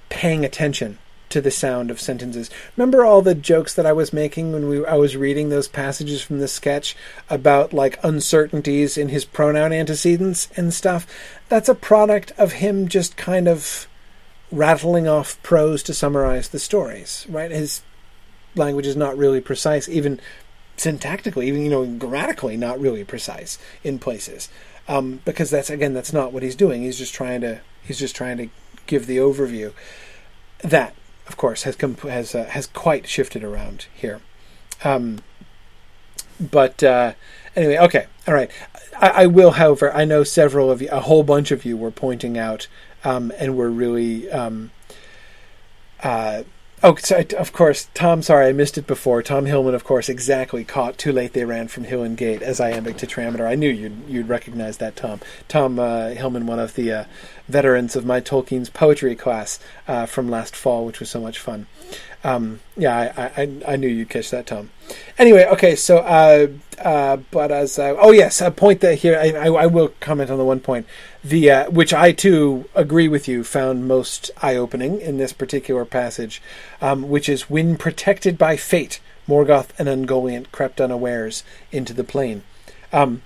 paying 0.09 0.45
attention 0.45 0.97
to 1.35 1.41
the 1.41 1.51
sound 1.51 1.91
of 1.91 1.99
sentences. 1.99 2.49
Remember 2.77 3.03
all 3.03 3.21
the 3.21 3.35
jokes 3.35 3.73
that 3.73 3.85
I 3.85 3.91
was 3.91 4.13
making 4.13 4.53
when 4.53 4.69
we 4.69 4.85
I 4.85 4.95
was 4.95 5.17
reading 5.17 5.49
those 5.49 5.67
passages 5.67 6.21
from 6.21 6.39
the 6.39 6.47
sketch 6.47 6.95
about 7.29 7.73
like 7.73 7.99
uncertainties 8.03 8.97
in 8.97 9.09
his 9.09 9.25
pronoun 9.25 9.73
antecedents 9.73 10.47
and 10.55 10.73
stuff? 10.73 11.05
That's 11.49 11.67
a 11.67 11.75
product 11.75 12.31
of 12.37 12.53
him 12.53 12.87
just 12.87 13.17
kind 13.17 13.49
of 13.49 13.89
rattling 14.49 15.09
off 15.09 15.37
prose 15.43 15.83
to 15.83 15.93
summarize 15.93 16.47
the 16.47 16.57
stories, 16.57 17.25
right? 17.27 17.51
His 17.51 17.81
language 18.55 18.87
is 18.87 18.95
not 18.95 19.17
really 19.17 19.41
precise, 19.41 19.89
even 19.89 20.21
syntactically, 20.77 21.43
even 21.47 21.63
you 21.63 21.69
know 21.69 21.85
grammatically, 21.85 22.55
not 22.55 22.79
really 22.79 23.03
precise 23.03 23.59
in 23.83 23.99
places, 23.99 24.47
um, 24.87 25.19
because 25.25 25.49
that's 25.49 25.69
again 25.69 25.93
that's 25.93 26.13
not 26.13 26.31
what 26.31 26.43
he's 26.43 26.55
doing. 26.55 26.83
He's 26.83 26.97
just 26.97 27.13
trying 27.13 27.41
to 27.41 27.59
he's 27.83 27.99
just 27.99 28.15
trying 28.15 28.37
to 28.37 28.47
give 28.87 29.05
the 29.05 29.17
overview. 29.17 29.73
That, 30.59 30.95
of 31.27 31.37
course, 31.37 31.63
has 31.63 31.75
comp- 31.75 32.01
has 32.01 32.35
uh, 32.35 32.45
has 32.45 32.67
quite 32.67 33.07
shifted 33.07 33.43
around 33.43 33.87
here. 33.93 34.21
Um, 34.83 35.19
but 36.39 36.83
uh, 36.83 37.13
anyway, 37.55 37.77
okay, 37.77 38.07
all 38.27 38.33
right. 38.33 38.51
I, 38.99 39.09
I, 39.09 39.25
will, 39.25 39.51
however, 39.51 39.93
I 39.93 40.05
know 40.05 40.23
several 40.23 40.71
of 40.71 40.81
you, 40.81 40.89
a 40.89 41.01
whole 41.01 41.23
bunch 41.23 41.51
of 41.51 41.65
you, 41.65 41.77
were 41.77 41.91
pointing 41.91 42.37
out 42.37 42.67
um, 43.03 43.31
and 43.37 43.57
were 43.57 43.69
really. 43.69 44.29
Um, 44.29 44.71
uh, 46.03 46.43
oh, 46.85 46.95
so, 46.95 47.23
of 47.37 47.51
course, 47.51 47.89
Tom. 47.93 48.21
Sorry, 48.21 48.47
I 48.47 48.53
missed 48.53 48.77
it 48.77 48.87
before. 48.87 49.23
Tom 49.23 49.45
Hillman, 49.45 49.73
of 49.73 49.83
course, 49.83 50.07
exactly 50.07 50.63
caught. 50.63 50.97
Too 50.97 51.11
late, 51.11 51.33
they 51.33 51.43
ran 51.43 51.67
from 51.67 51.85
Hill 51.85 52.03
and 52.03 52.15
Gate 52.15 52.41
as 52.41 52.61
iambic 52.61 52.97
tetrameter. 52.97 53.47
I 53.47 53.55
knew 53.55 53.69
you'd 53.69 54.07
you'd 54.07 54.29
recognize 54.29 54.77
that, 54.77 54.95
Tom. 54.95 55.19
Tom 55.47 55.79
uh, 55.79 56.09
Hillman, 56.09 56.45
one 56.45 56.59
of 56.59 56.75
the 56.75 56.91
uh, 56.91 57.05
veterans 57.47 57.95
of 57.95 58.05
my 58.05 58.21
Tolkien's 58.21 58.69
poetry 58.69 59.15
class 59.15 59.59
uh, 59.87 60.05
from 60.05 60.29
last 60.29 60.55
fall, 60.55 60.85
which 60.85 60.99
was 60.99 61.09
so 61.09 61.19
much 61.19 61.39
fun. 61.39 61.67
Um, 62.25 62.59
yeah, 62.75 63.13
I, 63.15 63.43
I, 63.43 63.61
I, 63.67 63.75
knew 63.75 63.87
you'd 63.87 64.09
catch 64.09 64.31
that, 64.31 64.47
Tom. 64.47 64.71
Anyway, 65.19 65.45
okay, 65.45 65.75
so, 65.75 65.99
uh, 65.99 66.47
uh, 66.79 67.17
but 67.29 67.51
as, 67.51 67.77
uh, 67.77 67.95
oh 67.99 68.11
yes, 68.11 68.41
a 68.41 68.49
point 68.49 68.81
that 68.81 68.95
here, 68.95 69.15
I, 69.15 69.29
I, 69.29 69.45
I, 69.45 69.65
will 69.67 69.89
comment 69.99 70.31
on 70.31 70.39
the 70.39 70.43
one 70.43 70.59
point, 70.59 70.87
the, 71.23 71.51
uh, 71.51 71.69
which 71.69 71.93
I 71.93 72.13
too 72.13 72.67
agree 72.73 73.07
with 73.07 73.27
you, 73.27 73.43
found 73.43 73.87
most 73.87 74.31
eye 74.41 74.55
opening 74.55 74.99
in 75.01 75.17
this 75.17 75.33
particular 75.33 75.85
passage, 75.85 76.41
um, 76.81 77.09
which 77.09 77.29
is 77.29 77.47
when 77.47 77.77
protected 77.77 78.39
by 78.39 78.57
fate, 78.57 78.99
Morgoth 79.27 79.69
and 79.77 79.87
Ungoliant 79.87 80.51
crept 80.51 80.81
unawares 80.81 81.43
into 81.71 81.93
the 81.93 82.03
plain. 82.03 82.41
Um, 82.91 83.21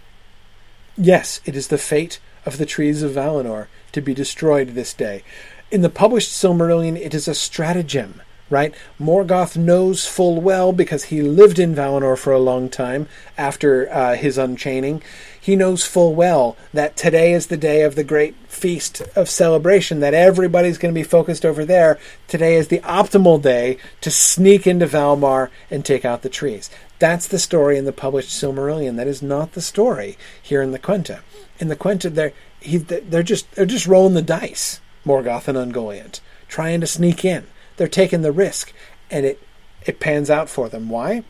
yes, 0.97 1.39
it 1.45 1.55
is 1.55 1.69
the 1.69 1.77
fate 1.77 2.19
of 2.45 2.57
the 2.57 2.65
trees 2.65 3.01
of 3.01 3.13
Valinor 3.13 3.67
to 3.93 4.01
be 4.01 4.13
destroyed 4.13 4.71
this 4.71 4.93
day. 4.93 5.23
In 5.71 5.83
the 5.83 5.89
published 5.89 6.31
Silmarillion, 6.31 6.97
it 6.97 7.13
is 7.13 7.29
a 7.29 7.33
stratagem, 7.33 8.21
right? 8.49 8.73
Morgoth 8.99 9.55
knows 9.55 10.05
full 10.05 10.41
well, 10.41 10.71
because 10.71 11.05
he 11.05 11.21
lived 11.21 11.59
in 11.59 11.75
Valinor 11.75 12.17
for 12.17 12.33
a 12.33 12.39
long 12.39 12.69
time 12.69 13.07
after 13.37 13.91
uh, 13.91 14.15
his 14.15 14.37
unchaining, 14.37 15.01
he 15.39 15.55
knows 15.55 15.85
full 15.85 16.13
well 16.13 16.57
that 16.73 16.95
today 16.95 17.33
is 17.33 17.47
the 17.47 17.57
day 17.57 17.83
of 17.83 17.95
the 17.95 18.03
great 18.03 18.35
feast 18.47 19.01
of 19.15 19.29
celebration, 19.29 19.99
that 19.99 20.13
everybody's 20.13 20.77
going 20.77 20.93
to 20.93 20.99
be 20.99 21.03
focused 21.03 21.45
over 21.45 21.65
there. 21.65 21.97
Today 22.27 22.55
is 22.55 22.67
the 22.67 22.79
optimal 22.79 23.41
day 23.41 23.77
to 24.01 24.11
sneak 24.11 24.67
into 24.67 24.85
Valmar 24.85 25.49
and 25.71 25.85
take 25.85 26.05
out 26.05 26.21
the 26.21 26.29
trees. 26.29 26.69
That's 26.99 27.27
the 27.27 27.39
story 27.39 27.77
in 27.77 27.85
the 27.85 27.93
published 27.93 28.29
Silmarillion. 28.29 28.97
That 28.97 29.07
is 29.07 29.21
not 29.21 29.53
the 29.53 29.61
story 29.61 30.17
here 30.41 30.61
in 30.61 30.71
the 30.71 30.79
Quenta. 30.79 31.21
In 31.59 31.69
the 31.69 31.75
Quenta, 31.75 32.13
they're 32.13 32.33
he, 32.59 32.77
they're 32.77 33.23
just 33.23 33.49
they're 33.53 33.65
just 33.65 33.87
rolling 33.87 34.15
the 34.15 34.21
dice, 34.21 34.81
Morgoth 35.05 35.47
and 35.47 35.57
Ungoliant, 35.57 36.19
trying 36.49 36.81
to 36.81 36.87
sneak 36.87 37.23
in. 37.23 37.47
They're 37.79 37.87
taking 37.87 38.23
the 38.23 38.33
risk, 38.33 38.73
and 39.09 39.25
it 39.25 39.41
it 39.85 40.01
pans 40.01 40.29
out 40.29 40.49
for 40.49 40.67
them. 40.67 40.89
Why? 40.89 41.23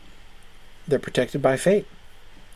They're 0.88 0.98
protected 0.98 1.40
by 1.40 1.56
fate. 1.56 1.86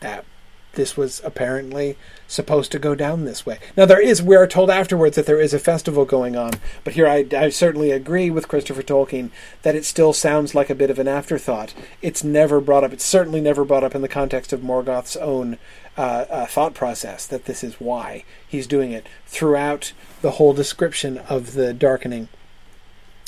That 0.01 0.25
this 0.73 0.97
was 0.97 1.21
apparently 1.23 1.95
supposed 2.27 2.73
to 2.73 2.79
go 2.79 2.93
down 2.93 3.23
this 3.23 3.45
way. 3.45 3.57
Now 3.77 3.85
there 3.85 4.01
is 4.01 4.21
we 4.21 4.35
are 4.35 4.47
told 4.47 4.69
afterwards 4.69 5.15
that 5.15 5.27
there 5.27 5.39
is 5.39 5.53
a 5.53 5.59
festival 5.59 6.03
going 6.03 6.35
on, 6.35 6.51
but 6.83 6.95
here 6.95 7.07
I, 7.07 7.25
I 7.31 7.47
certainly 7.47 7.91
agree 7.91 8.29
with 8.29 8.49
Christopher 8.49 8.83
Tolkien 8.83 9.31
that 9.61 9.75
it 9.75 9.85
still 9.85 10.11
sounds 10.11 10.53
like 10.53 10.69
a 10.69 10.75
bit 10.75 10.89
of 10.89 10.99
an 10.99 11.07
afterthought. 11.07 11.73
It's 12.01 12.21
never 12.21 12.59
brought 12.59 12.83
up. 12.83 12.91
It's 12.91 13.05
certainly 13.05 13.39
never 13.39 13.63
brought 13.63 13.85
up 13.85 13.95
in 13.95 14.01
the 14.01 14.09
context 14.09 14.51
of 14.51 14.61
Morgoth's 14.61 15.15
own 15.15 15.57
uh, 15.97 16.25
uh, 16.29 16.45
thought 16.47 16.73
process 16.73 17.25
that 17.27 17.45
this 17.45 17.63
is 17.63 17.79
why 17.79 18.25
he's 18.45 18.67
doing 18.67 18.91
it 18.91 19.07
throughout 19.25 19.93
the 20.21 20.31
whole 20.31 20.51
description 20.51 21.17
of 21.17 21.53
the 21.53 21.73
darkening 21.73 22.27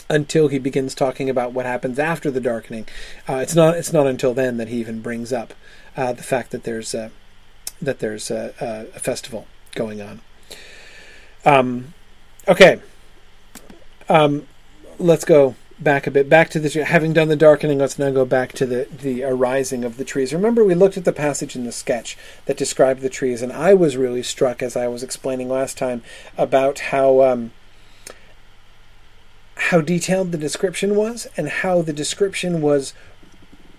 until 0.09 0.47
he 0.47 0.59
begins 0.59 0.95
talking 0.95 1.29
about 1.29 1.53
what 1.53 1.65
happens 1.65 1.99
after 1.99 2.31
the 2.31 2.39
darkening. 2.39 2.87
Uh, 3.27 3.35
it's 3.35 3.55
not 3.55 3.75
it's 3.75 3.93
not 3.93 4.07
until 4.07 4.33
then 4.33 4.57
that 4.57 4.67
he 4.67 4.79
even 4.79 5.01
brings 5.01 5.33
up 5.33 5.53
uh, 5.95 6.13
the 6.13 6.23
fact 6.23 6.51
that 6.51 6.63
there's 6.63 6.93
a, 6.93 7.11
that 7.81 7.99
there's 7.99 8.31
a, 8.31 8.53
a 8.95 8.99
festival 8.99 9.47
going 9.75 10.01
on. 10.01 10.21
Um, 11.45 11.93
okay, 12.47 12.81
um, 14.09 14.47
let's 14.99 15.25
go 15.25 15.55
back 15.79 16.07
a 16.07 16.11
bit, 16.11 16.27
back 16.27 16.49
to 16.49 16.59
the 16.59 16.83
having 16.83 17.13
done 17.13 17.27
the 17.27 17.35
darkening. 17.35 17.79
Let's 17.79 17.99
now 17.99 18.09
go 18.11 18.25
back 18.25 18.53
to 18.53 18.65
the 18.65 18.87
the 18.91 19.23
arising 19.23 19.83
of 19.83 19.97
the 19.97 20.05
trees. 20.05 20.33
Remember, 20.33 20.63
we 20.63 20.75
looked 20.75 20.97
at 20.97 21.05
the 21.05 21.13
passage 21.13 21.55
in 21.55 21.65
the 21.65 21.71
sketch 21.71 22.17
that 22.45 22.57
described 22.57 23.01
the 23.01 23.09
trees, 23.09 23.41
and 23.41 23.51
I 23.51 23.73
was 23.73 23.97
really 23.97 24.23
struck 24.23 24.61
as 24.61 24.75
I 24.75 24.87
was 24.87 25.03
explaining 25.03 25.49
last 25.49 25.77
time 25.77 26.03
about 26.37 26.79
how. 26.79 27.21
Um, 27.23 27.51
how 29.57 29.81
detailed 29.81 30.31
the 30.31 30.37
description 30.37 30.95
was, 30.95 31.27
and 31.35 31.49
how 31.49 31.81
the 31.81 31.93
description 31.93 32.61
was 32.61 32.93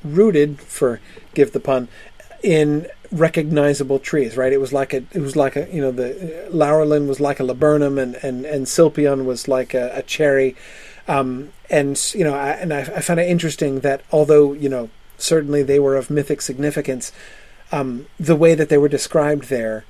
rooted, 0.05 0.60
for 0.60 1.00
give 1.34 1.52
the 1.52 1.60
pun, 1.60 1.88
in 2.42 2.86
recognizable 3.10 3.98
trees, 3.98 4.36
right? 4.36 4.52
It 4.52 4.60
was 4.60 4.72
like 4.72 4.92
a, 4.92 4.98
it 5.12 5.20
was 5.20 5.34
like 5.34 5.56
a, 5.56 5.68
you 5.72 5.80
know, 5.80 5.90
the 5.90 6.48
Laurelin 6.50 7.09
was 7.09 7.20
like 7.20 7.40
a 7.40 7.44
laburnum, 7.44 7.98
and 7.98 8.16
and 8.16 8.44
and 8.44 8.66
Silpion 8.66 9.24
was 9.24 9.48
like 9.48 9.74
a, 9.74 9.90
a 9.94 10.02
cherry, 10.02 10.56
Um, 11.09 11.52
and 11.70 11.98
you 12.14 12.22
know, 12.22 12.34
I, 12.34 12.50
and 12.50 12.72
I, 12.72 12.80
I 12.80 13.00
find 13.00 13.18
it 13.18 13.28
interesting 13.28 13.80
that 13.80 14.02
although 14.12 14.52
you 14.52 14.68
know 14.68 14.90
certainly 15.16 15.62
they 15.62 15.80
were 15.80 15.96
of 15.96 16.10
mythic 16.10 16.42
significance, 16.42 17.12
um, 17.72 18.06
the 18.20 18.36
way 18.36 18.55
that 18.55 18.68
they 18.68 18.78
were 18.78 18.88
described 18.88 19.48
there, 19.48 19.84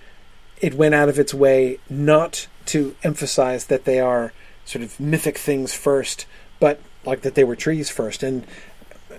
it 0.61 0.75
went 0.75 0.95
out 0.95 1.09
of 1.09 1.19
its 1.19 1.35
way 1.35 1.79
not 1.91 2.47
to 2.67 2.95
emphasize 3.03 3.67
that 3.67 3.85
they 3.85 4.01
are 4.01 4.33
sort 4.69 4.85
of 4.85 5.01
mythic 5.01 5.39
things 5.39 5.73
first, 5.73 6.27
but 6.61 6.81
like 7.05 7.23
that 7.23 7.35
they 7.35 7.45
were 7.45 7.57
trees 7.57 7.89
first. 7.89 8.23
And 8.23 8.47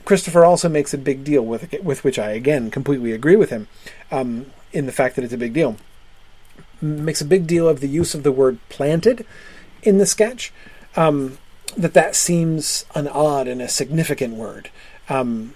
Christopher 0.06 0.46
also 0.46 0.70
makes 0.70 0.94
a 0.94 0.98
big 0.98 1.24
deal 1.24 1.42
with 1.42 1.74
with 1.84 2.04
which 2.04 2.20
I 2.20 2.32
again 2.32 2.70
completely 2.70 3.12
agree 3.12 3.36
with 3.36 3.50
him 3.50 3.68
um, 4.12 4.48
in 4.72 4.86
the 4.86 4.92
fact 4.92 5.16
that 5.16 5.24
it's 5.24 5.34
a 5.34 5.38
big 5.38 5.54
deal. 5.54 5.78
Makes 6.82 7.22
a 7.22 7.26
big 7.26 7.48
deal 7.48 7.68
of 7.68 7.80
the 7.80 7.88
use 7.88 8.14
of 8.14 8.24
the 8.24 8.32
word 8.32 8.60
planted 8.70 9.26
in 9.82 9.98
the 9.98 10.06
sketch. 10.06 10.54
Um, 10.96 11.38
that 11.78 11.94
that 11.94 12.16
seems 12.16 12.86
an 12.96 13.08
odd 13.08 13.48
and 13.48 13.62
a 13.62 13.68
significant 13.68 14.36
word. 14.36 14.70
Um, 15.08 15.54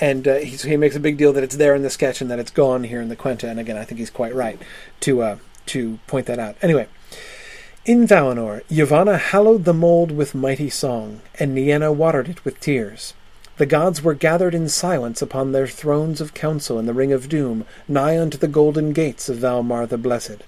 and 0.00 0.28
uh, 0.28 0.36
he 0.36 0.76
makes 0.76 0.94
a 0.94 1.00
big 1.00 1.16
deal 1.16 1.32
that 1.32 1.42
it's 1.42 1.56
there 1.56 1.74
in 1.74 1.82
the 1.82 1.90
sketch 1.90 2.20
and 2.20 2.30
that 2.30 2.38
it's 2.38 2.50
gone 2.50 2.84
here 2.84 3.00
in 3.00 3.08
the 3.08 3.16
Quenta. 3.16 3.44
And 3.44 3.58
again, 3.58 3.76
I 3.76 3.84
think 3.84 3.98
he's 3.98 4.10
quite 4.10 4.34
right 4.34 4.60
to 5.00 5.22
uh, 5.22 5.38
to 5.66 5.98
point 6.06 6.26
that 6.26 6.38
out. 6.38 6.56
Anyway, 6.62 6.86
in 7.86 8.04
Valinor, 8.04 8.64
Yavanna 8.68 9.16
hallowed 9.16 9.64
the 9.64 9.72
mold 9.72 10.10
with 10.10 10.34
mighty 10.34 10.68
song, 10.68 11.20
and 11.38 11.54
Nienna 11.54 11.92
watered 11.92 12.28
it 12.28 12.44
with 12.44 12.58
tears. 12.58 13.14
The 13.58 13.66
gods 13.66 14.02
were 14.02 14.12
gathered 14.12 14.56
in 14.56 14.68
silence 14.68 15.22
upon 15.22 15.52
their 15.52 15.68
thrones 15.68 16.20
of 16.20 16.34
council 16.34 16.80
in 16.80 16.86
the 16.86 16.92
Ring 16.92 17.12
of 17.12 17.28
Doom, 17.28 17.64
nigh 17.86 18.18
unto 18.18 18.36
the 18.36 18.48
golden 18.48 18.92
gates 18.92 19.28
of 19.28 19.36
Valmar 19.36 19.86
the 19.86 19.96
Blessed. 19.96 20.42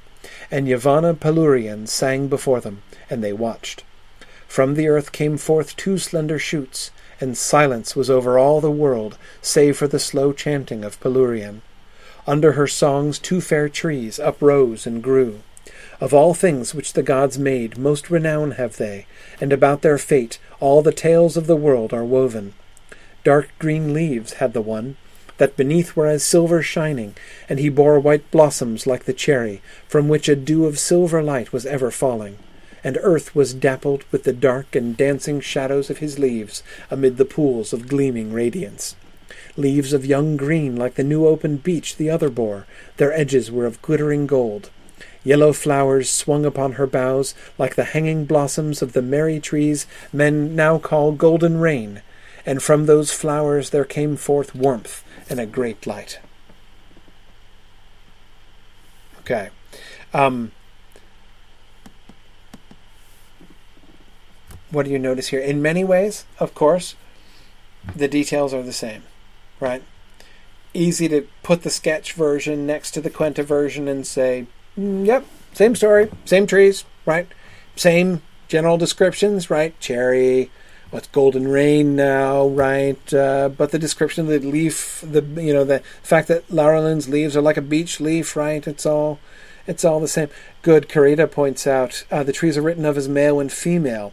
And 0.51 0.67
Yavanna 0.67 1.15
Palúrien 1.15 1.87
sang 1.87 2.27
before 2.27 2.61
them, 2.61 2.83
and 3.09 3.23
they 3.23 3.33
watched. 3.33 3.85
From 4.49 4.75
the 4.75 4.89
earth 4.89 5.13
came 5.13 5.39
forth 5.39 5.77
two 5.77 5.97
slender 5.97 6.41
shoots, 6.41 6.91
and 7.21 7.39
silence 7.39 7.95
was 7.95 8.11
over 8.11 8.37
all 8.37 8.61
the 8.61 8.69
world, 8.69 9.17
save 9.41 9.77
for 9.77 9.87
the 9.87 10.01
slow 10.01 10.33
chanting 10.33 10.83
of 10.83 10.99
Palúrien. 10.99 11.61
Under 12.27 12.53
her 12.53 12.67
songs 12.67 13.21
two 13.21 13.41
fair 13.41 13.69
trees 13.69 14.19
uprose 14.19 14.89
and 14.89 15.01
grew. 15.01 15.43
Of 16.01 16.15
all 16.15 16.35
things 16.35 16.75
which 16.75 16.93
the 16.93 17.03
gods 17.03 17.39
made, 17.39 17.77
most 17.77 18.11
renown 18.11 18.53
have 18.53 18.77
they, 18.77 19.07
and 19.41 19.53
about 19.53 19.83
their 19.83 19.99
fate 19.99 20.39
all 20.61 20.83
the 20.83 20.93
tales 20.93 21.37
of 21.37 21.47
the 21.47 21.57
world 21.57 21.93
are 21.93 22.05
woven. 22.05 22.55
Dark 23.25 23.51
green 23.59 23.93
leaves 23.93 24.35
had 24.35 24.53
the 24.53 24.61
one, 24.61 24.97
that 25.39 25.57
beneath 25.57 25.97
were 25.97 26.07
as 26.07 26.23
silver 26.23 26.63
shining, 26.63 27.15
and 27.49 27.59
he 27.59 27.69
bore 27.69 27.99
white 27.99 28.31
blossoms 28.31 28.87
like 28.87 29.05
the 29.05 29.13
cherry, 29.13 29.61
from 29.89 30.09
which 30.09 30.29
a 30.29 30.37
dew 30.37 30.67
of 30.67 30.79
silver 30.79 31.23
light 31.23 31.53
was 31.53 31.67
ever 31.67 31.91
falling 31.91 32.39
and 32.85 32.99
earth 33.03 33.35
was 33.35 33.55
dappled 33.55 34.05
with 34.11 34.25
the 34.25 34.33
dark 34.33 34.75
and 34.75 34.97
dancing 34.97 35.41
shadows 35.41 35.91
of 35.91 35.99
his 35.99 36.19
leaves 36.19 36.63
amid 36.91 37.17
the 37.17 37.25
pools 37.25 37.73
of 37.73 37.89
gleaming 37.89 38.33
radiance. 38.33 38.95
Leaves 39.57 39.93
of 39.93 40.07
young 40.07 40.37
green 40.37 40.77
like 40.77 40.95
the 40.95 41.05
new 41.05 41.27
opened 41.27 41.63
beech 41.63 41.97
the 41.97 42.09
other 42.09 42.31
bore, 42.31 42.67
their 42.97 43.13
edges 43.13 43.51
were 43.51 43.67
of 43.67 43.83
glittering 43.83 44.27
gold. 44.27 44.71
Yellow 45.25 45.53
flowers 45.53 46.11
swung 46.11 46.45
upon 46.45 46.73
her 46.73 46.87
boughs 46.87 47.35
like 47.59 47.75
the 47.75 47.85
hanging 47.85 48.25
blossoms 48.25 48.83
of 48.83 48.93
the 48.93 49.03
merry 49.03 49.41
trees 49.41 49.87
men 50.13 50.55
now 50.55 50.79
call 50.79 51.13
golden 51.13 51.59
rain, 51.59 52.03
and 52.47 52.63
from 52.63 52.87
those 52.87 53.13
flowers 53.13 53.71
there 53.71 53.85
came 53.85 54.17
forth 54.17 54.55
warmth 54.55 55.05
and 55.29 55.39
a 55.39 55.47
great 55.47 55.87
light. 55.87 56.21
Okay. 59.21 59.51
Um, 60.15 60.53
what 64.71 64.87
do 64.87 64.91
you 64.91 64.99
notice 64.99 65.29
here? 65.29 65.41
In 65.41 65.61
many 65.61 65.85
ways, 65.85 66.25
of 66.39 66.55
course, 66.55 66.95
the 67.95 68.09
details 68.09 68.55
are 68.55 68.63
the 68.63 68.73
same, 68.73 69.03
right? 69.61 69.83
Easy 70.73 71.09
to 71.09 71.27
put 71.43 71.63
the 71.63 71.71
sketch 71.71 72.13
version 72.13 72.67
next 72.67 72.93
to 72.93 73.01
the 73.01 73.11
Quenta 73.11 73.45
version 73.45 73.89
and 73.89 74.07
say, 74.07 74.47
yep, 74.79 75.27
same 75.53 75.75
story, 75.75 76.11
same 76.25 76.47
trees, 76.47 76.85
right? 77.05 77.29
Same 77.77 78.23
general 78.49 78.79
descriptions, 78.79 79.51
right? 79.51 79.79
Cherry, 79.81 80.51
what's 80.91 81.09
golden 81.09 81.49
rain 81.49 81.97
now, 81.97 82.47
right? 82.47 83.13
Uh, 83.15 83.49
but 83.49 83.71
the 83.71 83.79
description 83.79 84.25
of 84.25 84.29
the 84.43 84.49
leaf, 84.49 85.05
the 85.07 85.23
you 85.43 85.53
know 85.53 85.65
the 85.65 85.81
fact 86.03 86.29
that 86.29 86.51
Laurelin's 86.51 87.09
leaves 87.09 87.37
are 87.37 87.43
like 87.43 87.57
a 87.57 87.63
beech 87.63 88.01
leaf, 88.01 88.37
right? 88.37 88.67
It's 88.67 88.87
all, 88.87 89.19
it's 89.67 89.85
all 89.85 90.01
the 90.01 90.09
same. 90.09 90.29
Good. 90.63 90.89
Karita 90.89 91.31
points 91.31 91.67
out 91.67 92.05
uh, 92.11 92.23
the 92.23 92.33
trees 92.33 92.57
are 92.57 92.63
written 92.63 92.85
of 92.85 92.97
as 92.97 93.09
male 93.09 93.41
and 93.41 93.53
female. 93.53 94.13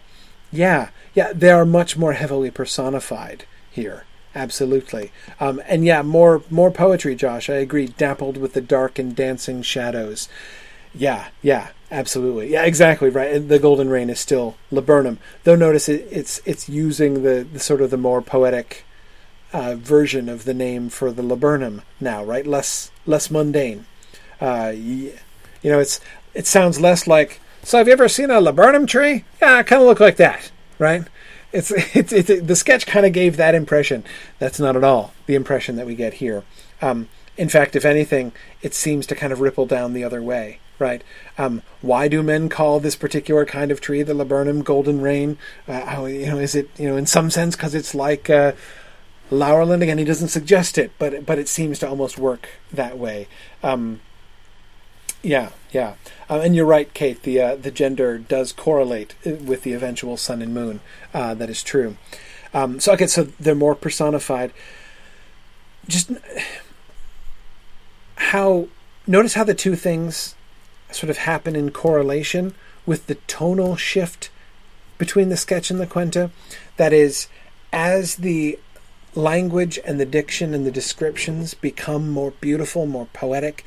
Yeah, 0.52 0.90
yeah, 1.14 1.34
they 1.34 1.50
are 1.50 1.66
much 1.66 1.98
more 1.98 2.14
heavily 2.14 2.52
personified 2.52 3.46
here. 3.72 4.06
Absolutely, 4.36 5.12
um, 5.40 5.62
and 5.66 5.86
yeah, 5.86 6.02
more 6.02 6.44
more 6.50 6.70
poetry, 6.70 7.16
Josh. 7.16 7.50
I 7.50 7.56
agree. 7.56 7.88
Dappled 7.88 8.36
with 8.36 8.54
the 8.54 8.62
dark 8.62 9.00
and 9.00 9.16
dancing 9.16 9.62
shadows. 9.62 10.28
Yeah, 10.94 11.28
yeah, 11.42 11.70
absolutely. 11.90 12.52
Yeah, 12.52 12.64
exactly 12.64 13.10
right. 13.10 13.34
And 13.34 13.50
The 13.50 13.60
Golden 13.60 13.90
Rain 13.90 14.10
is 14.10 14.20
still 14.20 14.56
laburnum, 14.72 15.20
though. 15.46 15.56
Notice 15.56 15.88
it, 15.88 16.08
it's 16.12 16.42
it's 16.46 16.68
using 16.68 17.24
the, 17.24 17.48
the 17.52 17.60
sort 17.60 17.82
of 17.82 17.92
the 17.92 17.98
more 17.98 18.22
poetic 18.22 18.86
uh, 19.54 19.76
version 19.76 20.28
of 20.28 20.44
the 20.44 20.54
name 20.54 20.90
for 20.90 21.12
the 21.12 21.24
laburnum 21.24 21.82
now, 22.02 22.24
right? 22.24 22.46
Less 22.46 22.92
less 23.06 23.32
mundane. 23.32 23.86
Uh, 24.42 24.74
you 24.76 25.14
know, 25.64 25.80
it's 25.80 26.02
it 26.34 26.46
sounds 26.46 26.82
less 26.82 27.08
like 27.08 27.40
so 27.64 27.78
have 27.78 27.88
you 27.88 27.94
ever 27.94 28.10
seen 28.10 28.30
a 28.30 28.42
laburnum 28.42 28.86
tree? 28.86 29.24
Yeah, 29.42 29.64
kind 29.64 29.82
of 29.82 29.88
look 29.88 30.00
like 30.00 30.18
that, 30.18 30.52
right? 30.78 31.04
It's, 31.52 31.72
it's, 31.96 32.12
it's 32.12 32.42
the 32.42 32.56
sketch 32.56 32.86
kind 32.86 33.06
of 33.06 33.14
gave 33.14 33.38
that 33.38 33.56
impression. 33.56 34.04
That's 34.40 34.60
not 34.60 34.76
at 34.76 34.84
all 34.84 35.14
the 35.26 35.36
impression 35.36 35.76
that 35.78 35.86
we 35.86 35.96
get 35.96 36.16
here. 36.16 36.44
Um, 36.82 37.08
in 37.38 37.50
fact, 37.50 37.76
if 37.76 37.86
anything, 37.86 38.32
it 38.62 38.74
seems 38.74 39.06
to 39.08 39.16
kind 39.16 39.34
of 39.34 39.42
ripple 39.42 39.66
down 39.66 39.94
the 39.94 40.04
other 40.04 40.22
way, 40.22 40.60
right? 40.80 41.04
Um, 41.38 41.62
why 41.82 42.08
do 42.08 42.24
men 42.24 42.50
call 42.50 42.80
this 42.80 42.96
particular 42.96 43.46
kind 43.46 43.72
of 43.72 43.82
tree 43.82 44.04
the 44.04 44.14
laburnum 44.14 44.62
golden 44.64 45.02
rain? 45.02 45.38
Uh, 45.68 45.86
how, 45.86 46.06
you 46.06 46.28
know, 46.28 46.40
is 46.40 46.56
it 46.56 46.70
you 46.78 46.88
know 46.88 46.98
in 46.98 47.06
some 47.06 47.30
sense 47.30 47.56
because 47.56 47.76
it's 47.76 47.94
like 47.94 48.30
uh, 48.30 48.54
Laurelin 49.30 49.82
again? 49.82 49.98
He 49.98 50.06
doesn't 50.06 50.30
suggest 50.30 50.78
it, 50.78 50.92
but 50.98 51.26
but 51.26 51.40
it 51.40 51.50
seems 51.50 51.80
to 51.80 51.90
almost 51.90 52.18
work 52.18 52.48
that 52.72 52.98
way. 52.98 53.28
Um, 53.64 54.00
yeah, 55.26 55.50
yeah, 55.72 55.96
uh, 56.30 56.40
and 56.42 56.56
you're 56.56 56.66
right, 56.66 56.94
Kate. 56.94 57.24
The 57.24 57.42
uh, 57.42 57.56
the 57.56 57.72
gender 57.72 58.20
does 58.20 58.54
correlate 58.54 59.16
uh, 59.26 59.32
with 59.32 59.64
the 59.64 59.74
eventual 59.74 60.18
sun 60.18 60.42
and 60.42 60.54
moon. 60.54 60.82
Uh, 61.14 61.34
that 61.34 61.50
is 61.50 61.64
true. 61.64 61.98
Um, 62.54 62.80
so 62.80 62.94
okay, 62.94 63.08
so 63.08 63.24
they're 63.40 63.56
more 63.56 63.74
personified. 63.74 64.54
Just 65.88 66.12
how 68.18 68.68
notice 69.08 69.34
how 69.34 69.44
the 69.44 69.56
two 69.56 69.76
things 69.76 70.36
sort 70.92 71.10
of 71.10 71.18
happen 71.18 71.56
in 71.56 71.72
correlation 71.72 72.54
with 72.86 73.08
the 73.08 73.16
tonal 73.28 73.76
shift 73.76 74.30
between 75.00 75.30
the 75.30 75.38
sketch 75.38 75.72
and 75.72 75.80
the 75.80 75.88
quenta. 75.88 76.30
That 76.78 76.94
is, 76.94 77.28
as 77.74 78.18
the 78.18 78.60
language 79.16 79.80
and 79.86 80.00
the 80.00 80.06
diction 80.06 80.54
and 80.54 80.68
the 80.68 80.72
descriptions 80.72 81.56
become 81.56 82.12
more 82.12 82.32
beautiful, 82.40 82.86
more 82.86 83.08
poetic, 83.08 83.66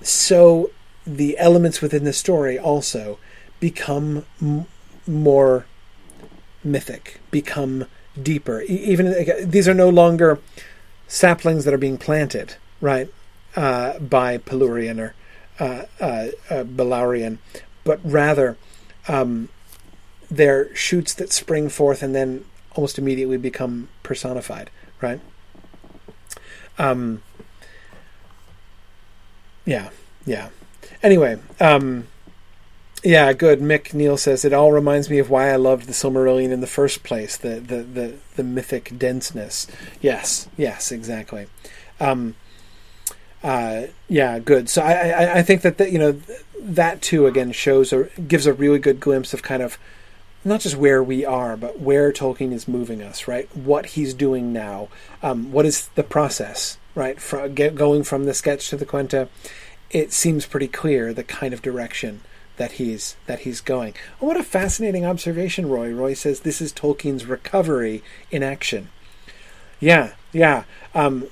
so 0.00 0.70
the 1.06 1.38
elements 1.38 1.80
within 1.80 2.04
the 2.04 2.12
story 2.12 2.58
also 2.58 3.18
become 3.60 4.24
m- 4.40 4.66
more 5.06 5.66
mythic, 6.62 7.20
become 7.30 7.86
deeper. 8.20 8.62
E- 8.62 8.66
even 8.66 9.50
these 9.50 9.68
are 9.68 9.74
no 9.74 9.88
longer 9.88 10.40
saplings 11.06 11.64
that 11.64 11.74
are 11.74 11.78
being 11.78 11.98
planted, 11.98 12.56
right, 12.80 13.08
uh, 13.56 13.98
by 13.98 14.38
Palúrien 14.38 14.98
or 14.98 15.14
uh, 15.60 15.84
uh, 16.00 16.28
uh 16.50 16.64
but 17.84 18.00
rather 18.02 18.56
um, 19.06 19.48
they're 20.30 20.74
shoots 20.74 21.14
that 21.14 21.32
spring 21.32 21.68
forth 21.68 22.02
and 22.02 22.14
then 22.14 22.44
almost 22.74 22.98
immediately 22.98 23.36
become 23.36 23.88
personified, 24.02 24.70
right? 25.00 25.20
Um, 26.78 27.22
yeah, 29.64 29.90
yeah. 30.26 30.48
Anyway, 31.04 31.38
um, 31.60 32.06
yeah, 33.02 33.30
good. 33.34 33.60
Mick 33.60 33.92
Neal 33.92 34.16
says 34.16 34.42
it 34.42 34.54
all 34.54 34.72
reminds 34.72 35.10
me 35.10 35.18
of 35.18 35.28
why 35.28 35.50
I 35.50 35.56
loved 35.56 35.86
the 35.86 35.92
Silmarillion 35.92 36.50
in 36.50 36.62
the 36.62 36.66
first 36.66 37.04
place. 37.04 37.36
The 37.36 37.60
the 37.60 37.82
the, 37.82 38.14
the 38.36 38.42
mythic 38.42 38.98
denseness. 38.98 39.66
Yes, 40.00 40.48
yes, 40.56 40.90
exactly. 40.90 41.46
Um, 42.00 42.36
uh, 43.42 43.88
yeah, 44.08 44.38
good. 44.38 44.70
So 44.70 44.80
I, 44.80 45.10
I, 45.10 45.34
I 45.38 45.42
think 45.42 45.60
that 45.60 45.76
the, 45.76 45.90
you 45.90 45.98
know 45.98 46.20
that 46.58 47.02
too 47.02 47.26
again 47.26 47.52
shows 47.52 47.92
or 47.92 48.04
gives 48.26 48.46
a 48.46 48.54
really 48.54 48.78
good 48.78 48.98
glimpse 48.98 49.34
of 49.34 49.42
kind 49.42 49.62
of 49.62 49.78
not 50.42 50.60
just 50.60 50.76
where 50.76 51.02
we 51.02 51.26
are, 51.26 51.54
but 51.58 51.80
where 51.80 52.12
Tolkien 52.12 52.50
is 52.50 52.66
moving 52.66 53.02
us. 53.02 53.28
Right, 53.28 53.54
what 53.54 53.86
he's 53.86 54.14
doing 54.14 54.54
now. 54.54 54.88
Um, 55.22 55.52
what 55.52 55.66
is 55.66 55.88
the 55.96 56.02
process? 56.02 56.78
Right, 56.94 57.20
from, 57.20 57.54
get, 57.54 57.74
going 57.74 58.04
from 58.04 58.24
the 58.24 58.32
sketch 58.32 58.70
to 58.70 58.76
the 58.76 58.86
Quenta 58.86 59.28
it 59.94 60.12
seems 60.12 60.44
pretty 60.44 60.68
clear 60.68 61.14
the 61.14 61.24
kind 61.24 61.54
of 61.54 61.62
direction 61.62 62.20
that 62.56 62.72
he's 62.72 63.16
that 63.26 63.40
he's 63.40 63.60
going. 63.60 63.94
Oh, 64.20 64.26
what 64.26 64.36
a 64.36 64.42
fascinating 64.42 65.06
observation, 65.06 65.68
Roy. 65.68 65.90
Roy 65.92 66.14
says 66.14 66.40
this 66.40 66.60
is 66.60 66.72
Tolkien's 66.72 67.24
recovery 67.24 68.02
in 68.30 68.42
action. 68.42 68.88
Yeah, 69.80 70.14
yeah. 70.32 70.64
Um, 70.94 71.28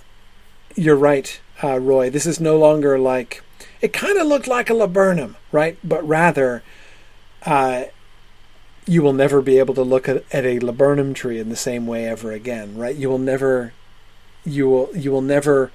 you're 0.75 0.97
right, 0.97 1.41
uh, 1.63 1.79
Roy. 1.79 2.09
This 2.09 2.25
is 2.27 2.41
no 2.41 2.57
longer 2.57 2.99
like 2.99 3.43
it 3.81 3.93
kind 3.93 4.17
of 4.17 4.27
looked 4.27 4.47
like 4.47 4.71
a 4.71 4.75
laburnum, 4.75 5.37
right? 5.51 5.77
But 5.85 6.07
rather, 6.07 6.63
uh, 7.45 7.85
you 8.87 9.03
will 9.03 9.13
never 9.13 9.43
be 9.43 9.59
able 9.59 9.75
to 9.75 9.83
look 9.83 10.09
at, 10.09 10.25
at 10.33 10.45
a 10.45 10.61
laburnum 10.61 11.15
tree 11.15 11.39
in 11.39 11.49
the 11.49 11.57
same 11.57 11.87
way 11.87 12.07
ever 12.07 12.33
again, 12.33 12.77
right? 12.77 12.95
You 12.95 13.09
will 13.11 13.19
never, 13.19 13.73
you 14.45 14.69
will 14.69 14.91
you 14.95 15.11
will 15.11 15.23
never, 15.23 15.71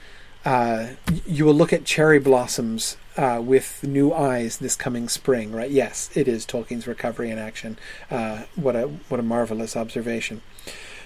uh, 0.48 0.88
you 1.26 1.44
will 1.44 1.54
look 1.54 1.74
at 1.74 1.84
cherry 1.84 2.20
blossoms 2.20 2.96
uh, 3.18 3.42
with 3.44 3.84
new 3.84 4.14
eyes 4.14 4.60
this 4.60 4.78
coming 4.78 5.10
spring, 5.10 5.52
right? 5.52 5.70
Yes, 5.70 6.10
it 6.16 6.26
is 6.26 6.46
Tolkien's 6.46 6.88
recovery 6.88 7.30
in 7.30 7.38
action. 7.38 7.78
Uh, 8.10 8.44
what 8.56 8.74
a 8.74 8.84
what 9.10 9.20
a 9.20 9.24
marvelous 9.24 9.76
observation. 9.76 10.42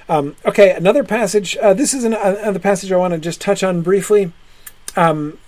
Um, 0.08 0.36
okay, 0.46 0.70
another 0.76 1.04
passage. 1.04 1.58
Uh, 1.58 1.74
this 1.74 1.92
is 1.92 2.04
an, 2.04 2.14
another 2.14 2.60
passage 2.60 2.92
I 2.92 2.98
want 2.98 3.16
to 3.16 3.20
just 3.20 3.42
touch 3.42 3.64
on 3.64 3.82
briefly. 3.82 4.32
Um, 4.96 5.40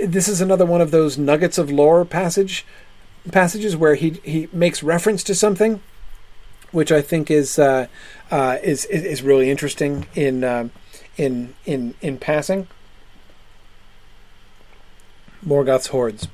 this 0.00 0.28
is 0.28 0.40
another 0.40 0.64
one 0.64 0.80
of 0.80 0.92
those 0.92 1.18
nuggets 1.18 1.58
of 1.58 1.68
lore 1.68 2.04
passage 2.04 2.64
passages 3.32 3.76
where 3.76 3.96
he 3.96 4.20
he 4.22 4.48
makes 4.52 4.84
reference 4.84 5.24
to 5.24 5.34
something, 5.34 5.82
which 6.70 6.92
I 6.92 7.02
think 7.02 7.28
is 7.28 7.58
uh, 7.58 7.88
uh, 8.30 8.58
is 8.62 8.84
is 8.84 9.20
really 9.20 9.50
interesting 9.50 10.06
in 10.14 10.44
uh, 10.44 10.68
in 11.16 11.54
in 11.66 11.96
in 12.00 12.18
passing. 12.18 12.68
Morgoth's 15.44 15.88
hordes. 15.88 16.28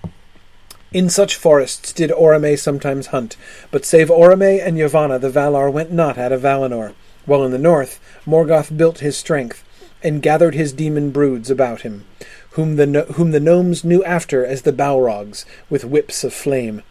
In 0.93 1.09
such 1.09 1.35
forests 1.35 1.93
did 1.93 2.11
Orome 2.11 2.59
sometimes 2.59 3.09
hunt, 3.09 3.37
but 3.71 3.85
save 3.85 4.09
Orome 4.09 4.61
and 4.63 4.77
Yavanna 4.77 5.19
the 5.19 5.31
Valar 5.31 5.71
went 5.73 5.91
not 5.91 6.19
out 6.19 6.33
of 6.33 6.43
Valinor, 6.43 6.95
while 7.25 7.43
in 7.45 7.53
the 7.53 7.59
north 7.59 8.01
Morgoth 8.27 8.77
built 8.77 8.99
his 8.99 9.17
strength, 9.17 9.65
and 10.03 10.23
gathered 10.23 10.55
his 10.55 10.73
demon 10.73 11.11
broods 11.11 11.51
about 11.51 11.83
him, 11.83 12.05
whom 12.51 12.77
the, 12.77 13.07
whom 13.15 13.31
the 13.31 13.41
gnomes 13.41 13.83
knew 13.83 14.05
after 14.05 14.45
as 14.45 14.63
the 14.63 14.73
Balrogs, 14.73 15.47
with 15.71 15.85
whips 15.85 16.23
of 16.23 16.35
flame. 16.35 16.83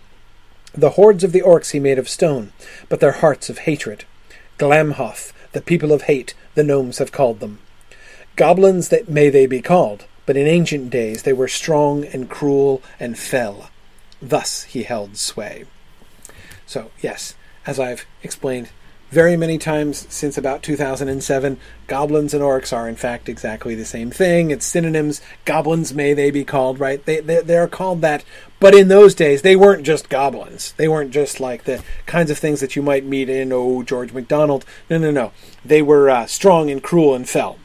The 0.73 0.91
hordes 0.91 1.23
of 1.23 1.31
the 1.31 1.41
orcs 1.41 1.72
he 1.72 1.80
made 1.80 1.99
of 1.99 2.10
stone, 2.10 2.52
but 2.89 2.99
their 2.99 3.14
hearts 3.14 3.49
of 3.49 3.60
hatred. 3.60 4.06
Glamhoth, 4.57 5.34
the 5.52 5.61
people 5.61 5.91
of 5.91 6.03
hate, 6.03 6.34
the 6.56 6.64
gnomes 6.64 6.98
have 6.98 7.11
called 7.11 7.39
them. 7.39 7.60
Goblins 8.35 8.89
that 8.89 9.07
may 9.07 9.30
they 9.30 9.45
be 9.45 9.61
called, 9.61 10.06
but 10.28 10.38
in 10.38 10.45
ancient 10.45 10.91
days 10.91 11.24
they 11.24 11.34
were 11.34 11.48
strong 11.48 12.06
and 12.06 12.30
cruel 12.30 12.84
and 12.99 13.18
fell. 13.18 13.72
Thus 14.22 14.64
he 14.64 14.84
held 14.84 15.18
sway. 15.18 15.66
So, 16.68 16.91
yes, 17.02 17.34
as 17.66 17.80
I've 17.80 18.06
explained 18.22 18.70
very 19.10 19.38
many 19.38 19.58
times 19.58 20.06
since 20.10 20.38
about 20.38 20.62
2007, 20.64 21.58
goblins 21.88 22.34
and 22.34 22.44
orcs 22.44 22.76
are 22.76 22.90
in 22.90 22.98
fact 22.98 23.30
exactly 23.30 23.74
the 23.74 23.86
same 23.86 24.12
thing. 24.12 24.52
It's 24.52 24.66
synonyms. 24.66 25.22
Goblins 25.45 25.94
may 25.94 26.14
they 26.14 26.30
be 26.30 26.44
called, 26.44 26.78
right? 26.78 27.04
They, 27.06 27.22
they, 27.22 27.41
they 27.41 27.58
are 27.58 27.70
called 27.70 28.02
that. 28.02 28.26
But 28.60 28.76
in 28.76 28.90
those 28.90 29.16
days, 29.16 29.44
they 29.44 29.56
weren't 29.56 29.86
just 29.86 30.10
goblins. 30.10 30.74
They 30.74 30.90
weren't 30.90 31.12
just 31.12 31.40
like 31.40 31.64
the 31.64 31.82
kinds 32.06 32.30
of 32.30 32.38
things 32.38 32.60
that 32.60 32.76
you 32.76 32.82
might 32.82 33.06
meet 33.06 33.30
in, 33.30 33.54
oh, 33.54 33.82
George 33.82 34.12
MacDonald. 34.12 34.66
No, 34.90 34.98
no, 34.98 35.12
no. 35.12 35.32
They 35.64 35.82
were 35.82 36.10
uh, 36.10 36.26
strong 36.26 36.70
and 36.70 36.84
cruel 36.84 37.16
and 37.16 37.30
fell. 37.30 37.60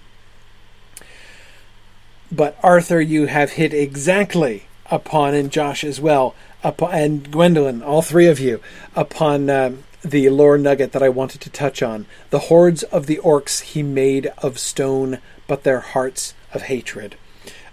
But 2.33 2.57
Arthur, 2.63 2.99
you 2.99 3.27
have 3.27 3.53
hit 3.53 3.75
exactly 3.75 4.65
upon, 4.91 5.35
and 5.35 5.53
Josh 5.53 5.85
as 5.85 6.01
well, 6.01 6.35
upon, 6.65 6.95
and 6.95 7.31
Gwendolyn, 7.31 7.83
all 7.83 8.01
three 8.01 8.27
of 8.27 8.41
you, 8.41 8.61
upon 8.97 9.51
um, 9.51 9.85
the 10.03 10.31
lore 10.31 10.57
nugget 10.57 10.93
that 10.93 11.03
I 11.03 11.11
wanted 11.11 11.43
to 11.43 11.51
touch 11.51 11.83
on. 11.83 12.07
The 12.31 12.39
hordes 12.41 12.85
of 12.85 13.07
the 13.07 13.19
orcs 13.19 13.61
he 13.61 13.83
made 13.83 14.33
of 14.39 14.59
stone, 14.59 15.19
but 15.47 15.63
their 15.63 15.81
hearts 15.81 16.33
of 16.55 16.63
hatred. 16.63 17.17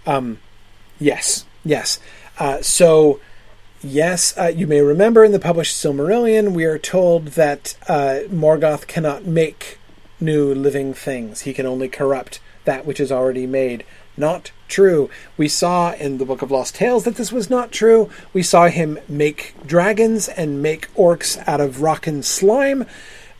Um, 0.06 0.40
yes, 0.98 1.46
yes. 1.64 1.98
Uh, 2.38 2.60
so, 2.60 3.18
yes, 3.80 4.36
uh, 4.36 4.52
you 4.54 4.66
may 4.66 4.82
remember 4.82 5.24
in 5.24 5.32
the 5.32 5.40
published 5.40 5.74
Silmarillion, 5.74 6.52
we 6.52 6.64
are 6.64 6.78
told 6.78 7.28
that 7.28 7.76
uh, 7.88 8.20
Morgoth 8.28 8.86
cannot 8.86 9.24
make 9.24 9.78
new 10.20 10.54
living 10.54 10.92
things. 10.92 11.42
He 11.42 11.54
can 11.54 11.64
only 11.64 11.88
corrupt 11.88 12.40
that 12.64 12.84
which 12.84 13.00
is 13.00 13.10
already 13.10 13.46
made 13.46 13.84
not 14.20 14.52
true. 14.68 15.10
We 15.36 15.48
saw 15.48 15.92
in 15.94 16.18
the 16.18 16.24
Book 16.24 16.42
of 16.42 16.50
Lost 16.50 16.76
Tales 16.76 17.04
that 17.04 17.16
this 17.16 17.32
was 17.32 17.50
not 17.50 17.72
true. 17.72 18.08
We 18.32 18.42
saw 18.42 18.68
him 18.68 18.98
make 19.08 19.54
dragons 19.66 20.28
and 20.28 20.62
make 20.62 20.92
orcs 20.94 21.42
out 21.48 21.60
of 21.60 21.82
rock 21.82 22.06
and 22.06 22.24
slime. 22.24 22.86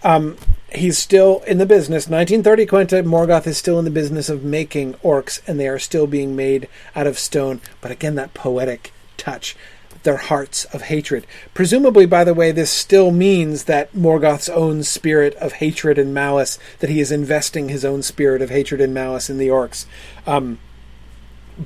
Um, 0.02 0.36
he's 0.72 0.98
still 0.98 1.40
in 1.46 1.58
the 1.58 1.66
business. 1.66 2.08
1930 2.08 2.66
Quenta, 2.66 3.04
Morgoth 3.04 3.46
is 3.46 3.58
still 3.58 3.78
in 3.78 3.84
the 3.84 3.90
business 3.90 4.28
of 4.28 4.44
making 4.44 4.94
orcs, 4.94 5.40
and 5.46 5.58
they 5.58 5.68
are 5.68 5.78
still 5.78 6.06
being 6.06 6.34
made 6.34 6.68
out 6.96 7.06
of 7.06 7.18
stone. 7.18 7.60
But 7.80 7.90
again, 7.90 8.14
that 8.16 8.34
poetic 8.34 8.92
touch. 9.16 9.56
Their 10.02 10.16
hearts 10.16 10.64
of 10.66 10.82
hatred. 10.82 11.26
Presumably, 11.52 12.06
by 12.06 12.24
the 12.24 12.32
way, 12.32 12.52
this 12.52 12.70
still 12.70 13.10
means 13.10 13.64
that 13.64 13.92
Morgoth's 13.92 14.48
own 14.48 14.82
spirit 14.82 15.34
of 15.34 15.54
hatred 15.54 15.98
and 15.98 16.14
malice, 16.14 16.58
that 16.78 16.88
he 16.88 17.00
is 17.00 17.12
investing 17.12 17.68
his 17.68 17.84
own 17.84 18.02
spirit 18.02 18.40
of 18.40 18.48
hatred 18.48 18.80
and 18.80 18.94
malice 18.94 19.28
in 19.28 19.36
the 19.36 19.48
orcs. 19.48 19.84
Um, 20.26 20.58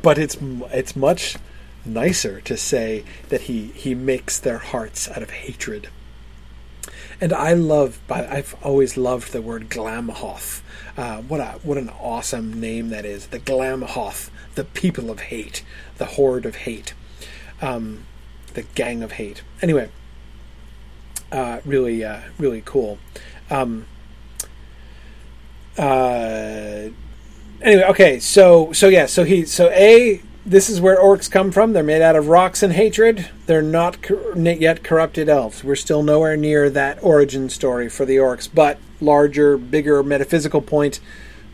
but 0.03 0.19
it's 0.19 0.37
it's 0.73 0.97
much 0.97 1.37
nicer 1.85 2.41
to 2.43 2.57
say 2.57 3.05
that 3.29 3.43
he 3.43 3.67
he 3.69 3.95
makes 3.95 4.39
their 4.39 4.59
hearts 4.59 5.09
out 5.09 5.23
of 5.23 5.31
hatred. 5.31 5.89
And 7.21 7.33
I 7.33 7.53
love, 7.53 8.01
I've 8.11 8.57
always 8.63 8.97
loved 8.97 9.33
the 9.33 9.41
word 9.41 9.71
Glamhoth. 9.71 10.63
Uh, 10.97 11.23
what 11.23 11.41
a 11.41 11.59
what 11.63 11.79
an 11.79 11.89
awesome 11.89 12.61
name 12.61 12.89
that 12.91 13.05
is, 13.05 13.29
the 13.29 13.39
Glamhoth, 13.39 14.31
the 14.57 14.65
people 14.65 15.11
of 15.11 15.21
hate, 15.21 15.65
the 15.99 16.05
horde 16.05 16.45
of 16.45 16.57
hate, 16.57 16.93
um, 17.63 18.05
the 18.55 18.63
gang 18.63 19.03
of 19.03 19.13
hate. 19.13 19.43
Anyway, 19.63 19.91
uh, 21.31 21.61
really 21.65 22.05
uh, 22.05 22.21
really 22.39 22.63
cool. 22.65 22.99
Um, 23.51 23.87
uh, 25.79 26.89
anyway, 27.65 27.85
okay, 27.85 28.21
so 28.21 28.73
so 28.73 28.89
yeah, 28.89 29.07
so 29.07 29.25
he 29.25 29.45
so 29.45 29.71
a 29.71 30.21
this 30.47 30.69
is 30.69 30.81
where 30.81 30.99
orcs 30.99 31.31
come 31.31 31.51
from. 31.51 31.73
They're 31.73 31.83
made 31.83 32.03
out 32.03 32.17
of 32.17 32.29
rocks 32.29 32.63
and 32.63 32.75
hatred. 32.75 33.31
They're 33.47 33.63
not 33.63 34.03
cor- 34.03 34.37
yet 34.37 34.85
corrupted 34.85 35.29
elves. 35.29 35.65
We're 35.65 35.75
still 35.75 36.03
nowhere 36.03 36.37
near 36.37 36.69
that 36.71 37.03
origin 37.03 37.49
story 37.49 37.89
for 37.89 38.05
the 38.05 38.17
orcs, 38.17 38.49
but 38.53 38.79
larger, 39.01 39.57
bigger 39.57 40.03
metaphysical 40.03 40.61
point. 40.61 41.01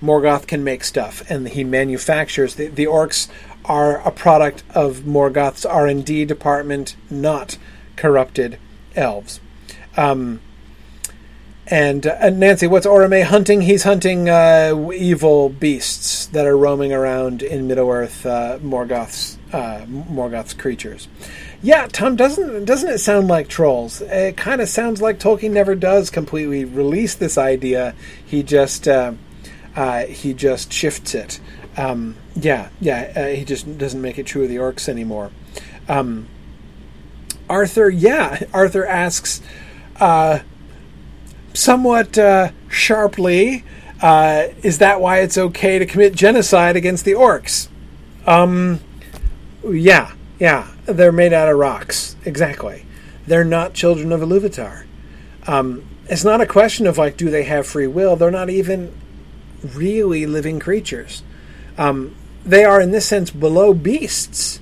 Morgoth 0.02 0.46
can 0.46 0.64
make 0.64 0.82
stuff, 0.82 1.22
and 1.30 1.48
he 1.48 1.62
manufactures. 1.62 2.54
The, 2.54 2.68
the 2.68 2.86
orcs 2.86 3.28
are 3.66 4.00
a 4.00 4.10
product 4.10 4.62
of 4.74 5.00
Morgoth's 5.00 5.64
R 5.64 5.86
and 5.86 6.04
D 6.04 6.24
department, 6.24 6.96
not 7.10 7.58
corrupted 7.96 8.58
elves. 8.96 9.40
Um, 9.96 10.40
and, 11.70 12.06
uh, 12.06 12.30
Nancy, 12.30 12.66
what's 12.66 12.86
Orome 12.86 13.22
hunting? 13.22 13.60
He's 13.60 13.84
hunting 13.84 14.28
uh, 14.28 14.90
evil 14.92 15.48
beasts 15.48 16.26
that 16.26 16.44
are 16.44 16.56
roaming 16.56 16.92
around 16.92 17.42
in 17.42 17.68
Middle 17.68 17.88
Earth, 17.88 18.26
uh, 18.26 18.58
Morgoth's 18.60 19.38
uh, 19.52 19.84
Morgoth's 19.86 20.52
creatures. 20.52 21.08
Yeah, 21.62 21.86
Tom, 21.86 22.16
doesn't 22.16 22.64
doesn't 22.64 22.88
it 22.88 22.98
sound 22.98 23.28
like 23.28 23.48
trolls? 23.48 24.00
It 24.00 24.36
kind 24.36 24.60
of 24.60 24.68
sounds 24.68 25.00
like 25.00 25.18
Tolkien 25.18 25.50
never 25.50 25.74
does 25.74 26.10
completely 26.10 26.64
release 26.64 27.14
this 27.14 27.36
idea. 27.36 27.94
He 28.24 28.42
just 28.42 28.88
uh, 28.88 29.12
uh, 29.76 30.06
he 30.06 30.34
just 30.34 30.72
shifts 30.72 31.14
it. 31.14 31.40
Um, 31.76 32.16
yeah, 32.34 32.70
yeah, 32.80 33.30
he 33.32 33.44
just 33.44 33.78
doesn't 33.78 34.00
make 34.00 34.18
it 34.18 34.26
true 34.26 34.44
of 34.44 34.48
the 34.48 34.56
orcs 34.56 34.88
anymore. 34.88 35.30
Um, 35.88 36.28
Arthur, 37.48 37.88
yeah, 37.90 38.42
Arthur 38.54 38.86
asks 38.86 39.40
somewhat 41.52 42.18
uh, 42.18 42.50
sharply, 42.68 43.64
uh, 44.02 44.48
is 44.62 44.78
that 44.78 45.00
why 45.00 45.20
it's 45.20 45.36
okay 45.36 45.78
to 45.78 45.86
commit 45.86 46.14
genocide 46.14 46.76
against 46.76 47.04
the 47.04 47.12
orcs? 47.12 47.68
Um, 48.26 48.80
yeah, 49.68 50.12
yeah, 50.38 50.70
they're 50.86 51.12
made 51.12 51.32
out 51.32 51.48
of 51.48 51.58
rocks. 51.58 52.16
Exactly. 52.24 52.86
They're 53.26 53.44
not 53.44 53.74
children 53.74 54.12
of 54.12 54.20
Iluvatar. 54.20 54.86
Um, 55.46 55.86
it's 56.08 56.24
not 56.24 56.40
a 56.40 56.46
question 56.46 56.86
of 56.86 56.98
like, 56.98 57.16
do 57.16 57.30
they 57.30 57.44
have 57.44 57.66
free 57.66 57.86
will? 57.86 58.16
They're 58.16 58.30
not 58.30 58.50
even 58.50 58.94
really 59.62 60.26
living 60.26 60.58
creatures. 60.58 61.22
Um, 61.76 62.16
they 62.44 62.64
are, 62.64 62.80
in 62.80 62.90
this 62.90 63.06
sense, 63.06 63.30
below 63.30 63.74
beasts. 63.74 64.60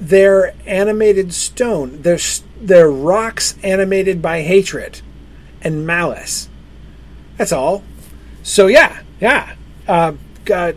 They're 0.00 0.54
animated 0.66 1.34
stone. 1.34 2.02
They're 2.02 2.18
they're 2.60 2.90
rocks 2.90 3.56
animated 3.62 4.20
by 4.20 4.42
hatred 4.42 5.00
and 5.62 5.86
malice. 5.86 6.48
That's 7.36 7.52
all. 7.52 7.82
So 8.42 8.66
yeah, 8.66 9.02
yeah. 9.20 9.54
Uh, 9.86 10.14
uh, 10.50 10.72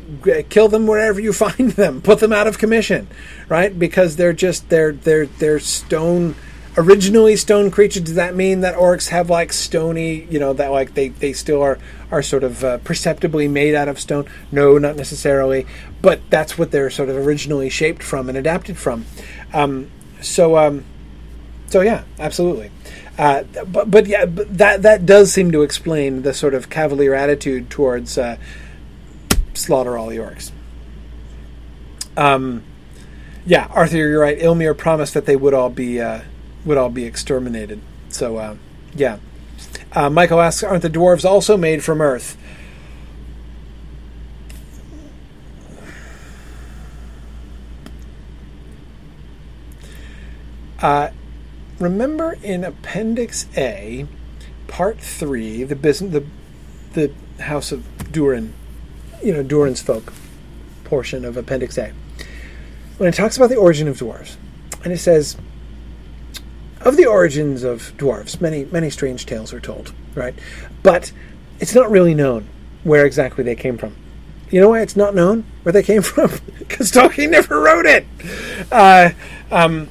kill 0.49 0.67
them 0.67 0.85
wherever 0.87 1.19
you 1.19 1.33
find 1.45 1.71
them. 1.71 2.01
Put 2.01 2.19
them 2.19 2.33
out 2.33 2.47
of 2.47 2.57
commission, 2.57 3.07
right? 3.47 3.77
Because 3.77 4.15
they're 4.15 4.33
just 4.33 4.69
they're 4.69 4.91
they're 4.91 5.25
they're 5.25 5.59
stone 5.59 6.35
originally 6.77 7.35
stone 7.35 7.71
creatures. 7.71 8.03
Does 8.03 8.15
that 8.15 8.35
mean 8.35 8.61
that 8.61 8.75
orcs 8.75 9.09
have 9.09 9.29
like 9.29 9.53
stony, 9.53 10.25
you 10.29 10.39
know, 10.39 10.53
that 10.53 10.69
like 10.69 10.93
they, 10.93 11.09
they 11.09 11.33
still 11.33 11.61
are 11.61 11.79
are 12.11 12.21
sort 12.21 12.43
of 12.43 12.63
uh, 12.63 12.77
perceptibly 12.79 13.47
made 13.47 13.75
out 13.75 13.87
of 13.87 13.99
stone? 13.99 14.25
No, 14.51 14.77
not 14.77 14.95
necessarily, 14.95 15.65
but 16.01 16.21
that's 16.29 16.57
what 16.57 16.71
they're 16.71 16.89
sort 16.89 17.09
of 17.09 17.17
originally 17.17 17.69
shaped 17.69 18.03
from 18.03 18.29
and 18.29 18.37
adapted 18.37 18.77
from. 18.77 19.05
Um, 19.53 19.89
so, 20.21 20.57
um, 20.57 20.85
so 21.67 21.81
yeah, 21.81 22.03
absolutely. 22.19 22.71
Uh, 23.21 23.43
but 23.67 23.91
but 23.91 24.07
yeah, 24.07 24.25
but 24.25 24.57
that 24.57 24.81
that 24.81 25.05
does 25.05 25.31
seem 25.31 25.51
to 25.51 25.61
explain 25.61 26.23
the 26.23 26.33
sort 26.33 26.55
of 26.55 26.71
cavalier 26.71 27.13
attitude 27.13 27.69
towards 27.69 28.17
uh, 28.17 28.35
slaughter 29.53 29.95
all 29.95 30.07
the 30.07 30.17
orcs. 30.17 30.51
Um, 32.17 32.63
yeah, 33.45 33.67
Arthur, 33.69 33.97
you're 33.97 34.19
right. 34.19 34.39
Ylmir 34.39 34.75
promised 34.75 35.13
that 35.13 35.27
they 35.27 35.35
would 35.35 35.53
all 35.53 35.69
be 35.69 36.01
uh, 36.01 36.21
would 36.65 36.79
all 36.79 36.89
be 36.89 37.05
exterminated. 37.05 37.79
So 38.09 38.37
uh, 38.37 38.55
yeah. 38.95 39.19
Uh, 39.93 40.09
Michael 40.09 40.41
asks, 40.41 40.63
aren't 40.63 40.81
the 40.81 40.89
dwarves 40.89 41.23
also 41.23 41.57
made 41.57 41.83
from 41.83 42.01
Earth? 42.01 42.35
Uh, 50.81 51.09
remember 51.81 52.37
in 52.43 52.63
Appendix 52.63 53.47
A, 53.57 54.07
Part 54.67 54.99
Three, 54.99 55.63
the 55.63 55.75
business, 55.75 56.13
the 56.13 56.25
the 56.93 57.43
House 57.43 57.71
of 57.71 58.11
Durin, 58.11 58.53
you 59.23 59.33
know, 59.33 59.43
Durin's 59.43 59.81
folk 59.81 60.13
portion 60.83 61.25
of 61.25 61.37
Appendix 61.37 61.77
A, 61.77 61.93
when 62.97 63.09
it 63.09 63.15
talks 63.15 63.37
about 63.37 63.49
the 63.49 63.55
origin 63.55 63.87
of 63.87 63.97
dwarves, 63.97 64.35
and 64.83 64.93
it 64.93 64.99
says, 64.99 65.37
of 66.81 66.97
the 66.97 67.05
origins 67.05 67.63
of 67.63 67.93
dwarves, 67.97 68.39
many 68.39 68.65
many 68.65 68.89
strange 68.89 69.25
tales 69.25 69.53
are 69.53 69.59
told, 69.59 69.93
right? 70.15 70.35
But 70.83 71.11
it's 71.59 71.75
not 71.75 71.89
really 71.91 72.13
known 72.13 72.47
where 72.83 73.05
exactly 73.05 73.43
they 73.43 73.55
came 73.55 73.77
from. 73.77 73.95
You 74.49 74.59
know 74.59 74.69
why 74.69 74.81
it's 74.81 74.95
not 74.95 75.15
known 75.15 75.45
where 75.63 75.71
they 75.73 75.83
came 75.83 76.01
from? 76.01 76.31
Because 76.59 76.91
Tolkien 76.91 77.31
never 77.31 77.59
wrote 77.59 77.85
it. 77.85 78.05
Uh, 78.71 79.11
um, 79.51 79.89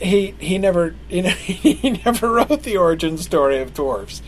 he 0.00 0.34
he 0.38 0.58
never 0.58 0.94
you 1.08 1.22
know 1.24 1.30
he 1.30 1.90
never 2.04 2.30
wrote 2.32 2.62
the 2.62 2.76
origin 2.76 3.18
story 3.18 3.60
of 3.60 3.74
dwarves. 3.74 4.20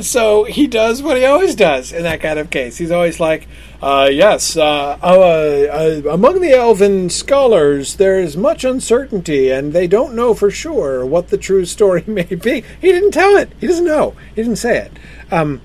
So 0.00 0.44
he 0.44 0.66
does 0.66 1.02
what 1.02 1.16
he 1.16 1.24
always 1.24 1.54
does 1.54 1.92
in 1.92 2.04
that 2.04 2.20
kind 2.20 2.38
of 2.38 2.48
case. 2.48 2.78
He's 2.78 2.92
always 2.92 3.18
like, 3.18 3.48
uh, 3.82 4.08
"Yes, 4.10 4.56
uh, 4.56 4.96
uh, 5.02 5.04
uh 5.04 6.02
among 6.10 6.40
the 6.40 6.52
elven 6.52 7.10
scholars, 7.10 7.96
there 7.96 8.18
is 8.18 8.36
much 8.36 8.64
uncertainty, 8.64 9.50
and 9.50 9.72
they 9.72 9.86
don't 9.86 10.14
know 10.14 10.32
for 10.32 10.50
sure 10.50 11.04
what 11.04 11.28
the 11.28 11.36
true 11.36 11.64
story 11.64 12.04
may 12.06 12.22
be." 12.22 12.62
He 12.80 12.92
didn't 12.92 13.10
tell 13.10 13.36
it. 13.36 13.50
He 13.58 13.66
doesn't 13.66 13.84
know. 13.84 14.14
He 14.34 14.42
didn't 14.42 14.56
say 14.56 14.78
it. 14.78 14.92
Um, 15.30 15.60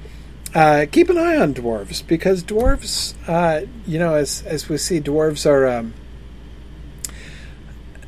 uh, 0.56 0.86
keep 0.92 1.10
an 1.10 1.18
eye 1.18 1.38
on 1.38 1.54
dwarves 1.54 2.06
because 2.06 2.44
dwarves, 2.44 3.14
uh, 3.28 3.68
you 3.86 4.00
know, 4.00 4.16
as 4.16 4.42
as 4.44 4.68
we 4.68 4.78
see, 4.78 5.00
dwarves 5.00 5.46
are. 5.46 5.68
Um, 5.68 5.94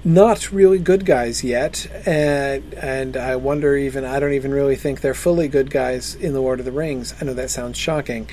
not 0.08 0.54
really 0.54 0.80
good 0.80 1.06
guys 1.06 1.44
yet, 1.44 1.86
and 2.08 2.74
and 2.76 3.18
I 3.18 3.36
wonder 3.36 3.76
even 3.76 4.06
I 4.06 4.22
don't 4.22 4.32
even 4.32 4.54
really 4.54 4.78
think 4.78 5.02
they're 5.02 5.14
fully 5.14 5.50
good 5.50 5.70
guys 5.70 6.16
in 6.16 6.32
the 6.32 6.40
Lord 6.40 6.60
of 6.60 6.66
the 6.66 6.72
Rings. 6.72 7.14
I 7.20 7.26
know 7.26 7.34
that 7.34 7.50
sounds 7.50 7.78
shocking. 7.78 8.30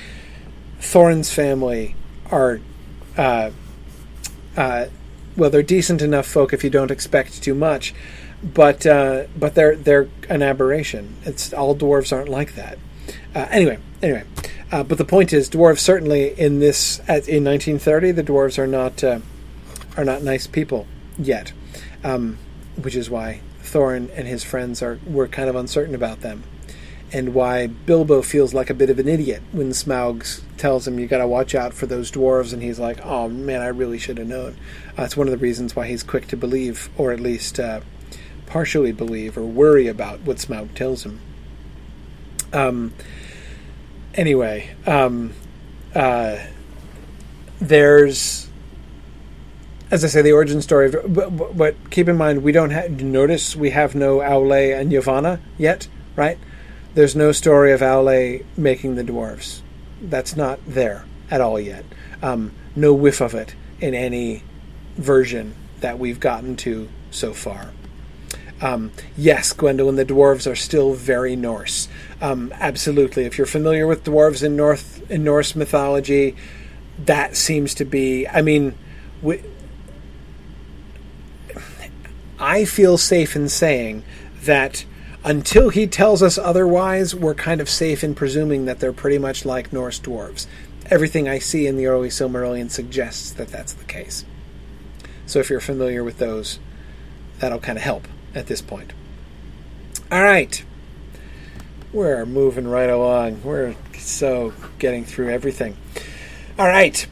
Thorin's 0.79 1.33
family 1.33 1.97
are, 2.31 2.61
uh, 3.17 3.51
uh, 4.57 4.87
well, 5.37 5.51
they're 5.51 5.65
decent 5.65 6.01
enough 6.01 6.27
folk 6.27 6.53
if 6.53 6.63
you 6.63 6.71
don't 6.71 6.93
expect 6.93 7.43
too 7.43 7.57
much, 7.57 7.93
but 8.41 8.87
uh, 8.87 9.25
but 9.37 9.57
they're 9.57 9.75
they're 9.75 10.09
an 10.29 10.43
aberration. 10.43 11.17
It's 11.25 11.53
all 11.53 11.75
dwarves 11.75 12.13
aren't 12.13 12.29
like 12.29 12.55
that. 12.55 12.79
Uh, 13.35 13.49
anyway, 13.51 13.81
anyway, 14.01 14.23
uh, 14.71 14.85
but 14.85 14.97
the 14.97 15.05
point 15.05 15.33
is, 15.33 15.51
dwarves 15.51 15.81
certainly 15.81 16.39
in 16.39 16.61
this 16.61 17.01
at, 17.01 17.27
in 17.27 17.43
1930, 17.43 18.13
the 18.13 18.23
dwarves 18.23 18.61
are 18.61 18.69
not 18.69 19.03
uh, 19.03 19.19
are 19.97 20.05
not 20.05 20.23
nice 20.23 20.47
people 20.47 20.87
yet 21.19 21.53
um, 22.05 22.39
which 22.77 22.95
is 22.95 23.11
why 23.11 23.41
Thorin 23.63 24.11
and 24.15 24.29
his 24.29 24.45
friends 24.45 24.83
are 24.83 25.01
were 25.07 25.27
kind 25.27 25.49
of 25.49 25.57
uncertain 25.57 25.95
about 25.95 26.21
them, 26.21 26.45
and 27.13 27.35
why 27.35 27.67
Bilbo 27.67 28.23
feels 28.23 28.55
like 28.55 28.71
a 28.71 28.75
bit 28.75 28.91
of 28.91 28.99
an 28.99 29.09
idiot 29.09 29.43
when 29.53 29.71
Smaug 29.71 30.43
tells 30.59 30.87
him 30.87 30.99
you 31.01 31.07
got 31.07 31.19
to 31.19 31.27
watch 31.27 31.55
out 31.55 31.73
for 31.73 31.87
those 31.87 32.13
dwarves, 32.13 32.53
and 32.53 32.63
he's 32.63 32.79
like, 32.79 33.05
"Oh 33.05 33.29
man, 33.29 33.63
I 33.63 33.69
really 33.69 33.99
should 33.99 34.19
have 34.19 34.29
known." 34.29 34.57
Uh, 34.99 35.03
it's 35.03 35.17
one 35.17 35.27
of 35.27 35.33
the 35.33 35.39
reasons 35.39 35.75
why 35.75 35.87
he's 35.89 36.03
quick 36.03 36.29
to 36.29 36.37
believe, 36.37 36.91
or 36.97 37.11
at 37.11 37.21
least 37.21 37.59
uh, 37.59 37.81
partially 38.47 38.93
believe, 38.93 39.37
or 39.39 39.43
worry 39.43 39.89
about 39.89 40.21
what 40.21 40.37
Smaug 40.37 40.75
tells 40.75 41.05
him. 41.05 41.21
Um. 42.53 42.93
Anyway, 44.15 44.71
um, 44.87 45.33
uh, 45.93 46.39
there's 47.61 48.49
as 49.90 50.05
I 50.05 50.09
say, 50.09 50.23
the 50.23 50.32
origin 50.32 50.62
story. 50.62 50.90
But, 50.90 51.56
but 51.56 51.90
keep 51.90 52.09
in 52.09 52.16
mind, 52.16 52.43
we 52.43 52.52
don't 52.52 52.70
have, 52.70 53.02
notice 53.02 53.55
we 53.55 53.70
have 53.70 53.94
no 53.94 54.19
Aule 54.19 54.78
and 54.78 54.90
Yavanna 54.90 55.40
yet, 55.59 55.89
right? 56.16 56.39
There's 56.94 57.16
no 57.16 57.32
story 57.32 57.73
of 57.73 57.81
Aule 57.81 58.44
making 58.56 58.94
the 58.94 59.05
dwarves. 59.05 59.61
That's 60.01 60.36
not 60.36 60.61
there 60.66 61.05
at 61.31 61.40
all 61.40 61.59
yet. 61.59 61.85
Um, 62.23 62.52
no 62.77 62.94
whiff 62.94 63.20
of 63.20 63.35
it 63.35 63.55
in 63.81 63.94
any 63.94 64.43
version 64.97 65.55
that 65.81 65.98
we've 65.98 66.20
gotten 66.20 66.56
to 66.56 66.89
so 67.11 67.32
far. 67.32 67.73
Um, 68.61 68.93
yes, 69.16 69.52
Gwendolyn, 69.52 69.97
the 69.97 70.05
dwarves 70.05 70.51
are 70.51 70.56
still 70.56 70.94
very 70.94 71.36
Norse. 71.36 71.89
Um, 72.20 72.52
absolutely. 72.55 73.24
If 73.24 73.36
you're 73.36 73.47
familiar 73.47 73.86
with 73.86 74.05
dwarves 74.05 74.43
in 74.43 74.56
North 74.56 75.11
in 75.11 75.24
Norse 75.24 75.55
mythology, 75.55 76.36
that 77.05 77.36
seems 77.36 77.74
to 77.74 77.85
be. 77.85 78.27
I 78.27 78.40
mean, 78.40 78.74
we, 79.20 79.43
I 82.45 82.66
feel 82.66 82.99
safe 82.99 83.37
in 83.37 83.49
saying 83.49 84.05
that 84.43 84.85
until 85.25 85.71
he 85.71 85.87
tells 85.87 86.23
us 86.23 86.37
otherwise, 86.37 87.15
we're 87.15 87.35
kind 87.35 87.62
of 87.62 87.71
safe 87.71 88.05
in 88.05 88.15
presuming 88.15 88.66
that 88.66 88.81
they're 88.81 88.93
pretty 88.93 89.16
much 89.16 89.47
like 89.47 89.73
Norse 89.73 89.99
dwarves. 89.99 90.47
Everything 90.91 91.27
I 91.27 91.39
see 91.39 91.66
in 91.66 91.79
the 91.79 91.87
early 91.87 92.11
Silmarillion 92.11 92.71
suggests 92.71 93.33
that 93.33 93.49
that's 93.49 93.73
the 93.73 93.87
case. 93.87 94.27
So 95.25 95.39
if 95.39 95.49
you're 95.49 95.59
familiar 95.59 96.05
with 96.05 96.19
those, 96.19 96.59
that'll 97.39 97.61
kind 97.61 97.79
of 97.79 97.83
help 97.83 98.07
at 98.35 98.47
this 98.47 98.61
point. 98.61 98.93
All 100.12 100.23
right. 100.23 100.62
We're 101.95 102.27
moving 102.27 102.69
right 102.69 102.91
along. 102.91 103.43
We're 103.43 103.75
so 103.97 104.53
getting 104.79 105.07
through 105.07 105.31
everything. 105.31 105.79
All 106.59 106.69
right. 106.69 107.07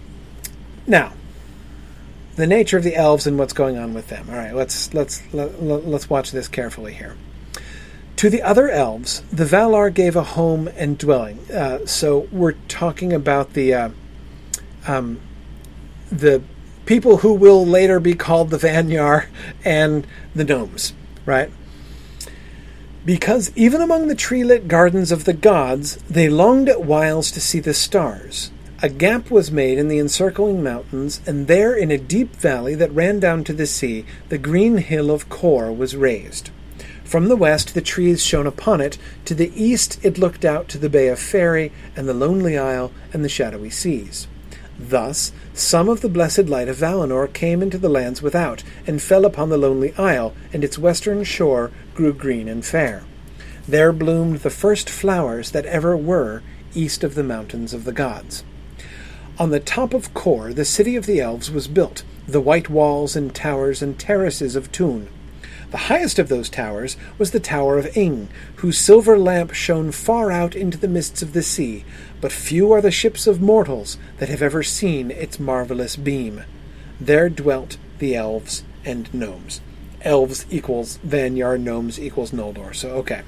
Now, 0.86 1.14
the 2.36 2.46
nature 2.46 2.78
of 2.78 2.84
the 2.84 2.96
elves 2.96 3.26
and 3.26 3.38
what's 3.38 3.52
going 3.52 3.76
on 3.76 3.94
with 3.94 4.09
them. 4.09 4.28
All 4.30 4.36
right, 4.36 4.54
let's 4.54 4.92
let's 4.94 5.22
let, 5.32 5.62
let's 5.62 6.09
watch 6.09 6.30
this 6.30 6.48
carefully 6.48 6.94
here. 6.94 7.16
To 8.16 8.30
the 8.30 8.42
other 8.42 8.68
elves, 8.68 9.22
the 9.32 9.44
Valar 9.44 9.92
gave 9.92 10.16
a 10.16 10.22
home 10.22 10.68
and 10.76 10.96
dwelling. 10.96 11.38
Uh, 11.50 11.86
so 11.86 12.28
we're 12.30 12.54
talking 12.68 13.12
about 13.12 13.54
the 13.54 13.74
uh, 13.74 13.90
um, 14.86 15.20
the 16.10 16.42
people 16.86 17.18
who 17.18 17.32
will 17.32 17.64
later 17.64 18.00
be 18.00 18.14
called 18.14 18.50
the 18.50 18.59
Vanyar 18.59 19.26
and 19.64 20.06
the 20.34 20.44
gnomes, 20.44 20.94
right? 21.24 21.50
Because 23.04 23.50
even 23.56 23.80
among 23.80 24.06
the 24.06 24.14
tree 24.14 24.44
lit 24.44 24.68
gardens 24.68 25.10
of 25.10 25.24
the 25.24 25.32
gods, 25.32 25.96
they 26.09 26.28
longed 26.28 26.68
at 26.68 26.84
whiles 26.84 27.30
to 27.32 27.40
see 27.40 27.59
the 27.59 27.74
stars, 27.74 28.50
a 28.84 28.88
gap 28.88 29.30
was 29.30 29.52
made 29.52 29.78
in 29.78 29.86
the 29.86 30.00
encircling 30.00 30.60
mountains, 30.60 31.20
and 31.24 31.46
there, 31.46 31.72
in 31.72 31.92
a 31.92 31.96
deep 31.96 32.34
valley 32.34 32.74
that 32.74 32.90
ran 32.90 33.20
down 33.20 33.44
to 33.44 33.52
the 33.52 33.64
sea, 33.64 34.04
the 34.28 34.36
green 34.36 34.78
hill 34.78 35.09
of 35.12 35.28
Kor 35.28 35.70
was 35.70 35.94
raised. 35.94 36.50
From 37.04 37.28
the 37.28 37.36
west, 37.36 37.74
the 37.74 37.80
trees 37.80 38.24
shone 38.24 38.46
upon 38.46 38.80
it. 38.80 38.98
To 39.26 39.34
the 39.36 39.52
east, 39.54 40.00
it 40.02 40.18
looked 40.18 40.44
out 40.44 40.68
to 40.70 40.78
the 40.78 40.88
Bay 40.88 41.06
of 41.06 41.20
Faerie, 41.20 41.70
and 41.94 42.09
the 42.09 42.14
Lonely 42.14 42.59
Isle, 42.59 42.90
and 43.12 43.24
the 43.24 43.28
shadowy 43.28 43.70
seas. 43.70 44.26
Thus, 44.76 45.30
some 45.54 45.88
of 45.88 46.00
the 46.00 46.09
blessed 46.09 46.46
light 46.46 46.66
of 46.66 46.78
Valinor 46.78 47.32
came 47.32 47.62
into 47.62 47.78
the 47.78 47.88
lands 47.88 48.20
without, 48.20 48.64
and 48.84 49.00
fell 49.00 49.24
upon 49.24 49.48
the 49.48 49.59
Lonely 49.59 49.94
Isle, 49.96 50.34
and 50.52 50.64
its 50.64 50.76
western 50.76 51.22
shore 51.22 51.70
grew 51.94 52.12
green 52.12 52.48
and 52.48 52.64
fair. 52.64 53.04
There 53.68 53.92
bloomed 53.92 54.40
the 54.40 54.50
first 54.50 54.90
flowers 54.90 55.52
that 55.52 55.66
ever 55.66 55.96
were, 55.96 56.42
east 56.74 57.04
of 57.04 57.14
the 57.14 57.22
mountains 57.22 57.72
of 57.72 57.84
the 57.84 57.92
gods. 57.92 58.42
On 59.43 59.51
the 59.51 59.59
top 59.59 59.93
of 59.93 60.14
Kor, 60.14 60.52
the 60.52 60.64
city 60.64 60.94
of 60.94 61.06
the 61.06 61.20
elves 61.20 61.51
was 61.51 61.66
built, 61.66 62.05
the 62.28 62.40
white 62.40 62.70
walls 62.70 63.16
and 63.16 63.35
towers 63.35 63.82
and 63.82 63.98
terraces 63.98 64.55
of 64.55 64.70
Tûn. 64.70 65.09
The 65.73 65.89
highest 65.89 66.20
of 66.20 66.28
those 66.28 66.48
towers 66.48 66.97
was 67.19 67.32
the 67.32 67.40
Tower 67.40 67.77
of 67.77 67.97
Ing, 67.97 68.28
whose 68.59 68.78
silver 68.78 69.19
lamp 69.19 69.52
shone 69.52 69.90
far 69.90 70.31
out 70.31 70.55
into 70.55 70.78
the 70.78 70.86
mists 70.86 71.23
of 71.23 71.32
the 71.32 71.43
sea, 71.43 71.85
but 72.20 72.31
few 72.31 72.70
are 72.70 72.81
the 72.81 72.93
ships 72.93 73.27
of 73.27 73.43
mortals 73.43 73.98
that 74.19 74.28
have 74.28 74.43
ever 74.43 74.62
seen 74.62 75.10
its 75.10 75.40
marvelous 75.40 75.97
beam. 75.97 76.44
There 77.01 77.28
dwelt 77.28 77.78
the 77.98 78.14
elves 78.14 78.62
and 78.85 79.12
gnomes. 79.12 79.60
elves 80.02 80.47
equals 80.51 81.01
Vanyar, 81.05 81.59
gnomes 81.59 81.98
equals 81.98 82.31
Noldor. 82.31 82.77
So 82.77 82.90
okay. 82.90 83.23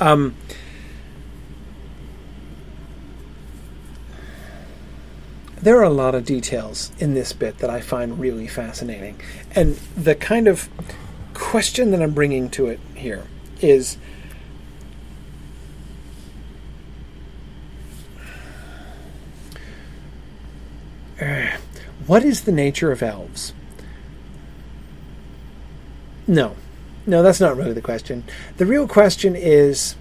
Um, 0.00 0.36
there 5.62 5.78
are 5.78 5.84
a 5.84 5.90
lot 5.90 6.14
of 6.14 6.24
details 6.24 6.90
in 6.98 7.14
this 7.14 7.32
bit 7.32 7.58
that 7.58 7.70
I 7.70 7.80
find 7.80 8.18
really 8.18 8.46
fascinating, 8.46 9.20
and 9.54 9.76
the 9.96 10.14
kind 10.14 10.48
of 10.48 10.68
question 11.34 11.90
that 11.90 12.02
I'm 12.02 12.12
bringing 12.12 12.50
to 12.50 12.66
it 12.66 12.80
here 12.94 13.26
is. 13.60 13.96
What 22.06 22.24
is 22.24 22.42
the 22.42 22.50
nature 22.50 22.90
of 22.90 23.04
elves? 23.04 23.52
No. 26.26 26.56
No, 27.06 27.22
that's 27.22 27.40
not 27.40 27.56
really 27.56 27.72
the 27.72 27.80
question. 27.82 28.24
The 28.56 28.66
real 28.66 28.88
question 28.88 29.36
is 29.36 29.94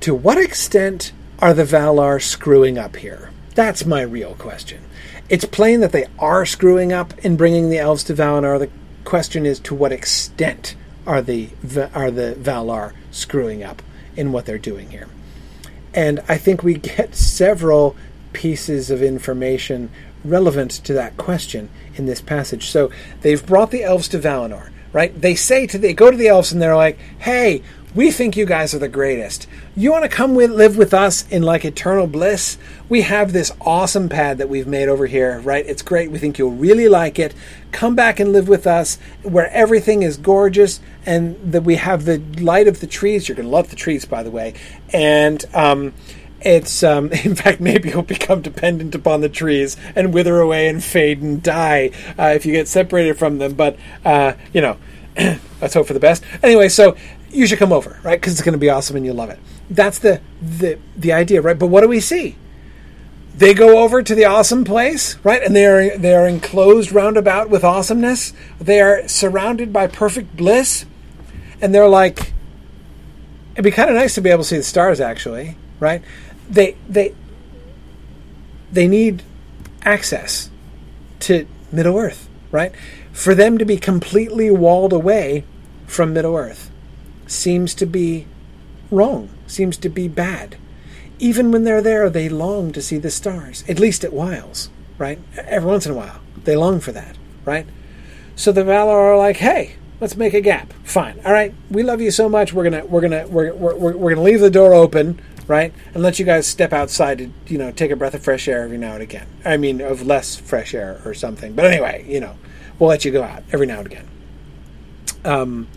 to 0.00 0.14
what 0.14 0.36
extent 0.36 1.12
are 1.38 1.54
the 1.54 1.64
Valar 1.64 2.20
screwing 2.20 2.76
up 2.76 2.96
here? 2.96 3.30
That's 3.56 3.86
my 3.86 4.02
real 4.02 4.34
question. 4.34 4.82
It's 5.30 5.46
plain 5.46 5.80
that 5.80 5.90
they 5.90 6.04
are 6.18 6.44
screwing 6.44 6.92
up 6.92 7.18
in 7.24 7.36
bringing 7.36 7.70
the 7.70 7.78
elves 7.78 8.04
to 8.04 8.14
Valinor. 8.14 8.58
The 8.58 8.68
question 9.04 9.46
is 9.46 9.58
to 9.60 9.74
what 9.74 9.92
extent 9.92 10.76
are 11.06 11.22
the 11.22 11.48
are 11.94 12.10
the 12.10 12.36
Valar 12.38 12.92
screwing 13.10 13.64
up 13.64 13.80
in 14.14 14.30
what 14.30 14.44
they're 14.44 14.58
doing 14.58 14.90
here? 14.90 15.08
And 15.94 16.22
I 16.28 16.36
think 16.36 16.62
we 16.62 16.74
get 16.74 17.14
several 17.40 17.96
pieces 18.34 18.90
of 18.90 19.02
information 19.02 19.88
relevant 20.22 20.72
to 20.72 20.92
that 20.92 21.16
question 21.16 21.70
in 21.94 22.04
this 22.04 22.20
passage. 22.20 22.68
So 22.68 22.90
they've 23.22 23.44
brought 23.44 23.70
the 23.70 23.84
elves 23.84 24.08
to 24.08 24.18
Valinor, 24.18 24.70
right? 24.92 25.18
They 25.18 25.34
say 25.34 25.66
to 25.68 25.78
they 25.78 25.94
go 25.94 26.10
to 26.10 26.16
the 26.16 26.28
elves 26.28 26.52
and 26.52 26.60
they're 26.60 26.76
like, 26.76 26.98
"Hey, 27.20 27.62
we 27.96 28.10
think 28.10 28.36
you 28.36 28.44
guys 28.44 28.74
are 28.74 28.78
the 28.78 28.88
greatest. 28.88 29.48
You 29.74 29.90
want 29.90 30.04
to 30.04 30.10
come 30.10 30.34
with, 30.34 30.50
live 30.50 30.76
with 30.76 30.92
us 30.92 31.26
in 31.30 31.42
like 31.42 31.64
eternal 31.64 32.06
bliss? 32.06 32.58
We 32.90 33.00
have 33.02 33.32
this 33.32 33.50
awesome 33.58 34.10
pad 34.10 34.36
that 34.36 34.50
we've 34.50 34.66
made 34.66 34.90
over 34.90 35.06
here, 35.06 35.40
right? 35.40 35.64
It's 35.66 35.80
great. 35.80 36.10
We 36.10 36.18
think 36.18 36.38
you'll 36.38 36.50
really 36.50 36.90
like 36.90 37.18
it. 37.18 37.34
Come 37.72 37.96
back 37.96 38.20
and 38.20 38.34
live 38.34 38.48
with 38.48 38.66
us 38.66 38.98
where 39.22 39.50
everything 39.50 40.02
is 40.02 40.18
gorgeous 40.18 40.78
and 41.06 41.36
that 41.52 41.62
we 41.62 41.76
have 41.76 42.04
the 42.04 42.18
light 42.38 42.68
of 42.68 42.80
the 42.80 42.86
trees. 42.86 43.28
You're 43.28 43.36
going 43.36 43.48
to 43.48 43.52
love 43.52 43.70
the 43.70 43.76
trees, 43.76 44.04
by 44.04 44.22
the 44.22 44.30
way. 44.30 44.52
And, 44.92 45.42
um, 45.54 45.94
it's 46.42 46.82
um, 46.82 47.10
in 47.24 47.34
fact 47.34 47.60
maybe 47.60 47.88
you'll 47.88 48.02
become 48.02 48.42
dependent 48.42 48.94
upon 48.94 49.22
the 49.22 49.28
trees 49.30 49.76
and 49.96 50.12
wither 50.12 50.38
away 50.38 50.68
and 50.68 50.84
fade 50.84 51.22
and 51.22 51.42
die 51.42 51.90
uh, 52.18 52.34
if 52.36 52.44
you 52.44 52.52
get 52.52 52.68
separated 52.68 53.18
from 53.18 53.38
them. 53.38 53.54
But 53.54 53.78
uh, 54.04 54.34
you 54.52 54.60
know, 54.60 54.76
let's 55.62 55.72
hope 55.72 55.86
for 55.86 55.94
the 55.94 55.98
best. 55.98 56.22
Anyway, 56.42 56.68
so 56.68 56.94
you 57.36 57.46
should 57.46 57.58
come 57.58 57.72
over, 57.72 57.98
right? 58.02 58.18
Because 58.18 58.32
it's 58.32 58.42
going 58.42 58.54
to 58.54 58.58
be 58.58 58.70
awesome 58.70 58.96
and 58.96 59.04
you'll 59.04 59.16
love 59.16 59.30
it. 59.30 59.38
That's 59.70 59.98
the 59.98 60.20
the 60.40 60.78
the 60.96 61.12
idea, 61.12 61.42
right? 61.42 61.58
But 61.58 61.66
what 61.66 61.82
do 61.82 61.88
we 61.88 62.00
see? 62.00 62.36
They 63.36 63.52
go 63.52 63.82
over 63.82 64.02
to 64.02 64.14
the 64.14 64.24
awesome 64.24 64.64
place, 64.64 65.18
right? 65.22 65.42
And 65.42 65.54
they 65.54 65.66
are 65.66 65.96
they 65.98 66.14
are 66.14 66.26
enclosed 66.26 66.92
roundabout 66.92 67.50
with 67.50 67.64
awesomeness. 67.64 68.32
They 68.58 68.80
are 68.80 69.06
surrounded 69.08 69.72
by 69.72 69.86
perfect 69.86 70.36
bliss, 70.36 70.86
and 71.60 71.74
they're 71.74 71.88
like, 71.88 72.32
it'd 73.52 73.64
be 73.64 73.70
kind 73.70 73.90
of 73.90 73.96
nice 73.96 74.14
to 74.14 74.20
be 74.20 74.30
able 74.30 74.42
to 74.42 74.48
see 74.48 74.56
the 74.56 74.62
stars, 74.62 75.00
actually, 75.00 75.56
right? 75.78 76.02
They 76.48 76.76
they 76.88 77.14
they 78.72 78.88
need 78.88 79.22
access 79.82 80.50
to 81.20 81.46
Middle 81.70 81.98
Earth, 81.98 82.28
right? 82.50 82.72
For 83.12 83.34
them 83.34 83.58
to 83.58 83.64
be 83.64 83.76
completely 83.76 84.50
walled 84.50 84.92
away 84.92 85.44
from 85.86 86.12
Middle 86.12 86.36
Earth 86.36 86.70
seems 87.26 87.74
to 87.74 87.86
be 87.86 88.26
wrong, 88.90 89.28
seems 89.46 89.76
to 89.78 89.88
be 89.88 90.08
bad. 90.08 90.56
Even 91.18 91.50
when 91.50 91.64
they're 91.64 91.82
there, 91.82 92.10
they 92.10 92.28
long 92.28 92.72
to 92.72 92.82
see 92.82 92.98
the 92.98 93.10
stars, 93.10 93.64
at 93.68 93.80
least 93.80 94.04
at 94.04 94.12
whiles, 94.12 94.68
right? 94.98 95.18
Every 95.36 95.68
once 95.68 95.86
in 95.86 95.92
a 95.92 95.96
while, 95.96 96.20
they 96.44 96.56
long 96.56 96.80
for 96.80 96.92
that, 96.92 97.16
right? 97.44 97.66
So 98.36 98.52
the 98.52 98.62
Valar 98.62 98.92
are 98.92 99.16
like, 99.16 99.38
hey, 99.38 99.76
let's 100.00 100.16
make 100.16 100.34
a 100.34 100.40
gap. 100.40 100.72
Fine. 100.84 101.20
All 101.24 101.32
right. 101.32 101.54
We 101.70 101.82
love 101.82 102.00
you 102.00 102.10
so 102.10 102.28
much. 102.28 102.52
We're 102.52 102.64
gonna 102.64 102.84
we're 102.84 103.00
gonna 103.00 103.26
we're, 103.26 103.54
we're, 103.54 103.96
we're 103.96 104.14
gonna 104.14 104.22
leave 104.22 104.40
the 104.40 104.50
door 104.50 104.74
open, 104.74 105.20
right, 105.46 105.72
and 105.94 106.02
let 106.02 106.18
you 106.18 106.24
guys 106.24 106.46
step 106.46 106.72
outside 106.72 107.18
to 107.18 107.30
you 107.46 107.58
know 107.58 107.72
take 107.72 107.90
a 107.90 107.96
breath 107.96 108.14
of 108.14 108.22
fresh 108.22 108.48
air 108.48 108.62
every 108.62 108.78
now 108.78 108.94
and 108.94 109.02
again. 109.02 109.26
I 109.44 109.56
mean, 109.56 109.80
of 109.80 110.06
less 110.06 110.36
fresh 110.36 110.74
air 110.74 111.00
or 111.04 111.14
something. 111.14 111.54
But 111.54 111.66
anyway, 111.66 112.04
you 112.08 112.20
know, 112.20 112.36
we'll 112.78 112.90
let 112.90 113.04
you 113.04 113.10
go 113.10 113.22
out 113.22 113.42
every 113.52 113.66
now 113.66 113.78
and 113.78 113.86
again. 113.86 114.08
Um, 115.24 115.68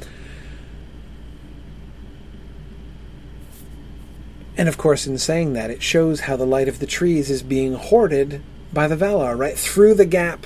And 4.60 4.68
of 4.68 4.78
course, 4.78 5.08
in 5.08 5.18
saying 5.18 5.54
that, 5.54 5.72
it 5.72 5.82
shows 5.82 6.20
how 6.20 6.36
the 6.36 6.46
light 6.46 6.68
of 6.68 6.80
the 6.80 6.86
trees 6.86 7.30
is 7.30 7.42
being 7.42 7.76
hoarded 7.76 8.44
by 8.74 8.90
the 8.90 8.98
Valar, 8.98 9.38
right? 9.38 9.58
Through 9.58 9.94
the 9.94 10.06
gap, 10.06 10.46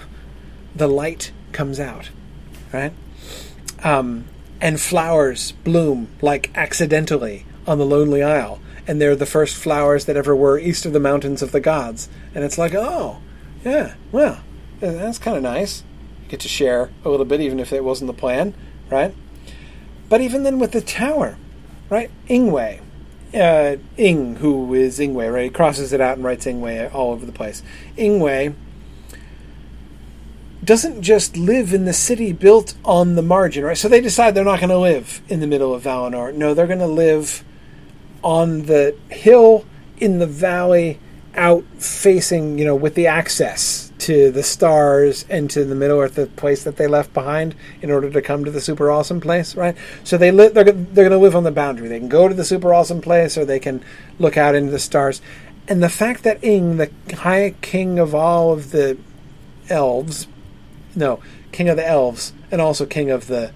the 0.76 0.88
light 0.88 1.32
comes 1.52 1.80
out, 1.80 2.12
right? 2.72 2.94
Um, 3.84 4.26
and 4.62 4.80
flowers 4.80 5.54
bloom 5.64 6.10
like 6.22 6.52
accidentally 6.54 7.48
on 7.66 7.80
the 7.80 7.88
Lonely 7.88 8.22
Isle. 8.22 8.60
And 8.86 9.02
they're 9.02 9.16
the 9.16 9.26
first 9.26 9.56
flowers 9.56 10.06
that 10.06 10.16
ever 10.16 10.36
were 10.36 10.60
east 10.60 10.86
of 10.86 10.94
the 10.94 11.00
mountains 11.00 11.42
of 11.42 11.52
the 11.52 11.60
gods. 11.60 12.08
And 12.36 12.44
it's 12.44 12.60
like, 12.60 12.76
oh, 12.76 13.20
yeah, 13.66 13.96
well, 14.12 14.42
that's 14.80 15.18
kind 15.18 15.38
of 15.38 15.42
nice. 15.42 15.82
You 16.26 16.30
get 16.30 16.40
to 16.42 16.48
share 16.48 16.92
a 17.04 17.10
little 17.10 17.26
bit, 17.26 17.42
even 17.42 17.60
if 17.60 17.74
it 17.74 17.84
wasn't 17.84 18.10
the 18.10 18.14
plan, 18.14 18.54
right? 18.92 19.16
But 20.08 20.22
even 20.22 20.44
then 20.44 20.60
with 20.60 20.72
the 20.72 20.82
tower, 20.82 21.36
right? 21.90 22.12
Ingwe, 22.30 22.80
uh, 23.34 23.78
Ing, 23.98 24.38
who 24.38 24.74
is 24.74 25.00
Ingwe, 25.00 25.34
right? 25.34 25.46
He 25.46 25.50
crosses 25.50 25.94
it 25.94 26.02
out 26.02 26.18
and 26.18 26.24
writes 26.24 26.46
Ingwe 26.46 26.94
all 26.94 27.12
over 27.12 27.26
the 27.26 27.32
place. 27.32 27.64
Ingwe 27.98 28.56
doesn't 30.64 31.02
just 31.02 31.36
live 31.36 31.74
in 31.74 31.86
the 31.86 31.94
city 31.94 32.32
built 32.32 32.76
on 32.86 33.16
the 33.16 33.22
margin, 33.22 33.66
right? 33.66 33.78
So 33.78 33.90
they 33.90 34.02
decide 34.02 34.34
they're 34.34 34.46
not 34.46 34.60
going 34.60 34.70
to 34.70 34.78
live 34.78 35.22
in 35.28 35.40
the 35.40 35.48
middle 35.48 35.74
of 35.74 35.84
Valinor. 35.84 36.34
No, 36.34 36.54
they're 36.54 36.68
going 36.68 36.80
to 36.80 36.88
live 36.88 37.44
on 38.24 38.64
the 38.64 38.96
hill 39.10 39.66
in 39.98 40.20
the 40.20 40.28
valley 40.28 41.00
out 41.36 41.64
facing, 41.78 42.58
you 42.58 42.66
know, 42.66 42.76
with 42.76 42.96
the 42.96 43.08
access 43.08 43.83
to 44.04 44.32
the 44.32 44.44
stars 44.44 45.24
and 45.30 45.50
to 45.50 45.64
the 45.64 45.76
Middle 45.76 46.00
Earth, 46.00 46.16
the 46.16 46.28
place 46.28 46.66
that 46.66 46.76
they 46.76 46.88
left 46.88 47.14
behind 47.14 47.56
in 47.82 47.90
order 47.90 48.10
to 48.10 48.22
come 48.22 48.44
to 48.44 48.52
the 48.52 48.60
super 48.60 48.92
awesome 48.92 49.22
place, 49.22 49.56
right? 49.56 49.78
So 50.04 50.18
they 50.18 50.30
li- 50.30 50.50
they're 50.50 50.66
they're 50.66 51.10
going 51.10 51.12
to 51.12 51.18
live 51.18 51.38
on 51.38 51.44
the 51.44 51.52
boundary. 51.52 51.88
They 51.88 52.00
can 52.00 52.10
go 52.10 52.28
to 52.28 52.34
the 52.34 52.44
super 52.44 52.74
awesome 52.74 53.00
place, 53.00 53.38
or 53.38 53.46
they 53.46 53.60
can 53.60 53.82
look 54.20 54.36
out 54.36 54.56
into 54.56 54.72
the 54.72 54.80
stars. 54.80 55.22
And 55.70 55.82
the 55.82 55.90
fact 55.90 56.24
that 56.24 56.44
Ing, 56.44 56.76
the 56.76 56.92
high 57.16 57.56
king 57.62 57.98
of 57.98 58.14
all 58.14 58.52
of 58.52 58.72
the 58.72 58.98
elves, 59.70 60.28
no, 60.96 61.22
king 61.54 61.70
of 61.70 61.78
the 61.78 61.88
elves, 61.88 62.34
and 62.52 62.60
also 62.60 62.86
king 62.86 63.10
of 63.10 63.28
the 63.28 63.54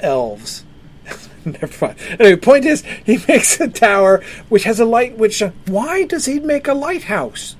elves. 0.00 0.64
Never 1.44 1.86
mind. 1.86 1.98
Anyway, 2.18 2.36
point 2.36 2.64
is, 2.64 2.82
he 3.06 3.18
makes 3.28 3.60
a 3.60 3.68
tower 3.68 4.24
which 4.48 4.64
has 4.64 4.80
a 4.80 4.84
light. 4.84 5.16
Which 5.16 5.40
why 5.66 6.04
does 6.04 6.26
he 6.26 6.40
make 6.40 6.66
a 6.66 6.74
lighthouse? 6.74 7.54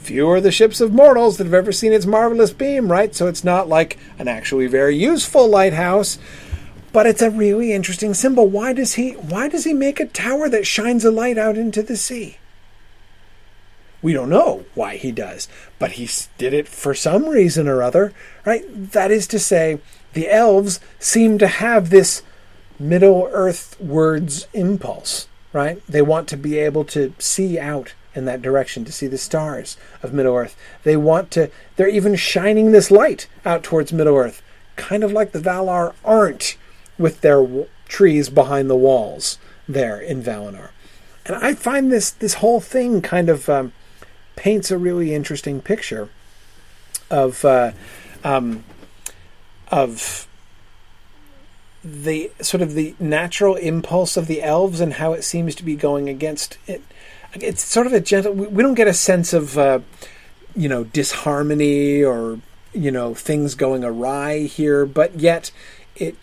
Few 0.00 0.28
are 0.28 0.40
the 0.40 0.50
ships 0.50 0.80
of 0.80 0.92
mortals 0.92 1.36
that 1.36 1.44
have 1.44 1.54
ever 1.54 1.72
seen 1.72 1.92
its 1.92 2.06
marvelous 2.06 2.52
beam, 2.52 2.90
right? 2.90 3.14
So 3.14 3.26
it's 3.26 3.44
not 3.44 3.68
like 3.68 3.98
an 4.18 4.28
actually 4.28 4.66
very 4.66 4.96
useful 4.96 5.46
lighthouse, 5.46 6.18
but 6.92 7.06
it's 7.06 7.22
a 7.22 7.30
really 7.30 7.72
interesting 7.72 8.14
symbol. 8.14 8.46
Why 8.48 8.72
does 8.72 8.94
he 8.94 9.12
why 9.12 9.48
does 9.48 9.64
he 9.64 9.72
make 9.72 10.00
a 10.00 10.06
tower 10.06 10.48
that 10.48 10.66
shines 10.66 11.04
a 11.04 11.10
light 11.10 11.38
out 11.38 11.56
into 11.56 11.82
the 11.82 11.96
sea? 11.96 12.38
We 14.02 14.12
don't 14.14 14.30
know 14.30 14.64
why 14.74 14.96
he 14.96 15.12
does, 15.12 15.46
but 15.78 15.92
he 15.92 16.08
did 16.38 16.54
it 16.54 16.66
for 16.66 16.94
some 16.94 17.26
reason 17.26 17.68
or 17.68 17.82
other, 17.82 18.14
right? 18.46 18.64
That 18.92 19.10
is 19.10 19.26
to 19.28 19.38
say, 19.38 19.78
the 20.14 20.30
elves 20.30 20.80
seem 20.98 21.36
to 21.38 21.46
have 21.46 21.90
this 21.90 22.22
Middle 22.78 23.28
Earth 23.30 23.78
words 23.78 24.46
impulse, 24.54 25.28
right? 25.52 25.82
They 25.86 26.00
want 26.00 26.28
to 26.28 26.38
be 26.38 26.58
able 26.58 26.84
to 26.86 27.12
see 27.18 27.58
out 27.58 27.92
in 28.14 28.24
that 28.24 28.42
direction 28.42 28.84
to 28.84 28.92
see 28.92 29.06
the 29.06 29.18
stars 29.18 29.76
of 30.02 30.12
Middle 30.12 30.36
Earth. 30.36 30.56
They 30.82 30.96
want 30.96 31.30
to, 31.32 31.50
they're 31.76 31.88
even 31.88 32.16
shining 32.16 32.72
this 32.72 32.90
light 32.90 33.28
out 33.44 33.62
towards 33.62 33.92
Middle 33.92 34.16
Earth, 34.16 34.42
kind 34.76 35.04
of 35.04 35.12
like 35.12 35.32
the 35.32 35.38
Valar 35.38 35.94
aren't 36.04 36.56
with 36.98 37.20
their 37.20 37.40
w- 37.42 37.66
trees 37.86 38.28
behind 38.28 38.68
the 38.68 38.76
walls 38.76 39.38
there 39.68 40.00
in 40.00 40.22
Valinor. 40.22 40.70
And 41.26 41.36
I 41.36 41.54
find 41.54 41.92
this 41.92 42.10
this 42.10 42.34
whole 42.34 42.60
thing 42.60 43.02
kind 43.02 43.28
of 43.28 43.48
um, 43.48 43.72
paints 44.36 44.70
a 44.70 44.78
really 44.78 45.14
interesting 45.14 45.60
picture 45.60 46.08
of 47.10 47.44
uh, 47.44 47.72
um, 48.24 48.64
of 49.68 50.26
the 51.82 52.30
sort 52.40 52.62
of 52.62 52.74
the 52.74 52.94
natural 52.98 53.56
impulse 53.56 54.16
of 54.16 54.26
the 54.26 54.42
elves 54.42 54.80
and 54.80 54.94
how 54.94 55.12
it 55.12 55.22
seems 55.22 55.54
to 55.54 55.64
be 55.64 55.74
going 55.74 56.08
against 56.08 56.58
it 56.66 56.82
it's 57.34 57.62
sort 57.62 57.86
of 57.86 57.92
a 57.92 58.00
gentle. 58.00 58.32
We 58.32 58.62
don't 58.62 58.74
get 58.74 58.88
a 58.88 58.94
sense 58.94 59.32
of 59.32 59.56
uh, 59.58 59.80
you 60.54 60.68
know 60.68 60.84
disharmony 60.84 62.02
or 62.02 62.40
you 62.72 62.90
know, 62.90 63.14
things 63.14 63.54
going 63.54 63.84
awry 63.84 64.40
here, 64.40 64.86
but 64.86 65.18
yet 65.18 65.50
it 65.96 66.16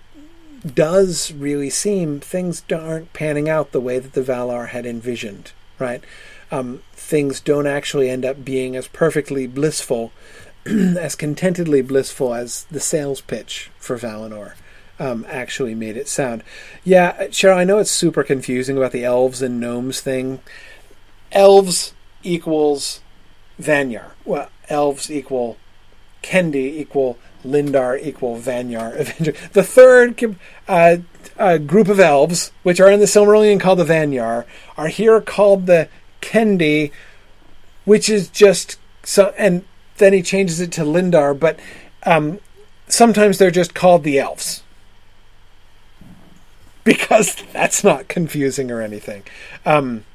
does 0.66 1.32
really 1.34 1.70
seem 1.70 2.20
things 2.20 2.64
aren't 2.72 3.14
panning 3.14 3.50
out 3.50 3.72
the 3.72 3.82
way 3.82 4.00
that 4.00 4.14
the 4.14 4.22
Valar 4.22 4.70
had 4.70 4.86
envisioned, 4.86 5.52
right? 5.80 6.04
Um, 6.52 6.82
things 6.94 7.40
don't 7.40 7.68
actually 7.68 8.10
end 8.10 8.26
up 8.26 8.44
being 8.46 8.76
as 8.76 8.88
perfectly 8.88 9.48
blissful, 9.48 10.12
as 10.66 11.16
contentedly 11.16 11.82
blissful 11.82 12.34
as 12.34 12.66
the 12.72 12.80
sales 12.80 13.22
pitch 13.22 13.70
for 13.78 13.98
Valinor 13.98 14.54
um, 15.00 15.26
actually 15.30 15.76
made 15.76 15.98
it 15.98 16.08
sound. 16.08 16.44
Yeah, 16.84 17.28
Cheryl, 17.28 17.58
I 17.58 17.66
know 17.66 17.78
it's 17.80 17.92
super 17.92 18.24
confusing 18.24 18.78
about 18.78 18.94
the 18.94 19.04
elves 19.04 19.42
and 19.42 19.60
gnomes 19.60 20.02
thing. 20.02 20.40
Elves 21.32 21.94
equals 22.24 23.02
Vanyar. 23.60 24.12
Well, 24.26 24.50
elves 24.70 25.12
equal 25.12 25.58
Kendi 26.24 26.78
equal 26.78 27.18
Lindar 27.46 28.00
equal 28.02 28.38
Vanyar. 28.38 28.94
The 29.54 29.64
third 29.64 30.38
uh, 30.68 30.98
uh, 31.38 31.58
group 31.58 31.88
of 31.88 32.00
elves, 32.00 32.52
which 32.64 32.80
are 32.80 32.92
in 32.92 33.00
the 33.00 33.06
Silmarillion 33.06 33.60
called 33.60 33.80
the 33.80 33.86
Vanyar, 33.86 34.46
are 34.78 34.88
here 34.88 35.22
called 35.22 35.66
the 35.66 35.88
Kendi, 36.22 36.92
which 37.86 38.10
is 38.10 38.28
just 38.30 38.78
so. 39.04 39.34
And 39.38 39.64
then 39.98 40.14
he 40.14 40.22
changes 40.22 40.60
it 40.60 40.72
to 40.74 40.82
Lindar, 40.82 41.38
but 41.38 41.60
um, 42.04 42.40
sometimes 42.88 43.38
they're 43.38 43.52
just 43.52 43.74
called 43.74 44.04
the 44.04 44.20
elves 44.20 44.64
because 46.84 47.36
that's 47.54 47.84
not 47.84 48.08
confusing 48.08 48.72
or 48.72 48.82
anything. 48.82 49.24
Um, 49.66 50.06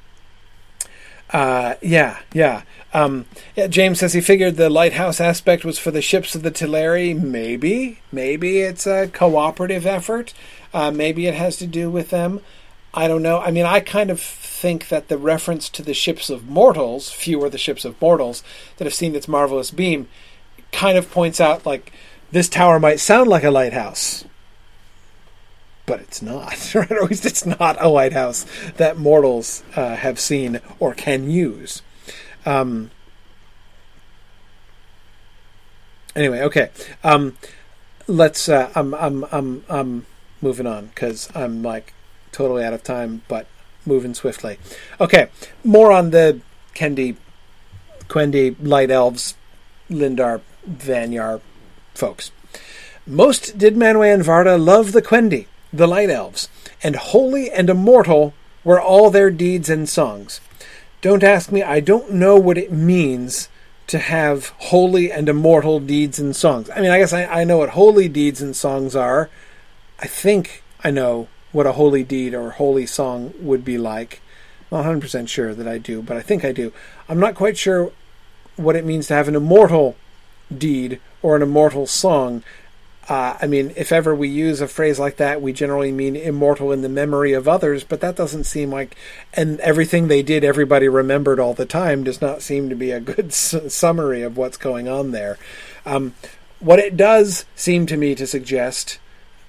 uh, 1.31 1.75
yeah, 1.81 2.19
yeah. 2.33 2.63
Um, 2.93 3.25
yeah. 3.55 3.67
James 3.67 3.99
says 3.99 4.13
he 4.13 4.21
figured 4.21 4.55
the 4.55 4.69
lighthouse 4.69 5.19
aspect 5.19 5.65
was 5.65 5.79
for 5.79 5.91
the 5.91 6.01
ships 6.01 6.35
of 6.35 6.43
the 6.43 6.51
Teleri. 6.51 7.19
Maybe, 7.19 7.99
maybe 8.11 8.59
it's 8.59 8.85
a 8.85 9.07
cooperative 9.07 9.85
effort. 9.85 10.33
Uh, 10.73 10.91
maybe 10.91 11.27
it 11.27 11.33
has 11.33 11.57
to 11.57 11.67
do 11.67 11.89
with 11.89 12.09
them. 12.09 12.41
I 12.93 13.07
don't 13.07 13.23
know. 13.23 13.39
I 13.39 13.49
mean, 13.49 13.65
I 13.65 13.79
kind 13.79 14.11
of 14.11 14.19
think 14.19 14.89
that 14.89 15.07
the 15.07 15.17
reference 15.17 15.67
to 15.69 15.81
the 15.81 15.95
ships 15.95 16.29
of 16.29 16.47
mortals, 16.47 17.09
few 17.09 17.49
the 17.49 17.57
ships 17.57 17.85
of 17.85 17.99
mortals 17.99 18.43
that 18.77 18.85
have 18.85 18.93
seen 18.93 19.15
its 19.15 19.27
marvelous 19.27 19.71
beam, 19.71 20.07
kind 20.71 20.97
of 20.97 21.09
points 21.09 21.41
out 21.41 21.65
like 21.65 21.91
this 22.31 22.47
tower 22.49 22.79
might 22.79 22.99
sound 22.99 23.29
like 23.29 23.43
a 23.43 23.51
lighthouse, 23.51 24.25
but 25.85 25.99
it's 25.99 26.21
not. 26.21 26.53
Right? 26.75 26.91
Or 26.91 27.03
at 27.03 27.09
least 27.09 27.25
it's 27.25 27.45
not 27.45 27.81
a 27.81 27.87
lighthouse 27.87 28.45
that 28.77 28.97
mortals 28.97 29.63
uh, 29.75 29.95
have 29.95 30.19
seen 30.19 30.59
or 30.79 30.93
can 30.93 31.29
use. 31.29 31.81
Um, 32.45 32.91
anyway, 36.15 36.41
okay. 36.41 36.69
Um, 37.03 37.37
let's. 38.07 38.49
Uh, 38.49 38.71
I'm. 38.75 38.93
I'm. 38.93 39.25
I'm. 39.31 39.63
I'm 39.69 40.05
moving 40.41 40.67
on 40.67 40.87
because 40.87 41.29
I'm 41.35 41.63
like 41.63 41.93
totally 42.31 42.63
out 42.63 42.73
of 42.73 42.83
time, 42.83 43.21
but 43.27 43.47
moving 43.85 44.13
swiftly. 44.13 44.57
Okay, 44.99 45.29
more 45.63 45.91
on 45.91 46.11
the 46.11 46.41
Kendi, 46.75 47.15
Quendi, 48.07 48.55
Light 48.61 48.91
Elves, 48.91 49.35
Lindar, 49.89 50.41
Vanyar 50.69 51.41
folks. 51.93 52.31
Most 53.05 53.57
did 53.57 53.75
Manwë 53.75 54.13
and 54.13 54.23
Varda 54.23 54.63
love 54.63 54.93
the 54.93 55.01
Quendi, 55.01 55.47
the 55.73 55.87
Light 55.87 56.09
Elves, 56.09 56.47
and 56.83 56.95
holy 56.95 57.49
and 57.51 57.69
immortal 57.69 58.33
were 58.63 58.79
all 58.79 59.09
their 59.09 59.31
deeds 59.31 59.69
and 59.69 59.89
songs. 59.89 60.39
Don't 61.01 61.23
ask 61.23 61.51
me, 61.51 61.63
I 61.63 61.79
don't 61.79 62.11
know 62.11 62.37
what 62.37 62.57
it 62.57 62.71
means 62.71 63.49
to 63.87 63.99
have 63.99 64.49
holy 64.59 65.11
and 65.11 65.27
immortal 65.27 65.79
deeds 65.79 66.19
and 66.19 66.35
songs. 66.35 66.69
I 66.69 66.79
mean, 66.79 66.91
I 66.91 66.99
guess 66.99 67.11
I, 67.11 67.25
I 67.25 67.43
know 67.43 67.57
what 67.57 67.71
holy 67.71 68.07
deeds 68.07 68.41
and 68.41 68.55
songs 68.55 68.95
are. 68.95 69.29
I 69.99 70.07
think 70.07 70.63
I 70.83 70.91
know 70.91 71.27
what 71.51 71.67
a 71.67 71.73
holy 71.73 72.03
deed 72.03 72.33
or 72.33 72.51
holy 72.51 72.85
song 72.85 73.33
would 73.39 73.65
be 73.65 73.77
like. 73.77 74.21
I'm 74.71 74.83
not 74.83 75.01
100% 75.01 75.27
sure 75.27 75.53
that 75.53 75.67
I 75.67 75.77
do, 75.77 76.01
but 76.01 76.17
I 76.17 76.21
think 76.21 76.45
I 76.45 76.51
do. 76.51 76.71
I'm 77.09 77.19
not 77.19 77.35
quite 77.35 77.57
sure 77.57 77.91
what 78.55 78.75
it 78.75 78.85
means 78.85 79.07
to 79.07 79.13
have 79.13 79.27
an 79.27 79.35
immortal 79.35 79.95
deed 80.55 80.99
or 81.21 81.35
an 81.35 81.41
immortal 81.41 81.85
song. 81.85 82.43
Uh, 83.09 83.37
I 83.41 83.47
mean, 83.47 83.73
if 83.75 83.91
ever 83.91 84.15
we 84.15 84.29
use 84.29 84.61
a 84.61 84.67
phrase 84.67 84.97
like 84.97 85.17
that, 85.17 85.41
we 85.41 85.51
generally 85.51 85.91
mean 85.91 86.15
immortal 86.15 86.71
in 86.71 86.81
the 86.81 86.89
memory 86.89 87.33
of 87.33 87.49
others, 87.49 87.83
but 87.83 87.99
that 87.99 88.15
doesn't 88.15 88.45
seem 88.45 88.71
like, 88.71 88.95
and 89.33 89.59
everything 89.59 90.07
they 90.07 90.23
did, 90.23 90.43
everybody 90.45 90.87
remembered 90.87 91.39
all 91.39 91.53
the 91.53 91.65
time, 91.65 92.05
does 92.05 92.21
not 92.21 92.41
seem 92.41 92.69
to 92.69 92.75
be 92.75 92.91
a 92.91 93.01
good 93.01 93.27
s- 93.27 93.73
summary 93.73 94.21
of 94.21 94.37
what's 94.37 94.55
going 94.55 94.87
on 94.87 95.11
there. 95.11 95.37
Um, 95.85 96.13
what 96.59 96.79
it 96.79 96.95
does 96.95 97.43
seem 97.55 97.85
to 97.87 97.97
me 97.97 98.15
to 98.15 98.25
suggest 98.25 98.99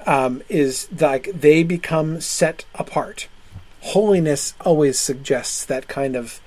um, 0.05 0.43
is 0.49 0.89
like 1.01 1.31
they 1.33 1.63
become 1.63 2.21
set 2.21 2.65
apart. 2.75 3.29
Holiness 3.83 4.55
always 4.63 4.99
suggests 4.99 5.65
that 5.65 5.87
kind 5.87 6.17
of 6.17 6.41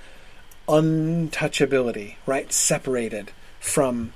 untouchability, 0.68 2.16
right? 2.26 2.52
Separated 2.52 3.32
from 3.62 4.14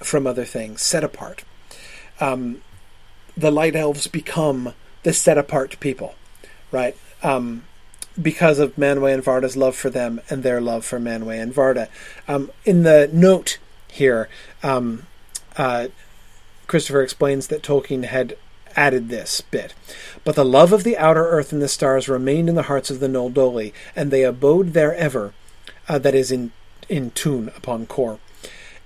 from 0.00 0.26
other 0.26 0.44
things, 0.44 0.82
set 0.82 1.04
apart 1.04 1.44
um, 2.20 2.62
the 3.36 3.50
light 3.50 3.76
elves 3.76 4.06
become 4.06 4.74
the 5.02 5.12
set 5.12 5.38
apart 5.38 5.78
people, 5.80 6.14
right? 6.70 6.96
Um, 7.22 7.64
because 8.20 8.58
of 8.58 8.76
Manwë 8.76 9.14
and 9.14 9.24
Varda's 9.24 9.56
love 9.56 9.74
for 9.74 9.90
them 9.90 10.20
and 10.30 10.42
their 10.42 10.60
love 10.60 10.84
for 10.84 11.00
Manwë 11.00 11.42
and 11.42 11.54
Varda. 11.54 11.88
Um, 12.28 12.50
in 12.64 12.84
the 12.84 13.10
note 13.12 13.58
here, 13.88 14.28
um, 14.62 15.06
uh, 15.56 15.88
Christopher 16.66 17.02
explains 17.02 17.48
that 17.48 17.62
Tolkien 17.62 18.04
had 18.04 18.36
added 18.76 19.08
this 19.08 19.40
bit. 19.40 19.74
But 20.24 20.34
the 20.34 20.44
love 20.44 20.72
of 20.72 20.84
the 20.84 20.96
outer 20.96 21.24
earth 21.28 21.52
and 21.52 21.62
the 21.62 21.68
stars 21.68 22.08
remained 22.08 22.48
in 22.48 22.54
the 22.54 22.62
hearts 22.62 22.90
of 22.90 23.00
the 23.00 23.08
Noldoli, 23.08 23.72
and 23.94 24.10
they 24.10 24.24
abode 24.24 24.72
there 24.72 24.94
ever, 24.94 25.32
uh, 25.88 25.98
that 25.98 26.14
is, 26.14 26.32
in, 26.32 26.52
in 26.88 27.10
Tûn 27.12 27.54
upon 27.56 27.86
Kor, 27.86 28.18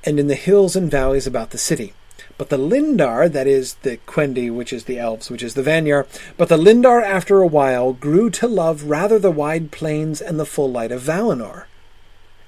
and 0.05 0.18
in 0.18 0.26
the 0.26 0.34
hills 0.34 0.76
and 0.76 0.90
valleys 0.90 1.26
about 1.26 1.50
the 1.50 1.59
city. 1.59 1.92
But 2.39 2.51
the 2.51 2.56
Lindar, 2.56 3.31
that 3.31 3.48
is 3.48 3.74
the 3.82 3.98
Quendi, 4.06 4.48
which 4.55 4.73
is 4.73 4.85
the 4.85 4.98
elves, 4.98 5.28
which 5.28 5.43
is 5.43 5.55
the 5.55 5.62
Vanyar, 5.62 6.06
but 6.36 6.48
the 6.48 6.56
Lindar 6.56 7.02
after 7.02 7.43
a 7.43 7.47
while 7.47 7.93
grew 7.93 8.31
to 8.31 8.47
love 8.47 8.85
rather 8.85 9.19
the 9.19 9.32
wide 9.32 9.73
plains 9.73 10.20
and 10.20 10.39
the 10.39 10.47
full 10.47 10.70
light 10.70 10.93
of 10.93 11.02
Valinor. 11.02 11.65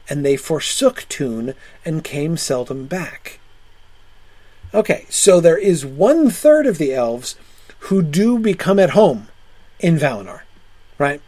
And 0.08 0.24
they 0.24 0.36
forsook 0.36 1.06
Tûn 1.08 1.54
and 1.84 2.04
came 2.04 2.36
seldom 2.36 2.86
back. 2.86 3.40
Okay, 4.72 5.06
so 5.08 5.40
there 5.40 5.58
is 5.58 5.84
one 5.84 6.30
third 6.30 6.66
of 6.66 6.78
the 6.78 6.94
elves 6.94 7.34
who 7.84 8.00
do 8.00 8.38
become 8.38 8.78
at 8.78 8.90
home 8.90 9.26
in 9.80 9.98
Valinor, 9.98 10.42
right? 10.98 11.20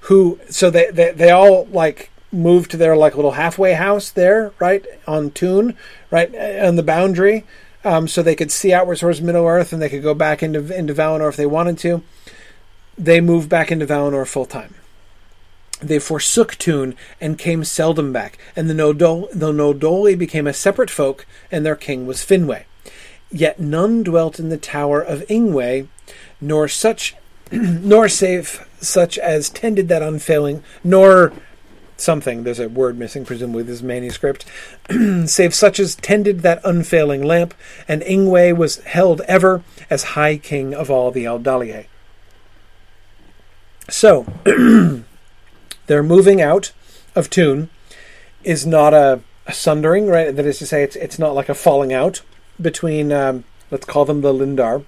Who 0.00 0.38
so 0.50 0.70
they 0.70 0.90
they, 0.90 1.12
they 1.12 1.30
all 1.30 1.66
like 1.66 2.10
move 2.30 2.68
to 2.68 2.76
their 2.76 2.96
like 2.96 3.16
little 3.16 3.32
halfway 3.32 3.72
house 3.72 4.10
there, 4.10 4.52
right 4.58 4.84
on 5.06 5.30
Tûn, 5.30 5.74
right 6.10 6.34
on 6.34 6.76
the 6.76 6.82
boundary, 6.82 7.46
um, 7.84 8.08
so 8.08 8.22
they 8.22 8.34
could 8.34 8.50
see 8.50 8.72
outward 8.72 8.98
towards 8.98 9.20
Middle 9.20 9.46
Earth 9.46 9.72
and 9.72 9.80
they 9.80 9.88
could 9.88 10.02
go 10.02 10.14
back 10.14 10.42
into 10.42 10.58
into 10.76 10.94
Valinor 10.94 11.28
if 11.28 11.36
they 11.36 11.46
wanted 11.46 11.78
to. 11.78 12.02
They 12.98 13.20
moved 13.20 13.48
back 13.48 13.72
into 13.72 13.86
Valinor 13.86 14.26
full 14.26 14.46
time. 14.46 14.74
They 15.80 15.98
forsook 15.98 16.56
Tûn 16.56 16.94
and 17.20 17.38
came 17.38 17.64
seldom 17.64 18.12
back, 18.12 18.36
and 18.54 18.68
the 18.68 18.74
Nodol- 18.74 19.30
the 19.32 19.50
Noldoli 19.50 20.16
became 20.16 20.46
a 20.46 20.52
separate 20.52 20.90
folk, 20.90 21.26
and 21.50 21.64
their 21.64 21.76
king 21.76 22.06
was 22.06 22.18
Finwë. 22.18 22.64
Yet 23.32 23.58
none 23.58 24.02
dwelt 24.02 24.38
in 24.38 24.50
the 24.50 24.58
tower 24.58 25.00
of 25.00 25.26
Ingwe, 25.28 25.86
nor 26.38 26.68
such, 26.68 27.14
nor 27.50 28.08
save 28.08 28.66
such 28.80 29.16
as 29.18 29.48
tended 29.48 29.88
that 29.88 30.02
unfailing, 30.02 30.62
nor 30.84 31.32
something, 32.00 32.44
there's 32.44 32.60
a 32.60 32.68
word 32.68 32.98
missing, 32.98 33.24
presumably 33.24 33.62
this 33.62 33.82
manuscript, 33.82 34.44
save 35.26 35.54
such 35.54 35.78
as 35.80 35.96
tended 35.96 36.40
that 36.40 36.60
unfailing 36.64 37.22
lamp, 37.22 37.54
and 37.86 38.02
Ingwe 38.02 38.56
was 38.56 38.78
held 38.78 39.20
ever 39.22 39.62
as 39.88 40.02
high 40.14 40.36
king 40.36 40.74
of 40.74 40.90
all 40.90 41.10
the 41.10 41.24
Eldalië. 41.24 41.86
So, 43.88 44.26
their 45.86 46.02
moving 46.02 46.40
out 46.40 46.72
of 47.14 47.28
Tûn 47.28 47.68
is 48.44 48.66
not 48.66 48.94
a, 48.94 49.20
a, 49.46 49.52
sundering, 49.52 50.06
right? 50.06 50.34
That 50.34 50.46
is 50.46 50.58
to 50.58 50.66
say, 50.66 50.82
it's, 50.82 50.96
it's 50.96 51.18
not 51.18 51.34
like 51.34 51.48
a 51.48 51.54
falling 51.54 51.92
out 51.92 52.22
between, 52.60 53.12
um, 53.12 53.44
let's 53.70 53.84
call 53.84 54.04
them 54.04 54.20
the 54.20 54.32
Lindar 54.32 54.84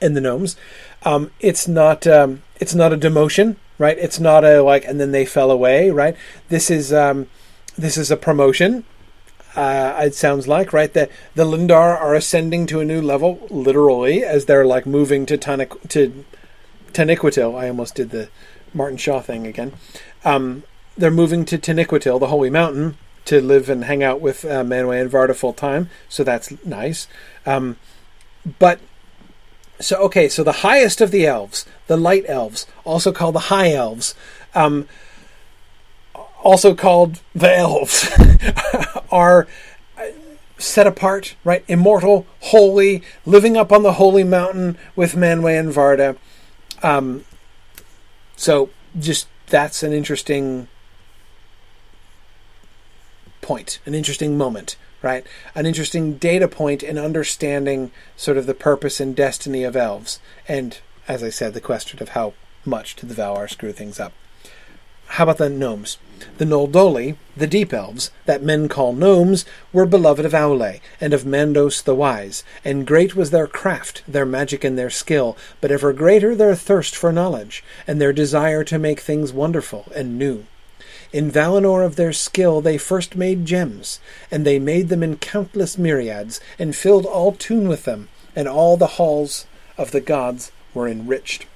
and 0.00 0.16
the 0.16 0.20
gnomes. 0.20 0.56
Um, 1.04 1.30
it's 1.40 1.68
not 1.68 2.06
um, 2.06 2.42
it's 2.60 2.74
not 2.74 2.92
a 2.92 2.96
demotion, 2.96 3.56
right? 3.78 3.98
It's 3.98 4.20
not 4.20 4.44
a 4.44 4.62
like, 4.62 4.84
and 4.84 5.00
then 5.00 5.12
they 5.12 5.24
fell 5.26 5.50
away, 5.50 5.90
right? 5.90 6.16
This 6.48 6.70
is 6.70 6.92
um, 6.92 7.28
this 7.76 7.96
is 7.96 8.10
a 8.10 8.16
promotion. 8.16 8.84
Uh, 9.54 9.94
it 10.02 10.14
sounds 10.14 10.46
like 10.46 10.72
right 10.74 10.92
that 10.92 11.10
the 11.34 11.44
Lindar 11.44 11.98
are 11.98 12.14
ascending 12.14 12.66
to 12.66 12.80
a 12.80 12.84
new 12.84 13.00
level, 13.00 13.46
literally, 13.50 14.22
as 14.22 14.44
they're 14.44 14.66
like 14.66 14.86
moving 14.86 15.24
to 15.26 15.38
Tanic 15.38 15.88
to 15.88 16.24
Taniquetil. 16.92 17.58
I 17.58 17.68
almost 17.68 17.94
did 17.94 18.10
the 18.10 18.28
Martin 18.74 18.98
Shaw 18.98 19.20
thing 19.20 19.46
again. 19.46 19.72
Um, 20.24 20.64
they're 20.96 21.10
moving 21.10 21.44
to 21.46 21.58
Taniquetil, 21.58 22.20
the 22.20 22.28
holy 22.28 22.50
mountain, 22.50 22.96
to 23.26 23.40
live 23.40 23.68
and 23.68 23.84
hang 23.84 24.02
out 24.02 24.20
with 24.20 24.44
uh, 24.44 24.62
Manwë 24.62 25.00
and 25.00 25.10
Varda 25.10 25.34
full 25.34 25.52
time, 25.52 25.90
so 26.08 26.24
that's 26.24 26.52
nice. 26.64 27.08
Um, 27.44 27.76
but 28.58 28.78
so 29.80 29.96
okay, 29.98 30.28
so 30.28 30.42
the 30.42 30.52
highest 30.52 31.00
of 31.00 31.10
the 31.10 31.26
elves, 31.26 31.66
the 31.86 31.96
light 31.96 32.24
elves, 32.28 32.66
also 32.84 33.12
called 33.12 33.34
the 33.34 33.40
high 33.40 33.72
elves, 33.72 34.14
um, 34.54 34.88
also 36.42 36.74
called 36.74 37.20
the 37.34 37.54
elves, 37.54 38.08
are 39.10 39.46
set 40.58 40.86
apart, 40.86 41.36
right? 41.44 41.64
Immortal, 41.68 42.26
holy, 42.40 43.02
living 43.24 43.56
up 43.56 43.72
on 43.72 43.82
the 43.82 43.94
holy 43.94 44.24
mountain 44.24 44.78
with 44.94 45.14
Manwë 45.14 45.58
and 45.58 45.72
Varda. 45.72 46.16
Um, 46.82 47.24
so 48.36 48.70
just 48.98 49.28
that's 49.48 49.82
an 49.82 49.92
interesting 49.92 50.68
point, 53.40 53.80
an 53.86 53.94
interesting 53.94 54.36
moment, 54.38 54.76
right? 55.02 55.26
An 55.54 55.66
interesting 55.66 56.14
data 56.14 56.48
point 56.48 56.82
in 56.82 56.98
understanding 56.98 57.90
sort 58.16 58.36
of 58.36 58.46
the 58.46 58.54
purpose 58.54 59.00
and 59.00 59.14
destiny 59.14 59.64
of 59.64 59.76
elves. 59.76 60.20
And 60.48 60.78
as 61.08 61.22
I 61.22 61.30
said, 61.30 61.54
the 61.54 61.60
question 61.60 62.02
of 62.02 62.10
how 62.10 62.34
much 62.64 62.96
did 62.96 63.08
the 63.08 63.14
Valar 63.14 63.48
screw 63.48 63.72
things 63.72 64.00
up. 64.00 64.12
How 65.08 65.24
about 65.24 65.38
the 65.38 65.48
gnomes? 65.48 65.98
The 66.38 66.44
Noldoli, 66.44 67.16
the 67.36 67.46
deep 67.46 67.72
elves, 67.72 68.10
that 68.24 68.42
men 68.42 68.68
call 68.68 68.92
gnomes, 68.92 69.44
were 69.72 69.86
beloved 69.86 70.24
of 70.24 70.32
Aule, 70.32 70.80
and 71.00 71.14
of 71.14 71.24
Mandos 71.24 71.82
the 71.82 71.94
wise, 71.94 72.42
and 72.64 72.86
great 72.86 73.14
was 73.14 73.30
their 73.30 73.46
craft, 73.46 74.02
their 74.08 74.26
magic 74.26 74.64
and 74.64 74.78
their 74.78 74.90
skill, 74.90 75.36
but 75.60 75.70
ever 75.70 75.92
greater 75.92 76.34
their 76.34 76.54
thirst 76.54 76.96
for 76.96 77.12
knowledge, 77.12 77.62
and 77.86 78.00
their 78.00 78.12
desire 78.12 78.64
to 78.64 78.78
make 78.78 79.00
things 79.00 79.32
wonderful 79.32 79.86
and 79.94 80.18
new. 80.18 80.44
In 81.12 81.30
Valinor 81.30 81.84
of 81.84 81.96
their 81.96 82.12
skill 82.12 82.60
they 82.60 82.78
first 82.78 83.16
made 83.16 83.44
gems, 83.46 84.00
and 84.30 84.44
they 84.44 84.58
made 84.58 84.88
them 84.88 85.02
in 85.02 85.16
countless 85.16 85.78
myriads, 85.78 86.40
and 86.58 86.74
filled 86.74 87.06
all 87.06 87.32
Tûn 87.32 87.68
with 87.68 87.84
them, 87.84 88.08
and 88.34 88.48
all 88.48 88.76
the 88.76 88.98
halls 88.98 89.46
of 89.78 89.90
the 89.90 90.00
gods 90.00 90.52
were 90.74 90.88
enriched 90.88 91.46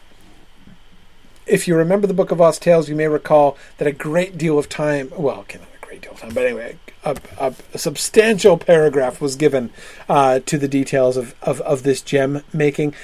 if 1.50 1.66
you 1.66 1.76
remember 1.76 2.06
the 2.06 2.14
Book 2.14 2.30
of 2.30 2.38
Lost 2.38 2.62
Tales, 2.62 2.88
you 2.88 2.94
may 2.94 3.08
recall 3.08 3.58
that 3.78 3.88
a 3.88 3.92
great 3.92 4.38
deal 4.38 4.58
of 4.58 4.68
time, 4.68 5.10
well, 5.16 5.40
okay, 5.40 5.58
not 5.58 5.68
a 5.82 5.86
great 5.86 6.00
deal 6.00 6.12
of 6.12 6.20
time, 6.20 6.32
but 6.32 6.46
anyway, 6.46 6.78
a, 7.04 7.16
a, 7.38 7.54
a 7.74 7.78
substantial 7.78 8.56
paragraph 8.56 9.20
was 9.20 9.36
given 9.36 9.70
uh, 10.08 10.38
to 10.46 10.56
the 10.56 10.68
details 10.68 11.16
of, 11.16 11.34
of, 11.42 11.60
of 11.62 11.82
this 11.82 12.00
gem 12.00 12.42
making. 12.52 12.94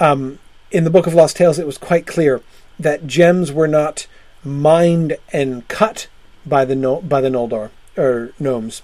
Um, 0.00 0.38
in 0.70 0.84
the 0.84 0.90
Book 0.90 1.06
of 1.06 1.14
Lost 1.14 1.36
Tales, 1.36 1.58
it 1.58 1.66
was 1.66 1.78
quite 1.78 2.06
clear 2.06 2.42
that 2.78 3.06
gems 3.06 3.52
were 3.52 3.68
not 3.68 4.06
mined 4.46 5.16
and 5.32 5.66
cut 5.68 6.06
by 6.46 6.64
the 6.64 6.76
by 7.02 7.20
the 7.20 7.28
Noldor 7.28 7.70
or 7.96 8.32
gnomes. 8.38 8.82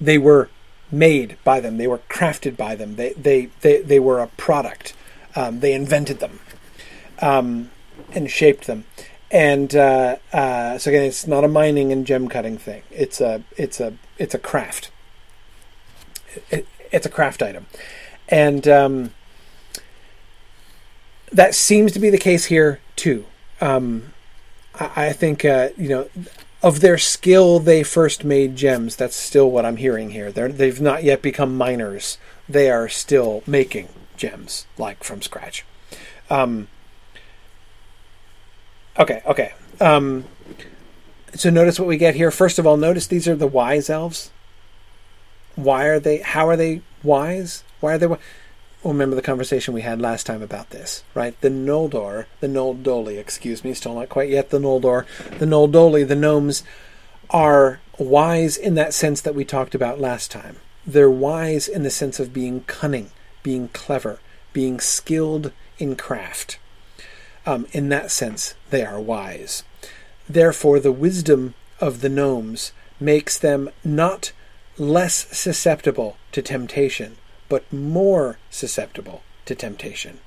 They 0.00 0.18
were 0.18 0.48
made 0.90 1.36
by 1.44 1.60
them. 1.60 1.76
They 1.76 1.86
were 1.86 2.00
crafted 2.08 2.56
by 2.56 2.74
them. 2.74 2.96
They 2.96 3.12
they 3.12 3.50
they, 3.60 3.82
they 3.82 4.00
were 4.00 4.20
a 4.20 4.28
product. 4.28 4.94
Um, 5.36 5.60
they 5.60 5.74
invented 5.74 6.18
them 6.18 6.40
um, 7.20 7.70
and 8.12 8.30
shaped 8.30 8.66
them. 8.66 8.84
And 9.30 9.76
uh, 9.76 10.16
uh, 10.32 10.78
so 10.78 10.90
again, 10.90 11.04
it's 11.04 11.26
not 11.26 11.44
a 11.44 11.48
mining 11.48 11.92
and 11.92 12.06
gem 12.06 12.28
cutting 12.28 12.56
thing. 12.56 12.82
It's 12.90 13.20
a 13.20 13.42
it's 13.56 13.78
a 13.78 13.94
it's 14.16 14.34
a 14.34 14.38
craft. 14.38 14.90
It, 16.50 16.66
it's 16.90 17.04
a 17.04 17.10
craft 17.10 17.42
item, 17.42 17.66
and 18.28 18.66
um, 18.66 19.12
that 21.30 21.54
seems 21.54 21.92
to 21.92 21.98
be 21.98 22.08
the 22.08 22.18
case 22.18 22.46
here 22.46 22.80
too. 22.96 23.26
Um, 23.60 24.14
I, 24.80 25.12
think 25.12 25.44
uh, 25.44 25.70
you 25.76 25.88
know 25.88 26.08
of 26.62 26.80
their 26.80 26.98
skill 26.98 27.58
they 27.58 27.82
first 27.82 28.24
made 28.24 28.56
gems. 28.56 28.96
That's 28.96 29.16
still 29.16 29.50
what 29.50 29.64
I'm 29.64 29.76
hearing 29.76 30.10
here. 30.10 30.30
They're, 30.32 30.48
they've 30.48 30.80
not 30.80 31.04
yet 31.04 31.22
become 31.22 31.56
miners. 31.56 32.18
They 32.48 32.70
are 32.70 32.88
still 32.88 33.42
making 33.46 33.88
gems 34.16 34.66
like 34.76 35.04
from 35.04 35.22
scratch. 35.22 35.64
Um, 36.30 36.68
Okay, 38.98 39.22
okay. 39.26 39.52
Um, 39.80 40.24
so 41.34 41.50
notice 41.50 41.78
what 41.78 41.86
we 41.86 41.96
get 41.96 42.16
here. 42.16 42.30
First 42.30 42.58
of 42.58 42.66
all, 42.66 42.76
notice 42.76 43.06
these 43.06 43.28
are 43.28 43.36
the 43.36 43.46
wise 43.46 43.88
elves. 43.88 44.30
Why 45.54 45.84
are 45.84 46.00
they? 46.00 46.18
How 46.18 46.48
are 46.48 46.56
they 46.56 46.82
wise? 47.02 47.62
Why 47.80 47.94
are 47.94 47.98
they? 47.98 48.08
Remember 48.84 49.16
the 49.16 49.22
conversation 49.22 49.74
we 49.74 49.82
had 49.82 50.00
last 50.00 50.24
time 50.24 50.40
about 50.40 50.70
this, 50.70 51.02
right? 51.14 51.38
The 51.40 51.50
Noldor, 51.50 52.26
the 52.40 52.46
Noldoli, 52.46 53.18
excuse 53.18 53.64
me, 53.64 53.74
still 53.74 53.94
not 53.94 54.08
quite 54.08 54.30
yet 54.30 54.50
the 54.50 54.60
Noldor, 54.60 55.04
the 55.38 55.46
Noldoli, 55.46 56.06
the 56.06 56.14
gnomes 56.14 56.62
are 57.30 57.80
wise 57.98 58.56
in 58.56 58.74
that 58.74 58.94
sense 58.94 59.20
that 59.20 59.34
we 59.34 59.44
talked 59.44 59.74
about 59.74 60.00
last 60.00 60.30
time. 60.30 60.56
They're 60.86 61.10
wise 61.10 61.66
in 61.68 61.82
the 61.82 61.90
sense 61.90 62.20
of 62.20 62.32
being 62.32 62.62
cunning, 62.62 63.10
being 63.42 63.68
clever, 63.68 64.20
being 64.52 64.80
skilled 64.80 65.52
in 65.78 65.96
craft. 65.96 66.58
Um, 67.44 67.66
in 67.72 67.88
that 67.88 68.10
sense, 68.10 68.54
they 68.70 68.84
are 68.84 69.00
wise. 69.00 69.64
Therefore, 70.28 70.78
the 70.78 70.92
wisdom 70.92 71.54
of 71.80 72.00
the 72.00 72.08
gnomes 72.08 72.72
makes 73.00 73.38
them 73.38 73.70
not 73.84 74.32
less 74.76 75.26
susceptible 75.36 76.16
to 76.32 76.42
temptation, 76.42 77.16
but 77.48 77.72
more 77.72 78.38
susceptible 78.50 79.22
to 79.46 79.54
temptation. 79.54 80.18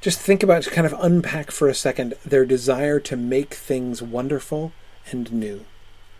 Just 0.00 0.18
think 0.18 0.42
about, 0.42 0.64
kind 0.64 0.86
of 0.86 0.94
unpack 0.98 1.50
for 1.50 1.68
a 1.68 1.74
second 1.74 2.14
their 2.24 2.44
desire 2.44 2.98
to 3.00 3.16
make 3.16 3.54
things 3.54 4.02
wonderful 4.02 4.72
and 5.10 5.32
new, 5.32 5.64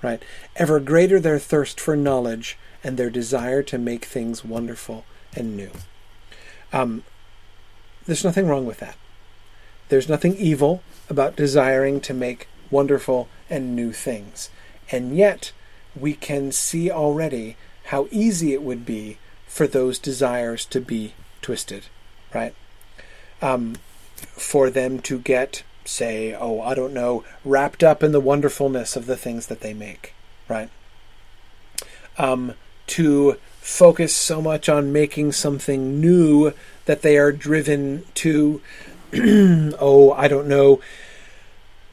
right? 0.03 0.23
Ever 0.55 0.79
greater 0.79 1.19
their 1.19 1.41
thirst 1.41 1.81
for 1.81 1.97
knowledge 1.97 2.57
and 2.85 2.97
their 2.97 3.11
desire 3.11 3.63
to 3.65 3.79
make 3.79 4.05
things 4.05 4.45
wonderful 4.45 5.05
and 5.35 5.57
new. 5.57 5.71
Um, 6.73 7.03
there's 8.07 8.25
nothing 8.25 8.47
wrong 8.47 8.67
with 8.67 8.79
that. 8.79 8.97
There's 9.89 10.09
nothing 10.09 10.37
evil 10.37 10.83
about 11.11 11.37
desiring 11.37 12.01
to 12.03 12.15
make 12.15 12.49
wonderful 12.71 13.29
and 13.51 13.77
new 13.77 13.93
things. 13.93 14.49
And 14.91 15.17
yet, 15.17 15.53
we 15.95 16.15
can 16.15 16.53
see 16.53 16.91
already 16.91 17.57
how 17.87 18.09
easy 18.11 18.53
it 18.53 18.63
would 18.63 18.87
be 18.87 19.19
for 19.53 19.67
those 19.67 19.99
desires 19.99 20.65
to 20.65 20.81
be 20.81 21.13
twisted, 21.43 21.85
right? 22.33 22.55
Um, 23.43 23.77
for 24.17 24.71
them 24.71 24.99
to 25.01 25.19
get, 25.19 25.63
say, 25.85 26.35
oh, 26.35 26.63
I 26.63 26.73
don't 26.73 26.95
know, 26.95 27.23
wrapped 27.45 27.85
up 27.85 28.03
in 28.03 28.13
the 28.13 28.21
wonderfulness 28.21 28.97
of 28.97 29.05
the 29.05 29.17
things 29.17 29.49
that 29.49 29.61
they 29.61 29.75
make, 29.75 30.15
right? 30.49 30.71
Um, 32.17 32.55
to 32.87 33.37
focus 33.61 34.17
so 34.17 34.41
much 34.41 34.71
on 34.71 34.91
making 34.91 35.33
something 35.33 36.01
new 36.01 36.55
that 36.87 37.03
they 37.03 37.19
are 37.19 37.31
driven 37.31 38.07
to 38.15 38.63
oh, 39.15 40.15
I 40.17 40.29
don't 40.29 40.49
know, 40.49 40.81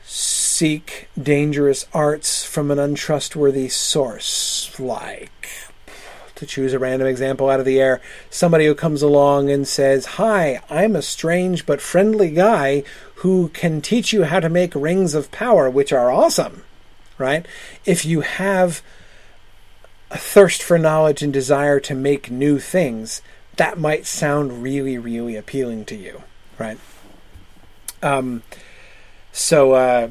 seek 0.06 1.10
dangerous 1.22 1.86
arts 1.94 2.45
from 2.45 2.72
an 2.72 2.80
untrustworthy 2.80 3.68
source, 3.68 4.80
like 4.80 5.69
to 6.40 6.45
choose 6.45 6.74
a 6.74 6.80
random 6.80 7.07
example 7.07 7.49
out 7.49 7.60
of 7.60 7.66
the 7.66 7.80
air, 7.80 8.02
somebody 8.30 8.66
who 8.66 8.74
comes 8.74 9.02
along 9.02 9.49
and 9.49 9.68
says, 9.68 10.06
Hi, 10.06 10.61
I'm 10.70 10.95
a 10.95 11.02
strange 11.02 11.66
but 11.66 11.82
friendly 11.82 12.32
guy 12.32 12.84
who 13.16 13.49
can 13.49 13.82
teach 13.82 14.14
you 14.14 14.24
how 14.24 14.40
to 14.40 14.49
make 14.49 14.74
rings 14.74 15.14
of 15.14 15.32
power, 15.32 15.70
which 15.70 15.91
are 15.91 16.11
awesome, 16.11 16.64
right? 17.18 17.45
If 17.86 18.06
you 18.06 18.22
have 18.22 18.82
a 20.10 20.18
thirst 20.18 20.64
for 20.64 20.80
knowledge 20.80 21.22
and 21.22 21.34
desire 21.34 21.80
to 21.82 21.94
make 21.94 22.32
new 22.32 22.57
things, 22.57 23.22
that 23.57 23.78
might 23.78 24.06
sound 24.06 24.64
really, 24.64 24.98
really 24.98 25.36
appealing 25.36 25.84
to 25.86 25.95
you, 25.95 26.24
right? 26.57 26.80
Um, 28.02 28.44
so, 29.34 29.74
uh, 29.74 30.10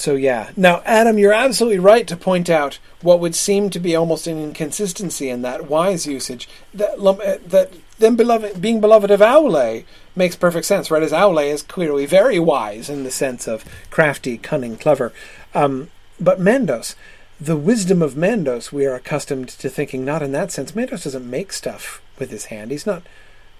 so 0.00 0.14
yeah. 0.14 0.50
Now, 0.56 0.82
Adam, 0.84 1.18
you're 1.18 1.32
absolutely 1.32 1.78
right 1.78 2.06
to 2.08 2.16
point 2.16 2.48
out 2.48 2.78
what 3.02 3.20
would 3.20 3.34
seem 3.34 3.70
to 3.70 3.80
be 3.80 3.94
almost 3.94 4.26
an 4.26 4.42
inconsistency 4.42 5.28
in 5.28 5.42
that 5.42 5.68
wise 5.68 6.06
usage. 6.06 6.48
That 6.72 6.98
uh, 6.98 7.38
that 7.46 7.72
them 7.98 8.16
beloved, 8.16 8.60
being 8.60 8.80
beloved 8.80 9.10
of 9.10 9.20
Aule 9.20 9.84
makes 10.16 10.36
perfect 10.36 10.66
sense, 10.66 10.90
right? 10.90 11.02
As 11.02 11.12
Aule 11.12 11.46
is 11.46 11.62
clearly 11.62 12.06
very 12.06 12.38
wise 12.38 12.88
in 12.88 13.04
the 13.04 13.10
sense 13.10 13.46
of 13.46 13.64
crafty, 13.90 14.38
cunning, 14.38 14.76
clever. 14.76 15.12
Um, 15.54 15.90
but 16.18 16.40
Mandos, 16.40 16.94
the 17.40 17.56
wisdom 17.56 18.00
of 18.00 18.14
Mandos, 18.14 18.72
we 18.72 18.86
are 18.86 18.94
accustomed 18.94 19.48
to 19.48 19.68
thinking 19.68 20.04
not 20.04 20.22
in 20.22 20.32
that 20.32 20.50
sense. 20.50 20.72
Mandos 20.72 21.04
doesn't 21.04 21.28
make 21.28 21.52
stuff 21.52 22.02
with 22.18 22.30
his 22.30 22.46
hand. 22.46 22.70
He's 22.70 22.86
not. 22.86 23.02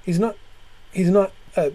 He's 0.04 0.18
not. 0.18 0.36
He's 0.92 1.10
not 1.10 1.32
a 1.56 1.72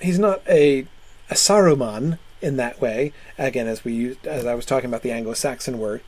he's 0.00 0.18
not 0.18 0.42
a, 0.48 0.86
a 1.30 1.34
Saruman 1.34 2.18
in 2.46 2.56
that 2.56 2.80
way. 2.80 3.12
Again, 3.36 3.66
as 3.66 3.84
we 3.84 3.92
used, 3.92 4.26
as 4.26 4.46
I 4.46 4.54
was 4.54 4.64
talking 4.64 4.88
about 4.88 5.02
the 5.02 5.10
Anglo-Saxon 5.10 5.78
word. 5.78 6.00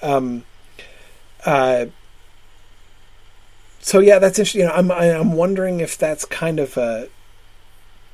Um, 0.00 0.44
uh, 1.44 1.86
so 3.80 3.98
yeah, 3.98 4.20
that's 4.20 4.38
interesting. 4.38 4.60
You 4.60 4.68
know, 4.68 4.74
I'm 4.74 4.90
I'm 4.92 5.32
wondering 5.32 5.80
if 5.80 5.98
that's 5.98 6.24
kind 6.24 6.60
of 6.60 6.76
a 6.76 7.08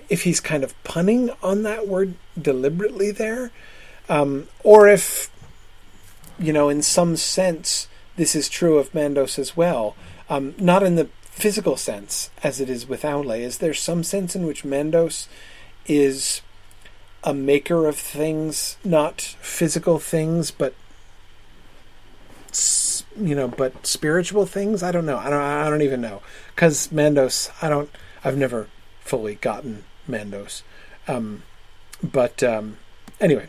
if 0.08 0.22
he's 0.22 0.40
kind 0.40 0.64
of 0.64 0.82
punning 0.82 1.30
on 1.42 1.62
that 1.64 1.86
word 1.86 2.14
deliberately 2.40 3.10
there, 3.10 3.50
um, 4.08 4.48
or 4.64 4.88
if 4.88 5.30
you 6.38 6.52
know, 6.52 6.70
in 6.70 6.80
some 6.80 7.16
sense, 7.16 7.86
this 8.16 8.34
is 8.34 8.48
true 8.48 8.78
of 8.78 8.92
Mandos 8.92 9.38
as 9.38 9.56
well. 9.56 9.94
Um, 10.30 10.54
not 10.58 10.82
in 10.82 10.94
the 10.94 11.08
physical 11.22 11.76
sense 11.76 12.30
as 12.42 12.60
it 12.60 12.70
is 12.70 12.88
with 12.88 13.02
Aule. 13.02 13.38
Is 13.38 13.58
there 13.58 13.74
some 13.74 14.02
sense 14.02 14.34
in 14.34 14.46
which 14.46 14.64
Mandos 14.64 15.26
is 15.86 16.42
a 17.28 17.34
maker 17.34 17.86
of 17.86 17.94
things, 17.94 18.78
not 18.82 19.20
physical 19.20 19.98
things, 19.98 20.50
but 20.50 20.72
you 23.20 23.34
know, 23.34 23.48
but 23.48 23.86
spiritual 23.86 24.46
things? 24.46 24.82
I 24.82 24.90
don't 24.92 25.04
know. 25.04 25.18
I 25.18 25.28
don't. 25.28 25.42
I 25.42 25.68
don't 25.68 25.82
even 25.82 26.00
know 26.00 26.22
because 26.54 26.88
Mandos. 26.88 27.50
I 27.62 27.68
don't. 27.68 27.90
I've 28.24 28.38
never 28.38 28.68
fully 29.00 29.34
gotten 29.34 29.84
Mandos. 30.08 30.62
Um, 31.06 31.42
but 32.02 32.42
um, 32.42 32.78
anyway, 33.20 33.48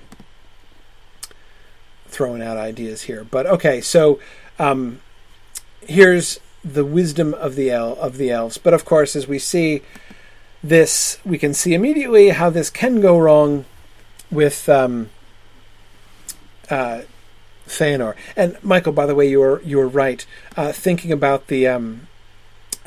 throwing 2.08 2.42
out 2.42 2.58
ideas 2.58 3.04
here. 3.04 3.24
But 3.24 3.46
okay, 3.46 3.80
so 3.80 4.20
um, 4.60 5.00
here's 5.88 6.42
the 6.66 6.84
wisdom 6.84 7.34
of 7.34 7.56
the 7.56 7.72
el- 7.72 7.96
of 7.96 8.18
the 8.18 8.30
elves. 8.30 8.58
But 8.58 8.74
of 8.74 8.84
course, 8.84 9.16
as 9.16 9.26
we 9.26 9.40
see 9.40 9.84
this, 10.64 11.20
we 11.26 11.38
can 11.38 11.54
see 11.54 11.74
immediately 11.74 12.30
how 12.30 12.50
this 12.50 12.70
can 12.70 13.02
go 13.02 13.18
wrong 13.18 13.66
with 14.30 14.68
um, 14.70 15.10
uh, 16.70 17.02
Feanor. 17.68 18.16
And 18.36 18.58
Michael, 18.64 18.94
by 18.94 19.06
the 19.06 19.16
way, 19.16 19.30
you 19.30 19.40
were 19.40 19.62
you 19.64 19.78
were 19.78 19.88
right. 19.88 20.26
Uh, 20.58 20.72
thinking 20.72 21.12
about 21.12 21.48
the 21.48 21.68
um, 21.68 22.08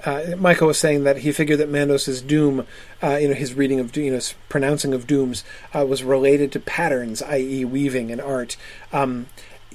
uh, 0.05 0.35
Michael 0.37 0.67
was 0.67 0.79
saying 0.79 1.05
that 1.05 1.19
he 1.19 1.33
figured 1.33 1.61
that 1.61 1.69
Mandos's 1.69 2.21
doom, 2.23 2.67
uh, 3.03 3.17
you 3.17 3.29
know, 3.29 3.35
his 3.35 3.55
reading 3.55 3.79
of, 3.79 3.97
you 3.97 4.11
know, 4.11 4.21
pronouncing 4.49 4.93
of 4.93 5.07
dooms 5.07 5.45
uh, 5.75 5.87
was 5.87 6.03
related 6.03 6.51
to 6.53 6.61
patterns, 6.61 7.23
i.e., 7.23 7.65
weaving 7.65 8.11
and 8.11 8.21
art. 8.21 8.57
Um, 8.93 9.27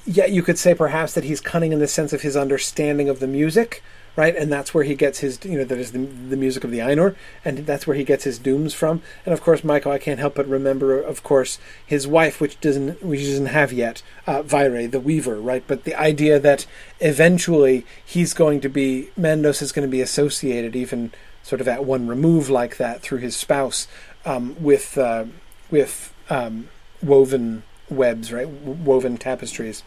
yet 0.05 0.31
you 0.31 0.43
could 0.43 0.57
say 0.57 0.73
perhaps 0.73 1.13
that 1.13 1.23
he's 1.23 1.39
cunning 1.39 1.71
in 1.71 1.79
the 1.79 1.87
sense 1.87 2.11
of 2.11 2.21
his 2.21 2.35
understanding 2.35 3.07
of 3.07 3.19
the 3.19 3.27
music, 3.27 3.81
right? 4.17 4.35
And 4.35 4.51
that's 4.51 4.73
where 4.73 4.83
he 4.83 4.95
gets 4.95 5.19
his, 5.19 5.39
you 5.45 5.59
know, 5.59 5.63
that 5.63 5.77
is 5.77 5.91
the, 5.93 5.99
the 5.99 6.35
music 6.35 6.63
of 6.63 6.71
the 6.71 6.79
Ainur, 6.79 7.15
and 7.45 7.59
that's 7.59 7.85
where 7.85 7.95
he 7.95 8.03
gets 8.03 8.23
his 8.25 8.39
dooms 8.39 8.73
from. 8.73 9.01
And 9.25 9.31
of 9.31 9.41
course, 9.41 9.63
Michael, 9.63 9.91
I 9.91 9.99
can't 9.99 10.19
help 10.19 10.35
but 10.35 10.47
remember, 10.47 10.99
of 10.99 11.23
course, 11.23 11.59
his 11.85 12.07
wife, 12.07 12.41
which 12.41 12.59
doesn't, 12.59 13.03
which 13.03 13.21
doesn't 13.21 13.45
have 13.45 13.71
yet, 13.71 14.01
uh, 14.25 14.41
Vaire, 14.41 14.87
the 14.87 14.99
Weaver, 14.99 15.39
right? 15.39 15.63
But 15.65 15.83
the 15.83 15.95
idea 15.95 16.39
that 16.39 16.65
eventually 16.99 17.85
he's 18.03 18.33
going 18.33 18.59
to 18.61 18.69
be, 18.69 19.09
Mandos 19.17 19.61
is 19.61 19.71
going 19.71 19.87
to 19.87 19.91
be 19.91 20.01
associated, 20.01 20.75
even 20.75 21.11
sort 21.43 21.61
of 21.61 21.67
at 21.67 21.85
one 21.85 22.07
remove 22.07 22.49
like 22.49 22.77
that, 22.77 23.01
through 23.01 23.19
his 23.19 23.37
spouse, 23.37 23.87
um, 24.25 24.55
with 24.59 24.97
uh, 24.97 25.25
with 25.69 26.13
um, 26.29 26.69
woven 27.03 27.63
webs, 27.89 28.33
right? 28.33 28.49
Woven 28.49 29.17
tapestries, 29.17 29.83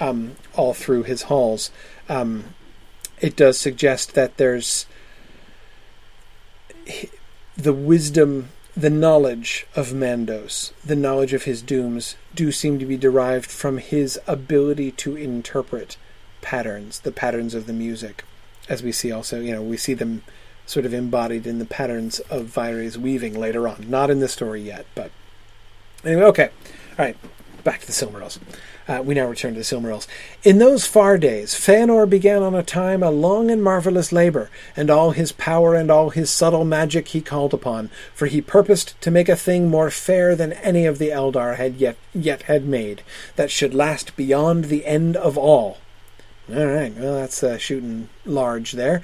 um, 0.00 0.36
all 0.54 0.72
through 0.72 1.02
his 1.02 1.22
halls. 1.22 1.70
Um, 2.08 2.54
it 3.22 3.36
does 3.36 3.58
suggest 3.58 4.14
that 4.14 4.36
there's 4.36 4.84
the 7.56 7.72
wisdom, 7.72 8.48
the 8.76 8.90
knowledge 8.90 9.66
of 9.76 9.92
Mandos, 9.92 10.72
the 10.84 10.96
knowledge 10.96 11.32
of 11.32 11.44
his 11.44 11.62
dooms, 11.62 12.16
do 12.34 12.50
seem 12.50 12.80
to 12.80 12.84
be 12.84 12.96
derived 12.96 13.48
from 13.48 13.78
his 13.78 14.18
ability 14.26 14.90
to 14.90 15.16
interpret 15.16 15.96
patterns, 16.40 16.98
the 17.00 17.12
patterns 17.12 17.54
of 17.54 17.66
the 17.66 17.72
music. 17.72 18.24
As 18.68 18.82
we 18.82 18.90
see 18.90 19.12
also, 19.12 19.40
you 19.40 19.52
know, 19.52 19.62
we 19.62 19.76
see 19.76 19.94
them 19.94 20.24
sort 20.66 20.84
of 20.84 20.92
embodied 20.92 21.46
in 21.46 21.60
the 21.60 21.64
patterns 21.64 22.18
of 22.20 22.46
Vaire's 22.46 22.98
weaving 22.98 23.38
later 23.38 23.68
on. 23.68 23.86
Not 23.88 24.10
in 24.10 24.18
the 24.18 24.28
story 24.28 24.62
yet, 24.62 24.86
but 24.96 25.12
anyway, 26.04 26.24
okay. 26.24 26.50
All 26.98 27.04
right, 27.04 27.16
back 27.62 27.80
to 27.80 27.86
the 27.86 27.92
Silmarils. 27.92 28.40
Uh, 28.92 29.00
we 29.00 29.14
now 29.14 29.26
return 29.26 29.54
to 29.54 29.60
the 29.60 29.64
Silmarils. 29.64 30.06
In 30.42 30.58
those 30.58 30.86
far 30.86 31.16
days, 31.16 31.54
Feanor 31.54 32.08
began 32.08 32.42
on 32.42 32.54
a 32.54 32.62
time 32.62 33.02
a 33.02 33.10
long 33.10 33.50
and 33.50 33.62
marvellous 33.62 34.12
labour, 34.12 34.50
and 34.76 34.90
all 34.90 35.12
his 35.12 35.32
power 35.32 35.74
and 35.74 35.90
all 35.90 36.10
his 36.10 36.30
subtle 36.30 36.66
magic 36.66 37.08
he 37.08 37.22
called 37.22 37.54
upon, 37.54 37.88
for 38.14 38.26
he 38.26 38.42
purposed 38.42 39.00
to 39.00 39.10
make 39.10 39.30
a 39.30 39.36
thing 39.36 39.70
more 39.70 39.90
fair 39.90 40.36
than 40.36 40.52
any 40.54 40.84
of 40.84 40.98
the 40.98 41.08
Eldar 41.08 41.56
had 41.56 41.76
yet 41.76 41.96
yet 42.12 42.42
had 42.42 42.66
made, 42.66 43.02
that 43.36 43.50
should 43.50 43.72
last 43.72 44.14
beyond 44.14 44.66
the 44.66 44.84
end 44.84 45.16
of 45.16 45.38
all. 45.38 45.78
All 46.54 46.66
right, 46.66 46.94
well 46.94 47.14
that's 47.14 47.42
uh, 47.42 47.56
shooting 47.56 48.10
large 48.26 48.72
there. 48.72 49.02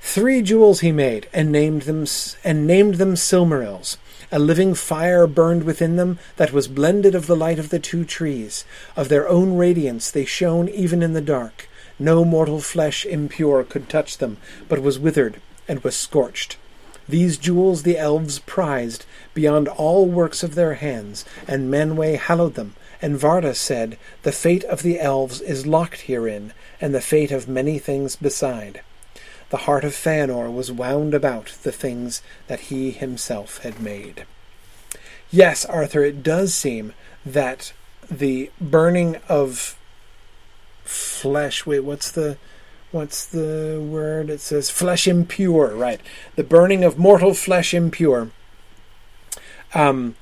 Three 0.00 0.42
jewels 0.42 0.80
he 0.80 0.90
made, 0.90 1.28
and 1.32 1.52
named 1.52 1.82
them 1.82 2.06
and 2.42 2.66
named 2.66 2.94
them 2.94 3.14
Silmarils. 3.14 3.98
A 4.30 4.38
living 4.38 4.74
fire 4.74 5.26
burned 5.26 5.64
within 5.64 5.96
them 5.96 6.18
that 6.36 6.52
was 6.52 6.68
blended 6.68 7.14
of 7.14 7.26
the 7.26 7.36
light 7.36 7.58
of 7.58 7.70
the 7.70 7.78
two 7.78 8.04
trees. 8.04 8.66
Of 8.94 9.08
their 9.08 9.26
own 9.26 9.56
radiance 9.56 10.10
they 10.10 10.26
shone 10.26 10.68
even 10.68 11.02
in 11.02 11.14
the 11.14 11.22
dark. 11.22 11.66
No 11.98 12.26
mortal 12.26 12.60
flesh 12.60 13.06
impure 13.06 13.64
could 13.64 13.88
touch 13.88 14.18
them, 14.18 14.36
but 14.68 14.82
was 14.82 14.98
withered 14.98 15.40
and 15.66 15.82
was 15.82 15.96
scorched. 15.96 16.58
These 17.08 17.38
jewels 17.38 17.84
the 17.84 17.96
elves 17.96 18.40
prized 18.40 19.06
beyond 19.32 19.66
all 19.66 20.04
works 20.04 20.42
of 20.42 20.54
their 20.54 20.74
hands, 20.74 21.24
and 21.46 21.72
Manwë 21.72 22.18
hallowed 22.18 22.54
them. 22.54 22.74
And 23.00 23.18
Varda 23.18 23.54
said, 23.54 23.96
The 24.24 24.32
fate 24.32 24.64
of 24.64 24.82
the 24.82 25.00
elves 25.00 25.40
is 25.40 25.66
locked 25.66 26.02
herein, 26.02 26.52
and 26.82 26.94
the 26.94 27.00
fate 27.00 27.30
of 27.30 27.48
many 27.48 27.78
things 27.78 28.14
beside 28.14 28.82
the 29.50 29.58
heart 29.58 29.84
of 29.84 29.92
Feanor 29.92 30.52
was 30.52 30.70
wound 30.70 31.14
about 31.14 31.56
the 31.62 31.72
things 31.72 32.22
that 32.46 32.60
he 32.60 32.90
himself 32.90 33.58
had 33.62 33.80
made. 33.80 34.26
Yes, 35.30 35.64
Arthur, 35.64 36.04
it 36.04 36.22
does 36.22 36.54
seem 36.54 36.94
that 37.24 37.72
the 38.10 38.50
burning 38.60 39.16
of 39.28 39.78
flesh. 40.84 41.66
Wait, 41.66 41.80
what's 41.80 42.10
the 42.10 42.38
what's 42.90 43.26
the 43.26 43.84
word? 43.86 44.30
It 44.30 44.40
says 44.40 44.70
flesh 44.70 45.06
impure, 45.06 45.74
right? 45.74 46.00
The 46.36 46.44
burning 46.44 46.84
of 46.84 46.98
mortal 46.98 47.34
flesh 47.34 47.74
impure. 47.74 48.30
Um, 49.74 50.16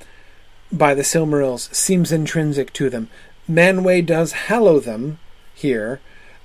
by 0.71 0.93
the 0.93 1.03
Silmarils 1.03 1.73
seems 1.73 2.11
intrinsic 2.11 2.73
to 2.73 2.89
them. 2.89 3.09
Manwë 3.49 4.05
does 4.05 4.33
hallow 4.33 4.81
them 4.81 5.19
here, 5.55 6.01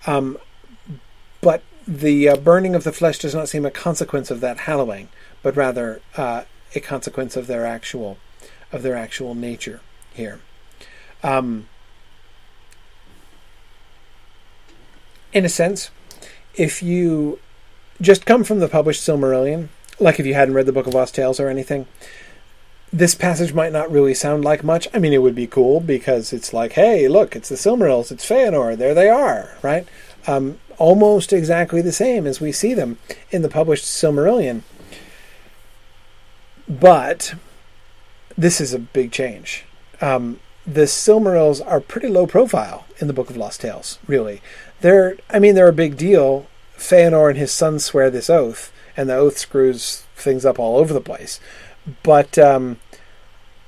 um, 0.07 0.39
the 1.87 2.29
uh, 2.29 2.37
burning 2.37 2.75
of 2.75 2.85
the 2.85 2.93
flesh 2.93 3.19
does 3.19 3.35
not 3.35 3.49
seem 3.49 3.67
a 3.67 3.71
consequence 3.71 4.31
of 4.31 4.41
that 4.41 4.61
hallowing, 4.61 5.09
but 5.43 5.57
rather 5.57 6.01
uh, 6.17 6.45
a 6.75 6.81
consequence 6.81 7.37
of 7.37 7.47
their 7.47 7.67
actual 7.67 8.19
of 8.73 8.83
their 8.83 8.97
actual 8.97 9.35
nature 9.35 9.81
here. 10.15 10.41
Um, 11.23 11.69
in 15.33 15.45
a 15.45 15.49
sense, 15.49 15.91
if 16.55 16.83
you 16.83 17.39
just 18.01 18.27
come 18.27 18.45
from 18.45 18.61
the 18.61 18.69
published 18.69 19.07
Silmarillion, 19.07 19.69
like 20.01 20.19
if 20.19 20.27
you 20.27 20.35
hadn't 20.35 20.55
read 20.55 20.67
the 20.67 20.73
Book 20.73 20.87
of 20.87 20.95
Lost 20.95 21.15
Tales 21.15 21.39
or 21.39 21.49
anything, 21.49 21.87
this 22.93 23.15
passage 23.15 23.55
might 23.55 23.73
not 23.73 23.91
really 23.91 24.15
sound 24.15 24.45
like 24.45 24.63
much. 24.63 24.87
I 24.93 24.99
mean, 24.99 25.13
it 25.13 25.23
would 25.23 25.35
be 25.35 25.47
cool 25.47 25.81
because 25.81 26.33
it's 26.33 26.53
like, 26.53 26.73
hey, 26.73 27.09
look, 27.09 27.35
it's 27.35 27.49
the 27.49 27.55
Silmarils, 27.55 28.13
it's 28.13 28.29
Feanor, 28.29 28.77
there 28.77 28.95
they 28.95 29.09
are, 29.09 29.57
right? 29.63 29.87
Um, 30.27 30.59
almost 30.79 31.33
exactly 31.33 31.81
the 31.83 31.93
same 31.93 32.27
as 32.27 32.41
we 32.41 32.53
see 32.53 32.75
them 32.75 32.99
in 33.31 33.43
the 33.43 33.49
published 33.49 33.85
Silmarillion. 33.85 34.63
But 36.69 37.35
this 38.37 38.61
is 38.61 38.73
a 38.73 38.79
big 38.79 39.13
change. 39.13 39.65
Um, 40.01 40.41
the 40.67 40.83
Silmarils 40.83 41.65
are 41.67 41.81
pretty 41.81 42.09
low 42.09 42.27
profile 42.27 42.87
in 42.99 43.07
the 43.07 43.13
Book 43.13 43.31
of 43.31 43.37
Lost 43.37 43.61
Tales, 43.61 43.99
really. 44.07 44.41
They're, 44.81 45.17
I 45.29 45.39
mean, 45.39 45.55
they're 45.55 45.69
a 45.69 45.73
big 45.73 45.97
deal. 45.97 46.47
Feanor 46.77 47.29
and 47.31 47.39
his 47.39 47.53
son 47.53 47.79
swear 47.79 48.11
this 48.11 48.31
oath, 48.31 48.73
and 48.97 49.09
the 49.09 49.15
oath 49.15 49.39
screws 49.39 50.05
things 50.17 50.45
up 50.45 50.59
all 50.59 50.79
over 50.79 50.93
the 50.93 51.01
place. 51.01 51.41
But 52.03 52.39
um, 52.39 52.79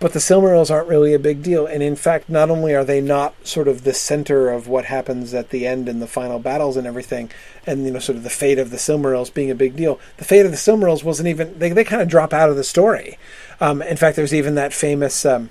but 0.04 0.12
the 0.12 0.18
Silmarils 0.18 0.70
aren't 0.70 0.86
really 0.86 1.14
a 1.14 1.18
big 1.18 1.42
deal, 1.42 1.64
and 1.64 1.82
in 1.82 1.96
fact, 1.96 2.28
not 2.28 2.50
only 2.50 2.74
are 2.74 2.84
they 2.84 3.00
not 3.00 3.34
sort 3.42 3.66
of 3.66 3.84
the 3.84 3.94
center 3.94 4.50
of 4.50 4.68
what 4.68 4.84
happens 4.84 5.32
at 5.32 5.48
the 5.48 5.66
end 5.66 5.88
in 5.88 5.98
the 5.98 6.06
final 6.06 6.38
battles 6.38 6.76
and 6.76 6.86
everything, 6.86 7.30
and 7.66 7.86
you 7.86 7.90
know, 7.90 7.98
sort 7.98 8.18
of 8.18 8.22
the 8.22 8.28
fate 8.28 8.58
of 8.58 8.68
the 8.68 8.76
Silmarils 8.76 9.32
being 9.32 9.50
a 9.50 9.54
big 9.54 9.76
deal. 9.76 9.98
The 10.18 10.26
fate 10.26 10.44
of 10.44 10.50
the 10.50 10.58
Silmarils 10.58 11.04
wasn't 11.04 11.28
even 11.28 11.58
they 11.58 11.70
they 11.70 11.84
kind 11.84 12.02
of 12.02 12.08
drop 12.08 12.34
out 12.34 12.50
of 12.50 12.56
the 12.56 12.64
story. 12.64 13.16
Um, 13.62 13.80
in 13.80 13.96
fact, 13.96 14.16
there's 14.16 14.34
even 14.34 14.56
that 14.56 14.74
famous 14.74 15.24
um, 15.24 15.48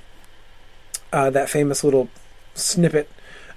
uh, 1.11 1.31
that 1.31 1.49
famous 1.49 1.83
little 1.83 2.09
snippet 2.53 3.09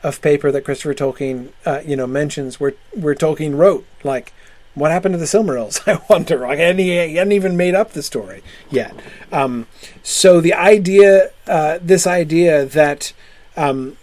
of 0.03 0.23
paper 0.23 0.51
that 0.51 0.65
Christopher 0.65 0.95
Tolkien 0.95 1.51
uh, 1.67 1.83
you 1.85 1.97
know 1.97 2.07
mentions 2.07 2.59
where 2.59 2.73
where 2.95 3.15
Tolkien 3.15 3.55
wrote 3.55 3.85
like 4.03 4.33
what 4.77 4.91
happened 4.91 5.15
to 5.15 5.19
the 5.19 5.25
Silmarils? 5.25 5.81
I 5.89 6.01
wonder. 6.09 6.39
Like, 6.39 6.61
and 6.61 6.79
he, 6.79 6.91
he 7.09 7.17
hadn't 7.17 7.33
even 7.33 7.57
made 7.57 7.75
up 7.75 7.93
the 7.93 8.03
story 8.03 8.43
yet. 8.71 8.95
Um, 9.33 9.67
so 10.03 10.41
the 10.41 10.55
idea, 10.55 11.31
uh, 11.49 11.79
this 11.83 12.07
idea 12.07 12.65
that 12.67 13.13
um, 13.57 13.97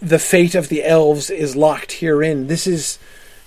the 0.00 0.18
fate 0.18 0.54
of 0.54 0.68
the 0.68 0.84
elves 0.84 1.28
is 1.28 1.56
locked 1.56 1.92
herein. 1.92 2.46
This 2.46 2.66
is 2.66 2.98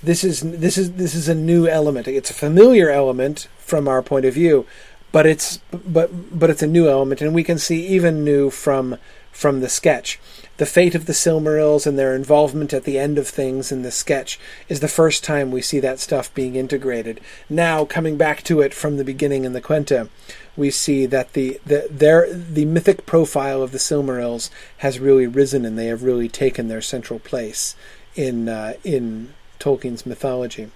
this 0.03 0.23
is 0.25 0.41
this 0.41 0.77
is 0.77 0.93
this 0.93 1.15
is 1.15 1.29
a 1.29 1.35
new 1.35 1.67
element. 1.67 2.07
It's 2.07 2.29
a 2.29 2.33
familiar 2.33 2.89
element 2.89 3.47
from 3.57 3.87
our 3.87 4.01
point 4.01 4.25
of 4.25 4.33
view, 4.33 4.67
but 5.13 5.25
it's 5.25 5.59
but 5.71 6.37
but 6.37 6.49
it's 6.49 6.61
a 6.61 6.67
new 6.67 6.89
element, 6.89 7.21
and 7.21 7.33
we 7.33 7.43
can 7.43 7.57
see 7.57 7.87
even 7.87 8.25
new 8.25 8.49
from 8.49 8.97
from 9.31 9.61
the 9.61 9.69
sketch. 9.69 10.19
The 10.57 10.65
fate 10.65 10.93
of 10.93 11.07
the 11.07 11.13
Silmarils 11.13 11.87
and 11.87 11.97
their 11.97 12.15
involvement 12.15 12.73
at 12.73 12.83
the 12.83 12.99
end 12.99 13.17
of 13.17 13.27
things 13.27 13.71
in 13.71 13.81
the 13.81 13.91
sketch 13.91 14.39
is 14.69 14.79
the 14.79 14.87
first 14.87 15.23
time 15.23 15.49
we 15.49 15.61
see 15.61 15.79
that 15.79 15.99
stuff 15.99 16.33
being 16.33 16.55
integrated. 16.55 17.19
Now, 17.49 17.85
coming 17.85 18.17
back 18.17 18.43
to 18.43 18.61
it 18.61 18.73
from 18.73 18.97
the 18.97 19.03
beginning 19.03 19.45
in 19.45 19.53
the 19.53 19.61
Quenta, 19.61 20.09
we 20.55 20.69
see 20.69 21.05
that 21.07 21.33
the 21.33 21.59
the 21.65 21.87
their 21.89 22.31
the 22.31 22.65
mythic 22.65 23.05
profile 23.05 23.63
of 23.63 23.71
the 23.71 23.79
Silmarils 23.79 24.51
has 24.77 24.99
really 24.99 25.25
risen, 25.25 25.65
and 25.65 25.77
they 25.77 25.87
have 25.87 26.03
really 26.03 26.29
taken 26.29 26.67
their 26.67 26.81
central 26.81 27.19
place 27.19 27.75
in 28.15 28.47
uh, 28.47 28.73
in 28.83 29.33
Tolkien's 29.59 30.05
mythology. 30.05 30.69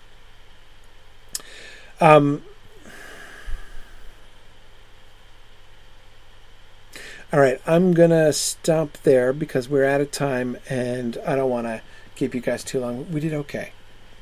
Um, 1.99 2.43
all 7.33 7.39
right, 7.39 7.61
I'm 7.67 7.93
gonna 7.93 8.31
stop 8.31 8.97
there 9.03 9.33
because 9.33 9.67
we're 9.67 9.85
out 9.85 10.01
of 10.01 10.11
time, 10.11 10.57
and 10.69 11.17
I 11.25 11.35
don't 11.35 11.49
want 11.49 11.67
to 11.67 11.81
keep 12.15 12.33
you 12.33 12.41
guys 12.41 12.63
too 12.63 12.79
long. 12.79 13.11
We 13.11 13.19
did 13.19 13.33
okay. 13.33 13.71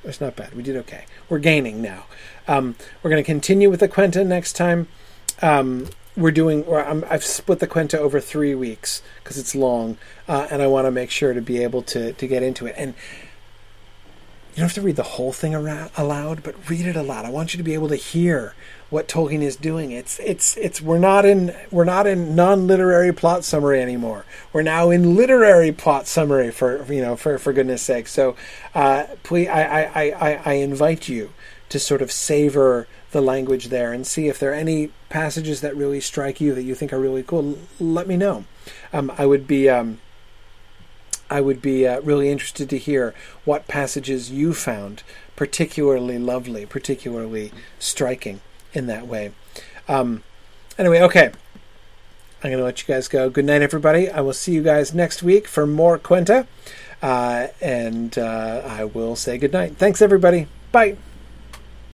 It's 0.03 0.21
not 0.21 0.35
bad. 0.35 0.53
We 0.53 0.63
did 0.63 0.75
okay. 0.77 1.05
We're 1.29 1.39
gaining 1.39 1.81
now. 1.81 2.05
Um, 2.47 2.75
we're 3.01 3.09
going 3.09 3.23
to 3.23 3.25
continue 3.25 3.69
with 3.69 3.79
the 3.79 3.87
Quenta 3.89 4.25
next 4.25 4.53
time. 4.53 4.87
Um, 5.41 5.87
we're 6.15 6.31
doing, 6.31 6.63
or 6.63 6.79
i 6.85 6.93
have 7.11 7.23
split 7.23 7.59
the 7.59 7.67
Quenta 7.67 7.95
over 7.95 8.19
three 8.19 8.55
weeks 8.55 9.01
because 9.23 9.37
it's 9.37 9.55
long, 9.55 9.97
uh, 10.27 10.47
and 10.49 10.61
I 10.61 10.67
want 10.67 10.85
to 10.85 10.91
make 10.91 11.09
sure 11.09 11.33
to 11.33 11.41
be 11.41 11.61
able 11.63 11.81
to 11.83 12.13
to 12.13 12.27
get 12.27 12.43
into 12.43 12.65
it. 12.67 12.75
And 12.77 12.93
you 14.55 14.61
don't 14.61 14.69
have 14.69 14.73
to 14.75 14.81
read 14.81 14.95
the 14.95 15.03
whole 15.03 15.33
thing 15.33 15.53
aloud, 15.53 16.41
but 16.41 16.69
read 16.69 16.87
it 16.87 16.95
aloud. 16.95 17.25
I 17.25 17.29
want 17.29 17.53
you 17.53 17.57
to 17.57 17.63
be 17.63 17.73
able 17.73 17.89
to 17.89 17.97
hear 17.97 18.55
what 18.89 19.09
Tolkien 19.09 19.41
is 19.41 19.57
doing. 19.57 19.91
It's 19.91 20.17
it's 20.19 20.55
it's 20.55 20.81
we're 20.81 20.97
not 20.97 21.25
in 21.25 21.53
we're 21.71 21.83
not 21.83 22.07
in 22.07 22.35
non-literary 22.35 23.11
plot 23.11 23.43
summary 23.43 23.81
anymore. 23.81 24.25
We're 24.53 24.61
now 24.61 24.91
in 24.91 25.17
literary 25.17 25.73
plot 25.73 26.07
summary 26.07 26.51
for 26.51 26.85
you 26.91 27.01
know 27.01 27.17
for 27.17 27.37
for 27.37 27.51
goodness 27.51 27.81
sake. 27.81 28.07
So 28.07 28.37
uh, 28.73 29.07
please, 29.23 29.49
I, 29.49 29.83
I 29.83 30.29
I 30.29 30.41
I 30.45 30.53
invite 30.53 31.09
you 31.09 31.33
to 31.67 31.77
sort 31.77 32.01
of 32.01 32.09
savor 32.09 32.87
the 33.11 33.19
language 33.19 33.67
there 33.67 33.91
and 33.91 34.07
see 34.07 34.29
if 34.29 34.39
there 34.39 34.51
are 34.51 34.55
any 34.55 34.91
passages 35.09 35.59
that 35.59 35.75
really 35.75 35.99
strike 35.99 36.39
you 36.39 36.55
that 36.55 36.63
you 36.63 36.75
think 36.75 36.93
are 36.93 36.99
really 36.99 37.23
cool. 37.23 37.57
Let 37.77 38.07
me 38.07 38.15
know. 38.15 38.45
Um, 38.93 39.11
I 39.17 39.25
would 39.25 39.47
be. 39.47 39.67
Um, 39.69 39.99
I 41.29 41.41
would 41.41 41.61
be 41.61 41.87
uh, 41.87 42.01
really 42.01 42.29
interested 42.29 42.69
to 42.69 42.77
hear 42.77 43.13
what 43.43 43.67
passages 43.67 44.31
you 44.31 44.53
found 44.53 45.03
particularly 45.35 46.17
lovely, 46.17 46.65
particularly 46.65 47.51
striking 47.79 48.41
in 48.73 48.87
that 48.87 49.07
way. 49.07 49.31
Um, 49.87 50.23
anyway, 50.77 51.01
okay. 51.01 51.31
I'm 52.43 52.51
going 52.51 52.59
to 52.59 52.63
let 52.63 52.81
you 52.81 52.87
guys 52.87 53.07
go. 53.07 53.29
Good 53.29 53.45
night, 53.45 53.61
everybody. 53.61 54.09
I 54.09 54.21
will 54.21 54.33
see 54.33 54.53
you 54.53 54.61
guys 54.61 54.93
next 54.93 55.23
week 55.23 55.47
for 55.47 55.65
more 55.65 55.97
Quenta. 55.97 56.45
Uh, 57.01 57.47
and 57.61 58.17
uh, 58.17 58.61
I 58.65 58.83
will 58.85 59.15
say 59.15 59.37
good 59.37 59.53
night. 59.53 59.77
Thanks, 59.77 60.01
everybody. 60.01 60.47
Bye. 60.71 60.97